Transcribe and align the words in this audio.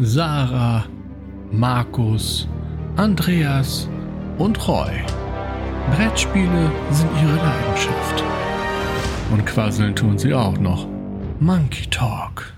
Sarah, 0.00 0.86
Markus, 1.50 2.48
Andreas 2.96 3.90
und 4.38 4.66
Roy. 4.66 4.90
Brettspiele 5.94 6.72
sind 6.90 7.10
ihre 7.22 7.36
Leidenschaft. 7.36 8.24
Und 9.30 9.44
quasseln 9.44 9.94
tun 9.94 10.16
sie 10.16 10.32
auch 10.32 10.56
noch. 10.56 10.88
Monkey 11.40 11.90
Talk. 11.90 12.54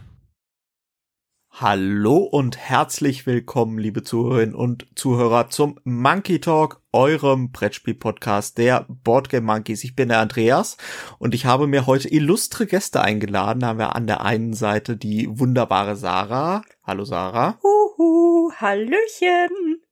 Hallo 1.50 2.18
und 2.18 2.56
herzlich 2.56 3.26
willkommen, 3.26 3.78
liebe 3.78 4.04
Zuhörerinnen 4.04 4.54
und 4.54 4.87
Zuhörer, 4.94 5.51
zum 5.51 5.80
Monkey 5.82 6.40
Talk, 6.40 6.83
eurem 6.95 7.51
Brettspiel-Podcast 7.51 8.56
der 8.56 8.87
Boardgame 8.88 9.45
Monkeys. 9.45 9.83
Ich 9.83 9.97
bin 9.97 10.08
der 10.08 10.21
Andreas 10.21 10.77
und 11.19 11.35
ich 11.35 11.45
habe 11.45 11.67
mir 11.67 11.87
heute 11.87 12.09
illustre 12.09 12.67
Gäste 12.67 13.01
eingeladen. 13.01 13.60
Da 13.60 13.67
haben 13.67 13.78
wir 13.81 13.97
an 13.97 14.06
der 14.06 14.22
einen 14.22 14.54
Seite 14.54 14.96
die 14.96 15.28
wunderbare 15.28 15.96
Sarah. 15.96 16.62
Hallo 16.84 17.05
Sarah. 17.05 17.59
Huhu, 17.62 18.52
Hallöchen. 18.52 19.82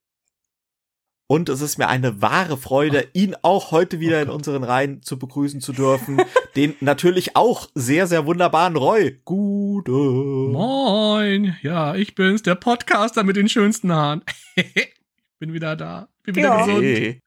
Und 1.27 1.49
es 1.49 1.61
ist 1.61 1.79
mir 1.79 1.89
eine 1.89 2.23
wahre 2.23 2.57
Freude, 2.57 3.09
ihn 3.15 3.35
auch 3.43 3.73
heute 3.73 3.99
wieder 3.99 4.23
in 4.23 4.29
unseren 4.29 4.63
Reihen 4.63 5.03
zu 5.03 5.19
begrüßen 5.19 5.61
zu 5.61 5.73
dürfen. 5.73 6.21
Den 6.57 6.77
natürlich 6.81 7.35
auch 7.35 7.69
sehr, 7.75 8.07
sehr 8.07 8.27
wunderbaren 8.27 8.77
Roy. 8.77 9.19
Gute. 9.25 9.91
Moin. 9.91 11.57
Ja, 11.63 11.97
ich 11.97 12.15
bin's, 12.15 12.43
der 12.43 12.55
Podcaster 12.55 13.25
mit 13.25 13.37
den 13.37 13.49
schönsten 13.49 13.93
Haaren. 13.93 14.23
bin 15.43 15.53
wieder 15.55 15.75
da. 15.75 16.09
Bin 16.23 16.37
wieder 16.37 16.51
Ja. 16.51 16.65
gesund. 16.67 16.85
Hey. 16.85 17.21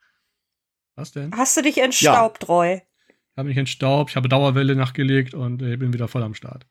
Was 0.96 1.12
denn? 1.12 1.36
Hast 1.36 1.58
du 1.58 1.62
dich 1.62 1.80
entstaubt, 1.80 2.48
Roy? 2.48 2.82
Ich 3.10 3.38
habe 3.38 3.50
mich 3.50 3.58
entstaubt, 3.58 4.12
ich 4.12 4.16
habe 4.16 4.30
Dauerwelle 4.30 4.74
nachgelegt 4.78 5.34
und 5.34 5.62
äh, 5.62 5.76
bin 5.76 5.91
wieder 5.91 6.08
voll 6.08 6.24
am 6.24 6.34
Start. 6.34 6.66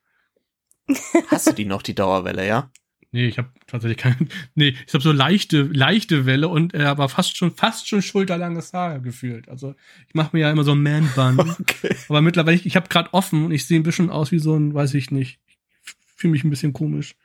Hast 1.29 1.48
du 1.48 1.53
die 1.53 1.67
noch, 1.67 1.83
die 1.83 1.95
Dauerwelle, 1.95 2.47
ja? 2.47 2.70
Nee, 3.12 3.27
ich 3.27 3.37
habe 3.37 3.51
tatsächlich 3.67 3.98
keine. 3.98 4.17
Nee, 4.55 4.75
ich 4.87 4.95
habe 4.95 5.05
so 5.05 5.12
leichte, 5.12 5.65
leichte 5.65 6.25
Welle 6.25 6.48
und 6.48 6.73
äh, 6.73 6.84
aber 6.84 7.11
fast 7.11 7.36
schon, 7.36 7.51
fast 7.55 7.89
schon 7.89 8.01
schulterlanges 8.01 8.73
Haar 8.73 9.01
gefühlt. 9.01 9.51
Also 9.51 9.75
ich 10.08 10.14
mache 10.14 10.31
mir 10.34 10.41
ja 10.45 10.51
immer 10.51 10.64
so 10.64 10.73
ein 10.73 10.83
Man-Bun. 10.83 11.55
Okay. 11.61 11.95
aber 12.08 12.23
mittlerweile, 12.23 12.56
ich, 12.56 12.64
ich 12.64 12.77
habe 12.77 12.89
gerade 12.89 13.12
offen 13.12 13.45
und 13.45 13.53
ich 13.53 13.67
sehe 13.67 13.79
ein 13.79 13.83
bisschen 13.83 14.08
aus 14.08 14.33
wie 14.33 14.39
so 14.39 14.56
ein, 14.56 14.73
weiß 14.73 14.95
ich 14.95 15.11
nicht. 15.11 15.41
Ich 15.84 15.95
fühle 16.17 16.31
mich 16.33 16.45
ein 16.45 16.51
bisschen 16.51 16.73
komisch. 16.73 17.17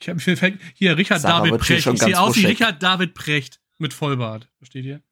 Ich 0.00 0.08
habe 0.08 0.20
mir 0.24 0.36
fällt 0.36 0.60
hier 0.74 0.96
Richard 0.96 1.20
Sarah 1.20 1.44
David 1.44 1.60
Precht. 1.60 1.86
Ich 1.86 2.00
sehe 2.00 2.20
aus 2.20 2.36
wie. 2.36 2.46
Richard 2.46 2.82
David 2.82 3.14
Precht 3.14 3.60
mit 3.78 3.92
Vollbart. 3.92 4.48
Versteht 4.58 4.84
ihr? 4.84 5.02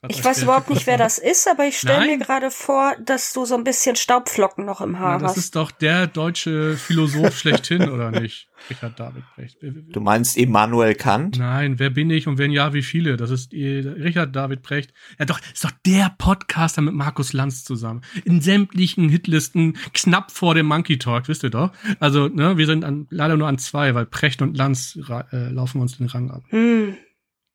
Grad 0.00 0.12
Ich 0.12 0.24
weiß 0.24 0.44
überhaupt 0.44 0.70
nicht, 0.70 0.86
wer 0.86 0.96
das 0.96 1.18
ist, 1.18 1.48
aber 1.48 1.66
ich 1.66 1.76
stelle 1.76 2.06
mir 2.06 2.18
gerade 2.18 2.52
vor, 2.52 2.94
dass 3.04 3.32
du 3.32 3.44
so 3.44 3.56
ein 3.56 3.64
bisschen 3.64 3.96
Staubflocken 3.96 4.64
noch 4.64 4.80
im 4.80 4.92
Na, 4.92 4.98
Haar 5.00 5.18
das 5.18 5.32
hast. 5.32 5.38
ist 5.38 5.56
doch 5.56 5.72
der 5.72 6.06
deutsche 6.06 6.76
Philosoph 6.76 7.36
schlechthin, 7.36 7.88
oder 7.90 8.12
nicht? 8.12 8.48
Richard 8.70 9.00
David 9.00 9.24
Precht. 9.34 9.58
Du 9.60 10.00
meinst 10.00 10.36
Immanuel 10.36 10.94
Kant? 10.94 11.38
Nein, 11.38 11.80
wer 11.80 11.90
bin 11.90 12.10
ich 12.10 12.28
und 12.28 12.38
wenn 12.38 12.52
ja, 12.52 12.74
wie 12.74 12.82
viele? 12.82 13.16
Das 13.16 13.30
ist 13.30 13.52
eh 13.52 13.80
Richard 13.80 14.36
David 14.36 14.62
Precht. 14.62 14.92
Ja, 15.18 15.24
doch, 15.24 15.40
ist 15.52 15.64
doch 15.64 15.72
der 15.84 16.14
Podcaster 16.16 16.80
mit 16.80 16.94
Markus 16.94 17.32
Lanz 17.32 17.64
zusammen. 17.64 18.02
In 18.24 18.40
sämtlichen 18.40 19.08
Hitlisten 19.08 19.78
knapp 19.94 20.30
vor 20.30 20.54
dem 20.54 20.66
Monkey 20.66 20.98
Talk, 20.98 21.26
wisst 21.26 21.42
ihr 21.42 21.50
doch. 21.50 21.72
Also, 21.98 22.28
ne, 22.28 22.56
wir 22.56 22.66
sind 22.66 22.84
an, 22.84 23.08
leider 23.10 23.36
nur 23.36 23.48
an 23.48 23.58
zwei, 23.58 23.96
weil 23.96 24.06
Precht 24.06 24.42
und 24.42 24.56
Lanz 24.56 24.96
äh, 25.32 25.48
laufen 25.48 25.80
uns 25.80 25.98
den 25.98 26.06
Rang 26.06 26.30
ab. 26.30 26.42
Hm. 26.50 26.96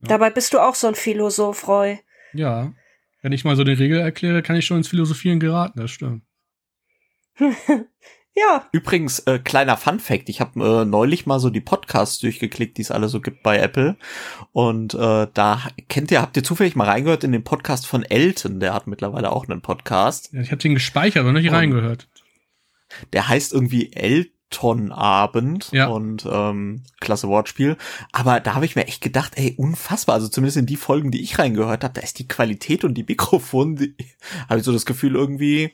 Dabei 0.01 0.29
bist 0.29 0.53
du 0.53 0.59
auch 0.59 0.75
so 0.75 0.87
ein 0.87 0.95
Philosoph, 0.95 1.65
Roy. 1.69 1.99
Ja. 2.33 2.73
Wenn 3.21 3.31
ich 3.31 3.45
mal 3.45 3.55
so 3.55 3.61
eine 3.61 3.77
Regel 3.79 3.99
erkläre, 3.99 4.41
kann 4.41 4.55
ich 4.55 4.65
schon 4.65 4.77
ins 4.77 4.87
Philosophieren 4.87 5.39
geraten, 5.39 5.79
das 5.79 5.91
stimmt. 5.91 6.23
Ja, 8.35 8.67
Übrigens, 8.71 9.19
äh, 9.19 9.37
kleiner 9.37 9.77
Fun 9.77 9.99
Fact, 9.99 10.27
ich 10.27 10.41
habe 10.41 10.81
äh, 10.81 10.85
neulich 10.85 11.27
mal 11.27 11.39
so 11.39 11.51
die 11.51 11.61
Podcasts 11.61 12.17
durchgeklickt, 12.17 12.79
die 12.79 12.81
es 12.81 12.89
alle 12.89 13.07
so 13.07 13.21
gibt 13.21 13.43
bei 13.43 13.59
Apple. 13.59 13.95
Und 14.51 14.95
äh, 14.95 15.27
da 15.31 15.61
kennt 15.87 16.09
ihr, 16.09 16.19
habt 16.19 16.35
ihr 16.35 16.43
zufällig 16.43 16.75
mal 16.75 16.87
reingehört 16.89 17.23
in 17.23 17.31
den 17.31 17.43
Podcast 17.43 17.85
von 17.85 18.01
Elton, 18.01 18.59
der 18.59 18.73
hat 18.73 18.87
mittlerweile 18.87 19.31
auch 19.31 19.47
einen 19.47 19.61
Podcast. 19.61 20.33
Ja, 20.33 20.41
ich 20.41 20.49
habe 20.49 20.63
den 20.63 20.73
gespeichert, 20.73 21.21
aber 21.21 21.31
nicht 21.31 21.47
Und- 21.49 21.53
reingehört. 21.53 22.07
Der 23.13 23.27
heißt 23.27 23.53
irgendwie 23.53 23.93
Elton-Abend 24.53 25.69
Ja. 25.71 25.87
und 25.87 26.27
ähm, 26.29 26.83
klasse 26.99 27.27
Wortspiel. 27.27 27.77
Aber 28.11 28.39
da 28.39 28.55
habe 28.55 28.65
ich 28.65 28.75
mir 28.75 28.87
echt 28.87 29.01
gedacht, 29.01 29.33
ey, 29.35 29.55
unfassbar. 29.57 30.15
Also 30.15 30.27
zumindest 30.27 30.57
in 30.57 30.65
die 30.65 30.75
Folgen, 30.75 31.11
die 31.11 31.21
ich 31.21 31.39
reingehört 31.39 31.83
habe, 31.83 31.93
da 31.93 32.01
ist 32.01 32.19
die 32.19 32.27
Qualität 32.27 32.83
und 32.83 32.93
die 32.95 33.03
Mikrofone, 33.03 33.75
die, 33.75 33.95
habe 34.49 34.59
ich 34.59 34.65
so 34.65 34.71
das 34.71 34.85
Gefühl 34.85 35.15
irgendwie, 35.15 35.71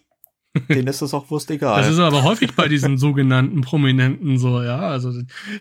denen 0.67 0.87
ist 0.87 1.01
das 1.01 1.13
auch 1.13 1.29
wurscht 1.29 1.51
egal. 1.51 1.81
Das 1.81 1.91
ist 1.91 1.99
aber 1.99 2.23
häufig 2.23 2.55
bei 2.55 2.67
diesen 2.67 2.97
sogenannten 2.97 3.61
Prominenten 3.61 4.39
so, 4.39 4.63
ja. 4.63 4.79
Also 4.79 5.13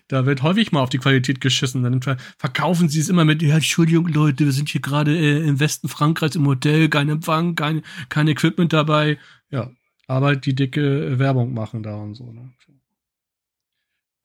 da 0.08 0.24
wird 0.24 0.42
häufig 0.42 0.72
mal 0.72 0.80
auf 0.80 0.88
die 0.88 0.98
Qualität 0.98 1.40
geschissen. 1.42 1.82
Dann 1.82 2.00
ver 2.00 2.16
verkaufen 2.38 2.88
sie 2.88 3.00
es 3.00 3.10
immer 3.10 3.24
mit, 3.26 3.42
ja, 3.42 3.56
Entschuldigung, 3.56 4.08
Leute, 4.08 4.46
wir 4.46 4.52
sind 4.52 4.70
hier 4.70 4.80
gerade 4.80 5.16
äh, 5.16 5.46
im 5.46 5.60
Westen 5.60 5.88
Frankreichs 5.88 6.36
im 6.36 6.46
Hotel, 6.46 6.88
kein 6.88 7.10
Empfang, 7.10 7.54
kein, 7.54 7.82
kein 8.08 8.28
Equipment 8.28 8.72
dabei. 8.72 9.18
Ja, 9.50 9.70
aber 10.06 10.36
die 10.36 10.54
dicke 10.54 11.18
Werbung 11.18 11.52
machen 11.52 11.82
da 11.82 11.96
und 11.96 12.14
so. 12.14 12.32
Ne? 12.32 12.50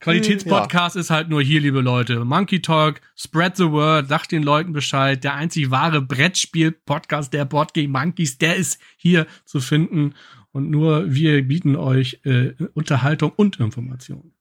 Qualitätspodcast 0.03 0.97
ist 0.97 1.09
halt 1.09 1.29
nur 1.29 1.41
hier, 1.41 1.61
liebe 1.61 1.79
Leute. 1.79 2.25
Monkey 2.25 2.61
Talk, 2.61 2.99
spread 3.15 3.55
the 3.55 3.71
word, 3.71 4.09
sagt 4.09 4.33
den 4.33 4.43
Leuten 4.43 4.73
Bescheid. 4.73 5.23
Der 5.23 5.35
einzig 5.35 5.71
wahre 5.71 6.01
Brettspiel-Podcast 6.01 7.31
der 7.31 7.45
Boardgame 7.45 7.87
Monkeys, 7.87 8.37
der 8.37 8.57
ist 8.57 8.79
hier 8.97 9.27
zu 9.45 9.61
finden. 9.61 10.13
Und 10.51 10.69
nur 10.69 11.13
wir 11.13 11.41
bieten 11.47 11.77
euch 11.77 12.19
äh, 12.25 12.51
Unterhaltung 12.73 13.31
und 13.37 13.61
Information. 13.61 14.33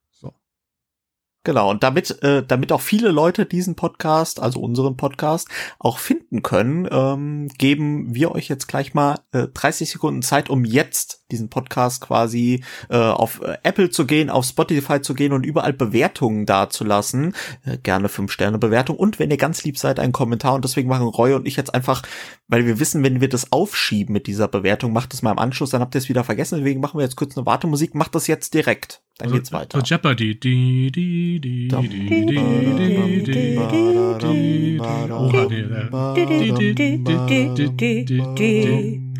Genau, 1.45 1.71
und 1.71 1.83
damit, 1.83 2.23
äh, 2.23 2.45
damit 2.47 2.71
auch 2.71 2.81
viele 2.81 3.11
Leute 3.11 3.47
diesen 3.47 3.75
Podcast, 3.75 4.39
also 4.39 4.61
unseren 4.61 4.97
Podcast, 4.97 5.49
auch 5.81 5.99
finden 5.99 6.43
können, 6.43 6.89
ähm, 6.89 7.49
geben 7.59 8.15
wir 8.15 8.31
euch 8.31 8.49
jetzt 8.49 8.69
gleich 8.69 8.95
mal 8.95 9.19
äh, 9.33 9.49
30 9.53 9.91
Sekunden 9.91 10.23
Zeit, 10.23 10.51
um 10.51 10.65
jetzt 10.65 11.25
diesen 11.33 11.51
Podcast 11.51 12.01
quasi 12.01 12.63
äh, 12.91 12.97
auf 12.97 13.41
äh, 13.43 13.57
Apple 13.65 13.91
zu 13.91 14.07
gehen, 14.07 14.31
auf 14.31 14.45
Spotify 14.45 15.01
zu 15.01 15.15
gehen 15.15 15.33
und 15.33 15.45
überall 15.45 15.73
Bewertungen 15.73 16.47
dazulassen. 16.47 17.35
Äh, 17.65 17.79
gerne 17.79 18.07
5-Sterne-Bewertung 18.07 18.97
und 18.97 19.19
wenn 19.19 19.31
ihr 19.33 19.37
ganz 19.37 19.65
lieb 19.65 19.79
seid, 19.79 19.99
einen 19.99 20.13
Kommentar. 20.13 20.55
Und 20.55 20.65
deswegen 20.65 20.89
machen 20.89 21.09
Roy 21.09 21.35
und 21.35 21.49
ich 21.49 21.57
jetzt 21.57 21.75
einfach, 21.75 22.03
weil 22.47 22.67
wir 22.67 22.79
wissen, 22.79 23.03
wenn 23.03 23.21
wir 23.21 23.29
das 23.29 23.51
aufschieben 23.51 24.13
mit 24.13 24.29
dieser 24.29 24.47
Bewertung, 24.47 24.93
macht 24.93 25.13
es 25.13 25.23
mal 25.23 25.33
im 25.33 25.39
Anschluss, 25.39 25.71
dann 25.71 25.81
habt 25.81 25.97
ihr 25.97 25.99
es 25.99 26.09
wieder 26.09 26.23
vergessen. 26.23 26.59
Deswegen 26.59 26.81
machen 26.81 26.99
wir 26.99 27.05
jetzt 27.05 27.17
kurz 27.17 27.37
eine 27.37 27.47
Wartemusik, 27.47 27.97
macht 27.97 28.15
das 28.15 28.29
jetzt 28.29 28.55
direkt. 28.55 29.03
Dann 29.23 29.31
also, 29.31 29.37
geht's 29.37 29.53
weiter. 29.53 29.79
So 29.79 29.85
Jeopardy. 29.85 30.37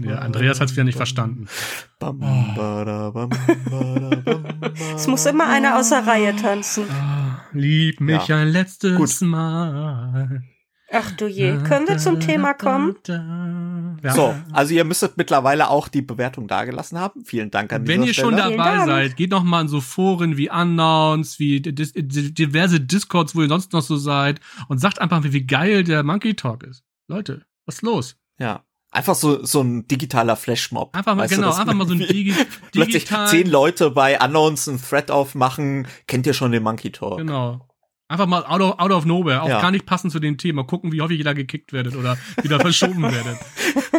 Ja, 0.05 0.19
Andreas 0.19 0.61
hat 0.61 0.71
es 0.71 0.75
wieder 0.75 0.83
nicht 0.83 0.97
verstanden. 0.97 1.47
es 4.97 5.07
muss 5.07 5.25
immer 5.27 5.49
einer 5.49 5.79
außer 5.79 6.05
Reihe 6.05 6.35
tanzen. 6.35 6.87
Lieb 7.53 8.01
mich 8.01 8.27
ja. 8.27 8.39
ein 8.39 8.49
letztes 8.49 8.97
Gut. 8.97 9.29
Mal. 9.29 10.43
Ach 10.95 11.11
du 11.13 11.27
je. 11.27 11.57
Können 11.67 11.89
wir 11.89 11.97
zum 11.99 12.21
Thema 12.21 12.53
kommen? 12.55 12.97
Ja. 14.03 14.13
So, 14.15 14.35
also 14.53 14.75
ihr 14.75 14.85
müsstet 14.85 15.17
mittlerweile 15.17 15.71
auch 15.71 15.89
die 15.89 16.03
Bewertung 16.03 16.49
dagelassen 16.49 16.99
haben. 16.99 17.25
Vielen 17.25 17.51
Dank 17.51 17.73
an 17.73 17.87
Wenn 17.87 18.03
ihr 18.03 18.13
schon 18.15 18.35
Stelle. 18.35 18.57
dabei 18.57 18.65
Vielen 18.75 18.77
Dank. 18.79 18.87
seid, 18.89 19.17
geht 19.17 19.31
noch 19.31 19.43
mal 19.43 19.63
in 19.63 19.69
so 19.69 19.81
Foren 19.81 20.37
wie 20.37 20.51
Unknowns, 20.51 21.39
wie 21.39 21.61
dis 21.61 21.93
diverse 21.95 22.81
Discords, 22.81 23.35
wo 23.35 23.43
ihr 23.43 23.49
sonst 23.49 23.73
noch 23.73 23.83
so 23.83 23.97
seid 23.97 24.41
und 24.69 24.79
sagt 24.79 25.01
einfach, 25.01 25.23
wie, 25.25 25.33
wie 25.33 25.47
geil 25.47 25.85
der 25.85 26.03
Monkey 26.03 26.35
Talk 26.35 26.63
ist. 26.65 26.83
Leute, 27.09 27.43
was 27.67 27.77
ist 27.77 27.83
los? 27.83 28.17
Ja. 28.39 28.65
Einfach 28.91 29.15
so, 29.15 29.43
so 29.45 29.63
ein 29.63 29.89
digitaler 29.89 30.37
Flashmob. 30.37 30.95
Einfach 30.95 31.15
mal, 31.15 31.23
Weißt 31.23 31.33
du, 31.33 31.37
genau, 31.37 31.49
dass 31.49 31.61
einfach 31.61 31.73
mal 31.73 31.87
so 31.89 31.95
ein 31.95 32.01
Digi 32.09 32.35
Plötzlich 32.73 33.05
digital. 33.05 33.27
zehn 33.29 33.49
Leute 33.49 33.91
bei 33.91 34.21
Unknowns 34.21 34.69
einen 34.69 34.83
Thread 34.83 35.11
aufmachen. 35.11 35.87
Kennt 36.07 36.27
ihr 36.27 36.35
schon 36.35 36.53
den 36.53 36.63
Monkey 36.63 36.91
Talk? 36.93 37.17
Genau. 37.19 37.67
Einfach 38.13 38.27
mal 38.27 38.45
out 38.45 38.61
of, 38.61 38.79
out 38.79 38.91
of 38.91 39.05
nowhere, 39.07 39.43
auch 39.43 39.49
Ja. 39.49 39.61
gar 39.63 39.71
nicht 39.71 39.87
passend 39.87 40.13
zu 40.13 40.21
dem 40.21 40.37
Thema. 40.37 40.65
Gucken, 40.65 40.93
wie 40.93 41.01
häufig 41.01 41.19
ihr 41.19 41.25
da 41.25 41.33
gekickt 41.33 41.73
werdet 41.73 41.97
oder 41.97 42.19
wieder 42.43 42.61
verschoben 42.61 43.03
werdet. 43.03 43.39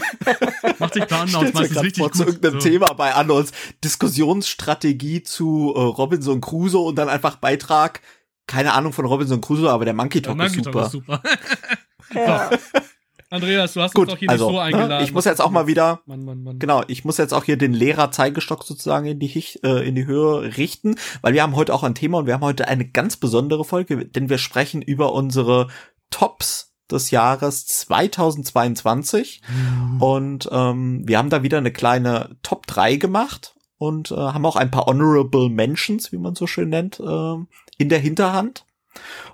Macht 0.79 0.93
sich 0.93 1.05
da 1.05 1.23
Unknowns 1.23 1.53
meistens 1.53 1.81
richtig 1.81 1.97
vor, 2.01 2.09
gut. 2.09 2.17
zu 2.17 2.25
irgendeinem 2.25 2.61
so. 2.61 2.69
Thema 2.69 2.93
bei 2.93 3.13
Unknowns. 3.19 3.51
Diskussionsstrategie 3.83 5.23
zu 5.23 5.73
äh, 5.75 5.79
Robinson 5.79 6.41
Crusoe 6.41 6.85
und 6.87 6.95
dann 6.95 7.09
einfach 7.09 7.37
Beitrag. 7.37 8.01
Keine 8.45 8.73
Ahnung 8.73 8.93
von 8.93 9.05
Robinson 9.05 9.41
Crusoe, 9.41 9.69
aber 9.71 9.85
der 9.85 9.93
Monkey 9.93 10.21
Talk 10.21 10.37
Monkey 10.37 10.57
ist 10.57 10.63
Talk 10.71 10.91
super. 10.91 11.21
ist 11.21 11.23
super. 11.23 11.23
Ja. 12.13 12.49
Andreas, 13.33 13.73
du 13.73 13.81
hast 13.81 13.95
Gut, 13.95 14.03
uns 14.03 14.13
doch 14.13 14.19
hier 14.19 14.29
also, 14.29 14.45
nicht 14.45 14.55
so 14.55 14.59
eingeladen. 14.59 14.97
ne, 14.99 15.03
ich 15.03 15.11
muss 15.11 15.25
jetzt 15.25 15.41
auch 15.41 15.49
mal 15.49 15.65
wieder 15.65 16.01
Mann, 16.05 16.23
Mann, 16.23 16.43
Mann. 16.43 16.59
Genau, 16.59 16.83
ich 16.87 17.03
muss 17.03 17.17
jetzt 17.17 17.33
auch 17.33 17.43
hier 17.43 17.57
den 17.57 17.73
Lehrer-Zeigestock 17.73 18.63
sozusagen 18.63 19.07
in 19.07 19.19
die, 19.19 19.25
Hich, 19.25 19.59
äh, 19.63 19.87
in 19.87 19.95
die 19.95 20.05
Höhe 20.05 20.55
richten, 20.55 20.97
weil 21.23 21.33
wir 21.33 21.41
haben 21.41 21.55
heute 21.55 21.73
auch 21.73 21.81
ein 21.81 21.95
Thema 21.95 22.19
und 22.19 22.27
wir 22.27 22.35
haben 22.35 22.43
heute 22.43 22.67
eine 22.67 22.87
ganz 22.87 23.17
besondere 23.17 23.65
Folge, 23.65 24.05
denn 24.05 24.29
wir 24.29 24.37
sprechen 24.37 24.83
über 24.83 25.13
unsere 25.13 25.67
Tops 26.11 26.75
des 26.91 27.09
Jahres 27.09 27.65
2022 27.65 29.41
und 29.99 30.47
ähm, 30.51 31.01
wir 31.07 31.17
haben 31.17 31.31
da 31.31 31.41
wieder 31.41 31.57
eine 31.57 31.71
kleine 31.71 32.37
Top 32.43 32.67
3 32.67 32.97
gemacht 32.97 33.55
und 33.79 34.11
äh, 34.11 34.15
haben 34.15 34.45
auch 34.45 34.57
ein 34.57 34.69
paar 34.69 34.85
Honorable 34.85 35.49
Mentions, 35.49 36.11
wie 36.11 36.19
man 36.19 36.35
so 36.35 36.45
schön 36.45 36.69
nennt, 36.69 36.99
äh, 36.99 37.35
in 37.79 37.89
der 37.89 37.99
Hinterhand. 37.99 38.65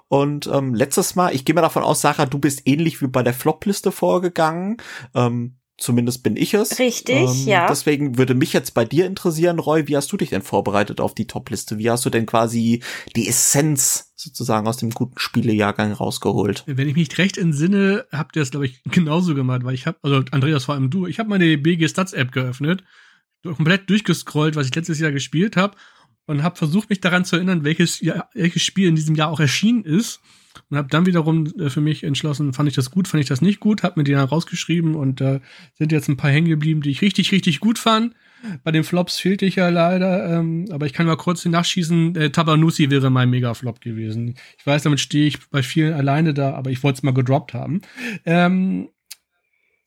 Und 0.09 0.47
ähm, 0.47 0.73
letztes 0.73 1.15
Mal, 1.15 1.33
ich 1.33 1.45
gehe 1.45 1.55
mal 1.55 1.61
davon 1.61 1.83
aus, 1.83 2.01
Sarah, 2.01 2.25
du 2.25 2.39
bist 2.39 2.63
ähnlich 2.65 3.01
wie 3.01 3.07
bei 3.07 3.23
der 3.23 3.33
Flopliste 3.33 3.91
vorgegangen. 3.91 4.77
Ähm, 5.15 5.55
Zumindest 5.79 6.23
bin 6.23 6.35
ich 6.35 6.53
es. 6.53 6.77
Richtig, 6.77 7.15
ähm, 7.15 7.47
ja. 7.47 7.67
Deswegen 7.67 8.17
würde 8.17 8.35
mich 8.35 8.51
jetzt 8.51 8.73
bei 8.73 8.83
dir 8.83 9.05
interessieren, 9.05 9.59
Roy, 9.59 9.87
wie 9.87 9.95
hast 9.95 10.11
du 10.11 10.17
dich 10.17 10.29
denn 10.29 10.41
vorbereitet 10.41 10.99
auf 10.99 11.15
die 11.15 11.25
Topliste? 11.25 11.77
Wie 11.77 11.89
hast 11.89 12.05
du 12.05 12.09
denn 12.09 12.25
quasi 12.25 12.83
die 13.15 13.27
Essenz 13.27 14.11
sozusagen 14.15 14.67
aus 14.67 14.77
dem 14.77 14.89
guten 14.89 15.17
Spielejahrgang 15.17 15.93
rausgeholt? 15.93 16.63
Wenn 16.67 16.89
ich 16.89 16.95
mich 16.95 17.17
recht 17.17 17.37
entsinne, 17.37 18.05
habt 18.11 18.35
ihr 18.35 18.41
das, 18.41 18.51
glaube 18.51 18.65
ich, 18.65 18.83
genauso 18.91 19.35
gemacht, 19.35 19.63
weil 19.63 19.73
ich 19.73 19.87
habe, 19.87 19.97
also 20.01 20.21
Andreas, 20.31 20.65
vor 20.65 20.75
allem 20.75 20.89
du, 20.89 21.07
ich 21.07 21.17
habe 21.17 21.29
meine 21.29 21.57
BG 21.57 21.87
Stats 21.87 22.11
App 22.11 22.33
geöffnet, 22.33 22.83
komplett 23.43 23.89
durchgescrollt, 23.89 24.57
was 24.57 24.67
ich 24.67 24.75
letztes 24.75 24.99
Jahr 24.99 25.13
gespielt 25.13 25.55
habe 25.55 25.77
und 26.29 26.43
habe 26.43 26.55
versucht, 26.55 26.89
mich 26.91 27.01
daran 27.01 27.25
zu 27.25 27.37
erinnern, 27.37 27.63
welches, 27.63 28.01
welches 28.33 28.61
Spiel 28.61 28.87
in 28.87 28.95
diesem 28.95 29.15
Jahr 29.15 29.31
auch 29.31 29.39
erschienen 29.39 29.83
ist 29.83 30.21
und 30.69 30.77
habe 30.77 30.87
dann 30.87 31.07
wiederum 31.07 31.47
äh, 31.59 31.71
für 31.71 31.81
mich 31.81 32.03
entschlossen, 32.03 32.53
fand 32.53 32.69
ich 32.69 32.75
das 32.75 32.91
gut, 32.91 33.07
fand 33.07 33.21
ich 33.21 33.27
das 33.27 33.41
nicht 33.41 33.59
gut, 33.59 33.81
habe 33.81 33.99
mir 33.99 34.03
die 34.03 34.11
dann 34.11 34.27
rausgeschrieben 34.27 34.93
und 34.93 35.21
äh, 35.21 35.39
sind 35.73 35.91
jetzt 35.91 36.07
ein 36.07 36.17
paar 36.17 36.29
hängen 36.29 36.47
geblieben, 36.47 36.81
die 36.81 36.91
ich 36.91 37.01
richtig, 37.01 37.31
richtig 37.31 37.59
gut 37.59 37.79
fand. 37.79 38.13
Bei 38.63 38.71
den 38.71 38.83
Flops 38.83 39.19
fehlte 39.19 39.45
ich 39.45 39.55
ja 39.55 39.69
leider, 39.69 40.37
ähm, 40.37 40.65
aber 40.71 40.85
ich 40.85 40.93
kann 40.93 41.07
mal 41.07 41.17
kurz 41.17 41.43
nachschießen, 41.43 42.15
äh, 42.15 42.29
Tabanusi 42.29 42.91
wäre 42.91 43.09
mein 43.09 43.31
Mega-Flop 43.31 43.81
gewesen. 43.81 44.35
Ich 44.57 44.65
weiß, 44.65 44.83
damit 44.83 44.99
stehe 44.99 45.27
ich 45.27 45.49
bei 45.49 45.63
vielen 45.63 45.93
alleine 45.93 46.35
da, 46.35 46.53
aber 46.53 46.69
ich 46.69 46.83
wollte 46.83 46.97
es 46.97 47.03
mal 47.03 47.13
gedroppt 47.13 47.55
haben. 47.55 47.81
Ähm, 48.25 48.89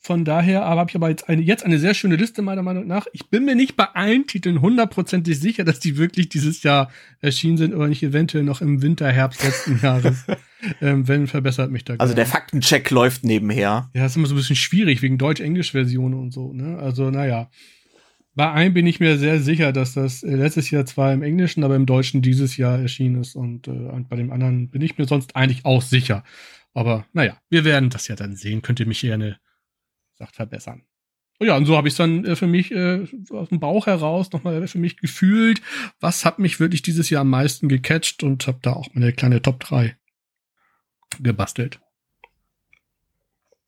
von 0.04 0.24
daher 0.24 0.62
habe 0.62 0.90
ich 0.90 0.96
aber 0.96 1.10
jetzt 1.10 1.28
eine, 1.28 1.42
jetzt 1.42 1.64
eine 1.64 1.78
sehr 1.78 1.94
schöne 1.94 2.16
Liste 2.16 2.42
meiner 2.42 2.62
Meinung 2.62 2.88
nach. 2.88 3.06
Ich 3.12 3.30
bin 3.30 3.44
mir 3.44 3.54
nicht 3.54 3.76
bei 3.76 3.84
allen 3.84 4.26
Titeln 4.26 4.60
hundertprozentig 4.60 5.38
sicher, 5.38 5.62
dass 5.62 5.78
die 5.78 5.96
wirklich 5.96 6.28
dieses 6.28 6.64
Jahr 6.64 6.90
erschienen 7.20 7.56
sind 7.56 7.72
oder 7.72 7.86
nicht 7.86 8.02
eventuell 8.02 8.42
noch 8.42 8.60
im 8.60 8.82
Winter, 8.82 9.08
Herbst 9.12 9.44
letzten 9.44 9.78
Jahres. 9.82 10.24
ähm, 10.80 11.06
wenn, 11.06 11.28
verbessert 11.28 11.70
mich 11.70 11.84
da. 11.84 11.94
Also 11.98 12.14
der 12.14 12.26
Faktencheck 12.26 12.90
läuft 12.90 13.22
nebenher. 13.22 13.90
Ja, 13.94 14.06
ist 14.06 14.16
immer 14.16 14.26
so 14.26 14.34
ein 14.34 14.38
bisschen 14.38 14.56
schwierig 14.56 15.02
wegen 15.02 15.18
Deutsch-Englisch-Version 15.18 16.14
und 16.14 16.32
so, 16.32 16.52
ne? 16.52 16.78
Also, 16.78 17.10
naja. 17.10 17.48
Bei 18.34 18.50
einem 18.50 18.74
bin 18.74 18.86
ich 18.88 18.98
mir 18.98 19.18
sehr 19.18 19.40
sicher, 19.40 19.72
dass 19.72 19.92
das 19.92 20.24
äh, 20.24 20.34
letztes 20.34 20.68
Jahr 20.72 20.84
zwar 20.84 21.12
im 21.12 21.22
Englischen, 21.22 21.62
aber 21.62 21.76
im 21.76 21.86
Deutschen 21.86 22.22
dieses 22.22 22.56
Jahr 22.56 22.80
erschienen 22.80 23.20
ist 23.20 23.36
und, 23.36 23.68
äh, 23.68 23.70
und 23.70 24.08
bei 24.08 24.16
dem 24.16 24.32
anderen 24.32 24.68
bin 24.68 24.82
ich 24.82 24.98
mir 24.98 25.04
sonst 25.04 25.36
eigentlich 25.36 25.64
auch 25.64 25.82
sicher. 25.82 26.24
Aber 26.74 27.06
naja, 27.12 27.36
wir 27.50 27.64
werden 27.64 27.90
das 27.90 28.08
ja 28.08 28.16
dann 28.16 28.34
sehen. 28.34 28.62
Könnt 28.62 28.80
ihr 28.80 28.86
mich 28.86 29.02
gerne 29.02 29.38
sagt, 30.22 30.36
verbessern. 30.36 30.82
Und 31.38 31.48
ja, 31.48 31.56
und 31.56 31.66
so 31.66 31.76
habe 31.76 31.88
ich 31.88 31.94
es 31.94 31.98
dann 31.98 32.24
äh, 32.24 32.36
für 32.36 32.46
mich 32.46 32.70
äh, 32.70 33.04
aus 33.30 33.48
dem 33.48 33.58
Bauch 33.58 33.86
heraus 33.86 34.32
nochmal 34.32 34.66
für 34.68 34.78
mich 34.78 34.96
gefühlt, 34.96 35.60
was 35.98 36.24
hat 36.24 36.38
mich 36.38 36.60
wirklich 36.60 36.82
dieses 36.82 37.10
Jahr 37.10 37.22
am 37.22 37.30
meisten 37.30 37.68
gecatcht 37.68 38.22
und 38.22 38.46
habe 38.46 38.60
da 38.62 38.74
auch 38.74 38.88
meine 38.94 39.12
kleine 39.12 39.42
Top 39.42 39.58
3 39.60 39.96
gebastelt. 41.20 41.80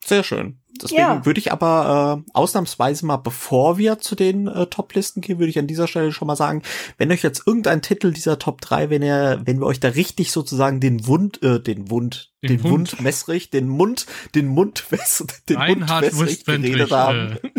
Sehr 0.04 0.22
schön. 0.22 0.60
Deswegen 0.82 1.00
ja. 1.00 1.26
würde 1.26 1.38
ich 1.38 1.52
aber 1.52 2.24
äh, 2.26 2.30
ausnahmsweise 2.32 3.06
mal, 3.06 3.16
bevor 3.16 3.78
wir 3.78 3.98
zu 3.98 4.14
den 4.14 4.48
äh, 4.48 4.66
Top-Listen 4.66 5.20
gehen, 5.20 5.38
würde 5.38 5.50
ich 5.50 5.58
an 5.58 5.66
dieser 5.66 5.86
Stelle 5.86 6.12
schon 6.12 6.26
mal 6.26 6.36
sagen, 6.36 6.62
wenn 6.98 7.12
euch 7.12 7.22
jetzt 7.22 7.46
irgendein 7.46 7.82
Titel 7.82 8.12
dieser 8.12 8.38
Top 8.38 8.60
3, 8.60 8.90
wenn 8.90 9.02
ihr, 9.02 9.40
wenn 9.44 9.60
wir 9.60 9.66
euch 9.66 9.80
da 9.80 9.88
richtig 9.88 10.32
sozusagen 10.32 10.80
den 10.80 11.06
Wund, 11.06 11.42
äh, 11.42 11.60
den 11.60 11.90
Wund, 11.90 12.32
den, 12.42 12.58
den 12.58 12.64
Wund, 12.64 13.02
wässrig, 13.04 13.50
den 13.50 13.68
Mund, 13.68 14.06
den 14.34 14.48
Mund 14.48 14.90
wässrig, 14.90 15.44
den 15.48 15.58
Mund 15.58 15.90
wässrig 16.00 16.44
geredet 16.44 16.90
haben. 16.90 17.38
Äh. 17.42 17.50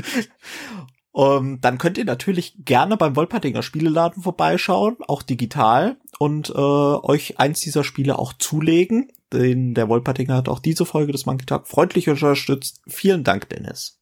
Um, 1.12 1.60
dann 1.62 1.78
könnt 1.78 1.98
ihr 1.98 2.06
natürlich 2.06 2.56
gerne 2.66 2.98
beim 2.98 3.16
Wolpertinger 3.16 3.64
Spieleladen 3.64 4.24
vorbeischauen, 4.24 4.98
auch 5.08 5.22
digital, 5.22 5.98
und 6.20 6.50
äh, 6.50 6.54
euch 6.54 7.40
eins 7.40 7.62
dieser 7.62 7.84
Spiele 7.84 8.20
auch 8.20 8.34
zulegen. 8.34 9.12
Denn 9.34 9.74
der 9.74 9.90
Wolpertinger 9.90 10.36
hat 10.36 10.50
auch 10.50 10.60
diese 10.60 10.86
Folge 10.86 11.12
des 11.12 11.26
Monkey 11.26 11.46
Talk 11.46 11.68
freundlich 11.68 12.10
unterstützt. 12.10 12.82
Vielen 12.88 13.24
Dank, 13.24 13.50
Dennis. 13.50 14.00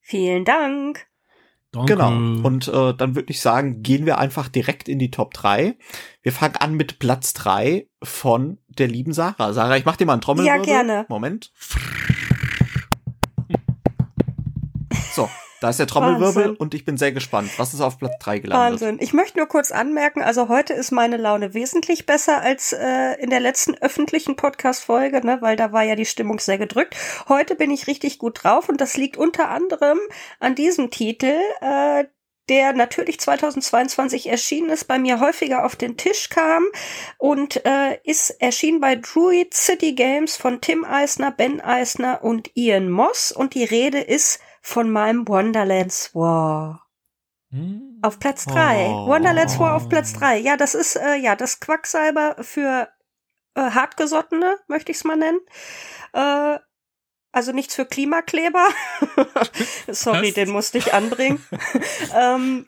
Vielen 0.00 0.44
Dank. 0.44 1.06
Danke. 1.72 1.94
Genau. 1.94 2.10
Und 2.46 2.68
äh, 2.68 2.94
dann 2.94 3.14
würde 3.14 3.30
ich 3.30 3.40
sagen, 3.40 3.82
gehen 3.82 4.06
wir 4.06 4.18
einfach 4.18 4.48
direkt 4.48 4.88
in 4.88 4.98
die 4.98 5.10
Top 5.10 5.34
3. 5.34 5.76
Wir 6.22 6.32
fangen 6.32 6.56
an 6.56 6.74
mit 6.74 6.98
Platz 6.98 7.34
3 7.34 7.88
von 8.02 8.58
der 8.68 8.88
lieben 8.88 9.12
Sarah. 9.12 9.52
Sarah, 9.52 9.76
ich 9.76 9.84
mach 9.84 9.96
dir 9.96 10.06
mal 10.06 10.14
einen 10.14 10.22
Trommelwirbel. 10.22 10.58
Ja, 10.58 10.64
gerne. 10.64 11.06
Moment. 11.08 11.52
So, 15.12 15.28
da 15.66 15.70
ist 15.70 15.80
der 15.80 15.88
Trommelwirbel 15.88 16.44
Wahnsinn. 16.44 16.56
und 16.58 16.74
ich 16.74 16.84
bin 16.84 16.96
sehr 16.96 17.10
gespannt. 17.10 17.50
Was 17.56 17.74
ist 17.74 17.80
auf 17.80 17.98
Platz 17.98 18.14
3 18.20 18.38
gelandet? 18.38 18.80
Wahnsinn. 18.80 18.98
Ich 19.00 19.12
möchte 19.12 19.38
nur 19.38 19.48
kurz 19.48 19.72
anmerken, 19.72 20.22
also 20.22 20.48
heute 20.48 20.74
ist 20.74 20.92
meine 20.92 21.16
Laune 21.16 21.54
wesentlich 21.54 22.06
besser 22.06 22.40
als 22.40 22.72
äh, 22.72 23.20
in 23.20 23.30
der 23.30 23.40
letzten 23.40 23.74
öffentlichen 23.74 24.36
Podcast-Folge, 24.36 25.26
ne, 25.26 25.38
weil 25.40 25.56
da 25.56 25.72
war 25.72 25.82
ja 25.82 25.96
die 25.96 26.04
Stimmung 26.04 26.38
sehr 26.38 26.58
gedrückt. 26.58 26.94
Heute 27.28 27.56
bin 27.56 27.72
ich 27.72 27.88
richtig 27.88 28.20
gut 28.20 28.44
drauf 28.44 28.68
und 28.68 28.80
das 28.80 28.96
liegt 28.96 29.16
unter 29.16 29.48
anderem 29.48 29.98
an 30.38 30.54
diesem 30.54 30.92
Titel, 30.92 31.34
äh, 31.60 32.04
der 32.48 32.72
natürlich 32.72 33.18
2022 33.18 34.28
erschienen 34.28 34.70
ist, 34.70 34.84
bei 34.84 35.00
mir 35.00 35.18
häufiger 35.18 35.64
auf 35.64 35.74
den 35.74 35.96
Tisch 35.96 36.28
kam 36.28 36.64
und 37.18 37.66
äh, 37.66 37.98
ist 38.04 38.30
erschienen 38.40 38.78
bei 38.78 38.94
Druid 38.94 39.52
City 39.52 39.94
Games 39.94 40.36
von 40.36 40.60
Tim 40.60 40.84
Eisner, 40.84 41.32
Ben 41.32 41.60
Eisner 41.60 42.22
und 42.22 42.52
Ian 42.54 42.88
Moss 42.88 43.32
und 43.32 43.54
die 43.54 43.64
Rede 43.64 43.98
ist 43.98 44.38
von 44.66 44.90
meinem 44.90 45.28
Wonderlands 45.28 46.12
War. 46.12 46.88
Hm? 47.52 48.00
Auf 48.02 48.18
Platz 48.18 48.46
drei. 48.46 48.88
Oh. 48.88 49.06
Wonderlands 49.06 49.60
War 49.60 49.76
auf 49.76 49.88
Platz 49.88 50.12
drei. 50.12 50.38
Ja, 50.38 50.56
das 50.56 50.74
ist 50.74 50.96
äh, 50.96 51.14
ja 51.14 51.36
das 51.36 51.60
Quacksalber 51.60 52.34
für 52.40 52.88
äh, 53.54 53.60
Hartgesottene, 53.60 54.58
möchte 54.66 54.90
ich 54.90 54.98
es 54.98 55.04
mal 55.04 55.16
nennen. 55.16 55.38
Äh, 56.12 56.58
also 57.32 57.52
nichts 57.52 57.74
für 57.74 57.84
Klimakleber. 57.84 58.66
Sorry, 59.88 60.28
Was? 60.28 60.34
den 60.34 60.50
musste 60.50 60.78
ich 60.78 60.94
anbringen. 60.94 61.44
ähm, 62.16 62.66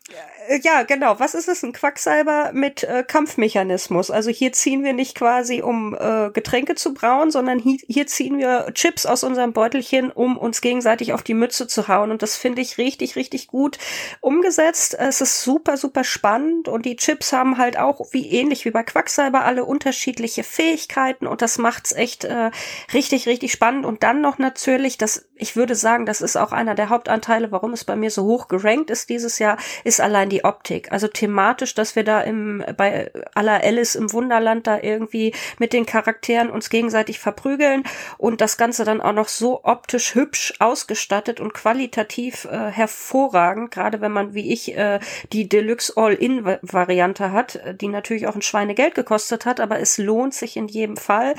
äh, 0.48 0.60
ja, 0.62 0.82
genau. 0.82 1.18
Was 1.20 1.34
ist 1.34 1.48
es? 1.48 1.62
Ein 1.62 1.72
Quacksalber 1.72 2.50
mit 2.52 2.82
äh, 2.84 3.04
Kampfmechanismus. 3.06 4.10
Also 4.10 4.30
hier 4.30 4.52
ziehen 4.52 4.84
wir 4.84 4.92
nicht 4.92 5.14
quasi, 5.14 5.62
um 5.62 5.94
äh, 5.98 6.30
Getränke 6.30 6.74
zu 6.74 6.94
brauen, 6.94 7.30
sondern 7.30 7.58
hier, 7.58 7.78
hier 7.86 8.06
ziehen 8.06 8.38
wir 8.38 8.70
Chips 8.74 9.06
aus 9.06 9.24
unserem 9.24 9.52
Beutelchen, 9.52 10.10
um 10.10 10.36
uns 10.36 10.60
gegenseitig 10.60 11.12
auf 11.12 11.22
die 11.22 11.34
Mütze 11.34 11.66
zu 11.66 11.88
hauen. 11.88 12.10
Und 12.10 12.22
das 12.22 12.36
finde 12.36 12.62
ich 12.62 12.78
richtig, 12.78 13.16
richtig 13.16 13.46
gut 13.46 13.78
umgesetzt. 14.20 14.94
Es 14.98 15.20
ist 15.20 15.42
super, 15.42 15.76
super 15.76 16.04
spannend 16.04 16.68
und 16.68 16.84
die 16.84 16.96
Chips 16.96 17.32
haben 17.32 17.58
halt 17.58 17.78
auch, 17.78 18.00
wie 18.12 18.28
ähnlich 18.28 18.64
wie 18.64 18.70
bei 18.70 18.82
Quacksalber, 18.82 19.44
alle 19.44 19.64
unterschiedliche 19.64 20.44
Fähigkeiten 20.44 21.26
und 21.26 21.42
das 21.42 21.58
macht's 21.58 21.92
echt 21.92 22.24
äh, 22.24 22.50
richtig, 22.92 23.26
richtig 23.26 23.52
spannend. 23.52 23.86
Und 23.86 24.02
dann 24.02 24.20
noch 24.20 24.38
natürlich, 24.58 24.98
das, 24.98 25.28
ich 25.36 25.54
würde 25.54 25.76
sagen, 25.76 26.04
das 26.04 26.20
ist 26.20 26.36
auch 26.36 26.50
einer 26.50 26.74
der 26.74 26.88
Hauptanteile, 26.88 27.52
warum 27.52 27.72
es 27.74 27.84
bei 27.84 27.94
mir 27.94 28.10
so 28.10 28.24
hoch 28.24 28.48
gerankt 28.48 28.90
ist 28.90 29.08
dieses 29.08 29.38
Jahr, 29.38 29.56
ist 29.84 30.00
allein 30.00 30.30
die 30.30 30.44
Optik. 30.44 30.90
Also 30.90 31.06
thematisch, 31.06 31.74
dass 31.74 31.94
wir 31.94 32.02
da 32.02 32.20
im, 32.22 32.64
bei 32.76 33.12
aller 33.34 33.62
Alice 33.62 33.94
im 33.94 34.12
Wunderland 34.12 34.66
da 34.66 34.80
irgendwie 34.80 35.32
mit 35.60 35.72
den 35.72 35.86
Charakteren 35.86 36.50
uns 36.50 36.70
gegenseitig 36.70 37.20
verprügeln 37.20 37.84
und 38.16 38.40
das 38.40 38.56
Ganze 38.56 38.84
dann 38.84 39.00
auch 39.00 39.12
noch 39.12 39.28
so 39.28 39.60
optisch 39.62 40.16
hübsch 40.16 40.54
ausgestattet 40.58 41.38
und 41.38 41.54
qualitativ 41.54 42.46
äh, 42.46 42.70
hervorragend, 42.70 43.70
gerade 43.70 44.00
wenn 44.00 44.10
man 44.10 44.34
wie 44.34 44.52
ich 44.52 44.76
äh, 44.76 44.98
die 45.32 45.48
Deluxe 45.48 45.92
All-In-Variante 45.96 47.30
hat, 47.30 47.60
die 47.80 47.88
natürlich 47.88 48.26
auch 48.26 48.34
ein 48.34 48.42
Schweinegeld 48.42 48.96
gekostet 48.96 49.46
hat, 49.46 49.60
aber 49.60 49.78
es 49.78 49.98
lohnt 49.98 50.34
sich 50.34 50.56
in 50.56 50.66
jedem 50.66 50.96
Fall. 50.96 51.34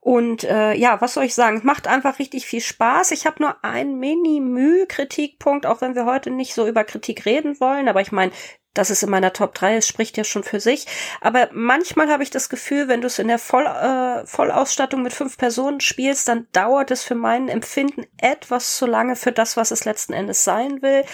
Und 0.00 0.44
äh, 0.44 0.74
ja, 0.74 1.00
was 1.00 1.14
soll 1.14 1.24
ich 1.24 1.34
sagen? 1.34 1.60
Macht 1.62 1.86
einfach 1.86 2.18
richtig 2.18 2.44
viel 2.46 2.53
Spaß. 2.60 3.10
Ich 3.10 3.26
habe 3.26 3.42
nur 3.42 3.64
einen 3.64 3.98
Mini-Müh-Kritikpunkt, 3.98 5.66
auch 5.66 5.80
wenn 5.80 5.94
wir 5.94 6.04
heute 6.04 6.30
nicht 6.30 6.54
so 6.54 6.66
über 6.66 6.84
Kritik 6.84 7.26
reden 7.26 7.58
wollen. 7.60 7.88
Aber 7.88 8.00
ich 8.00 8.12
meine, 8.12 8.32
dass 8.74 8.90
es 8.90 9.02
in 9.02 9.10
meiner 9.10 9.32
Top 9.32 9.54
3 9.54 9.78
ist, 9.78 9.88
spricht 9.88 10.16
ja 10.16 10.24
schon 10.24 10.42
für 10.42 10.60
sich. 10.60 10.86
Aber 11.20 11.48
manchmal 11.52 12.10
habe 12.10 12.22
ich 12.22 12.30
das 12.30 12.48
Gefühl, 12.48 12.88
wenn 12.88 13.00
du 13.00 13.06
es 13.06 13.18
in 13.18 13.28
der 13.28 13.38
Voll, 13.38 13.66
äh, 13.66 14.26
Vollausstattung 14.26 15.02
mit 15.02 15.12
fünf 15.12 15.38
Personen 15.38 15.80
spielst, 15.80 16.28
dann 16.28 16.48
dauert 16.52 16.90
es 16.90 17.04
für 17.04 17.14
meinen 17.14 17.48
Empfinden 17.48 18.04
etwas 18.18 18.76
zu 18.76 18.86
lange 18.86 19.16
für 19.16 19.32
das, 19.32 19.56
was 19.56 19.70
es 19.70 19.84
letzten 19.84 20.12
Endes 20.12 20.44
sein 20.44 20.82
will. 20.82 21.04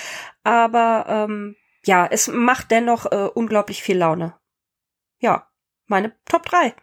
Aber 0.42 1.04
ähm, 1.08 1.56
ja, 1.84 2.06
es 2.10 2.28
macht 2.28 2.70
dennoch 2.70 3.06
äh, 3.06 3.28
unglaublich 3.34 3.82
viel 3.82 3.98
Laune. 3.98 4.34
Ja, 5.18 5.48
meine 5.86 6.12
Top 6.24 6.46
3. 6.46 6.74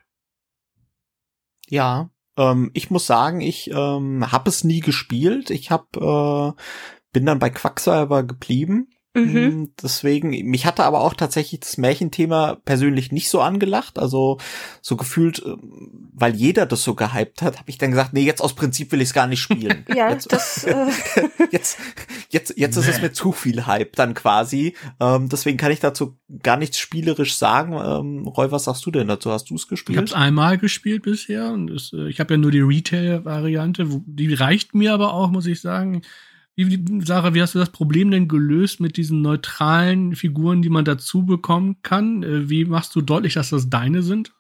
Ja, 1.70 2.10
ähm, 2.38 2.72
ich 2.74 2.92
muss 2.92 3.06
sagen, 3.06 3.42
ich 3.42 3.72
ähm, 3.72 4.32
habe 4.32 4.50
es 4.50 4.64
nie 4.64 4.80
gespielt. 4.80 5.50
Ich 5.50 5.72
hab, 5.72 5.98
äh, 5.98 6.52
bin 7.12 7.26
dann 7.26 7.40
bei 7.40 7.50
Quacksalber 7.50 8.24
geblieben 8.24 8.90
Mhm. 9.26 9.72
Deswegen, 9.82 10.30
mich 10.30 10.66
hatte 10.66 10.84
aber 10.84 11.02
auch 11.02 11.14
tatsächlich 11.14 11.60
das 11.60 11.78
Märchenthema 11.78 12.58
persönlich 12.66 13.12
nicht 13.12 13.30
so 13.30 13.42
angelacht. 13.42 14.00
Also 14.00 14.38
so 14.82 14.96
gefühlt, 14.96 15.42
ähm, 15.46 16.10
weil 16.14 16.36
jeder 16.36 16.66
das 16.66 16.84
so 16.84 16.96
gehypt 16.96 17.42
hat, 17.42 17.60
habe 17.60 17.70
ich 17.70 17.78
dann 17.78 17.92
gesagt, 17.92 18.14
nee, 18.14 18.24
jetzt 18.24 18.42
aus 18.42 18.56
Prinzip 18.56 18.92
will 18.92 19.02
ich 19.02 19.10
es 19.10 19.14
gar 19.14 19.28
nicht 19.28 19.42
spielen. 19.42 19.86
ja, 19.96 20.10
jetzt, 20.10 20.32
das. 20.32 20.64
Äh 20.64 20.88
jetzt, 21.52 21.78
jetzt, 22.30 22.54
jetzt 22.58 22.78
ist 22.78 22.88
es 22.88 23.02
mir 23.02 23.12
zu 23.12 23.32
viel 23.32 23.66
Hype 23.66 23.96
dann 23.96 24.14
quasi. 24.14 24.76
Ähm, 25.00 25.30
deswegen 25.30 25.58
kann 25.58 25.72
ich 25.72 25.80
dazu 25.80 26.18
gar 26.44 26.58
nichts 26.58 26.78
spielerisch 26.78 27.36
sagen. 27.36 27.74
Ähm, 27.74 28.28
Roy, 28.28 28.52
was 28.52 28.66
sagst 28.66 28.86
du 28.86 28.92
denn 28.92 29.08
dazu? 29.08 29.32
Hast 29.32 29.50
du 29.50 29.56
es 29.56 29.68
gespielt? 29.68 29.96
Ich 29.96 29.98
habe 29.98 30.08
es 30.08 30.14
einmal 30.14 30.58
gespielt 30.58 31.04
bisher 31.04 31.52
und 31.52 31.70
es, 31.70 31.92
äh, 31.94 32.08
ich 32.10 32.20
habe 32.20 32.36
ja 32.36 32.38
nur 32.38 32.52
die 32.52 32.62
Retail-Variante. 32.62 33.88
Die 34.06 34.34
reicht 34.34 34.76
mir 34.76 34.94
aber 34.94 35.14
auch, 35.14 35.32
muss 35.32 35.46
ich 35.46 35.62
sagen. 35.62 36.02
Wie, 36.58 37.04
Sarah, 37.06 37.36
wie 37.36 37.42
hast 37.42 37.54
du 37.54 37.60
das 37.60 37.70
Problem 37.70 38.10
denn 38.10 38.28
gelöst 38.28 38.80
mit 38.80 38.98
diesen 38.98 39.22
neutralen 39.22 40.16
Figuren, 40.16 40.64
die 40.64 40.70
man 40.70 40.86
dazu 40.86 41.24
bekommen 41.24 41.84
kann? 41.84 42.24
Äh, 42.24 42.50
wie 42.50 42.66
machst 42.66 42.96
du 42.96 43.02
deutlich, 43.02 43.36
dass 43.36 43.52
das 43.52 43.70
deine 43.70 44.02
sind? 44.02 44.34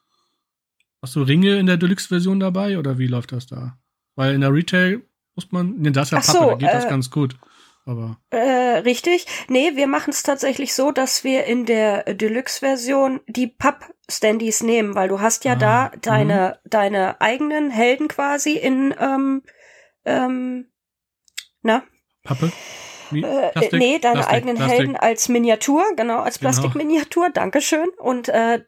Hast 1.04 1.16
du 1.16 1.22
Ringe 1.22 1.60
in 1.60 1.68
der 1.68 1.78
Deluxe-Version 1.78 2.40
dabei 2.40 2.80
oder 2.80 2.98
wie 2.98 3.06
läuft 3.06 3.34
das 3.34 3.46
da? 3.46 3.78
Weil 4.16 4.34
in 4.34 4.42
der 4.42 4.52
Retail 4.52 5.04
muss 5.36 5.52
man, 5.52 5.78
ne, 5.78 5.92
das 5.92 6.08
ist 6.08 6.12
ja 6.12 6.20
Pappe, 6.20 6.32
so, 6.32 6.50
da 6.50 6.56
geht 6.56 6.70
äh, 6.70 6.74
das 6.74 6.90
ganz 6.90 7.12
gut. 7.12 7.38
Aber. 7.86 8.20
Äh, 8.32 8.80
richtig. 8.80 9.28
Nee, 9.48 9.76
wir 9.76 9.86
machen 9.86 10.10
es 10.10 10.24
tatsächlich 10.24 10.74
so, 10.74 10.92
dass 10.92 11.24
wir 11.24 11.46
in 11.46 11.68
der 11.68 12.16
Deluxe-Version 12.16 13.22
die 13.28 13.46
Papp-Standys 13.46 14.64
nehmen, 14.64 14.96
weil 14.96 15.08
du 15.08 15.22
hast 15.22 15.46
ja 15.46 15.54
ah, 15.54 15.56
da 15.56 15.92
deine, 16.02 16.34
mh. 16.34 16.58
deine 16.66 17.22
eigenen 17.22 17.70
Helden 17.70 18.08
quasi 18.08 18.54
in, 18.54 18.96
ähm, 19.00 19.44
ähm, 20.04 20.66
na, 21.62 21.84
Pappe? 22.27 22.51
Wie? 23.10 23.24
Äh, 23.24 23.51
nee, 23.72 24.00
deine 24.00 24.15
Plastik, 24.15 24.34
eigenen 24.36 24.55
Plastik. 24.57 24.77
Helden 24.79 24.98
als 24.98 25.29
Miniatur, 25.29 25.84
genau, 25.96 26.19
als 26.19 26.39
genau. 26.39 26.51
Plastikminiatur, 26.51 27.25
genau. 27.25 27.34
Dankeschön. 27.34 27.89
Und 27.98 28.29
äh, 28.29 28.62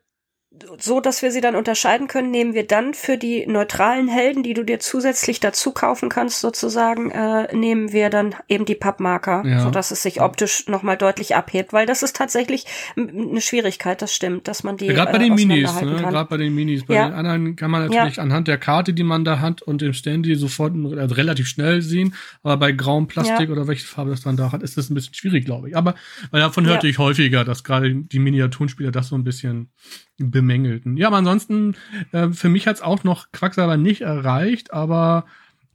so, 0.80 1.00
dass 1.00 1.22
wir 1.22 1.32
sie 1.32 1.42
dann 1.42 1.56
unterscheiden 1.56 2.08
können, 2.08 2.32
nehmen 2.32 2.56
wir 2.56 2.66
dann 2.66 2.96
für 2.96 3.18
die 3.18 3.46
neutralen 3.46 4.08
Helden, 4.08 4.42
die 4.42 4.56
du 4.56 4.64
dir 4.64 4.80
zusätzlich 4.80 5.40
dazu 5.40 5.72
kaufen 5.72 6.10
kannst, 6.10 6.42
sozusagen, 6.42 7.12
äh, 7.12 7.56
nehmen 7.56 7.92
wir 7.92 8.10
dann 8.10 8.34
eben 8.48 8.66
die 8.66 8.74
Pappmarker, 8.74 9.44
ja. 9.46 9.62
so 9.62 9.70
dass 9.70 9.92
es 9.92 10.02
sich 10.02 10.22
optisch 10.22 10.68
nochmal 10.68 10.98
deutlich 10.98 11.36
abhebt, 11.36 11.72
weil 11.72 11.86
das 11.86 12.02
ist 12.02 12.16
tatsächlich 12.16 12.66
eine 12.98 13.42
Schwierigkeit, 13.42 14.02
das 14.02 14.14
stimmt, 14.14 14.48
dass 14.48 14.64
man 14.64 14.78
die 14.78 14.88
ja, 14.88 14.94
gerade 14.94 15.12
bei 15.12 15.18
den 15.20 15.34
äh, 15.34 15.36
Minis, 15.36 15.82
ne? 15.82 15.98
gerade 15.98 16.30
bei 16.30 16.38
den 16.38 16.56
Minis, 16.56 16.84
bei 16.84 16.96
ja. 16.96 17.10
den 17.10 17.14
anderen 17.14 17.56
kann 17.56 17.70
man 17.70 17.88
natürlich 17.88 18.16
ja. 18.16 18.24
anhand 18.24 18.48
der 18.48 18.58
Karte, 18.58 18.94
die 18.94 19.04
man 19.04 19.24
da 19.24 19.40
hat 19.40 19.62
und 19.62 19.82
dem 19.82 19.94
Standy 19.94 20.34
sofort 20.36 20.74
also 20.98 21.14
relativ 21.14 21.48
schnell 21.48 21.84
sehen, 21.84 22.16
aber 22.42 22.58
bei 22.58 22.72
grauem 22.72 23.08
Plastik 23.08 23.52
oder 23.52 23.68
welche 23.68 23.86
Farbe 23.86 24.10
das 24.10 24.22
dann 24.22 24.36
da 24.36 24.52
hat, 24.52 24.64
ist 24.64 24.78
das 24.78 24.90
ein 24.90 24.96
bisschen 24.96 25.14
schwierig, 25.14 25.46
glaube 25.46 25.70
ich. 25.70 25.78
Aber 25.78 25.94
weil 26.32 26.42
davon 26.42 26.66
hörte 26.66 26.88
ich 26.88 26.98
häufiger, 26.98 27.46
dass 27.46 27.64
gerade 27.64 27.94
die 27.94 28.20
Miniaturenspieler 28.20 28.92
das 28.92 29.10
so 29.10 29.16
ein 29.16 29.24
bisschen 29.24 29.70
bemängelten. 30.20 30.98
Ja, 30.98 31.08
aber 31.08 31.18
ansonsten, 31.18 31.76
äh, 32.12 32.30
für 32.30 32.50
mich 32.50 32.68
hat 32.68 32.78
es 32.78 32.82
auch 32.82 33.04
noch 33.04 33.32
Quacksalber 33.32 33.78
nicht 33.78 34.02
erreicht, 34.02 34.74
aber 34.74 35.26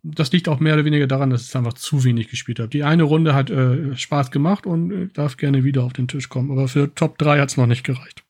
das 0.02 0.30
liegt 0.32 0.48
auch 0.48 0.60
mehr 0.60 0.74
oder 0.74 0.84
weniger 0.84 1.06
daran, 1.06 1.30
dass 1.30 1.48
ich 1.48 1.56
einfach 1.56 1.72
zu 1.72 2.04
wenig 2.04 2.28
gespielt 2.28 2.58
habe. 2.58 2.68
Die 2.68 2.84
eine 2.84 3.04
Runde 3.04 3.34
hat 3.34 3.50
äh, 3.50 3.96
Spaß 3.96 4.30
gemacht 4.30 4.66
und 4.66 4.90
äh, 4.90 5.08
darf 5.08 5.36
gerne 5.36 5.64
wieder 5.64 5.82
auf 5.82 5.94
den 5.94 6.08
Tisch 6.08 6.28
kommen, 6.28 6.50
aber 6.50 6.68
für 6.68 6.94
Top 6.94 7.18
3 7.18 7.40
hat 7.40 7.50
es 7.50 7.56
noch 7.56 7.66
nicht 7.66 7.84
gereicht. 7.84 8.22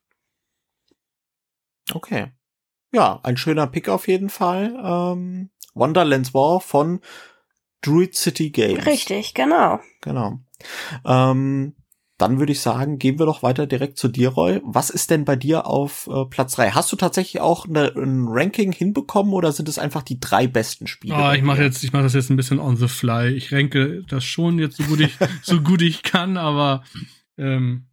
Okay. 1.92 2.28
Ja, 2.92 3.18
ein 3.24 3.36
schöner 3.36 3.66
Pick 3.66 3.88
auf 3.88 4.06
jeden 4.06 4.30
Fall. 4.30 4.72
Ähm, 4.82 5.50
Wonderlands 5.74 6.32
War 6.32 6.60
von 6.60 7.00
Druid 7.82 8.14
City 8.14 8.50
Games. 8.50 8.86
Richtig, 8.86 9.34
genau. 9.34 9.80
Genau. 10.00 10.38
Ähm, 11.04 11.74
dann 12.16 12.38
würde 12.38 12.52
ich 12.52 12.60
sagen, 12.60 12.98
gehen 12.98 13.18
wir 13.18 13.26
doch 13.26 13.42
weiter 13.42 13.66
direkt 13.66 13.98
zu 13.98 14.08
dir, 14.08 14.28
Roy. 14.28 14.60
Was 14.64 14.88
ist 14.88 15.10
denn 15.10 15.24
bei 15.24 15.34
dir 15.34 15.66
auf 15.66 16.08
äh, 16.12 16.24
Platz 16.26 16.54
drei? 16.54 16.70
Hast 16.70 16.92
du 16.92 16.96
tatsächlich 16.96 17.40
auch 17.40 17.66
eine, 17.66 17.92
ein 17.96 18.26
Ranking 18.28 18.70
hinbekommen 18.70 19.32
oder 19.32 19.50
sind 19.50 19.68
es 19.68 19.78
einfach 19.78 20.02
die 20.02 20.20
drei 20.20 20.46
besten 20.46 20.86
Spiele? 20.86 21.16
Ah, 21.16 21.34
ich 21.34 21.42
mache 21.42 21.62
jetzt, 21.62 21.82
ich 21.82 21.92
mache 21.92 22.04
das 22.04 22.14
jetzt 22.14 22.30
ein 22.30 22.36
bisschen 22.36 22.60
on 22.60 22.76
the 22.76 22.86
fly. 22.86 23.28
Ich 23.28 23.52
ranke 23.52 24.02
das 24.08 24.24
schon 24.24 24.60
jetzt 24.60 24.76
so 24.76 24.84
gut 24.84 25.00
ich, 25.00 25.16
so 25.42 25.60
gut 25.60 25.82
ich 25.82 26.04
kann, 26.04 26.36
aber 26.36 26.84
ähm, 27.36 27.86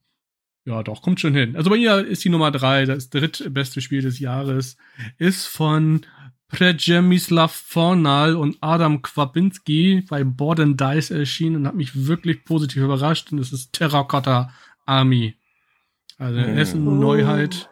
ja, 0.65 0.83
doch, 0.83 1.01
kommt 1.01 1.19
schon 1.19 1.33
hin. 1.33 1.55
Also 1.55 1.71
bei 1.71 1.77
ihr 1.77 2.05
ist 2.05 2.23
die 2.23 2.29
Nummer 2.29 2.51
drei, 2.51 2.85
das 2.85 3.09
drittbeste 3.09 3.81
Spiel 3.81 4.03
des 4.03 4.19
Jahres, 4.19 4.77
ist 5.17 5.47
von 5.47 6.05
Przemysław 6.51 7.51
Fornal 7.51 8.36
und 8.36 8.58
Adam 8.62 9.01
Kwapinski 9.01 10.05
bei 10.10 10.24
Board 10.24 10.60
and 10.60 10.79
Dice 10.79 11.12
erschienen 11.12 11.58
und 11.58 11.67
hat 11.67 11.75
mich 11.75 12.08
wirklich 12.08 12.43
positiv 12.43 12.84
überrascht. 12.84 13.31
Und 13.31 13.39
es 13.39 13.51
ist 13.51 13.74
Terracotta 13.74 14.51
Army. 14.86 15.36
Also 16.17 16.39
oh. 16.39 16.43
Essen 16.43 16.88
oh. 16.88 16.91
Neuheit. 16.91 17.70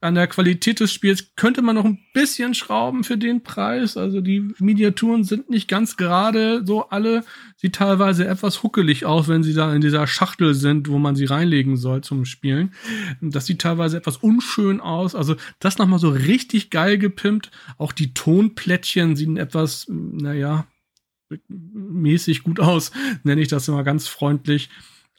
an 0.00 0.14
der 0.14 0.28
Qualität 0.28 0.78
des 0.78 0.92
Spiels 0.92 1.34
könnte 1.34 1.60
man 1.60 1.74
noch 1.74 1.84
ein 1.84 1.98
bisschen 2.14 2.54
schrauben 2.54 3.02
für 3.02 3.18
den 3.18 3.42
Preis. 3.42 3.96
Also 3.96 4.20
die 4.20 4.48
Miniaturen 4.58 5.24
sind 5.24 5.50
nicht 5.50 5.66
ganz 5.66 5.96
gerade 5.96 6.64
so 6.64 6.88
alle. 6.88 7.24
Sieht 7.56 7.74
teilweise 7.74 8.26
etwas 8.28 8.62
huckelig 8.62 9.06
aus, 9.06 9.26
wenn 9.26 9.42
sie 9.42 9.54
da 9.54 9.74
in 9.74 9.80
dieser 9.80 10.06
Schachtel 10.06 10.54
sind, 10.54 10.88
wo 10.88 10.98
man 10.98 11.16
sie 11.16 11.24
reinlegen 11.24 11.76
soll 11.76 12.02
zum 12.02 12.24
Spielen. 12.26 12.72
Das 13.20 13.46
sieht 13.46 13.60
teilweise 13.60 13.96
etwas 13.96 14.18
unschön 14.18 14.80
aus. 14.80 15.16
Also 15.16 15.34
das 15.58 15.78
nochmal 15.78 15.98
so 15.98 16.10
richtig 16.10 16.70
geil 16.70 16.98
gepimpt. 16.98 17.50
Auch 17.76 17.92
die 17.92 18.14
Tonplättchen 18.14 19.16
sehen 19.16 19.36
etwas, 19.36 19.86
naja, 19.88 20.66
mäßig 21.48 22.44
gut 22.44 22.60
aus, 22.60 22.92
nenne 23.24 23.40
ich 23.40 23.48
das 23.48 23.66
immer 23.66 23.82
ganz 23.82 24.06
freundlich. 24.06 24.70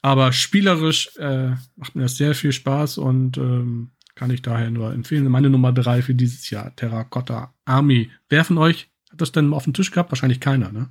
Aber 0.01 0.31
spielerisch 0.31 1.17
äh, 1.17 1.51
macht 1.75 1.95
mir 1.95 2.03
das 2.03 2.15
sehr 2.15 2.33
viel 2.33 2.53
Spaß 2.53 2.97
und 2.97 3.37
ähm, 3.37 3.89
kann 4.19 4.31
ich 4.31 4.41
daher 4.41 4.69
nur 4.69 4.91
empfehlen. 4.91 5.29
Meine 5.29 5.49
Nummer 5.49 5.71
drei 5.71 6.01
für 6.01 6.13
dieses 6.13 6.49
Jahr, 6.49 6.75
Terracotta 6.75 7.53
Army. 7.63 8.11
Wer 8.27 8.43
von 8.43 8.57
euch 8.57 8.89
hat 9.09 9.21
das 9.21 9.31
denn 9.31 9.53
auf 9.53 9.63
dem 9.63 9.71
Tisch 9.71 9.91
gehabt? 9.91 10.11
Wahrscheinlich 10.11 10.41
keiner, 10.41 10.73
ne? 10.73 10.89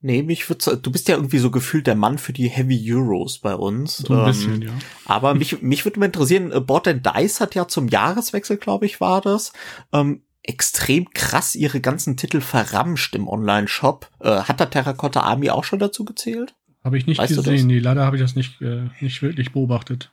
Nee, 0.00 0.24
mich 0.24 0.48
würde 0.48 0.76
du 0.76 0.90
bist 0.90 1.06
ja 1.06 1.14
irgendwie 1.14 1.38
so 1.38 1.52
gefühlt 1.52 1.86
der 1.86 1.94
Mann 1.94 2.18
für 2.18 2.32
die 2.32 2.48
Heavy 2.48 2.92
Euros 2.92 3.38
bei 3.38 3.54
uns. 3.54 3.98
So 3.98 4.14
ein 4.14 4.18
ähm, 4.18 4.26
bisschen, 4.26 4.62
ja. 4.62 4.72
Aber 5.04 5.34
mich, 5.36 5.62
mich 5.62 5.84
würde 5.84 6.00
mal 6.00 6.06
interessieren, 6.06 6.50
äh, 6.50 6.60
Board 6.60 6.88
and 6.88 7.06
Dice 7.06 7.40
hat 7.40 7.54
ja 7.54 7.68
zum 7.68 7.86
Jahreswechsel, 7.86 8.56
glaube 8.56 8.86
ich, 8.86 9.00
war 9.00 9.20
das, 9.20 9.52
ähm, 9.92 10.22
extrem 10.42 11.08
krass 11.10 11.54
ihre 11.54 11.80
ganzen 11.80 12.16
Titel 12.16 12.40
verramscht 12.40 13.14
im 13.14 13.28
Online-Shop. 13.28 14.10
Äh, 14.18 14.40
hat 14.40 14.60
da 14.60 14.66
Terracotta 14.66 15.20
Army 15.20 15.50
auch 15.50 15.64
schon 15.64 15.78
dazu 15.78 16.04
gezählt? 16.04 16.56
Habe 16.82 16.98
ich 16.98 17.06
nicht 17.06 17.18
weißt 17.18 17.36
gesehen. 17.36 17.68
Nee, 17.68 17.78
leider 17.78 18.04
habe 18.04 18.16
ich 18.16 18.22
das 18.22 18.34
nicht, 18.34 18.60
äh, 18.60 18.88
nicht 19.00 19.22
wirklich 19.22 19.52
beobachtet. 19.52 20.12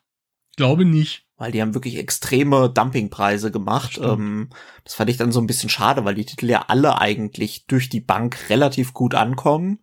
Ich 0.51 0.57
glaube 0.57 0.85
nicht 0.85 1.25
weil 1.41 1.51
die 1.51 1.59
haben 1.59 1.73
wirklich 1.73 1.97
extreme 1.97 2.69
Dumpingpreise 2.69 3.49
gemacht. 3.49 3.97
Das, 3.97 4.11
ähm, 4.11 4.49
das 4.83 4.93
fand 4.93 5.09
ich 5.09 5.17
dann 5.17 5.31
so 5.31 5.41
ein 5.41 5.47
bisschen 5.47 5.69
schade, 5.69 6.05
weil 6.05 6.13
die 6.13 6.25
Titel 6.25 6.47
ja 6.47 6.65
alle 6.67 7.01
eigentlich 7.01 7.65
durch 7.65 7.89
die 7.89 7.99
Bank 7.99 8.49
relativ 8.49 8.93
gut 8.93 9.15
ankommen. 9.15 9.79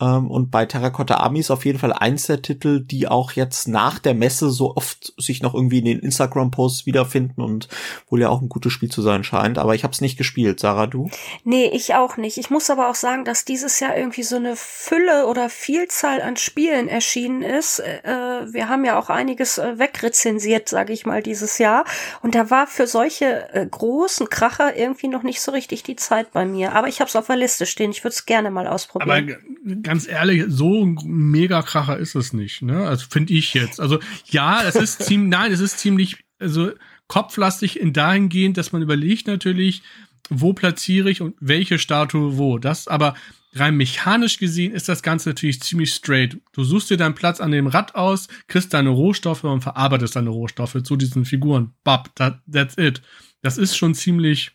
Ähm, 0.00 0.28
und 0.30 0.50
bei 0.50 0.66
Terracotta 0.66 1.18
Army 1.18 1.38
ist 1.38 1.52
auf 1.52 1.64
jeden 1.64 1.78
Fall 1.78 1.92
eins 1.92 2.26
der 2.26 2.42
Titel, 2.42 2.80
die 2.80 3.06
auch 3.06 3.32
jetzt 3.32 3.68
nach 3.68 4.00
der 4.00 4.14
Messe 4.14 4.50
so 4.50 4.76
oft 4.76 5.14
sich 5.16 5.42
noch 5.42 5.54
irgendwie 5.54 5.78
in 5.78 5.84
den 5.84 6.00
Instagram-Posts 6.00 6.86
wiederfinden 6.86 7.40
und 7.40 7.68
wohl 8.08 8.20
ja 8.20 8.28
auch 8.28 8.42
ein 8.42 8.48
gutes 8.48 8.72
Spiel 8.72 8.90
zu 8.90 9.00
sein 9.00 9.22
scheint. 9.22 9.58
Aber 9.58 9.76
ich 9.76 9.84
habe 9.84 9.92
es 9.92 10.00
nicht 10.00 10.18
gespielt. 10.18 10.58
Sarah, 10.58 10.88
du? 10.88 11.08
Nee, 11.44 11.70
ich 11.72 11.94
auch 11.94 12.16
nicht. 12.16 12.36
Ich 12.36 12.50
muss 12.50 12.68
aber 12.68 12.90
auch 12.90 12.94
sagen, 12.96 13.24
dass 13.24 13.44
dieses 13.44 13.78
Jahr 13.78 13.96
irgendwie 13.96 14.24
so 14.24 14.36
eine 14.36 14.56
Fülle 14.56 15.26
oder 15.26 15.50
Vielzahl 15.50 16.20
an 16.20 16.36
Spielen 16.36 16.88
erschienen 16.88 17.42
ist. 17.42 17.78
Äh, 17.78 18.52
wir 18.52 18.68
haben 18.68 18.84
ja 18.84 18.98
auch 18.98 19.08
einiges 19.08 19.58
äh, 19.58 19.78
wegrezensiert, 19.78 20.68
sage 20.68 20.92
ich 20.92 20.95
ich 20.96 21.06
mal, 21.06 21.22
dieses 21.22 21.58
Jahr. 21.58 21.84
Und 22.22 22.34
da 22.34 22.50
war 22.50 22.66
für 22.66 22.86
solche 22.86 23.48
äh, 23.54 23.66
großen 23.66 24.28
Kracher 24.28 24.76
irgendwie 24.76 25.08
noch 25.08 25.22
nicht 25.22 25.40
so 25.40 25.52
richtig 25.52 25.82
die 25.82 25.96
Zeit 25.96 26.32
bei 26.32 26.44
mir. 26.44 26.72
Aber 26.72 26.88
ich 26.88 27.00
habe 27.00 27.08
es 27.08 27.16
auf 27.16 27.26
der 27.28 27.36
Liste 27.36 27.66
stehen. 27.66 27.90
Ich 27.90 28.02
würde 28.02 28.14
es 28.14 28.26
gerne 28.26 28.50
mal 28.50 28.66
ausprobieren. 28.66 29.38
Aber 29.64 29.82
ganz 29.82 30.08
ehrlich, 30.08 30.44
so 30.48 30.84
ein 30.84 30.98
mega 31.04 31.62
Kracher 31.62 31.98
ist 31.98 32.14
es 32.14 32.32
nicht, 32.32 32.62
ne? 32.62 32.86
Also 32.86 33.06
finde 33.08 33.32
ich 33.32 33.54
jetzt. 33.54 33.80
Also 33.80 34.00
ja, 34.26 34.62
es 34.62 34.74
ist 34.74 35.02
ziemlich, 35.06 35.30
nein, 35.30 35.52
es 35.52 35.60
ist 35.60 35.78
ziemlich, 35.78 36.24
also 36.38 36.72
kopflastig 37.08 37.78
in 37.78 37.92
dahingehend, 37.92 38.56
dass 38.56 38.72
man 38.72 38.82
überlegt 38.82 39.26
natürlich, 39.26 39.82
wo 40.28 40.52
platziere 40.52 41.10
ich 41.10 41.20
und 41.20 41.36
welche 41.40 41.78
Statue 41.78 42.36
wo. 42.36 42.58
Das 42.58 42.88
aber 42.88 43.14
rein 43.58 43.76
mechanisch 43.76 44.38
gesehen 44.38 44.72
ist 44.72 44.88
das 44.88 45.02
Ganze 45.02 45.30
natürlich 45.30 45.60
ziemlich 45.60 45.92
straight. 45.92 46.38
Du 46.52 46.64
suchst 46.64 46.90
dir 46.90 46.96
deinen 46.96 47.14
Platz 47.14 47.40
an 47.40 47.50
dem 47.50 47.66
Rad 47.66 47.94
aus, 47.94 48.28
kriegst 48.48 48.74
deine 48.74 48.90
Rohstoffe 48.90 49.44
und 49.44 49.62
verarbeitest 49.62 50.16
deine 50.16 50.30
Rohstoffe 50.30 50.82
zu 50.82 50.96
diesen 50.96 51.24
Figuren. 51.24 51.74
Bab, 51.84 52.14
that, 52.16 52.40
that's 52.50 52.76
it. 52.78 53.02
Das 53.42 53.58
ist 53.58 53.76
schon 53.76 53.94
ziemlich, 53.94 54.52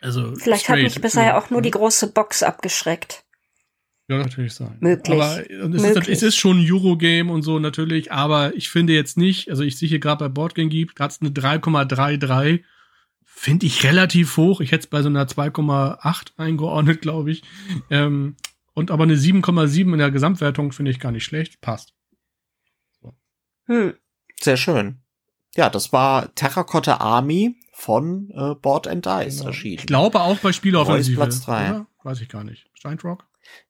also. 0.00 0.34
Vielleicht 0.36 0.64
straight. 0.64 0.78
hat 0.78 0.84
mich 0.84 1.00
bisher 1.00 1.24
ja 1.24 1.38
auch 1.38 1.50
nur 1.50 1.62
die 1.62 1.70
große 1.70 2.12
Box 2.12 2.42
abgeschreckt. 2.42 3.24
Ja, 4.08 4.18
natürlich 4.18 4.52
sein. 4.52 4.76
Möglich. 4.80 5.14
Aber 5.14 5.40
es, 5.50 5.80
Möglich. 5.80 6.08
Ist, 6.08 6.08
es 6.08 6.22
ist 6.22 6.36
schon 6.36 6.58
ein 6.58 6.70
Eurogame 6.70 7.32
und 7.32 7.42
so 7.42 7.58
natürlich, 7.58 8.12
aber 8.12 8.54
ich 8.54 8.68
finde 8.68 8.92
jetzt 8.92 9.16
nicht, 9.16 9.48
also 9.48 9.62
ich 9.62 9.78
sehe 9.78 9.88
hier 9.88 9.98
gerade 9.98 10.24
bei 10.24 10.28
Boardgame 10.28 10.68
Geek, 10.68 10.98
hat 11.00 11.12
es 11.12 11.20
eine 11.22 11.30
3,33 11.30 12.62
finde 13.44 13.66
ich 13.66 13.84
relativ 13.84 14.38
hoch. 14.38 14.62
Ich 14.62 14.72
hätte 14.72 14.84
es 14.84 14.86
bei 14.86 15.02
so 15.02 15.08
einer 15.10 15.26
2,8 15.26 16.38
eingeordnet, 16.38 17.02
glaube 17.02 17.30
ich. 17.30 17.42
Ähm, 17.90 18.36
und 18.72 18.90
aber 18.90 19.04
eine 19.04 19.16
7,7 19.16 19.92
in 19.92 19.98
der 19.98 20.10
Gesamtwertung 20.10 20.72
finde 20.72 20.90
ich 20.90 20.98
gar 20.98 21.12
nicht 21.12 21.24
schlecht. 21.24 21.60
Passt. 21.60 21.92
So. 23.02 23.12
Hm. 23.66 23.94
Sehr 24.40 24.56
schön. 24.56 25.02
Ja, 25.56 25.68
das 25.68 25.92
war 25.92 26.34
Terracotta 26.34 26.96
Army 26.96 27.56
von 27.74 28.30
äh, 28.34 28.54
Board 28.54 28.88
and 28.88 29.04
Dice 29.04 29.36
genau. 29.36 29.48
erschienen. 29.48 29.78
Ich 29.78 29.86
glaube 29.86 30.20
auch 30.22 30.38
bei 30.38 30.52
Spieleoffensive. 30.52 31.16
Platz 31.16 31.42
3. 31.42 31.84
Weiß 32.02 32.22
ich 32.22 32.30
gar 32.30 32.44
nicht. 32.44 32.70
Steinrock? 32.72 33.26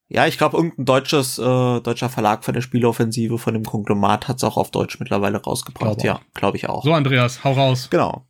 Ja, 0.07 0.29
ich 0.29 0.39
glaube, 0.39 0.57
irgendein 0.57 0.85
deutsches, 0.85 1.37
äh, 1.39 1.81
deutscher 1.81 2.11
Verlag 2.11 2.45
von 2.45 2.55
der 2.55 2.61
Spieleoffensive, 2.61 3.39
von 3.39 3.55
dem 3.55 3.65
Konglomat, 3.65 4.29
hat 4.29 4.37
es 4.37 4.45
auch 4.45 4.57
auf 4.57 4.71
Deutsch 4.71 5.01
mittlerweile 5.01 5.43
rausgebracht. 5.43 5.99
Glaub 5.99 6.05
ja, 6.05 6.21
glaube 6.33 6.59
ich 6.59 6.69
auch. 6.69 6.85
So, 6.85 6.93
Andreas, 6.93 7.43
hau 7.43 7.55
raus. 7.55 7.89
Genau. 7.91 8.29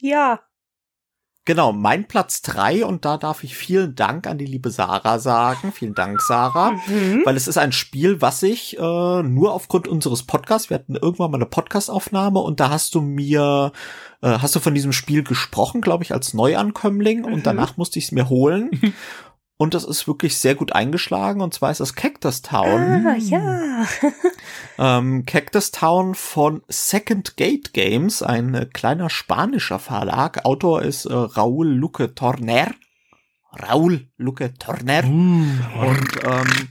Ja, 0.00 0.40
Genau, 1.46 1.72
mein 1.72 2.06
Platz 2.06 2.42
drei 2.42 2.84
und 2.84 3.04
da 3.06 3.16
darf 3.16 3.44
ich 3.44 3.56
vielen 3.56 3.94
Dank 3.94 4.26
an 4.26 4.36
die 4.36 4.46
liebe 4.46 4.70
Sarah 4.70 5.18
sagen. 5.18 5.72
Vielen 5.72 5.94
Dank, 5.94 6.20
Sarah. 6.20 6.72
Mhm. 6.90 7.22
Weil 7.24 7.36
es 7.36 7.46
ist 7.46 7.58
ein 7.58 7.72
Spiel, 7.72 8.20
was 8.20 8.42
ich 8.42 8.76
äh, 8.78 9.22
nur 9.22 9.52
aufgrund 9.52 9.86
unseres 9.86 10.24
Podcasts, 10.24 10.70
wir 10.70 10.74
hatten 10.74 10.96
irgendwann 10.96 11.30
mal 11.30 11.36
eine 11.36 11.46
Podcastaufnahme 11.46 12.40
und 12.40 12.58
da 12.58 12.70
hast 12.70 12.94
du 12.94 13.00
mir, 13.00 13.72
äh, 14.22 14.38
hast 14.38 14.56
du 14.56 14.60
von 14.60 14.74
diesem 14.74 14.92
Spiel 14.92 15.22
gesprochen, 15.22 15.82
glaube 15.82 16.02
ich, 16.04 16.12
als 16.12 16.34
Neuankömmling 16.34 17.20
mhm. 17.20 17.32
und 17.32 17.46
danach 17.46 17.76
musste 17.76 17.98
ich 17.98 18.06
es 18.06 18.12
mir 18.12 18.28
holen. 18.28 18.70
Und 19.60 19.74
das 19.74 19.84
ist 19.84 20.08
wirklich 20.08 20.38
sehr 20.38 20.54
gut 20.54 20.72
eingeschlagen. 20.72 21.42
Und 21.42 21.52
zwar 21.52 21.70
ist 21.70 21.80
das 21.80 21.94
Cactus 21.94 22.40
Town. 22.40 23.06
Ah, 23.06 23.16
ja. 23.18 23.86
ähm, 24.78 25.26
Cactus 25.26 25.70
Town 25.70 26.14
von 26.14 26.62
Second 26.68 27.36
Gate 27.36 27.74
Games, 27.74 28.22
ein 28.22 28.54
äh, 28.54 28.64
kleiner 28.64 29.10
spanischer 29.10 29.78
Verlag. 29.78 30.46
Autor 30.46 30.80
ist 30.80 31.04
äh, 31.04 31.12
Raúl 31.12 31.68
Luque 31.68 32.14
Torner. 32.14 32.72
Raúl 33.52 34.08
Luque 34.16 34.54
Torner. 34.58 35.02
Mm. 35.02 35.60
Und 35.78 36.24
ähm, 36.24 36.68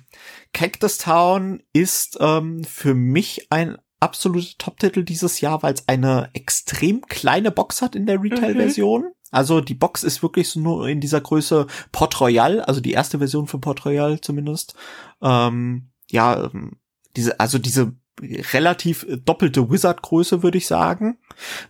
Cactus 0.52 0.98
Town 0.98 1.62
ist 1.74 2.18
ähm, 2.20 2.64
für 2.64 2.96
mich 2.96 3.52
ein 3.52 3.78
absoluter 4.00 4.58
Top-Titel 4.58 5.04
dieses 5.04 5.42
Jahr, 5.42 5.62
weil 5.62 5.76
es 5.76 5.88
eine 5.88 6.32
extrem 6.34 7.02
kleine 7.02 7.52
Box 7.52 7.84
hat 7.84 7.96
in 7.96 8.08
der 8.08 8.20
Retail-Version. 8.24 9.02
Mhm. 9.02 9.14
Also 9.32 9.62
die 9.62 9.76
Box 9.76 10.04
ist 10.04 10.24
wirklich 10.24 10.50
so 10.50 10.60
nur 10.60 10.88
in 10.88 11.02
dieser 11.02 11.22
Größe 11.22 11.68
Port 11.92 12.20
Royal, 12.20 12.62
also 12.62 12.82
die 12.82 12.94
erste 12.94 13.20
Version 13.20 13.48
von 13.48 13.62
Port 13.62 13.86
Royal 13.86 14.20
zumindest. 14.22 14.76
Ähm, 15.22 15.90
ja, 16.10 16.46
ähm, 16.46 16.78
diese, 17.16 17.40
also 17.40 17.58
diese 17.58 17.94
relativ 18.22 19.06
doppelte 19.26 19.70
Wizard-Größe, 19.72 20.44
würde 20.44 20.58
ich 20.58 20.68
sagen, 20.68 21.18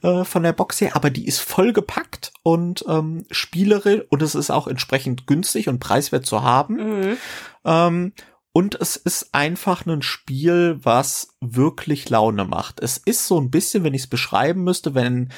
äh, 0.02 0.24
von 0.24 0.44
der 0.44 0.54
Box 0.54 0.82
her, 0.82 0.96
aber 0.96 1.10
die 1.10 1.28
ist 1.28 1.40
voll 1.40 1.74
gepackt 1.74 2.34
und 2.44 2.84
ähm, 2.88 3.26
spielerisch 3.32 4.02
und 4.10 4.22
es 4.22 4.36
ist 4.36 4.50
auch 4.50 4.68
entsprechend 4.68 5.28
günstig 5.28 5.70
und 5.70 5.80
preiswert 5.80 6.26
zu 6.26 6.42
haben. 6.44 6.76
Mhm. 6.76 7.18
Ähm, 7.66 8.14
und 8.52 8.76
es 8.82 8.96
ist 8.96 9.30
einfach 9.34 9.86
ein 9.86 10.02
Spiel, 10.02 10.80
was 10.82 11.36
wirklich 11.40 12.10
Laune 12.10 12.46
macht. 12.46 12.82
Es 12.82 12.98
ist 12.98 13.28
so 13.28 13.40
ein 13.40 13.52
bisschen, 13.52 13.84
wenn 13.84 13.94
ich 13.94 14.02
es 14.04 14.08
beschreiben 14.08 14.64
müsste, 14.64 14.96
wenn 14.96 15.30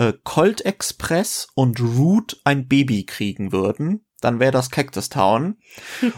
äh, 0.00 0.14
Colt 0.24 0.64
Express 0.64 1.48
und 1.54 1.78
Root 1.78 2.40
ein 2.44 2.66
Baby 2.66 3.04
kriegen 3.04 3.52
würden, 3.52 4.06
dann 4.22 4.40
wäre 4.40 4.50
das 4.50 4.70
Cactus 4.70 5.10
Town. 5.10 5.58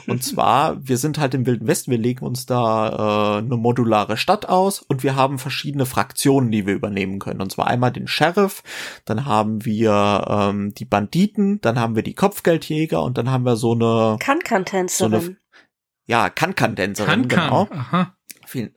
und 0.07 0.23
zwar, 0.25 0.87
wir 0.87 0.97
sind 0.99 1.19
halt 1.19 1.35
im 1.35 1.47
Wilden 1.47 1.67
Westen, 1.67 1.91
wir 1.91 1.99
legen 1.99 2.25
uns 2.25 2.47
da 2.47 3.39
äh, 3.39 3.39
eine 3.39 3.57
modulare 3.57 4.17
Stadt 4.17 4.49
aus 4.49 4.81
und 4.81 5.03
wir 5.03 5.17
haben 5.17 5.39
verschiedene 5.39 5.85
Fraktionen, 5.85 6.53
die 6.53 6.65
wir 6.65 6.75
übernehmen 6.75 7.19
können. 7.19 7.41
Und 7.41 7.51
zwar 7.51 7.67
einmal 7.67 7.91
den 7.91 8.07
Sheriff, 8.07 8.63
dann 9.05 9.25
haben 9.25 9.65
wir 9.65 10.27
ähm, 10.29 10.73
die 10.75 10.85
Banditen, 10.85 11.61
dann 11.61 11.79
haben 11.79 11.97
wir 11.97 12.05
die 12.05 12.15
Kopfgeldjäger 12.15 13.03
und 13.03 13.19
dann 13.19 13.31
haben 13.31 13.45
wir 13.45 13.57
so 13.57 13.73
eine 13.73 14.17
Kann-Kann-Tänzerin. 14.21 15.21
So 15.21 15.33
ja, 16.07 16.31
Kann-Kann-Tänzerin, 16.31 17.27
genau. 17.27 17.69
Aha. 17.71 18.17
Vielen, 18.47 18.75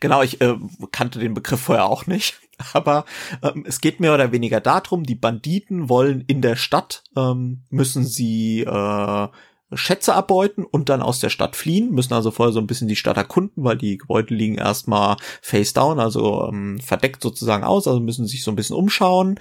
genau, 0.00 0.22
ich 0.22 0.40
äh, 0.40 0.56
kannte 0.90 1.20
den 1.20 1.34
Begriff 1.34 1.60
vorher 1.60 1.86
auch 1.86 2.06
nicht. 2.08 2.40
Aber 2.72 3.04
ähm, 3.42 3.64
es 3.66 3.80
geht 3.80 4.00
mehr 4.00 4.14
oder 4.14 4.32
weniger 4.32 4.60
darum, 4.60 5.04
die 5.04 5.14
Banditen 5.14 5.88
wollen 5.88 6.22
in 6.26 6.42
der 6.42 6.56
Stadt, 6.56 7.04
ähm, 7.16 7.64
müssen 7.70 8.04
sie 8.04 8.62
äh, 8.62 9.28
Schätze 9.72 10.14
abbeuten 10.14 10.64
und 10.64 10.88
dann 10.88 11.00
aus 11.02 11.20
der 11.20 11.28
Stadt 11.28 11.54
fliehen, 11.54 11.92
müssen 11.92 12.12
also 12.14 12.30
vorher 12.30 12.52
so 12.52 12.58
ein 12.58 12.66
bisschen 12.66 12.88
die 12.88 12.96
Stadt 12.96 13.16
erkunden, 13.16 13.62
weil 13.62 13.76
die 13.76 13.98
Gebäude 13.98 14.34
liegen 14.34 14.56
erstmal 14.56 15.16
face 15.42 15.72
down, 15.72 16.00
also 16.00 16.48
ähm, 16.48 16.80
verdeckt 16.80 17.22
sozusagen 17.22 17.62
aus, 17.62 17.86
also 17.86 18.00
müssen 18.00 18.26
sich 18.26 18.42
so 18.42 18.50
ein 18.50 18.56
bisschen 18.56 18.76
umschauen. 18.76 19.38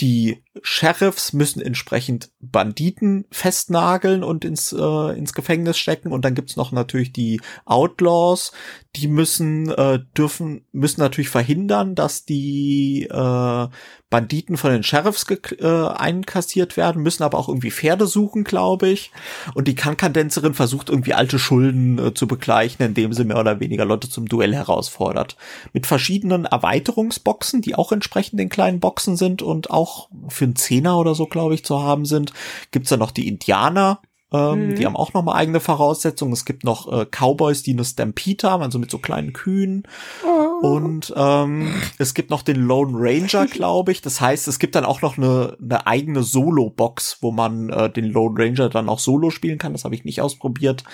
Die 0.00 0.42
Sheriffs 0.62 1.32
müssen 1.32 1.60
entsprechend 1.60 2.30
Banditen 2.40 3.26
festnageln 3.30 4.24
und 4.24 4.44
ins, 4.44 4.72
äh, 4.72 5.18
ins 5.18 5.34
Gefängnis 5.34 5.78
stecken. 5.78 6.12
Und 6.12 6.24
dann 6.24 6.34
gibt's 6.34 6.56
noch 6.56 6.72
natürlich 6.72 7.12
die 7.12 7.40
Outlaws, 7.66 8.52
die 8.96 9.06
müssen, 9.06 9.70
äh, 9.70 10.00
dürfen, 10.16 10.64
müssen 10.72 11.00
natürlich 11.00 11.28
verhindern, 11.28 11.94
dass 11.94 12.24
die 12.24 13.06
äh, 13.10 13.68
Banditen 14.10 14.56
von 14.56 14.72
den 14.72 14.82
Sheriffs 14.82 15.24
äh, 15.30 15.64
einkassiert 15.64 16.76
werden, 16.76 17.02
müssen 17.02 17.22
aber 17.22 17.38
auch 17.38 17.48
irgendwie 17.48 17.70
Pferde 17.70 18.08
suchen, 18.08 18.42
glaube 18.42 18.88
ich. 18.88 19.12
Und 19.54 19.68
die 19.68 19.76
Kankadenzerin 19.76 20.54
versucht 20.54 20.88
irgendwie 20.88 21.14
alte 21.14 21.38
Schulden 21.38 21.98
äh, 21.98 22.14
zu 22.14 22.26
begleichen, 22.26 22.84
indem 22.84 23.12
sie 23.12 23.24
mehr 23.24 23.38
oder 23.38 23.60
weniger 23.60 23.84
Leute 23.84 24.08
zum 24.08 24.26
Duell 24.26 24.52
herausfordert. 24.52 25.36
Mit 25.72 25.86
verschiedenen 25.86 26.44
Erweiterungsboxen, 26.44 27.62
die 27.62 27.76
auch 27.76 27.92
entsprechend 27.92 28.40
in 28.40 28.48
kleinen 28.48 28.80
Boxen 28.80 29.16
sind 29.16 29.42
und 29.42 29.70
auch 29.70 29.89
auch 29.90 30.08
für 30.28 30.44
einen 30.44 30.56
Zehner 30.56 30.98
oder 30.98 31.14
so, 31.14 31.26
glaube 31.26 31.54
ich, 31.54 31.64
zu 31.64 31.82
haben 31.82 32.04
sind. 32.04 32.32
Gibt's 32.70 32.90
da 32.90 32.96
noch 32.96 33.10
die 33.10 33.28
Indianer, 33.28 34.00
ähm, 34.32 34.68
mhm. 34.68 34.74
Die 34.76 34.86
haben 34.86 34.96
auch 34.96 35.12
nochmal 35.12 35.36
eigene 35.36 35.60
Voraussetzungen. 35.60 36.32
Es 36.32 36.44
gibt 36.44 36.64
noch 36.64 36.90
äh, 36.92 37.04
Cowboys, 37.06 37.62
die 37.62 37.72
eine 37.72 37.84
Stampede 37.84 38.48
haben, 38.48 38.62
also 38.62 38.78
mit 38.78 38.90
so 38.90 38.98
kleinen 38.98 39.32
Kühen. 39.32 39.82
Oh. 40.24 40.66
Und 40.66 41.12
ähm, 41.16 41.74
es 41.98 42.14
gibt 42.14 42.30
noch 42.30 42.42
den 42.42 42.56
Lone 42.56 42.92
Ranger, 42.94 43.46
glaube 43.50 43.92
ich. 43.92 44.02
Das 44.02 44.20
heißt, 44.20 44.46
es 44.46 44.58
gibt 44.58 44.74
dann 44.74 44.84
auch 44.84 45.02
noch 45.02 45.18
eine, 45.18 45.56
eine 45.60 45.86
eigene 45.86 46.22
Solo-Box, 46.22 47.18
wo 47.20 47.32
man 47.32 47.70
äh, 47.70 47.90
den 47.90 48.06
Lone 48.06 48.38
Ranger 48.38 48.68
dann 48.68 48.88
auch 48.88 49.00
solo 49.00 49.30
spielen 49.30 49.58
kann. 49.58 49.72
Das 49.72 49.84
habe 49.84 49.94
ich 49.94 50.04
nicht 50.04 50.20
ausprobiert. 50.20 50.84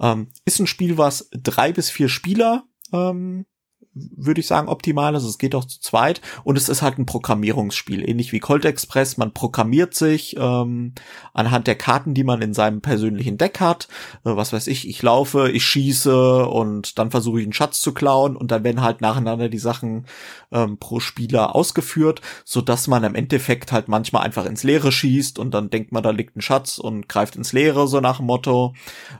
Ähm, 0.00 0.28
ist 0.44 0.58
ein 0.58 0.66
Spiel, 0.66 0.98
was 0.98 1.28
drei 1.32 1.72
bis 1.72 1.88
vier 1.88 2.08
Spieler 2.08 2.64
ähm, 2.92 3.46
würde 3.94 4.40
ich 4.40 4.46
sagen, 4.46 4.68
optimal. 4.68 5.14
Also 5.14 5.28
es 5.28 5.38
geht 5.38 5.54
auch 5.54 5.64
zu 5.64 5.80
zweit. 5.80 6.20
Und 6.44 6.56
es 6.56 6.68
ist 6.68 6.82
halt 6.82 6.98
ein 6.98 7.06
Programmierungsspiel, 7.06 8.08
ähnlich 8.08 8.32
wie 8.32 8.40
Colt 8.40 8.64
Express. 8.64 9.16
Man 9.16 9.32
programmiert 9.32 9.94
sich 9.94 10.36
ähm, 10.38 10.94
anhand 11.34 11.66
der 11.66 11.74
Karten, 11.74 12.14
die 12.14 12.24
man 12.24 12.42
in 12.42 12.54
seinem 12.54 12.80
persönlichen 12.80 13.38
Deck 13.38 13.60
hat. 13.60 13.88
Äh, 14.24 14.36
was 14.36 14.52
weiß 14.52 14.66
ich, 14.66 14.88
ich 14.88 15.02
laufe, 15.02 15.50
ich 15.50 15.64
schieße 15.64 16.46
und 16.46 16.98
dann 16.98 17.10
versuche 17.10 17.40
ich 17.40 17.46
einen 17.46 17.52
Schatz 17.52 17.80
zu 17.80 17.92
klauen 17.92 18.36
und 18.36 18.50
dann 18.50 18.64
werden 18.64 18.82
halt 18.82 19.00
nacheinander 19.00 19.48
die 19.48 19.58
Sachen 19.58 20.06
ähm, 20.50 20.78
pro 20.78 21.00
Spieler 21.00 21.54
ausgeführt, 21.54 22.20
so 22.44 22.60
dass 22.60 22.88
man 22.88 23.04
im 23.04 23.14
Endeffekt 23.14 23.72
halt 23.72 23.88
manchmal 23.88 24.22
einfach 24.22 24.46
ins 24.46 24.62
Leere 24.62 24.92
schießt 24.92 25.38
und 25.38 25.52
dann 25.52 25.70
denkt 25.70 25.92
man, 25.92 26.02
da 26.02 26.10
liegt 26.10 26.36
ein 26.36 26.42
Schatz 26.42 26.78
und 26.78 27.08
greift 27.08 27.36
ins 27.36 27.52
Leere, 27.52 27.86
so 27.88 28.00
nach 28.00 28.18
dem 28.18 28.26
Motto. 28.26 28.74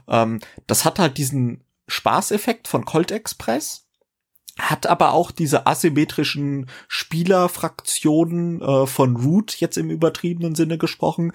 Ähm, 0.07 0.39
das 0.67 0.85
hat 0.85 0.99
halt 0.99 1.17
diesen 1.17 1.63
Spaßeffekt 1.87 2.67
von 2.67 2.85
Colt 2.85 3.11
Express 3.11 3.82
hat 4.59 4.85
aber 4.85 5.13
auch 5.13 5.31
diese 5.31 5.65
asymmetrischen 5.65 6.67
Spielerfraktionen 6.87 8.61
äh, 8.61 8.85
von 8.85 9.15
Root 9.15 9.59
jetzt 9.59 9.77
im 9.77 9.89
übertriebenen 9.89 10.55
Sinne 10.55 10.77
gesprochen, 10.77 11.31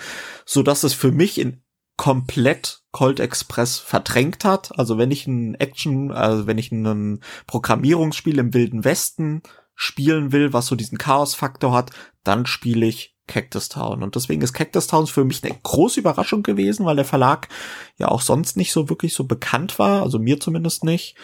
so 0.47 0.63
dass 0.63 0.85
es 0.85 0.95
für 0.95 1.11
mich 1.11 1.39
in 1.39 1.63
komplett 1.97 2.83
Cold 2.93 3.19
Express 3.19 3.79
verdrängt 3.79 4.45
hat. 4.45 4.79
Also 4.79 4.99
wenn 4.99 5.11
ich 5.11 5.27
ein 5.27 5.57
Action, 5.57 6.13
also 6.13 6.47
wenn 6.47 6.59
ich 6.59 6.71
ein 6.71 7.21
Programmierungsspiel 7.47 8.39
im 8.39 8.55
Wilden 8.55 8.85
Westen 8.85 9.43
spielen 9.75 10.33
will, 10.33 10.53
was 10.53 10.67
so 10.67 10.77
diesen 10.77 10.97
Chaos-Faktor 10.97 11.73
hat, 11.73 11.91
dann 12.23 12.47
spiele 12.47 12.87
ich 12.87 13.17
Cactus 13.27 13.69
Town. 13.69 14.03
Und 14.03 14.15
deswegen 14.15 14.43
ist 14.43 14.53
Cactus 14.53 14.87
Town 14.87 15.07
für 15.07 15.25
mich 15.25 15.45
eine 15.45 15.57
große 15.63 16.01
Überraschung 16.01 16.43
gewesen, 16.43 16.87
weil 16.87 16.97
der 16.97 17.05
Verlag 17.05 17.49
ja 17.97 18.09
auch 18.09 18.23
sonst 18.23 18.57
nicht 18.57 18.73
so 18.73 18.89
wirklich 18.89 19.13
so 19.13 19.25
bekannt 19.25 19.79
war, 19.79 20.03
also 20.03 20.19
mir 20.19 20.41
zumindest 20.41 20.85
nicht. 20.85 21.17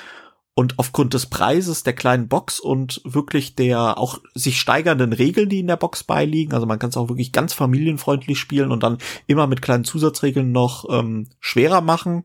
Und 0.56 0.78
aufgrund 0.78 1.14
des 1.14 1.26
Preises 1.26 1.82
der 1.82 1.94
kleinen 1.94 2.28
Box 2.28 2.60
und 2.60 3.00
wirklich 3.04 3.56
der 3.56 3.98
auch 3.98 4.20
sich 4.34 4.60
steigernden 4.60 5.12
Regeln, 5.12 5.48
die 5.48 5.58
in 5.58 5.66
der 5.66 5.76
Box 5.76 6.04
beiliegen, 6.04 6.54
also 6.54 6.64
man 6.64 6.78
kann 6.78 6.90
es 6.90 6.96
auch 6.96 7.08
wirklich 7.08 7.32
ganz 7.32 7.52
familienfreundlich 7.52 8.38
spielen 8.38 8.70
und 8.70 8.84
dann 8.84 8.98
immer 9.26 9.48
mit 9.48 9.62
kleinen 9.62 9.82
Zusatzregeln 9.82 10.52
noch 10.52 10.86
ähm, 10.88 11.26
schwerer 11.40 11.80
machen, 11.80 12.24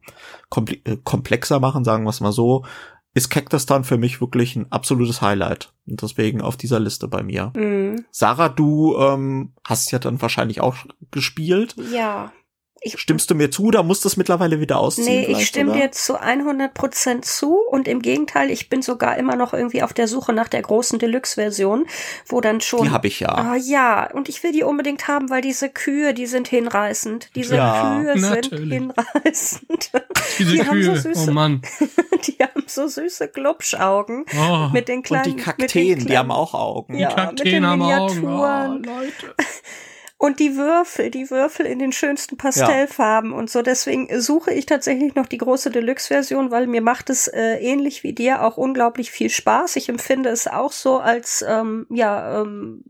komple 0.49 0.77
äh, 0.83 0.97
komplexer 1.03 1.59
machen, 1.59 1.83
sagen 1.83 2.03
wir 2.03 2.11
es 2.11 2.21
mal 2.21 2.31
so, 2.31 2.65
ist 3.15 3.29
Cactus 3.29 3.65
Town 3.65 3.83
für 3.83 3.97
mich 3.97 4.21
wirklich 4.21 4.55
ein 4.55 4.71
absolutes 4.71 5.21
Highlight. 5.21 5.73
Und 5.87 6.01
deswegen 6.01 6.41
auf 6.41 6.55
dieser 6.55 6.79
Liste 6.79 7.07
bei 7.07 7.23
mir. 7.23 7.51
Mhm. 7.55 8.05
Sarah, 8.11 8.49
du 8.49 8.95
ähm, 8.97 9.53
hast 9.63 9.91
ja 9.91 9.97
dann 9.97 10.21
wahrscheinlich 10.21 10.61
auch 10.61 10.75
gespielt. 11.09 11.75
Ja. 11.91 12.31
Ich, 12.81 12.97
Stimmst 12.97 13.29
du 13.29 13.35
mir 13.35 13.51
zu 13.51 13.65
oder 13.65 13.83
musst 13.83 14.05
du 14.05 14.07
es 14.07 14.15
mittlerweile 14.15 14.59
wieder 14.61 14.79
ausziehen? 14.79 15.05
Nee, 15.07 15.25
ich 15.25 15.45
stimme 15.45 15.73
dir 15.73 15.91
zu 15.91 16.19
100 16.19 16.73
Prozent 16.73 17.25
zu 17.25 17.57
und 17.69 17.87
im 17.87 18.01
Gegenteil, 18.01 18.49
ich 18.51 18.69
bin 18.69 18.81
sogar 18.81 19.17
immer 19.17 19.35
noch 19.35 19.53
irgendwie 19.53 19.83
auf 19.83 19.93
der 19.93 20.07
Suche 20.07 20.31
nach 20.31 20.47
der 20.47 20.61
großen 20.61 20.97
Deluxe-Version, 20.97 21.85
wo 22.27 22.39
dann 22.39 22.61
schon. 22.61 22.83
Die 22.83 22.91
habe 22.91 23.07
ich 23.07 23.19
ja. 23.19 23.29
Ah, 23.29 23.55
ja, 23.55 24.09
und 24.11 24.29
ich 24.29 24.43
will 24.43 24.53
die 24.53 24.63
unbedingt 24.63 25.07
haben, 25.07 25.29
weil 25.29 25.41
diese 25.41 25.69
Kühe, 25.69 26.13
die 26.13 26.25
sind 26.25 26.47
hinreißend. 26.47 27.31
Diese 27.35 27.57
ja, 27.57 27.99
Kühe 27.99 28.19
natürlich. 28.19 28.49
sind 28.49 28.71
hinreißend. 28.71 29.91
Diese 30.37 30.51
die 30.51 30.57
Kühe, 30.59 30.67
haben 30.67 30.83
so 30.83 30.95
süße, 30.95 31.29
oh 31.29 31.33
Mann. 31.33 31.61
die 32.27 32.37
haben 32.41 32.63
so 32.67 32.87
süße 32.87 33.27
Glubschaugen 33.29 34.25
oh. 34.39 34.69
mit 34.71 34.87
den 34.87 35.03
kleinen. 35.03 35.31
Und 35.31 35.37
die 35.37 35.43
Kakteen, 35.43 36.05
die 36.05 36.17
haben 36.17 36.31
auch 36.31 36.53
Augen. 36.53 36.93
Die 36.93 37.01
ja, 37.01 37.11
Kakteen 37.11 37.65
haben 37.65 37.81
Augen. 37.81 38.25
Oh, 38.25 38.89
Leute. 38.89 39.35
Und 40.21 40.41
die 40.41 40.57
Würfel, 40.57 41.11
die 41.11 41.31
Würfel 41.31 41.65
in 41.65 41.79
den 41.79 41.93
schönsten 41.93 42.35
Pastellfarben 42.35 43.31
ja. 43.31 43.37
und 43.37 43.49
so. 43.49 43.61
Deswegen 43.61 44.19
suche 44.19 44.51
ich 44.51 44.65
tatsächlich 44.65 45.15
noch 45.15 45.27
die 45.27 45.37
große 45.37 45.71
Deluxe-Version, 45.71 46.51
weil 46.51 46.67
mir 46.67 46.81
macht 46.81 47.09
es 47.09 47.29
äh, 47.29 47.55
ähnlich 47.55 48.03
wie 48.03 48.11
dir 48.11 48.43
auch 48.43 48.57
unglaublich 48.57 49.11
viel 49.11 49.29
Spaß. 49.29 49.77
Ich 49.77 49.87
empfinde 49.87 50.27
es 50.27 50.45
auch 50.45 50.73
so 50.73 50.99
als, 50.99 51.41
ähm, 51.47 51.87
ja, 51.89 52.41
ähm, 52.41 52.83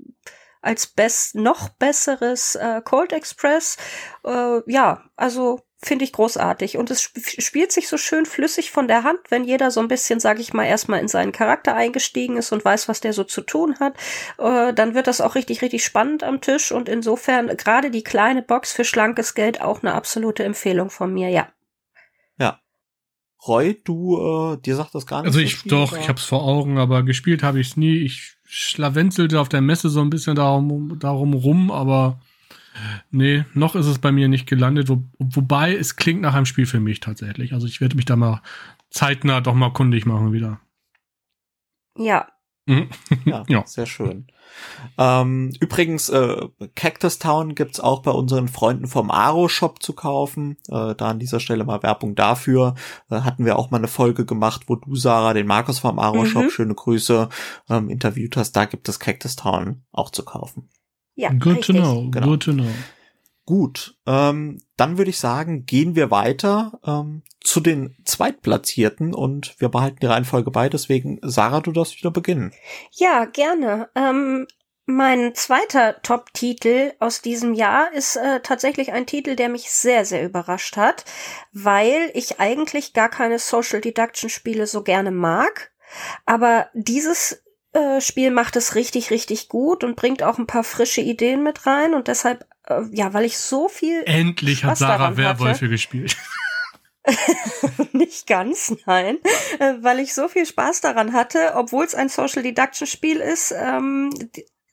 als 0.64 0.88
best, 0.88 1.36
noch 1.36 1.70
besseres 1.70 2.56
äh, 2.56 2.82
Cold 2.84 3.14
Express. 3.14 3.78
Äh, 4.26 4.62
ja, 4.66 5.04
also 5.16 5.62
finde 5.82 6.04
ich 6.04 6.12
großartig. 6.12 6.78
Und 6.78 6.92
es 6.92 7.02
spielt 7.02 7.72
sich 7.72 7.88
so 7.88 7.98
schön 7.98 8.26
flüssig 8.26 8.72
von 8.72 8.88
der 8.88 9.04
Hand, 9.04 9.20
wenn 9.30 9.46
jeder 9.46 9.72
so 9.72 9.80
ein 9.80 9.88
bisschen, 9.88 10.20
sag 10.20 10.40
ich 10.40 10.54
mal, 10.54 10.66
erstmal 10.66 11.00
in 11.00 11.08
seinen 11.08 11.32
Charakter 11.32 11.76
eingestiegen 11.76 12.38
ist 12.38 12.52
und 12.52 12.66
weiß, 12.66 12.90
was 12.90 13.00
der 13.00 13.14
so 13.14 13.24
zu 13.24 13.42
tun 13.42 13.80
hat. 13.80 13.96
Äh, 14.38 14.74
dann 14.74 14.94
wird 14.94 15.08
das 15.08 15.22
auch 15.22 15.36
richtig, 15.36 15.62
richtig 15.62 15.86
spannend 15.86 16.24
am 16.24 16.42
Tisch. 16.42 16.72
Und 16.72 16.90
insofern 16.90 17.48
gerade 17.56 17.92
die 17.92 18.04
kleine 18.04 18.42
Box 18.42 18.74
für 18.74 18.84
schlankes 18.84 19.36
Geld 19.36 19.62
auch 19.62 19.82
eine 19.82 19.94
absolute 19.94 20.44
Empfehlung 20.44 20.90
von 20.90 21.14
mir, 21.14 21.30
ja. 21.30 21.48
Ja. 22.38 22.60
Roy, 23.48 23.82
du, 23.84 24.18
äh, 24.18 24.58
dir 24.58 24.76
sagt 24.76 24.94
das 24.96 25.06
gar 25.06 25.22
nicht. 25.22 25.28
Also 25.28 25.40
ich, 25.40 25.60
so 25.60 25.70
doch, 25.70 25.94
oder? 25.94 26.02
ich 26.02 26.10
hab's 26.10 26.26
vor 26.26 26.44
Augen, 26.44 26.78
aber 26.78 27.04
gespielt 27.04 27.42
habe 27.42 27.62
ich 27.62 27.70
es 27.70 27.78
nie. 27.78 28.00
Ich 28.00 28.36
schlawenzelte 28.44 29.40
auf 29.40 29.48
der 29.48 29.62
Messe 29.62 29.90
so 29.90 30.02
ein 30.02 30.10
bisschen 30.10 30.36
darum, 30.36 31.00
darum 31.00 31.34
rum, 31.34 31.72
aber 31.72 32.20
Nee, 33.12 33.46
noch 33.54 33.76
ist 33.76 33.88
es 33.88 34.00
bei 34.00 34.12
mir 34.12 34.28
nicht 34.28 34.48
gelandet, 34.48 34.90
wo, 34.90 35.04
wobei 35.18 35.76
es 35.76 35.96
klingt 35.96 36.22
nach 36.22 36.34
einem 36.34 36.46
Spiel 36.46 36.66
für 36.66 36.80
mich 36.80 37.00
tatsächlich. 37.00 37.54
Also 37.54 37.68
ich 37.68 37.82
werde 37.82 37.96
mich 37.96 38.06
da 38.06 38.16
mal 38.16 38.42
zeitnah 38.90 39.42
doch 39.42 39.56
mal 39.56 39.74
kundig 39.74 40.06
machen 40.06 40.32
wieder. 40.32 40.60
Ja. 41.98 42.28
Mhm. 42.66 42.90
ja, 43.26 43.44
ja, 43.50 43.66
sehr 43.66 43.88
schön. 43.88 44.28
Ähm, 44.98 45.52
übrigens, 45.60 46.10
äh, 46.10 46.48
Cactus 46.76 47.18
Town 47.18 47.56
gibt's 47.56 47.80
auch 47.80 48.02
bei 48.02 48.12
unseren 48.12 48.48
Freunden 48.48 48.88
vom 48.88 49.10
Aro 49.10 49.48
Shop 49.48 49.82
zu 49.82 49.94
kaufen. 49.94 50.58
Äh, 50.68 50.96
da 50.96 51.10
an 51.10 51.20
dieser 51.20 51.40
Stelle 51.40 51.64
mal 51.64 51.82
Werbung 51.82 52.16
dafür. 52.16 52.76
Äh, 53.10 53.22
hatten 53.22 53.46
wir 53.46 53.58
auch 53.58 53.72
mal 53.72 53.78
eine 53.78 53.88
Folge 53.88 54.26
gemacht, 54.26 54.64
wo 54.68 54.76
du, 54.76 54.96
Sarah, 54.96 55.34
den 55.34 55.48
Markus 55.48 55.80
vom 55.80 56.00
Aro 56.00 56.26
Shop, 56.26 56.44
mhm. 56.44 56.50
schöne 56.50 56.76
Grüße, 56.76 57.30
ähm, 57.70 57.90
interviewt 57.90 58.38
hast. 58.38 58.52
Da 58.54 58.66
gibt 58.66 58.88
es 58.88 59.00
Cactus 59.00 59.36
Town 59.36 59.84
auch 59.92 60.12
zu 60.12 60.24
kaufen. 60.24 60.70
Ja, 61.20 61.32
Good 61.32 61.58
richtig. 61.58 61.66
to 61.66 61.74
know, 61.74 62.10
genau. 62.10 62.28
good 62.28 62.44
to 62.44 62.54
know. 62.54 62.72
Gut, 63.46 63.98
ähm, 64.06 64.62
dann 64.78 64.98
würde 64.98 65.10
ich 65.10 65.20
sagen, 65.20 65.66
gehen 65.66 65.96
wir 65.96 66.12
weiter 66.12 66.80
ähm, 66.86 67.24
zu 67.42 67.60
den 67.60 67.98
Zweitplatzierten 68.06 69.14
und 69.14 69.60
wir 69.60 69.68
behalten 69.68 69.98
die 70.00 70.06
Reihenfolge 70.06 70.50
bei. 70.50 70.70
Deswegen, 70.70 71.20
Sarah, 71.22 71.60
du 71.60 71.74
darfst 71.74 71.98
wieder 71.98 72.12
beginnen. 72.12 72.54
Ja, 72.94 73.26
gerne. 73.26 73.90
Ähm, 73.96 74.48
mein 74.86 75.36
zweiter 75.36 76.02
Top-Titel 76.04 76.94
aus 77.00 77.22
diesem 77.22 77.54
Jahr 77.54 77.92
ist 77.92 78.16
äh, 78.16 78.40
tatsächlich 78.40 78.94
ein 78.94 79.06
Titel, 79.06 79.36
der 79.36 79.50
mich 79.50 79.70
sehr, 79.70 80.06
sehr 80.06 80.24
überrascht 80.24 80.78
hat, 80.78 81.04
weil 81.52 82.12
ich 82.14 82.40
eigentlich 82.40 82.94
gar 82.94 83.10
keine 83.10 83.40
Social 83.40 83.82
Deduction 83.82 84.30
Spiele 84.30 84.68
so 84.68 84.84
gerne 84.84 85.12
mag. 85.12 85.72
Aber 86.26 86.70
dieses 86.74 87.44
äh, 87.74 88.02
Spiel 88.02 88.32
macht 88.32 88.56
es 88.56 88.76
richtig, 88.76 89.12
richtig 89.12 89.50
gut 89.50 89.84
und 89.84 89.96
bringt 89.96 90.24
auch 90.24 90.38
ein 90.38 90.48
paar 90.48 90.64
frische 90.64 91.02
Ideen 91.02 91.44
mit 91.44 91.66
rein 91.66 91.94
und 91.94 92.08
deshalb, 92.08 92.46
äh, 92.68 92.82
ja, 92.92 93.14
weil 93.14 93.26
ich 93.26 93.38
so 93.38 93.70
viel. 93.70 94.04
Endlich 94.06 94.60
Spaß 94.60 94.70
hat 94.70 94.78
Sarah 94.78 95.18
Werwölfe 95.18 95.50
hatte, 95.50 95.70
gespielt. 95.70 96.18
nicht 97.94 98.28
ganz, 98.28 98.74
nein, 98.86 99.18
äh, 99.60 99.76
weil 99.82 100.00
ich 100.00 100.14
so 100.14 100.28
viel 100.28 100.46
Spaß 100.46 100.82
daran 100.82 101.14
hatte, 101.14 101.54
obwohl 101.56 101.86
es 101.86 101.96
ein 101.96 102.10
Social 102.10 102.44
Deduction 102.44 102.88
Spiel 102.88 103.18
ist. 103.18 103.54
Ähm, 103.58 104.10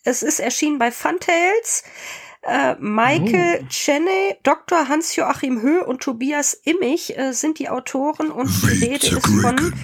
es 0.04 0.22
ist 0.22 0.40
erschienen 0.40 0.78
bei 0.78 0.90
Funtails. 0.90 1.84
Äh, 2.42 2.76
Michael 2.78 3.60
oh. 3.62 3.66
Cheney, 3.68 4.36
Dr. 4.42 4.88
Hans-Joachim 4.88 5.62
Höh 5.62 5.80
und 5.80 6.02
Tobias 6.02 6.54
Immich 6.54 7.18
äh, 7.18 7.32
sind 7.32 7.58
die 7.58 7.68
Autoren 7.68 8.30
und 8.30 8.48
die 8.62 8.84
Rede 8.84 9.06
ist 9.06 9.26
von 9.26 9.74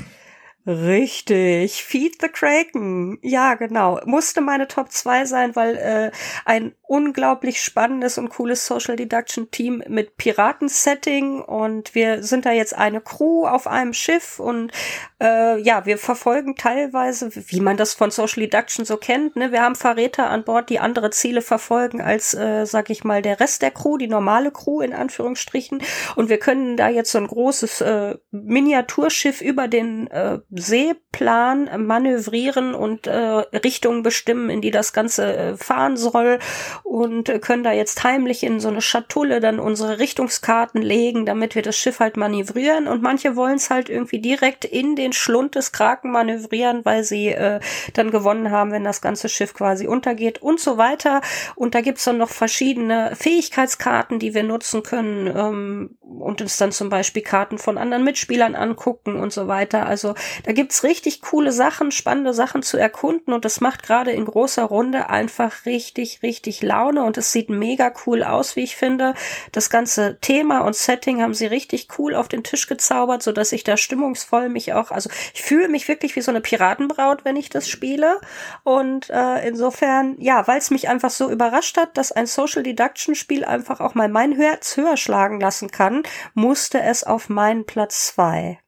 Richtig, 0.64 1.82
Feed 1.82 2.20
the 2.20 2.28
Kraken. 2.28 3.18
Ja, 3.22 3.54
genau. 3.54 4.00
Musste 4.04 4.40
meine 4.40 4.68
Top 4.68 4.92
2 4.92 5.24
sein, 5.24 5.56
weil 5.56 5.76
äh, 5.76 6.10
ein 6.44 6.74
unglaublich 6.92 7.62
spannendes 7.62 8.18
und 8.18 8.28
cooles 8.28 8.66
Social 8.66 8.96
Deduction 8.96 9.50
Team 9.50 9.82
mit 9.88 10.18
Piraten-Setting 10.18 11.40
und 11.40 11.94
wir 11.94 12.22
sind 12.22 12.44
da 12.44 12.52
jetzt 12.52 12.76
eine 12.76 13.00
Crew 13.00 13.46
auf 13.46 13.66
einem 13.66 13.94
Schiff 13.94 14.38
und 14.38 14.70
äh, 15.18 15.58
ja, 15.62 15.86
wir 15.86 15.96
verfolgen 15.96 16.54
teilweise, 16.54 17.30
wie 17.34 17.60
man 17.60 17.78
das 17.78 17.94
von 17.94 18.10
Social 18.10 18.42
Deduction 18.42 18.84
so 18.84 18.98
kennt, 18.98 19.36
ne, 19.36 19.52
wir 19.52 19.62
haben 19.62 19.74
Verräter 19.74 20.28
an 20.28 20.44
Bord, 20.44 20.68
die 20.68 20.80
andere 20.80 21.08
Ziele 21.08 21.40
verfolgen 21.40 22.02
als, 22.02 22.34
äh, 22.34 22.66
sag 22.66 22.90
ich 22.90 23.04
mal, 23.04 23.22
der 23.22 23.40
Rest 23.40 23.62
der 23.62 23.70
Crew, 23.70 23.96
die 23.96 24.08
normale 24.08 24.50
Crew 24.50 24.82
in 24.82 24.92
Anführungsstrichen 24.92 25.82
und 26.14 26.28
wir 26.28 26.38
können 26.38 26.76
da 26.76 26.90
jetzt 26.90 27.12
so 27.12 27.16
ein 27.16 27.26
großes 27.26 27.80
äh, 27.80 28.16
Miniaturschiff 28.32 29.40
über 29.40 29.66
den 29.66 30.08
äh, 30.08 30.40
Seeplan 30.54 31.70
manövrieren 31.86 32.74
und 32.74 33.06
äh, 33.06 33.16
Richtungen 33.16 34.02
bestimmen, 34.02 34.50
in 34.50 34.60
die 34.60 34.70
das 34.70 34.92
Ganze 34.92 35.34
äh, 35.34 35.56
fahren 35.56 35.96
soll 35.96 36.38
und 36.82 37.30
äh, 37.30 37.38
können 37.38 37.64
da 37.64 37.72
jetzt 37.72 38.04
heimlich 38.04 38.42
in 38.42 38.60
so 38.60 38.68
eine 38.68 38.82
Schatulle 38.82 39.40
dann 39.40 39.58
unsere 39.58 39.98
Richtungskarten 39.98 40.82
legen, 40.82 41.24
damit 41.24 41.54
wir 41.54 41.62
das 41.62 41.76
Schiff 41.76 42.00
halt 42.00 42.18
manövrieren 42.18 42.86
und 42.86 43.02
manche 43.02 43.34
wollen 43.34 43.56
es 43.56 43.70
halt 43.70 43.88
irgendwie 43.88 44.20
direkt 44.20 44.66
in 44.66 44.94
den 44.94 45.14
Schlund 45.14 45.54
des 45.54 45.72
Kraken 45.72 46.10
manövrieren, 46.10 46.84
weil 46.84 47.02
sie 47.02 47.28
äh, 47.28 47.60
dann 47.94 48.10
gewonnen 48.10 48.50
haben, 48.50 48.72
wenn 48.72 48.84
das 48.84 49.00
ganze 49.00 49.30
Schiff 49.30 49.54
quasi 49.54 49.86
untergeht 49.86 50.42
und 50.42 50.60
so 50.60 50.76
weiter 50.76 51.22
und 51.56 51.74
da 51.74 51.80
gibt's 51.80 52.04
dann 52.04 52.18
noch 52.18 52.30
verschiedene 52.30 53.16
Fähigkeitskarten, 53.16 54.18
die 54.18 54.34
wir 54.34 54.42
nutzen 54.42 54.82
können 54.82 55.26
ähm, 55.34 55.96
und 56.02 56.42
uns 56.42 56.58
dann 56.58 56.72
zum 56.72 56.90
Beispiel 56.90 57.22
Karten 57.22 57.56
von 57.56 57.78
anderen 57.78 58.04
Mitspielern 58.04 58.54
angucken 58.54 59.16
und 59.16 59.32
so 59.32 59.48
weiter. 59.48 59.86
Also 59.86 60.14
da 60.44 60.52
gibt's 60.52 60.82
richtig 60.82 61.22
coole 61.22 61.52
Sachen, 61.52 61.90
spannende 61.90 62.34
Sachen 62.34 62.62
zu 62.62 62.76
erkunden 62.76 63.32
und 63.32 63.44
das 63.44 63.60
macht 63.60 63.82
gerade 63.82 64.12
in 64.12 64.24
großer 64.24 64.64
Runde 64.64 65.10
einfach 65.10 65.66
richtig, 65.66 66.22
richtig 66.22 66.62
Laune 66.62 67.04
und 67.04 67.16
es 67.18 67.32
sieht 67.32 67.50
mega 67.50 67.92
cool 68.06 68.22
aus, 68.22 68.56
wie 68.56 68.62
ich 68.62 68.76
finde. 68.76 69.14
Das 69.52 69.70
ganze 69.70 70.18
Thema 70.20 70.60
und 70.60 70.76
Setting 70.76 71.22
haben 71.22 71.34
sie 71.34 71.46
richtig 71.46 71.88
cool 71.98 72.14
auf 72.14 72.28
den 72.28 72.44
Tisch 72.44 72.66
gezaubert, 72.66 73.22
so 73.22 73.32
dass 73.32 73.52
ich 73.52 73.64
da 73.64 73.76
stimmungsvoll 73.76 74.48
mich 74.48 74.72
auch, 74.72 74.90
also 74.90 75.10
ich 75.34 75.42
fühle 75.42 75.68
mich 75.68 75.88
wirklich 75.88 76.16
wie 76.16 76.22
so 76.22 76.30
eine 76.30 76.40
Piratenbraut, 76.40 77.24
wenn 77.24 77.36
ich 77.36 77.48
das 77.48 77.68
spiele 77.68 78.20
und 78.64 79.10
äh, 79.10 79.46
insofern, 79.46 80.16
ja, 80.18 80.46
weil 80.46 80.58
es 80.58 80.70
mich 80.70 80.88
einfach 80.88 81.10
so 81.10 81.30
überrascht 81.30 81.76
hat, 81.76 81.96
dass 81.96 82.12
ein 82.12 82.26
Social 82.26 82.62
Deduction 82.62 83.14
Spiel 83.14 83.44
einfach 83.44 83.80
auch 83.80 83.94
mal 83.94 84.08
mein 84.08 84.32
Herz 84.32 84.76
höher 84.76 84.96
schlagen 84.96 85.40
lassen 85.40 85.70
kann, 85.70 86.02
musste 86.34 86.80
es 86.80 87.04
auf 87.04 87.28
meinen 87.28 87.64
Platz 87.66 88.06
zwei. 88.06 88.58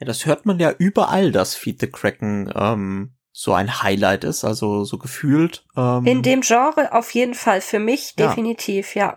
Ja, 0.00 0.06
das 0.06 0.26
hört 0.26 0.46
man 0.46 0.58
ja 0.58 0.72
überall, 0.72 1.32
dass 1.32 1.54
Feed 1.54 1.80
the 1.80 1.86
Kraken 1.86 2.52
ähm, 2.54 3.14
so 3.32 3.52
ein 3.52 3.82
Highlight 3.82 4.24
ist, 4.24 4.44
also 4.44 4.84
so 4.84 4.98
gefühlt. 4.98 5.64
Ähm, 5.76 6.06
In 6.06 6.22
dem 6.22 6.40
Genre 6.40 6.92
auf 6.92 7.10
jeden 7.12 7.34
Fall, 7.34 7.60
für 7.60 7.78
mich 7.80 8.14
definitiv, 8.14 8.94
ja. 8.94 9.06
ja. 9.06 9.16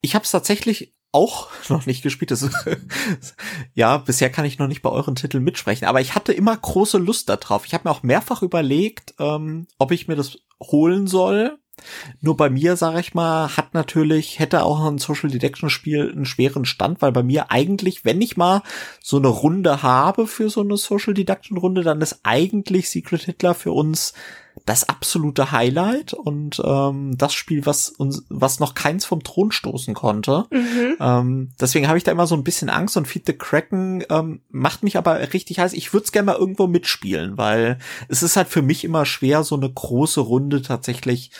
ich 0.00 0.14
habe 0.14 0.24
es 0.24 0.32
tatsächlich 0.32 0.94
auch 1.12 1.48
noch 1.68 1.86
nicht 1.86 2.02
gespielt. 2.02 2.30
Das, 2.30 2.48
ja, 3.74 3.98
bisher 3.98 4.30
kann 4.30 4.44
ich 4.44 4.58
noch 4.58 4.66
nicht 4.66 4.82
bei 4.82 4.90
euren 4.90 5.14
Titeln 5.14 5.44
mitsprechen, 5.44 5.86
aber 5.86 6.00
ich 6.00 6.14
hatte 6.14 6.32
immer 6.32 6.56
große 6.56 6.98
Lust 6.98 7.28
darauf. 7.28 7.66
Ich 7.66 7.74
habe 7.74 7.88
mir 7.88 7.92
auch 7.92 8.02
mehrfach 8.02 8.42
überlegt, 8.42 9.14
ähm, 9.18 9.66
ob 9.78 9.92
ich 9.92 10.08
mir 10.08 10.16
das 10.16 10.38
holen 10.60 11.06
soll. 11.06 11.58
Nur 12.20 12.36
bei 12.36 12.48
mir, 12.48 12.76
sage 12.76 13.00
ich 13.00 13.14
mal, 13.14 13.56
hat 13.56 13.74
natürlich, 13.74 14.38
hätte 14.38 14.62
auch 14.62 14.84
ein 14.84 14.98
Social 14.98 15.30
Deduction 15.30 15.70
Spiel 15.70 16.10
einen 16.10 16.24
schweren 16.24 16.64
Stand, 16.64 17.02
weil 17.02 17.12
bei 17.12 17.22
mir 17.22 17.50
eigentlich, 17.50 18.04
wenn 18.04 18.20
ich 18.20 18.36
mal 18.36 18.62
so 19.02 19.18
eine 19.18 19.28
Runde 19.28 19.82
habe 19.82 20.26
für 20.26 20.48
so 20.48 20.62
eine 20.62 20.76
Social 20.76 21.14
Deduction 21.14 21.58
Runde, 21.58 21.82
dann 21.82 22.00
ist 22.00 22.20
eigentlich 22.22 22.90
Secret 22.90 23.22
Hitler 23.22 23.54
für 23.54 23.72
uns 23.72 24.14
das 24.64 24.88
absolute 24.88 25.52
Highlight 25.52 26.14
und 26.14 26.62
ähm, 26.64 27.18
das 27.18 27.34
Spiel, 27.34 27.66
was 27.66 27.90
uns, 27.90 28.24
was 28.30 28.58
noch 28.58 28.74
keins 28.74 29.04
vom 29.04 29.22
Thron 29.22 29.52
stoßen 29.52 29.92
konnte. 29.94 30.46
Mhm. 30.50 30.96
Ähm, 30.98 31.50
deswegen 31.60 31.88
habe 31.88 31.98
ich 31.98 32.04
da 32.04 32.12
immer 32.12 32.26
so 32.26 32.34
ein 32.34 32.44
bisschen 32.44 32.70
Angst 32.70 32.96
und 32.96 33.06
Feed 33.06 33.26
the 33.26 33.34
Kraken 33.34 34.04
ähm, 34.08 34.40
macht 34.48 34.82
mich 34.82 34.96
aber 34.96 35.32
richtig 35.34 35.58
heiß. 35.58 35.74
Ich 35.74 35.92
würde 35.92 36.04
es 36.04 36.12
gerne 36.12 36.26
mal 36.26 36.38
irgendwo 36.38 36.66
mitspielen, 36.66 37.36
weil 37.36 37.78
es 38.08 38.22
ist 38.22 38.36
halt 38.36 38.48
für 38.48 38.62
mich 38.62 38.84
immer 38.84 39.04
schwer, 39.04 39.44
so 39.44 39.56
eine 39.56 39.70
große 39.70 40.20
Runde 40.20 40.62
tatsächlich 40.62 41.32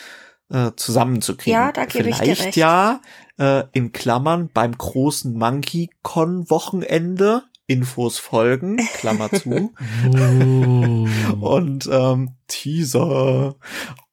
äh, 0.50 0.72
zusammenzukriegen. 0.76 1.52
Ja, 1.52 1.72
da 1.72 1.84
gebe 1.84 2.04
Vielleicht 2.04 2.22
ich 2.22 2.38
dir 2.38 2.44
recht. 2.44 2.56
ja 2.56 3.00
äh, 3.38 3.64
in 3.72 3.92
Klammern 3.92 4.50
beim 4.52 4.76
großen 4.76 5.36
Monkey 5.36 5.90
Con 6.02 6.48
Wochenende 6.50 7.42
Infos 7.66 8.18
folgen, 8.18 8.76
Klammer 8.94 9.30
zu. 9.30 9.74
Oh. 10.12 11.08
Und 11.40 11.88
ähm, 11.90 12.30
Teaser. 12.46 13.56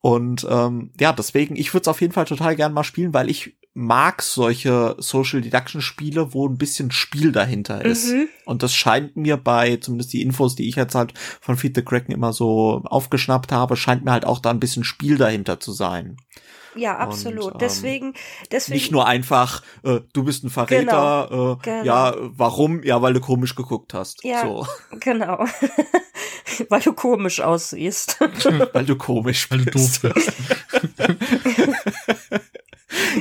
Und 0.01 0.45
ähm, 0.49 0.91
ja, 0.99 1.13
deswegen, 1.13 1.55
ich 1.55 1.73
würde 1.73 1.83
es 1.83 1.87
auf 1.87 2.01
jeden 2.01 2.13
Fall 2.13 2.25
total 2.25 2.55
gern 2.55 2.73
mal 2.73 2.83
spielen, 2.83 3.13
weil 3.13 3.29
ich 3.29 3.55
mag 3.75 4.21
solche 4.21 4.95
Social 4.99 5.41
Deduction 5.41 5.81
Spiele, 5.81 6.33
wo 6.33 6.47
ein 6.47 6.57
bisschen 6.57 6.91
Spiel 6.91 7.31
dahinter 7.31 7.83
ist. 7.83 8.11
Mhm. 8.11 8.27
Und 8.45 8.61
das 8.61 8.73
scheint 8.73 9.17
mir 9.17 9.37
bei, 9.37 9.77
zumindest 9.77 10.13
die 10.13 10.21
Infos, 10.21 10.55
die 10.55 10.67
ich 10.69 10.75
jetzt 10.75 10.93
halt 10.93 11.13
von 11.41 11.57
Feed 11.57 11.75
the 11.75 11.83
Kraken 11.83 12.11
immer 12.11 12.33
so 12.33 12.83
aufgeschnappt 12.85 13.51
habe, 13.51 13.75
scheint 13.75 14.05
mir 14.05 14.11
halt 14.11 14.25
auch 14.25 14.39
da 14.39 14.51
ein 14.51 14.59
bisschen 14.59 14.83
Spiel 14.83 15.17
dahinter 15.17 15.59
zu 15.59 15.71
sein. 15.71 16.17
Ja, 16.75 16.97
absolut. 16.97 17.53
ähm, 17.53 17.57
deswegen, 17.59 18.13
deswegen. 18.51 18.75
Nicht 18.75 18.91
nur 18.91 19.07
einfach, 19.07 19.62
äh, 19.83 19.99
du 20.13 20.23
bist 20.23 20.43
ein 20.43 20.49
Verräter, 20.49 21.27
äh, 21.31 21.63
genau. 21.63 21.83
ja, 21.83 22.15
warum? 22.19 22.83
Ja, 22.83 23.01
weil 23.01 23.13
du 23.13 23.19
komisch 23.19 23.55
geguckt 23.55 23.93
hast. 23.93 24.23
Ja. 24.23 24.41
So, 24.43 24.67
Genau. 24.99 25.45
Weil 26.69 26.81
du 26.81 26.93
komisch 26.93 27.41
aussiehst. 27.41 28.19
weil 28.73 28.86
du 28.86 28.95
komisch 28.95 29.49
Weil 29.49 29.59
du 29.65 29.71
bist. 29.71 30.03
doof 30.03 30.13
bist. 30.13 30.33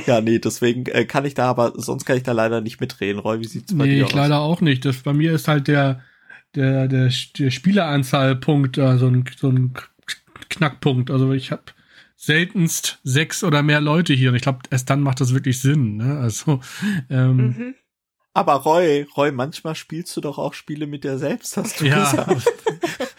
ja, 0.05 0.21
nee, 0.21 0.39
deswegen 0.39 0.85
äh, 0.87 1.05
kann 1.05 1.25
ich 1.25 1.33
da 1.33 1.49
aber, 1.49 1.73
sonst 1.75 2.05
kann 2.05 2.17
ich 2.17 2.23
da 2.23 2.31
leider 2.31 2.61
nicht 2.61 2.79
mitreden. 2.79 3.19
Roy, 3.19 3.39
wie 3.39 3.45
sieht's 3.47 3.75
bei 3.75 3.85
Nee, 3.85 3.95
dir 3.95 3.97
ich 4.01 4.05
aus? 4.05 4.13
leider 4.13 4.39
auch 4.39 4.61
nicht. 4.61 4.85
Das, 4.85 4.97
bei 4.97 5.13
mir 5.13 5.33
ist 5.33 5.47
halt 5.47 5.67
der, 5.67 6.01
der, 6.55 6.87
der, 6.87 7.09
der 7.39 7.49
Spieleranzahlpunkt 7.51 8.77
äh, 8.77 8.97
so 8.97 9.07
ein, 9.07 9.25
so 9.37 9.49
ein 9.49 9.73
Knackpunkt. 10.49 11.09
Also 11.09 11.31
ich 11.33 11.51
habe 11.51 11.63
seltenst 12.25 12.99
sechs 13.03 13.43
oder 13.43 13.63
mehr 13.63 13.81
Leute 13.81 14.13
hier 14.13 14.29
und 14.29 14.35
ich 14.35 14.43
glaube, 14.43 14.59
erst 14.69 14.89
dann 14.89 15.01
macht 15.01 15.19
das 15.19 15.33
wirklich 15.33 15.59
Sinn. 15.59 15.97
Ne? 15.97 16.19
Also 16.19 16.61
ähm, 17.09 17.35
mhm. 17.37 17.75
Aber 18.33 18.53
Roy, 18.53 19.05
Roy, 19.15 19.31
manchmal 19.31 19.75
spielst 19.75 20.15
du 20.17 20.21
doch 20.21 20.39
auch 20.39 20.53
Spiele 20.53 20.87
mit 20.87 21.03
dir 21.03 21.17
selbst, 21.19 21.55
hast 21.57 21.81
du 21.81 21.85
ja, 21.85 22.09
gesagt. 22.09 22.45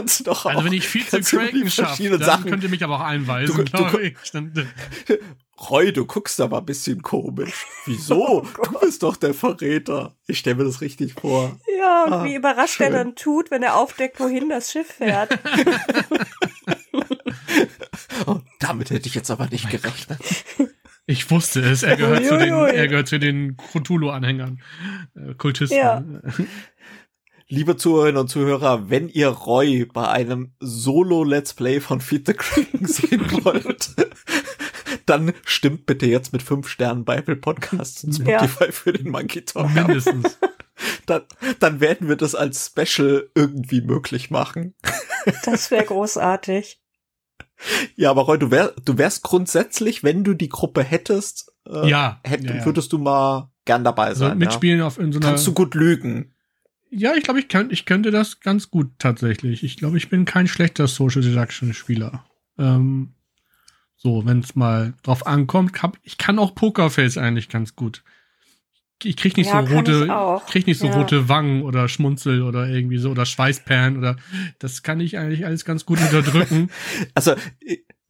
Kannst 0.00 0.20
du 0.20 0.24
doch 0.24 0.46
auch. 0.46 0.50
also 0.50 0.64
wenn 0.64 0.72
ich 0.72 0.88
viel 0.88 1.04
zu 1.06 1.20
die 1.20 1.70
schaffe, 1.70 2.08
dann 2.10 2.22
Sachen- 2.22 2.50
könnt 2.50 2.62
ihr 2.62 2.68
mich 2.70 2.82
aber 2.82 2.96
auch 2.96 3.04
einweisen, 3.04 3.64
glaube 3.66 4.02
ich. 4.02 4.14
Roy, 5.70 5.92
du 5.92 6.06
guckst 6.06 6.40
aber 6.40 6.58
ein 6.58 6.64
bisschen 6.64 7.02
komisch. 7.02 7.66
Wieso? 7.84 8.46
du 8.72 8.78
bist 8.80 9.02
doch 9.02 9.16
der 9.16 9.34
Verräter. 9.34 10.16
Ich 10.26 10.38
stelle 10.38 10.56
mir 10.56 10.64
das 10.64 10.80
richtig 10.80 11.12
vor. 11.20 11.60
Ja, 11.78 12.04
und 12.04 12.12
Ah, 12.14 12.24
wie 12.24 12.34
überrascht 12.34 12.76
schön. 12.76 12.86
er 12.86 12.92
dann 13.04 13.14
tut, 13.14 13.50
wenn 13.50 13.62
er 13.62 13.76
aufdeckt, 13.76 14.18
wohin 14.20 14.48
das 14.48 14.72
Schiff 14.72 14.86
fährt. 14.88 15.38
Oh, 18.26 18.40
damit 18.58 18.90
hätte 18.90 19.08
ich 19.08 19.14
jetzt 19.14 19.30
aber 19.30 19.46
nicht 19.48 19.70
gerechnet. 19.70 20.18
ich 21.06 21.30
wusste 21.30 21.60
es, 21.60 21.82
er 21.82 21.96
gehört 21.96 22.24
zu 22.26 22.36
den, 22.38 22.52
er 22.52 22.86
gehört 22.88 23.08
zu 23.08 23.18
den 23.18 23.56
Cthulhu-Anhängern, 23.56 24.60
äh, 25.16 25.34
Kultisten. 25.34 25.76
Ja. 25.78 26.04
Liebe 27.52 27.76
Zuhörerinnen 27.76 28.20
und 28.20 28.28
Zuhörer, 28.28 28.90
wenn 28.90 29.08
ihr 29.08 29.26
Roy 29.28 29.84
bei 29.84 30.06
einem 30.08 30.52
Solo-Let's 30.60 31.54
Play 31.54 31.80
von 31.80 32.00
Feed 32.00 32.26
the 32.28 32.34
Kraken 32.34 32.86
sehen 32.86 33.26
wollt, 33.44 33.90
dann 35.04 35.32
stimmt 35.44 35.84
bitte 35.84 36.06
jetzt 36.06 36.32
mit 36.32 36.44
fünf 36.44 36.68
Sternen 36.68 37.04
bei 37.04 37.16
Apple 37.16 37.34
Podcasts 37.34 38.04
und 38.04 38.16
Ja. 38.26 38.38
Spotify 38.46 38.70
für 38.70 38.92
den 38.92 39.10
Monkey 39.10 39.44
Talk. 39.44 39.74
Mindestens. 39.74 40.38
Dann, 41.04 41.22
dann 41.58 41.80
werden 41.80 42.08
wir 42.08 42.16
das 42.16 42.34
als 42.34 42.66
Special 42.74 43.28
irgendwie 43.34 43.82
möglich 43.82 44.30
machen. 44.30 44.74
Das 45.44 45.70
wäre 45.70 45.84
großartig. 45.84 46.80
Ja, 47.96 48.10
aber 48.10 48.22
Roy, 48.22 48.38
du, 48.38 48.50
wär, 48.50 48.72
du 48.82 48.96
wärst 48.96 49.22
grundsätzlich, 49.22 50.02
wenn 50.02 50.24
du 50.24 50.32
die 50.32 50.48
Gruppe 50.48 50.82
hättest, 50.82 51.52
äh, 51.68 51.86
Ja, 51.86 52.20
hätt, 52.24 52.44
ja, 52.44 52.54
ja. 52.54 52.64
würdest 52.64 52.92
du 52.94 52.98
mal 52.98 53.50
gern 53.66 53.84
dabei 53.84 54.04
Also 54.06 54.20
sein. 54.20 54.30
ja? 54.30 54.34
mitspielen 54.36 54.80
auf 54.80 54.98
in 54.98 55.12
so 55.12 55.18
einer. 55.18 55.28
Kannst 55.28 55.46
du 55.46 55.52
gut 55.52 55.74
lügen. 55.74 56.34
Ja, 56.90 57.14
ich 57.14 57.22
glaube, 57.22 57.38
ich, 57.40 57.48
könnt, 57.48 57.72
ich 57.72 57.84
könnte 57.84 58.10
das 58.10 58.40
ganz 58.40 58.70
gut 58.70 58.90
tatsächlich. 58.98 59.62
Ich 59.62 59.76
glaube, 59.76 59.96
ich 59.96 60.08
bin 60.08 60.24
kein 60.24 60.48
schlechter 60.48 60.88
Social 60.88 61.22
Deduction 61.22 61.72
Spieler. 61.72 62.24
Ähm, 62.58 63.14
so, 63.96 64.24
wenn 64.26 64.40
es 64.40 64.56
mal 64.56 64.94
drauf 65.02 65.26
ankommt, 65.26 65.82
hab, 65.82 65.98
ich 66.02 66.18
kann 66.18 66.38
auch 66.38 66.54
Pokerface 66.54 67.16
eigentlich 67.18 67.48
ganz 67.48 67.76
gut. 67.76 68.02
Ich 69.02 69.16
krieg 69.16 69.36
nicht 69.36 69.46
Ja, 69.46 69.66
so 69.66 69.74
rote, 69.74 70.08
ich 70.44 70.52
krieg 70.52 70.66
nicht 70.66 70.78
so 70.78 70.88
Ja. 70.88 70.94
rote 70.94 71.28
Wangen 71.28 71.62
oder 71.62 71.88
Schmunzel 71.88 72.42
oder 72.42 72.68
irgendwie 72.68 72.98
so 72.98 73.10
oder 73.10 73.24
Schweißperlen 73.24 73.96
oder 73.96 74.16
das 74.58 74.82
kann 74.82 75.00
ich 75.00 75.16
eigentlich 75.16 75.46
alles 75.46 75.64
ganz 75.64 75.86
gut 75.86 76.00
unterdrücken. 76.02 76.70
Also, 77.14 77.34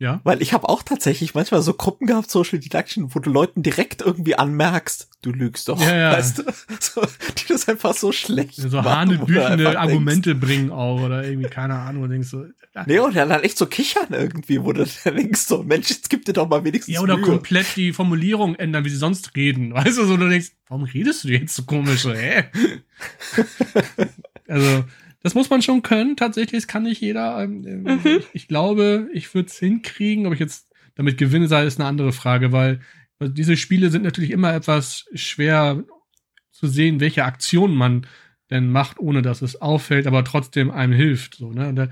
ja. 0.00 0.20
weil 0.24 0.40
ich 0.40 0.52
habe 0.54 0.68
auch 0.68 0.82
tatsächlich 0.82 1.34
manchmal 1.34 1.60
so 1.62 1.74
Gruppen 1.74 2.06
gehabt, 2.06 2.30
Social 2.30 2.58
Deduction, 2.58 3.14
wo 3.14 3.20
du 3.20 3.30
Leuten 3.30 3.62
direkt 3.62 4.00
irgendwie 4.00 4.34
anmerkst, 4.34 5.08
du 5.22 5.30
lügst 5.30 5.68
doch. 5.68 5.80
Ja, 5.80 5.94
ja. 5.94 6.12
Weißt 6.12 6.38
du? 6.38 6.42
So, 6.80 7.02
die 7.02 7.46
das 7.48 7.68
einfach 7.68 7.94
so 7.94 8.10
schlecht 8.10 8.54
So 8.54 8.72
wo 8.72 8.82
du 8.82 8.84
hanebüchende 8.84 9.78
Argumente 9.78 10.34
bringen 10.34 10.70
auch 10.70 11.02
oder 11.02 11.24
irgendwie, 11.24 11.50
keine 11.50 11.74
Ahnung, 11.74 12.08
denkst 12.08 12.28
so. 12.28 12.42
Denkst, 12.42 12.86
nee, 12.86 12.98
und 12.98 13.14
dann 13.14 13.30
halt 13.30 13.44
echt 13.44 13.58
so 13.58 13.66
kichern 13.66 14.06
irgendwie, 14.10 14.62
wo 14.64 14.72
du 14.72 14.86
dann 15.04 15.16
denkst 15.16 15.40
so, 15.40 15.62
Mensch, 15.62 15.90
jetzt 15.90 16.08
gib 16.08 16.24
dir 16.24 16.32
doch 16.32 16.48
mal 16.48 16.64
wenigstens 16.64 16.94
Ja, 16.94 17.00
oder 17.02 17.16
Mühe. 17.16 17.26
komplett 17.26 17.76
die 17.76 17.92
Formulierung 17.92 18.54
ändern, 18.54 18.84
wie 18.84 18.90
sie 18.90 18.96
sonst 18.96 19.36
reden. 19.36 19.74
Weißt 19.74 19.98
du, 19.98 20.06
so 20.06 20.16
du 20.16 20.28
denkst, 20.28 20.52
warum 20.68 20.84
redest 20.84 21.24
du 21.24 21.28
jetzt 21.28 21.54
so 21.54 21.64
komisch? 21.64 22.00
So, 22.00 22.14
hä? 22.14 22.44
also, 24.48 24.84
das 25.22 25.34
muss 25.34 25.50
man 25.50 25.62
schon 25.62 25.82
können. 25.82 26.16
Tatsächlich, 26.16 26.62
das 26.62 26.68
kann 26.68 26.84
nicht 26.84 27.00
jeder. 27.00 27.42
Ähm, 27.42 27.64
ähm, 27.66 27.82
Mhm. 27.82 28.00
ich, 28.20 28.26
ich 28.32 28.48
glaube, 28.48 29.08
ich 29.12 29.32
würde 29.34 29.48
es 29.48 29.58
hinkriegen. 29.58 30.26
Ob 30.26 30.32
ich 30.32 30.40
jetzt 30.40 30.68
damit 30.94 31.18
gewinne, 31.18 31.48
sei, 31.48 31.64
ist 31.64 31.78
eine 31.80 31.88
andere 31.88 32.12
Frage, 32.12 32.52
weil, 32.52 32.80
diese 33.22 33.56
Spiele 33.58 33.90
sind 33.90 34.02
natürlich 34.02 34.30
immer 34.30 34.54
etwas 34.54 35.04
schwer 35.14 35.84
zu 36.52 36.66
sehen, 36.66 37.00
welche 37.00 37.24
Aktion 37.24 37.74
man 37.74 38.06
denn 38.50 38.70
macht, 38.70 38.98
ohne 38.98 39.20
dass 39.22 39.42
es 39.42 39.60
auffällt, 39.60 40.06
aber 40.06 40.24
trotzdem 40.24 40.70
einem 40.70 40.94
hilft. 40.94 41.34
So, 41.36 41.52
ne? 41.52 41.72
Da, 41.74 41.88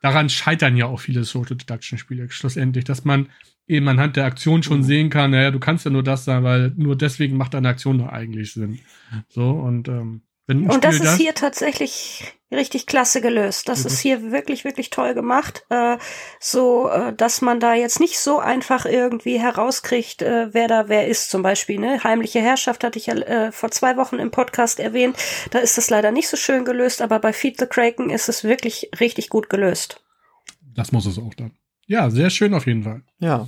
daran 0.00 0.28
scheitern 0.28 0.76
ja 0.76 0.86
auch 0.86 0.98
viele 1.00 1.22
Social 1.22 1.56
Deduction 1.56 1.98
Spiele 1.98 2.28
schlussendlich, 2.30 2.84
dass 2.84 3.04
man 3.04 3.28
eben 3.68 3.86
anhand 3.86 4.16
der 4.16 4.24
Aktion 4.24 4.64
schon 4.64 4.78
Mhm. 4.78 4.82
sehen 4.84 5.10
kann, 5.10 5.30
naja, 5.30 5.52
du 5.52 5.60
kannst 5.60 5.84
ja 5.84 5.90
nur 5.92 6.02
das 6.02 6.24
sein, 6.24 6.42
weil 6.42 6.72
nur 6.76 6.96
deswegen 6.96 7.36
macht 7.36 7.54
deine 7.54 7.68
Aktion 7.68 7.98
doch 7.98 8.08
eigentlich 8.08 8.52
Sinn. 8.52 8.80
So, 9.28 9.50
und 9.50 9.86
ähm, 9.88 10.22
wenn 10.48 10.68
Und 10.68 10.82
das 10.82 10.98
ist 10.98 11.16
hier 11.16 11.34
tatsächlich 11.34 12.24
richtig 12.54 12.86
klasse 12.86 13.20
gelöst. 13.20 13.68
Das 13.68 13.80
Mhm. 13.80 13.86
ist 13.86 14.00
hier 14.00 14.30
wirklich, 14.32 14.64
wirklich 14.64 14.90
toll 14.90 15.14
gemacht. 15.14 15.64
Äh, 15.68 15.98
so, 16.40 16.88
äh, 16.88 17.12
dass 17.14 17.40
man 17.40 17.60
da 17.60 17.74
jetzt 17.74 18.00
nicht 18.00 18.18
so 18.18 18.38
einfach 18.38 18.84
irgendwie 18.86 19.38
herauskriegt, 19.40 20.22
äh, 20.22 20.52
wer 20.52 20.68
da 20.68 20.88
wer 20.88 21.08
ist, 21.08 21.30
zum 21.30 21.42
Beispiel. 21.42 21.78
Ne? 21.78 22.02
Heimliche 22.04 22.40
Herrschaft 22.40 22.84
hatte 22.84 22.98
ich 22.98 23.06
ja 23.06 23.14
äh, 23.14 23.52
vor 23.52 23.70
zwei 23.70 23.96
Wochen 23.96 24.18
im 24.18 24.30
Podcast 24.30 24.80
erwähnt. 24.80 25.16
Da 25.50 25.58
ist 25.58 25.76
das 25.78 25.90
leider 25.90 26.10
nicht 26.12 26.28
so 26.28 26.36
schön 26.36 26.64
gelöst, 26.64 27.02
aber 27.02 27.18
bei 27.18 27.32
Feed 27.32 27.58
the 27.58 27.66
Kraken 27.66 28.10
ist 28.10 28.28
es 28.28 28.44
wirklich 28.44 28.90
richtig 29.00 29.28
gut 29.28 29.48
gelöst. 29.50 30.02
das 30.74 30.90
muss 30.92 31.06
es 31.06 31.18
auch 31.18 31.34
dann. 31.34 31.52
Ja, 31.86 32.08
sehr 32.10 32.30
schön 32.30 32.54
auf 32.54 32.66
jeden 32.66 32.82
Fall. 32.84 33.02
Ja, 33.18 33.46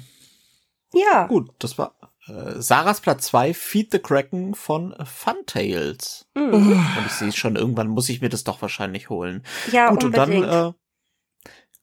Ja, 0.92 1.26
gut, 1.26 1.50
das 1.58 1.78
war 1.78 1.94
äh, 2.28 2.60
Sarahs 2.60 3.00
Platz 3.00 3.26
zwei 3.26 3.52
Feed 3.54 3.90
the 3.92 3.98
Kraken 3.98 4.54
von 4.54 4.94
Funtails. 5.04 6.26
mhm. 6.34 6.52
Und 6.52 7.06
ich 7.06 7.12
sehe 7.12 7.32
schon, 7.32 7.56
irgendwann 7.56 7.88
muss 7.88 8.08
ich 8.08 8.20
mir 8.20 8.28
das 8.28 8.44
doch 8.44 8.60
wahrscheinlich 8.62 9.10
holen. 9.10 9.42
ja 9.72 9.90
Gut, 9.90 10.04
und 10.04 10.14
unbedingt. 10.16 10.46
dann 10.46 10.70
äh, 10.70 10.72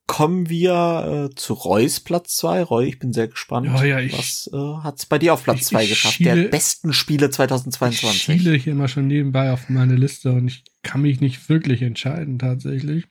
kommen 0.07 0.49
wir 0.49 1.29
äh, 1.31 1.35
zu 1.35 1.53
Reus 1.53 1.99
Platz 2.01 2.35
zwei. 2.35 2.63
Roy, 2.63 2.85
ich 2.87 2.99
bin 2.99 3.13
sehr 3.13 3.29
gespannt. 3.29 3.67
Ja, 3.67 3.83
ja, 3.83 3.99
ich- 3.99 4.17
Was 4.17 4.49
äh, 4.53 4.83
hat's 4.83 5.05
bei 5.05 5.17
dir 5.17 5.33
auf 5.33 5.43
Platz 5.43 5.59
Ich- 5.61 5.67
zwei 5.67 5.83
ich 5.83 5.89
geschafft? 5.91 6.15
schiele- 6.15 6.35
der 6.43 6.49
besten 6.49 6.91
Spiele 6.91 7.27
Ich 7.27 7.31
2022. 7.33 8.21
schiele 8.21 8.57
hier 8.57 8.73
immer 8.73 8.87
schon 8.89 9.07
nebenbei 9.07 9.51
auf 9.53 9.69
meine 9.69 9.95
Liste 9.95 10.31
und 10.33 10.47
ich 10.47 10.63
kann 10.83 11.01
mich 11.03 11.21
nicht 11.21 11.47
wirklich 11.47 11.81
entscheiden, 11.81 12.39
tatsächlich. 12.39 13.05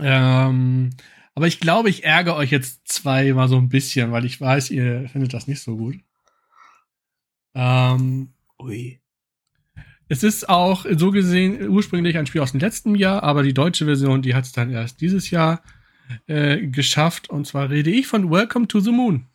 Ähm, 0.00 0.90
aber 1.38 1.46
ich 1.46 1.60
glaube, 1.60 1.88
ich 1.88 2.02
ärgere 2.02 2.34
euch 2.34 2.50
jetzt 2.50 2.88
zwei 2.88 3.32
mal 3.32 3.46
so 3.46 3.58
ein 3.58 3.68
bisschen, 3.68 4.10
weil 4.10 4.24
ich 4.24 4.40
weiß, 4.40 4.70
ihr 4.70 5.08
findet 5.08 5.32
das 5.32 5.46
nicht 5.46 5.60
so 5.60 5.76
gut. 5.76 5.94
Ähm, 7.54 8.30
Ui. 8.60 8.98
es 10.08 10.24
ist 10.24 10.48
auch 10.48 10.84
so 10.90 11.12
gesehen 11.12 11.68
ursprünglich 11.68 12.18
ein 12.18 12.26
Spiel 12.26 12.40
aus 12.40 12.50
dem 12.50 12.58
letzten 12.58 12.96
Jahr, 12.96 13.22
aber 13.22 13.44
die 13.44 13.54
deutsche 13.54 13.84
Version, 13.84 14.20
die 14.20 14.34
hat 14.34 14.46
es 14.46 14.52
dann 14.52 14.72
erst 14.72 15.00
dieses 15.00 15.30
Jahr 15.30 15.62
äh, 16.26 16.66
geschafft. 16.66 17.30
Und 17.30 17.46
zwar 17.46 17.70
rede 17.70 17.90
ich 17.90 18.08
von 18.08 18.32
Welcome 18.32 18.66
to 18.66 18.80
the 18.80 18.90
Moon. 18.90 19.26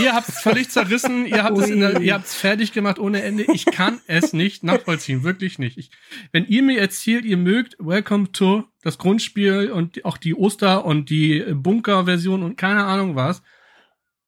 Ihr 0.00 0.14
habt 0.14 0.28
es 0.28 0.40
völlig 0.40 0.70
zerrissen, 0.70 1.26
ihr 1.26 1.42
habt 1.42 1.58
es 1.58 1.68
in 1.68 1.80
der, 1.80 2.00
ihr 2.00 2.14
habt 2.14 2.26
es 2.26 2.34
fertig 2.34 2.72
gemacht 2.72 2.98
ohne 2.98 3.22
Ende. 3.22 3.44
Ich 3.52 3.64
kann 3.66 4.00
es 4.06 4.32
nicht 4.32 4.62
nachvollziehen, 4.62 5.22
wirklich 5.22 5.58
nicht. 5.58 5.78
Ich, 5.78 5.90
wenn 6.32 6.46
ihr 6.46 6.62
mir 6.62 6.80
erzählt, 6.80 7.24
ihr 7.24 7.36
mögt 7.36 7.76
Welcome 7.78 8.32
to 8.32 8.64
das 8.82 8.98
Grundspiel 8.98 9.70
und 9.70 10.04
auch 10.04 10.16
die 10.16 10.34
Oster- 10.34 10.84
und 10.84 11.10
die 11.10 11.44
Bunker-Version 11.52 12.42
und 12.42 12.56
keine 12.56 12.84
Ahnung 12.84 13.16
was, 13.16 13.42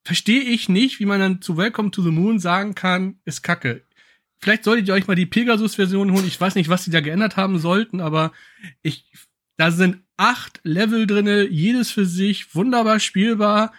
verstehe 0.04 0.42
ich 0.42 0.68
nicht, 0.68 1.00
wie 1.00 1.06
man 1.06 1.20
dann 1.20 1.42
zu 1.42 1.56
Welcome 1.56 1.90
to 1.90 2.02
the 2.02 2.10
Moon 2.10 2.38
sagen 2.38 2.74
kann, 2.74 3.20
ist 3.24 3.42
Kacke. 3.42 3.84
Vielleicht 4.38 4.64
solltet 4.64 4.88
ihr 4.88 4.94
euch 4.94 5.06
mal 5.06 5.14
die 5.14 5.26
Pegasus-Version 5.26 6.12
holen. 6.12 6.26
Ich 6.26 6.40
weiß 6.40 6.54
nicht, 6.54 6.68
was 6.68 6.84
die 6.84 6.90
da 6.90 7.00
geändert 7.00 7.36
haben 7.36 7.58
sollten, 7.58 8.00
aber 8.00 8.32
ich, 8.82 9.04
da 9.56 9.70
sind 9.70 9.98
acht 10.16 10.60
Level 10.64 11.06
drinne, 11.06 11.46
jedes 11.46 11.90
für 11.90 12.06
sich, 12.06 12.54
wunderbar 12.54 13.00
spielbar 13.00 13.72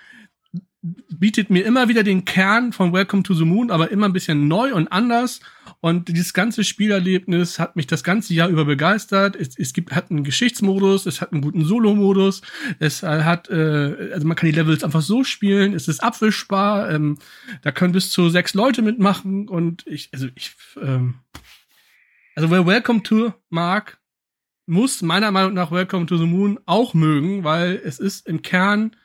bietet 0.82 1.52
mir 1.52 1.63
immer 1.63 1.89
wieder 1.89 2.04
den 2.04 2.26
Kern 2.26 2.74
von 2.74 2.91
Welcome 2.91 3.22
to 3.24 3.36
the 3.36 3.46
Moon, 3.46 3.70
aber 3.70 3.91
immer 3.91 4.08
ein 4.08 4.13
bisschen 4.13 4.48
neu 4.48 4.74
und 4.74 4.91
anders. 4.91 5.39
Und 5.80 6.10
dieses 6.10 6.34
ganze 6.34 6.63
Spielerlebnis 6.63 7.60
hat 7.60 7.76
mich 7.76 7.86
das 7.86 8.04
ganze 8.04 8.34
Jahr 8.34 8.50
über 8.50 8.65
begeistert. 8.65 9.36
Es, 9.36 9.58
es 9.58 9.74
gibt, 9.74 9.94
hat 9.94 10.10
einen 10.10 10.24
Geschichtsmodus, 10.24 11.06
es 11.06 11.22
hat 11.22 11.32
einen 11.32 11.41
guten 11.41 11.65
Solo-Modus, 11.65 12.41
es 12.80 13.04
hat, 13.04 13.50
äh, 13.50 14.12
also 14.12 14.28
man 14.28 14.36
kann 14.36 14.50
die 14.50 14.56
Levels 14.56 14.84
einfach 14.84 15.02
so 15.02 15.24
spielen, 15.24 15.74
es 15.74 15.88
ist 15.88 16.04
abwischbar, 16.04 16.91
ähm, 16.91 17.20
da 17.62 17.72
können 17.72 17.94
bis 17.94 18.10
zu 18.10 18.30
sechs 18.30 18.54
Leute 18.54 18.82
mitmachen 18.82 19.48
und 19.50 19.86
ich, 19.88 20.10
also 20.13 20.28
ich, 20.36 20.52
ähm, 20.82 21.15
also 22.36 22.50
wer 22.50 22.65
Welcome 22.65 23.04
to 23.04 23.34
mag, 23.50 24.00
muss 24.65 25.02
meiner 25.02 25.32
Meinung 25.32 25.54
nach 25.54 25.72
Welcome 25.72 26.06
to 26.08 26.17
the 26.17 26.26
Moon 26.26 26.60
auch 26.65 26.94
mögen, 26.94 27.44
weil 27.44 27.80
es 27.84 28.00
ist 28.00 28.28
im 28.28 28.41
Kern 28.41 28.96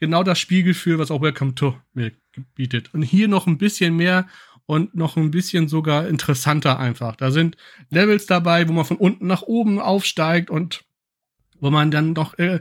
genau 0.00 0.22
das 0.22 0.38
Spielgefühl, 0.38 0.98
was 0.98 1.10
auch 1.10 1.22
Welcome 1.22 1.54
to 1.54 1.76
mir 1.92 2.12
bietet. 2.54 2.94
Und 2.94 3.02
hier 3.02 3.28
noch 3.28 3.46
ein 3.46 3.58
bisschen 3.58 3.96
mehr 3.96 4.28
und 4.66 4.94
noch 4.94 5.16
ein 5.16 5.30
bisschen 5.30 5.68
sogar 5.68 6.06
interessanter 6.08 6.78
einfach. 6.78 7.16
Da 7.16 7.30
sind 7.30 7.56
Levels 7.90 8.26
dabei, 8.26 8.68
wo 8.68 8.72
man 8.72 8.84
von 8.84 8.98
unten 8.98 9.26
nach 9.26 9.42
oben 9.42 9.80
aufsteigt 9.80 10.50
und 10.50 10.84
wo 11.60 11.70
man 11.70 11.90
dann 11.90 12.12
noch 12.12 12.38
äh, 12.38 12.60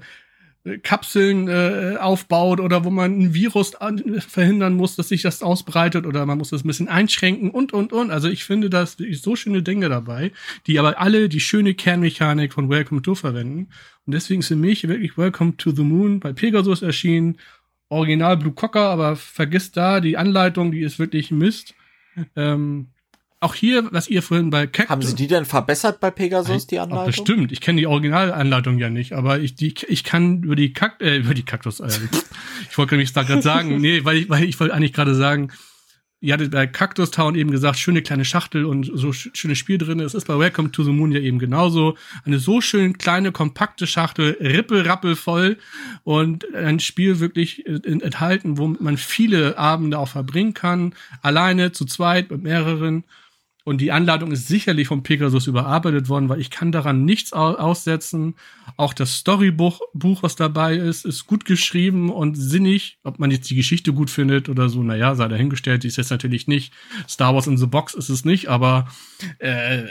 Kapseln 0.84 1.48
äh, 1.48 1.98
aufbaut 2.00 2.60
oder 2.60 2.84
wo 2.84 2.90
man 2.90 3.20
ein 3.20 3.34
Virus 3.34 3.76
an, 3.76 4.22
verhindern 4.22 4.74
muss, 4.74 4.96
dass 4.96 5.10
sich 5.10 5.22
das 5.22 5.42
ausbreitet 5.44 6.06
oder 6.06 6.26
man 6.26 6.38
muss 6.38 6.50
das 6.50 6.64
ein 6.64 6.68
bisschen 6.68 6.88
einschränken 6.88 7.50
und 7.50 7.74
und 7.74 7.94
und. 7.94 8.12
Also 8.12 8.28
ich 8.28 8.44
finde, 8.44 8.70
da 8.70 8.84
ist 8.84 9.24
so 9.24 9.36
schöne 9.36 9.64
Dinge 9.64 9.90
dabei, 9.90 10.32
die 10.68 10.80
aber 10.80 11.00
alle 11.00 11.30
die 11.30 11.40
schöne 11.40 11.74
Kernmechanik 11.74 12.54
von 12.54 12.70
Welcome 12.70 13.02
to 13.02 13.16
verwenden. 13.16 13.70
Und 14.06 14.14
deswegen 14.14 14.42
ist 14.42 14.48
für 14.48 14.56
mich 14.56 14.88
wirklich 14.88 15.18
Welcome 15.18 15.58
to 15.58 15.72
the 15.72 15.84
Moon 15.84 16.20
bei 16.20 16.34
Pegasus 16.34 16.82
erschienen. 16.82 17.38
Original 17.90 18.38
Blue 18.38 18.54
Cocker, 18.54 18.90
aber 18.90 19.16
vergisst 19.16 19.78
da 19.78 20.02
die 20.02 20.18
Anleitung, 20.18 20.72
die 20.72 20.82
ist 20.82 21.00
wirklich 21.00 21.32
Mist. 21.32 21.74
Ähm, 22.36 22.88
auch 23.40 23.54
hier, 23.54 23.88
was 23.92 24.08
ihr 24.08 24.24
vorhin 24.24 24.50
bei 24.50 24.66
Cactus... 24.66 24.90
Haben 24.90 25.02
Sie 25.04 25.16
die 25.16 25.28
denn 25.28 25.46
verbessert 25.46 26.00
bei 26.00 26.10
Pegasus, 26.10 26.66
die 26.66 26.80
Anleitung? 26.80 27.06
Bestimmt. 27.06 27.52
Ich 27.52 27.62
kenne 27.62 27.80
die 27.80 27.88
Originalanleitung 27.88 28.80
ja 28.80 28.90
nicht, 28.90 29.14
aber 29.14 29.40
ich, 29.40 29.56
die, 29.56 29.76
ich 29.88 30.04
kann 30.04 30.42
über 30.42 30.56
die 30.56 30.74
Kakt, 30.74 31.02
äh, 31.04 31.18
über 31.18 31.36
die 31.36 31.44
Kaktus, 31.44 31.80
äh, 31.80 31.88
ich 32.70 32.78
wollte 32.78 32.96
nämlich 32.96 33.14
da 33.14 33.24
gerade 33.24 33.44
sagen, 33.44 33.78
nee, 33.82 34.04
weil 34.04 34.18
ich, 34.18 34.30
weil 34.30 34.44
ich 34.44 34.60
wollte 34.60 34.74
eigentlich 34.74 34.94
gerade 34.94 35.14
sagen, 35.14 35.52
ihr 36.20 36.34
hattet 36.34 36.50
bei 36.50 36.66
Cactus 36.66 37.12
Town 37.12 37.36
eben 37.36 37.52
gesagt, 37.52 37.78
schöne 37.78 38.02
kleine 38.02 38.26
Schachtel 38.26 38.66
und 38.66 38.90
so 38.92 39.14
sch 39.14 39.30
schönes 39.34 39.60
Spiel 39.60 39.78
drin. 39.78 40.00
Es 40.00 40.16
ist 40.16 40.26
bei 40.26 40.40
Welcome 40.40 40.72
to 40.72 40.84
the 40.84 40.92
Moon 40.92 41.12
ja 41.12 41.20
eben 41.20 41.38
genauso. 41.38 41.96
Eine 42.26 42.40
so 42.40 42.60
schön 42.60 42.98
kleine, 42.98 43.32
kompakte 43.32 43.86
Schachtel, 43.86 44.36
rippel 44.42 45.16
voll 45.16 45.58
und 46.04 46.56
ein 46.56 46.80
Spiel 46.80 47.20
wirklich 47.20 47.68
enthalten, 47.68 48.58
wo 48.58 48.68
man 48.68 48.98
viele 48.98 49.60
Abende 49.60 50.00
auch 50.00 50.10
verbringen 50.10 50.56
kann. 50.56 50.96
Alleine, 51.22 51.72
zu 51.72 51.86
zweit, 51.86 52.32
mit 52.32 52.42
mehreren. 52.42 53.04
Und 53.68 53.82
die 53.82 53.92
Anleitung 53.92 54.32
ist 54.32 54.48
sicherlich 54.48 54.88
vom 54.88 55.04
Pegasus 55.04 55.46
überarbeitet 55.46 56.08
worden, 56.08 56.30
weil 56.30 56.40
ich 56.40 56.50
kann 56.50 56.72
daran 56.72 57.04
nichts 57.04 57.34
aussetzen. 57.34 58.36
Auch 58.78 58.94
das 58.94 59.18
Storybuch, 59.18 59.82
Buch, 59.94 60.24
was 60.24 60.38
dabei 60.38 60.78
ist, 60.78 61.04
ist 61.04 61.28
gut 61.28 61.44
geschrieben 61.44 62.10
und 62.10 62.36
sinnig. 62.36 62.98
Ob 63.04 63.20
man 63.20 63.30
jetzt 63.30 63.50
die 63.50 63.56
Geschichte 63.56 63.92
gut 63.92 64.10
findet 64.10 64.48
oder 64.48 64.70
so, 64.70 64.84
naja, 64.84 65.16
sei 65.16 65.28
dahingestellt. 65.28 65.84
Die 65.84 65.90
ist 65.90 65.98
jetzt 65.98 66.12
natürlich 66.12 66.48
nicht. 66.48 66.72
Star 67.10 67.36
Wars 67.36 67.48
in 67.48 67.58
the 67.58 67.66
Box 67.66 67.94
ist 67.94 68.08
es 68.08 68.24
nicht, 68.24 68.48
aber 68.48 68.88
äh, 69.40 69.84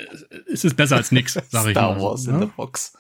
es 0.50 0.64
ist 0.64 0.76
besser 0.76 0.96
als 0.96 1.12
nix, 1.12 1.34
sage 1.34 1.72
ich 1.72 1.74
mal. 1.74 1.92
Star 1.92 2.00
Wars 2.00 2.26
in 2.26 2.40
the 2.40 2.46
Box. 2.46 2.96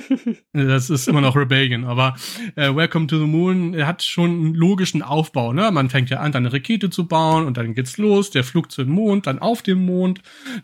das 0.54 0.88
ist 0.88 1.06
immer 1.06 1.20
noch 1.20 1.36
Rebellion, 1.36 1.84
aber 1.84 2.16
äh, 2.56 2.74
Welcome 2.74 3.08
to 3.08 3.18
the 3.18 3.26
Moon 3.26 3.76
hat 3.84 4.02
schon 4.02 4.30
einen 4.30 4.54
logischen 4.54 5.02
Aufbau. 5.02 5.52
Ne? 5.52 5.70
Man 5.70 5.90
fängt 5.90 6.08
ja 6.08 6.20
an, 6.20 6.32
dann 6.32 6.46
eine 6.46 6.54
Rakete 6.54 6.88
zu 6.88 7.06
bauen 7.06 7.44
und 7.44 7.58
dann 7.58 7.74
geht's 7.74 7.98
los. 7.98 8.30
Der 8.30 8.42
Flug 8.42 8.72
zum 8.72 8.88
Mond, 8.88 9.26
dann 9.26 9.38
auf 9.38 9.60
dem 9.60 9.84
Mond 9.84 10.13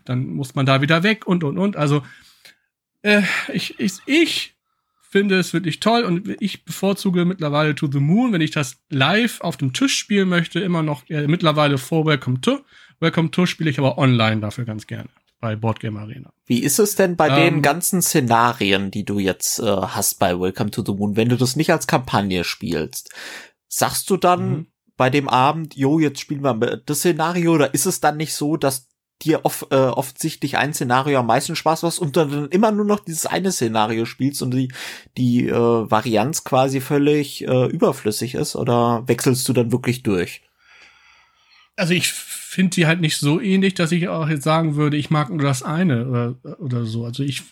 dann 0.05 0.27
muss 0.27 0.55
man 0.55 0.65
da 0.65 0.81
wieder 0.81 1.03
weg 1.03 1.27
und 1.27 1.43
und 1.43 1.57
und. 1.57 1.77
Also 1.77 2.03
äh, 3.01 3.23
ich, 3.51 3.79
ich, 3.79 3.93
ich 4.05 4.55
finde 5.01 5.37
es 5.37 5.53
wirklich 5.53 5.79
toll 5.79 6.03
und 6.03 6.35
ich 6.39 6.63
bevorzuge 6.63 7.25
mittlerweile 7.25 7.75
To 7.75 7.89
the 7.91 7.99
Moon, 7.99 8.31
wenn 8.31 8.41
ich 8.41 8.51
das 8.51 8.81
live 8.89 9.41
auf 9.41 9.57
dem 9.57 9.73
Tisch 9.73 9.97
spielen 9.97 10.29
möchte, 10.29 10.59
immer 10.59 10.83
noch 10.83 11.09
äh, 11.09 11.27
mittlerweile 11.27 11.77
vor 11.77 12.05
Welcome 12.05 12.41
to. 12.41 12.59
Welcome 12.99 13.31
to 13.31 13.45
spiele 13.45 13.69
ich 13.69 13.79
aber 13.79 13.97
online 13.97 14.41
dafür 14.41 14.63
ganz 14.63 14.87
gerne 14.87 15.09
bei 15.41 15.55
Boardgame 15.55 15.99
Arena. 15.99 16.31
Wie 16.45 16.59
ist 16.59 16.79
es 16.79 16.95
denn 16.95 17.17
bei 17.17 17.27
ähm, 17.29 17.35
den 17.35 17.61
ganzen 17.61 18.01
Szenarien, 18.01 18.91
die 18.91 19.03
du 19.03 19.19
jetzt 19.19 19.59
äh, 19.59 19.65
hast 19.65 20.19
bei 20.19 20.39
Welcome 20.39 20.71
to 20.71 20.83
the 20.85 20.93
Moon, 20.93 21.17
wenn 21.17 21.29
du 21.29 21.35
das 21.35 21.55
nicht 21.55 21.71
als 21.71 21.87
Kampagne 21.87 22.43
spielst? 22.43 23.11
Sagst 23.67 24.09
du 24.09 24.17
dann 24.17 24.49
mhm. 24.49 24.67
bei 24.95 25.09
dem 25.09 25.27
Abend, 25.27 25.75
jo, 25.75 25.99
jetzt 25.99 26.21
spielen 26.21 26.43
wir 26.43 26.53
das 26.85 26.99
Szenario, 26.99 27.53
oder 27.53 27.73
ist 27.73 27.87
es 27.87 27.99
dann 27.99 28.17
nicht 28.17 28.35
so, 28.35 28.55
dass 28.55 28.87
dir 29.23 29.45
off, 29.45 29.67
äh, 29.71 29.75
offensichtlich 29.75 30.57
ein 30.57 30.73
Szenario 30.73 31.19
am 31.19 31.27
meisten 31.27 31.55
Spaß 31.55 31.83
macht 31.83 31.99
und 31.99 32.17
dann 32.17 32.49
immer 32.49 32.71
nur 32.71 32.85
noch 32.85 32.99
dieses 32.99 33.25
eine 33.25 33.51
Szenario 33.51 34.05
spielst 34.05 34.41
und 34.41 34.51
die, 34.51 34.71
die 35.17 35.47
äh, 35.47 35.51
Varianz 35.53 36.43
quasi 36.43 36.81
völlig 36.81 37.47
äh, 37.47 37.67
überflüssig 37.67 38.35
ist 38.35 38.55
oder 38.55 39.03
wechselst 39.07 39.47
du 39.47 39.53
dann 39.53 39.71
wirklich 39.71 40.03
durch? 40.03 40.41
Also 41.75 41.93
ich 41.93 42.11
finde 42.11 42.75
die 42.75 42.85
halt 42.85 43.01
nicht 43.01 43.17
so 43.17 43.39
ähnlich, 43.39 43.73
dass 43.73 43.91
ich 43.91 44.07
auch 44.07 44.27
jetzt 44.27 44.43
sagen 44.43 44.75
würde, 44.75 44.97
ich 44.97 45.09
mag 45.09 45.29
nur 45.29 45.39
das 45.39 45.63
eine 45.63 46.07
oder, 46.07 46.59
oder 46.59 46.85
so. 46.85 47.05
Also 47.05 47.23
ich 47.23 47.43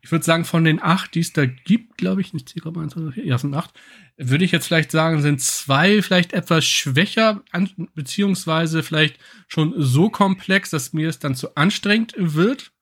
ich 0.00 0.10
würde 0.10 0.24
sagen, 0.24 0.44
von 0.44 0.64
den 0.64 0.82
acht, 0.82 1.14
die 1.14 1.20
es 1.20 1.32
da 1.32 1.46
gibt, 1.46 1.98
glaube 1.98 2.20
ich, 2.20 2.32
nicht 2.32 2.48
10,1, 2.48 3.20
ja, 3.22 3.38
sind 3.38 3.54
acht, 3.54 3.72
würde 4.16 4.44
ich 4.44 4.52
jetzt 4.52 4.66
vielleicht 4.66 4.90
sagen, 4.90 5.22
sind 5.22 5.40
zwei 5.40 6.02
vielleicht 6.02 6.32
etwas 6.32 6.64
schwächer, 6.64 7.42
an, 7.50 7.70
beziehungsweise 7.94 8.82
vielleicht 8.82 9.18
schon 9.48 9.74
so 9.76 10.10
komplex, 10.10 10.70
dass 10.70 10.92
mir 10.92 11.08
es 11.08 11.18
dann 11.18 11.34
zu 11.34 11.54
anstrengend 11.56 12.14
wird. 12.16 12.72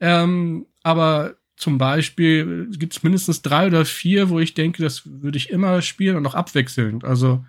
Ähm, 0.00 0.66
aber 0.82 1.36
zum 1.56 1.76
Beispiel 1.76 2.68
gibt 2.70 2.94
es 2.94 3.02
mindestens 3.02 3.42
drei 3.42 3.66
oder 3.66 3.84
vier, 3.84 4.30
wo 4.30 4.38
ich 4.38 4.54
denke, 4.54 4.82
das 4.82 5.02
würde 5.04 5.36
ich 5.36 5.50
immer 5.50 5.82
spielen 5.82 6.16
und 6.16 6.26
auch 6.26 6.34
abwechselnd. 6.34 7.04
Also 7.04 7.44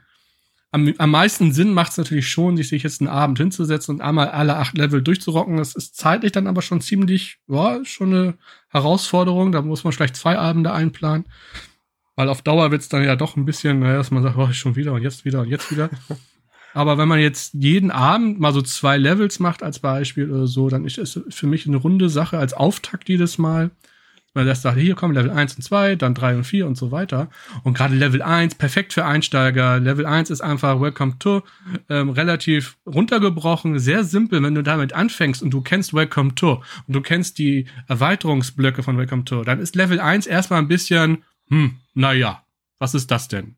am, 0.71 0.93
am 0.97 1.11
meisten 1.11 1.51
Sinn 1.51 1.73
macht 1.73 1.91
es 1.91 1.97
natürlich 1.97 2.29
schon, 2.29 2.55
sich, 2.55 2.69
sich 2.69 2.83
jetzt 2.83 3.01
einen 3.01 3.09
Abend 3.09 3.37
hinzusetzen 3.37 3.95
und 3.95 4.01
einmal 4.01 4.29
alle 4.29 4.55
acht 4.55 4.77
Level 4.77 5.01
durchzurocken. 5.01 5.57
Das 5.57 5.75
ist 5.75 5.97
zeitlich 5.97 6.31
dann 6.31 6.47
aber 6.47 6.61
schon 6.61 6.79
ziemlich, 6.79 7.39
ja, 7.47 7.83
schon 7.83 8.13
eine 8.13 8.33
Herausforderung. 8.69 9.51
Da 9.51 9.61
muss 9.61 9.83
man 9.83 9.91
vielleicht 9.91 10.15
zwei 10.15 10.37
Abende 10.37 10.71
einplanen. 10.71 11.25
Weil 12.15 12.29
auf 12.29 12.41
Dauer 12.41 12.71
wird 12.71 12.81
es 12.81 12.89
dann 12.89 13.03
ja 13.03 13.15
doch 13.15 13.35
ein 13.35 13.45
bisschen, 13.45 13.79
naja, 13.79 13.97
dass 13.97 14.11
man 14.11 14.23
sagt, 14.23 14.37
oh, 14.37 14.51
schon 14.53 14.75
wieder 14.75 14.93
und 14.93 15.01
jetzt 15.01 15.25
wieder 15.25 15.41
und 15.41 15.49
jetzt 15.49 15.71
wieder. 15.71 15.89
Aber 16.73 16.97
wenn 16.97 17.07
man 17.07 17.19
jetzt 17.19 17.53
jeden 17.53 17.91
Abend 17.91 18.39
mal 18.39 18.53
so 18.53 18.61
zwei 18.61 18.97
Levels 18.97 19.39
macht 19.39 19.63
als 19.63 19.79
Beispiel 19.79 20.31
oder 20.31 20.47
so, 20.47 20.69
dann 20.69 20.85
ist 20.85 20.97
es 20.97 21.19
für 21.29 21.47
mich 21.47 21.67
eine 21.67 21.75
runde 21.75 22.09
Sache 22.09 22.37
als 22.37 22.53
Auftakt 22.53 23.09
jedes 23.09 23.37
Mal. 23.37 23.71
Weil 24.33 24.45
das 24.45 24.61
sagt, 24.61 24.77
hier 24.77 24.95
kommen 24.95 25.13
Level 25.13 25.29
1 25.29 25.55
und 25.55 25.61
2, 25.61 25.95
dann 25.95 26.13
3 26.13 26.37
und 26.37 26.43
4 26.45 26.65
und 26.65 26.77
so 26.77 26.91
weiter. 26.91 27.29
Und 27.63 27.73
gerade 27.73 27.95
Level 27.95 28.21
1, 28.21 28.55
perfekt 28.55 28.93
für 28.93 29.05
Einsteiger. 29.05 29.79
Level 29.79 30.05
1 30.05 30.29
ist 30.29 30.39
einfach 30.39 30.79
Welcome 30.79 31.19
to, 31.19 31.43
ähm, 31.89 32.09
relativ 32.09 32.77
runtergebrochen, 32.85 33.77
sehr 33.79 34.05
simpel, 34.05 34.41
wenn 34.41 34.55
du 34.55 34.63
damit 34.63 34.93
anfängst 34.93 35.43
und 35.43 35.51
du 35.51 35.61
kennst 35.61 35.93
Welcome 35.93 36.35
to 36.35 36.63
und 36.87 36.95
du 36.95 37.01
kennst 37.01 37.39
die 37.39 37.67
Erweiterungsblöcke 37.87 38.83
von 38.83 38.97
Welcome 38.97 39.25
to, 39.25 39.43
dann 39.43 39.59
ist 39.59 39.75
Level 39.75 39.99
1 39.99 40.27
erstmal 40.27 40.59
ein 40.59 40.69
bisschen, 40.69 41.23
hm, 41.49 41.79
naja, 41.93 42.43
was 42.79 42.95
ist 42.95 43.11
das 43.11 43.27
denn? 43.27 43.57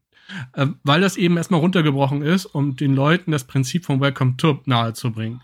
Ähm, 0.56 0.80
weil 0.84 1.02
das 1.02 1.18
eben 1.18 1.38
erstmal 1.38 1.60
runtergebrochen 1.60 2.24
ist, 2.24 2.46
um 2.48 2.76
den 2.76 2.96
Leuten 2.96 3.32
das 3.32 3.44
Prinzip 3.44 3.86
von 3.86 4.02
Welcome 4.02 4.38
to 4.38 4.62
nahezubringen 4.66 5.42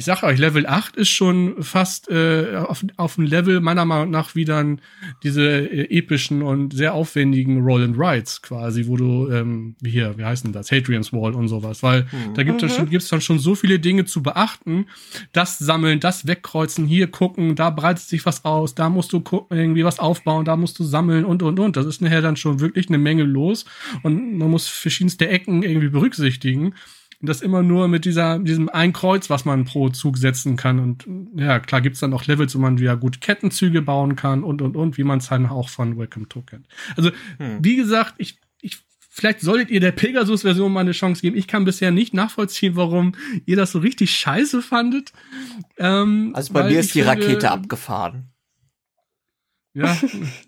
ich 0.00 0.04
sag 0.04 0.22
euch, 0.22 0.38
Level 0.38 0.64
8 0.64 0.94
ist 0.94 1.08
schon 1.08 1.60
fast 1.60 2.08
äh, 2.08 2.54
auf, 2.54 2.84
auf 2.96 3.16
dem 3.16 3.24
Level 3.24 3.58
meiner 3.58 3.84
Meinung 3.84 4.10
nach 4.12 4.36
wie 4.36 4.44
dann 4.44 4.80
diese 5.24 5.42
äh, 5.42 5.90
epischen 5.90 6.42
und 6.42 6.72
sehr 6.72 6.94
aufwendigen 6.94 7.62
Roll 7.62 7.82
and 7.82 7.98
Rides 7.98 8.40
quasi, 8.40 8.86
wo 8.86 8.96
du, 8.96 9.28
ähm, 9.28 9.74
wie 9.80 9.90
hier, 9.90 10.16
wie 10.16 10.24
heißen 10.24 10.52
das, 10.52 10.70
Hadrian's 10.70 11.12
Wall 11.12 11.34
und 11.34 11.48
sowas, 11.48 11.82
weil 11.82 12.02
mhm. 12.02 12.34
da 12.34 12.44
gibt 12.44 12.62
es 12.62 12.70
mhm. 12.70 12.76
schon, 12.76 12.90
gibt's 12.90 13.08
dann 13.08 13.20
schon 13.20 13.40
so 13.40 13.56
viele 13.56 13.80
Dinge 13.80 14.04
zu 14.04 14.22
beachten. 14.22 14.86
Das 15.32 15.58
sammeln, 15.58 15.98
das 15.98 16.28
wegkreuzen, 16.28 16.86
hier 16.86 17.08
gucken, 17.08 17.56
da 17.56 17.70
breitet 17.70 18.04
sich 18.04 18.24
was 18.24 18.44
aus, 18.44 18.76
da 18.76 18.90
musst 18.90 19.12
du 19.12 19.18
gucken, 19.18 19.58
irgendwie 19.58 19.84
was 19.84 19.98
aufbauen, 19.98 20.44
da 20.44 20.56
musst 20.56 20.78
du 20.78 20.84
sammeln 20.84 21.24
und 21.24 21.42
und 21.42 21.58
und. 21.58 21.76
Das 21.76 21.86
ist 21.86 22.00
nachher 22.00 22.22
dann 22.22 22.36
schon 22.36 22.60
wirklich 22.60 22.88
eine 22.88 22.98
Menge 22.98 23.24
los 23.24 23.64
und 24.04 24.38
man 24.38 24.48
muss 24.48 24.68
verschiedenste 24.68 25.26
Ecken 25.26 25.64
irgendwie 25.64 25.88
berücksichtigen. 25.88 26.74
Und 27.20 27.28
das 27.28 27.42
immer 27.42 27.64
nur 27.64 27.88
mit 27.88 28.04
dieser, 28.04 28.38
diesem 28.38 28.68
ein 28.68 28.92
Kreuz, 28.92 29.28
was 29.28 29.44
man 29.44 29.64
pro 29.64 29.88
Zug 29.88 30.18
setzen 30.18 30.56
kann. 30.56 30.78
Und 30.78 31.06
ja, 31.34 31.58
klar 31.58 31.80
gibt's 31.80 31.98
dann 31.98 32.12
auch 32.12 32.26
Levels, 32.26 32.54
wo 32.54 32.60
man 32.60 32.78
wieder 32.78 32.96
gut 32.96 33.20
Kettenzüge 33.20 33.82
bauen 33.82 34.14
kann 34.14 34.44
und 34.44 34.62
und 34.62 34.76
und, 34.76 34.98
wie 34.98 35.04
man 35.04 35.18
es 35.18 35.28
dann 35.28 35.46
auch 35.46 35.68
von 35.68 35.98
Welcome 35.98 36.28
to 36.28 36.42
kennt. 36.42 36.68
Also, 36.96 37.10
hm. 37.38 37.58
wie 37.60 37.74
gesagt, 37.74 38.14
ich, 38.18 38.38
ich, 38.60 38.78
vielleicht 39.00 39.40
solltet 39.40 39.70
ihr 39.70 39.80
der 39.80 39.90
Pegasus-Version 39.90 40.72
mal 40.72 40.80
eine 40.80 40.92
Chance 40.92 41.20
geben. 41.22 41.36
Ich 41.36 41.48
kann 41.48 41.64
bisher 41.64 41.90
nicht 41.90 42.14
nachvollziehen, 42.14 42.76
warum 42.76 43.16
ihr 43.46 43.56
das 43.56 43.72
so 43.72 43.80
richtig 43.80 44.12
scheiße 44.12 44.62
fandet. 44.62 45.12
Ähm, 45.76 46.30
also 46.34 46.52
bei 46.52 46.68
mir 46.68 46.78
ist 46.78 46.94
die 46.94 47.02
finde, 47.02 47.24
Rakete 47.24 47.50
abgefahren. 47.50 48.30
Ja, 49.74 49.96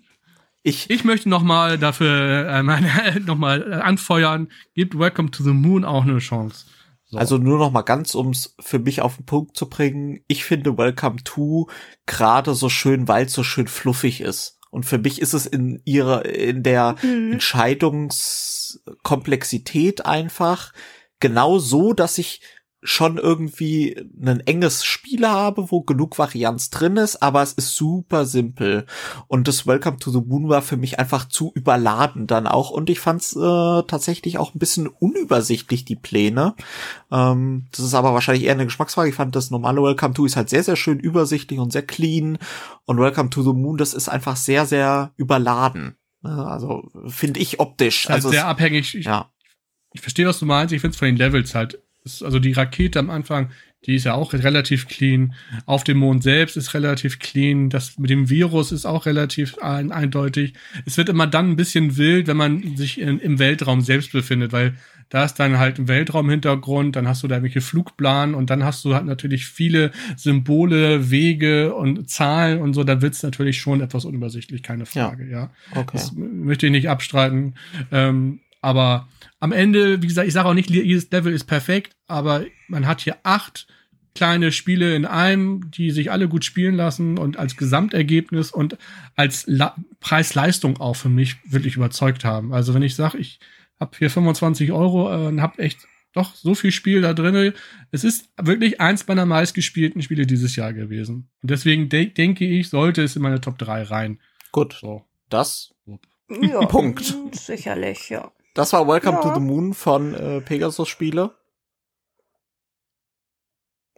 Ich, 0.63 0.89
ich 0.89 1.03
möchte 1.03 1.29
noch 1.29 1.43
mal 1.43 1.77
dafür 1.77 2.47
äh, 2.47 2.63
meine, 2.63 3.19
noch 3.25 3.37
mal 3.37 3.81
anfeuern, 3.81 4.47
gibt 4.75 4.97
Welcome 4.97 5.29
to 5.31 5.43
the 5.43 5.51
Moon 5.51 5.83
auch 5.83 6.03
eine 6.03 6.19
Chance. 6.19 6.67
So. 7.05 7.17
Also 7.17 7.37
nur 7.37 7.57
noch 7.57 7.71
mal 7.71 7.81
ganz, 7.81 8.15
ums 8.15 8.55
für 8.59 8.79
mich 8.79 9.01
auf 9.01 9.17
den 9.17 9.25
Punkt 9.25 9.57
zu 9.57 9.67
bringen. 9.67 10.23
Ich 10.27 10.45
finde 10.45 10.77
Welcome 10.77 11.23
to 11.23 11.67
gerade 12.05 12.55
so 12.55 12.69
schön, 12.69 13.07
weil 13.07 13.25
es 13.25 13.33
so 13.33 13.43
schön 13.43 13.67
fluffig 13.67 14.21
ist. 14.21 14.59
Und 14.69 14.85
für 14.85 14.99
mich 14.99 15.21
ist 15.21 15.33
es 15.33 15.45
in 15.45 15.81
ihrer, 15.83 16.25
in 16.25 16.63
der 16.63 16.95
mhm. 17.01 17.33
Entscheidungskomplexität 17.33 20.05
einfach 20.05 20.71
genau 21.19 21.59
so, 21.59 21.91
dass 21.91 22.17
ich 22.17 22.41
schon 22.83 23.17
irgendwie 23.17 23.95
ein 24.21 24.39
enges 24.39 24.83
Spiel 24.83 25.27
habe, 25.27 25.69
wo 25.69 25.81
genug 25.81 26.17
Varianz 26.17 26.71
drin 26.71 26.97
ist, 26.97 27.21
aber 27.21 27.43
es 27.43 27.53
ist 27.53 27.75
super 27.75 28.25
simpel. 28.25 28.85
Und 29.27 29.47
das 29.47 29.67
Welcome 29.67 29.97
to 29.97 30.09
the 30.09 30.21
Moon 30.21 30.49
war 30.49 30.63
für 30.63 30.77
mich 30.77 30.97
einfach 30.99 31.27
zu 31.27 31.51
überladen 31.53 32.25
dann 32.25 32.47
auch. 32.47 32.71
Und 32.71 32.89
ich 32.89 32.99
fand 32.99 33.21
es 33.21 33.35
äh, 33.35 33.83
tatsächlich 33.87 34.39
auch 34.39 34.55
ein 34.55 34.59
bisschen 34.59 34.87
unübersichtlich, 34.87 35.85
die 35.85 35.95
Pläne. 35.95 36.55
Ähm, 37.11 37.67
das 37.71 37.85
ist 37.85 37.93
aber 37.93 38.15
wahrscheinlich 38.15 38.45
eher 38.45 38.53
eine 38.53 38.65
Geschmacksfrage. 38.65 39.09
Ich 39.09 39.15
fand 39.15 39.35
das 39.35 39.51
normale 39.51 39.83
Welcome 39.83 40.15
to 40.15 40.25
ist 40.25 40.35
halt 40.35 40.49
sehr, 40.49 40.63
sehr 40.63 40.75
schön 40.75 40.99
übersichtlich 40.99 41.59
und 41.59 41.71
sehr 41.71 41.85
clean. 41.85 42.39
Und 42.85 42.97
Welcome 42.97 43.29
to 43.29 43.43
the 43.43 43.53
Moon, 43.53 43.77
das 43.77 43.93
ist 43.93 44.09
einfach 44.09 44.35
sehr, 44.35 44.65
sehr 44.65 45.13
überladen. 45.17 45.97
Also 46.23 46.89
finde 47.07 47.39
ich 47.39 47.59
optisch. 47.59 48.05
Halt 48.07 48.15
also 48.15 48.29
sehr 48.29 48.47
abhängig. 48.47 48.95
Ich, 48.95 49.05
ja. 49.05 49.31
ich 49.93 50.01
verstehe, 50.01 50.27
was 50.27 50.39
du 50.39 50.45
meinst. 50.45 50.73
Ich 50.73 50.81
finde 50.81 50.93
es 50.93 50.99
von 50.99 51.07
den 51.07 51.17
Levels 51.17 51.53
halt 51.53 51.79
also 52.03 52.39
die 52.39 52.53
Rakete 52.53 52.99
am 52.99 53.09
Anfang, 53.09 53.49
die 53.85 53.95
ist 53.95 54.03
ja 54.03 54.13
auch 54.13 54.33
relativ 54.33 54.87
clean. 54.87 55.33
Auf 55.65 55.83
dem 55.83 55.97
Mond 55.97 56.21
selbst 56.21 56.55
ist 56.55 56.75
relativ 56.75 57.17
clean. 57.17 57.69
Das 57.69 57.97
mit 57.97 58.11
dem 58.11 58.29
Virus 58.29 58.71
ist 58.71 58.85
auch 58.85 59.07
relativ 59.07 59.57
ein, 59.57 59.91
eindeutig. 59.91 60.53
Es 60.85 60.97
wird 60.97 61.09
immer 61.09 61.25
dann 61.25 61.51
ein 61.51 61.55
bisschen 61.55 61.97
wild, 61.97 62.27
wenn 62.27 62.37
man 62.37 62.77
sich 62.77 63.01
in, 63.01 63.19
im 63.19 63.39
Weltraum 63.39 63.81
selbst 63.81 64.11
befindet, 64.11 64.51
weil 64.51 64.75
da 65.09 65.25
ist 65.25 65.35
dann 65.35 65.57
halt 65.57 65.77
ein 65.77 65.87
Weltraumhintergrund, 65.87 66.95
dann 66.95 67.07
hast 67.07 67.23
du 67.23 67.27
da 67.27 67.35
irgendwelche 67.35 67.59
Flugplan 67.59 68.33
und 68.33 68.49
dann 68.49 68.63
hast 68.63 68.85
du 68.85 68.93
halt 68.93 69.05
natürlich 69.05 69.45
viele 69.45 69.91
Symbole, 70.15 71.09
Wege 71.09 71.73
und 71.73 72.09
Zahlen 72.09 72.61
und 72.61 72.73
so. 72.73 72.83
Da 72.83 73.01
wird's 73.01 73.21
natürlich 73.23 73.59
schon 73.59 73.81
etwas 73.81 74.05
unübersichtlich, 74.05 74.63
keine 74.63 74.85
Frage, 74.85 75.25
ja. 75.25 75.49
ja. 75.75 75.79
Okay. 75.81 75.97
Das 75.97 76.13
möchte 76.13 76.67
ich 76.67 76.71
nicht 76.71 76.87
abstreiten. 76.87 77.55
Ähm, 77.91 78.39
aber 78.61 79.09
am 79.41 79.51
Ende, 79.51 80.01
wie 80.01 80.07
gesagt, 80.07 80.27
ich 80.27 80.33
sage 80.33 80.47
auch 80.47 80.53
nicht, 80.53 80.69
jedes 80.69 81.09
Level 81.11 81.33
ist 81.33 81.45
perfekt, 81.45 81.95
aber 82.07 82.45
man 82.67 82.87
hat 82.87 83.01
hier 83.01 83.17
acht 83.23 83.67
kleine 84.13 84.51
Spiele 84.51 84.95
in 84.95 85.05
einem, 85.05 85.71
die 85.71 85.89
sich 85.91 86.11
alle 86.11 86.27
gut 86.27 86.45
spielen 86.45 86.75
lassen 86.75 87.17
und 87.17 87.37
als 87.37 87.57
Gesamtergebnis 87.57 88.51
und 88.51 88.77
als 89.15 89.49
Preis-Leistung 89.99 90.77
auch 90.77 90.95
für 90.95 91.09
mich 91.09 91.37
wirklich 91.49 91.75
überzeugt 91.75 92.23
haben. 92.23 92.53
Also 92.53 92.73
wenn 92.73 92.83
ich 92.83 92.95
sage, 92.95 93.17
ich 93.17 93.39
habe 93.79 93.97
hier 93.97 94.11
25 94.11 94.71
Euro 94.71 95.11
äh, 95.11 95.27
und 95.27 95.41
habe 95.41 95.59
echt 95.59 95.87
doch 96.13 96.35
so 96.35 96.55
viel 96.55 96.71
Spiel 96.71 97.01
da 97.01 97.13
drin. 97.13 97.53
Es 97.91 98.03
ist 98.03 98.29
wirklich 98.39 98.81
eins 98.81 99.07
meiner 99.07 99.25
meistgespielten 99.25 100.01
Spiele 100.01 100.27
dieses 100.27 100.55
Jahr 100.55 100.73
gewesen. 100.73 101.29
Und 101.41 101.51
deswegen 101.51 101.89
de 101.89 102.07
denke 102.07 102.45
ich, 102.45 102.69
sollte 102.69 103.01
es 103.01 103.15
in 103.15 103.21
meine 103.21 103.41
Top 103.41 103.57
3 103.57 103.83
rein. 103.83 104.19
Gut. 104.51 104.77
So. 104.81 105.05
Das. 105.29 105.73
Ja, 106.41 106.65
Punkt. 106.65 107.15
Sicherlich, 107.31 108.09
ja. 108.09 108.31
Das 108.53 108.73
war 108.73 108.87
Welcome 108.87 109.17
ja. 109.17 109.21
to 109.21 109.33
the 109.33 109.39
Moon 109.39 109.73
von 109.73 110.13
äh, 110.13 110.41
Pegasus 110.41 110.89
Spiele. 110.89 111.35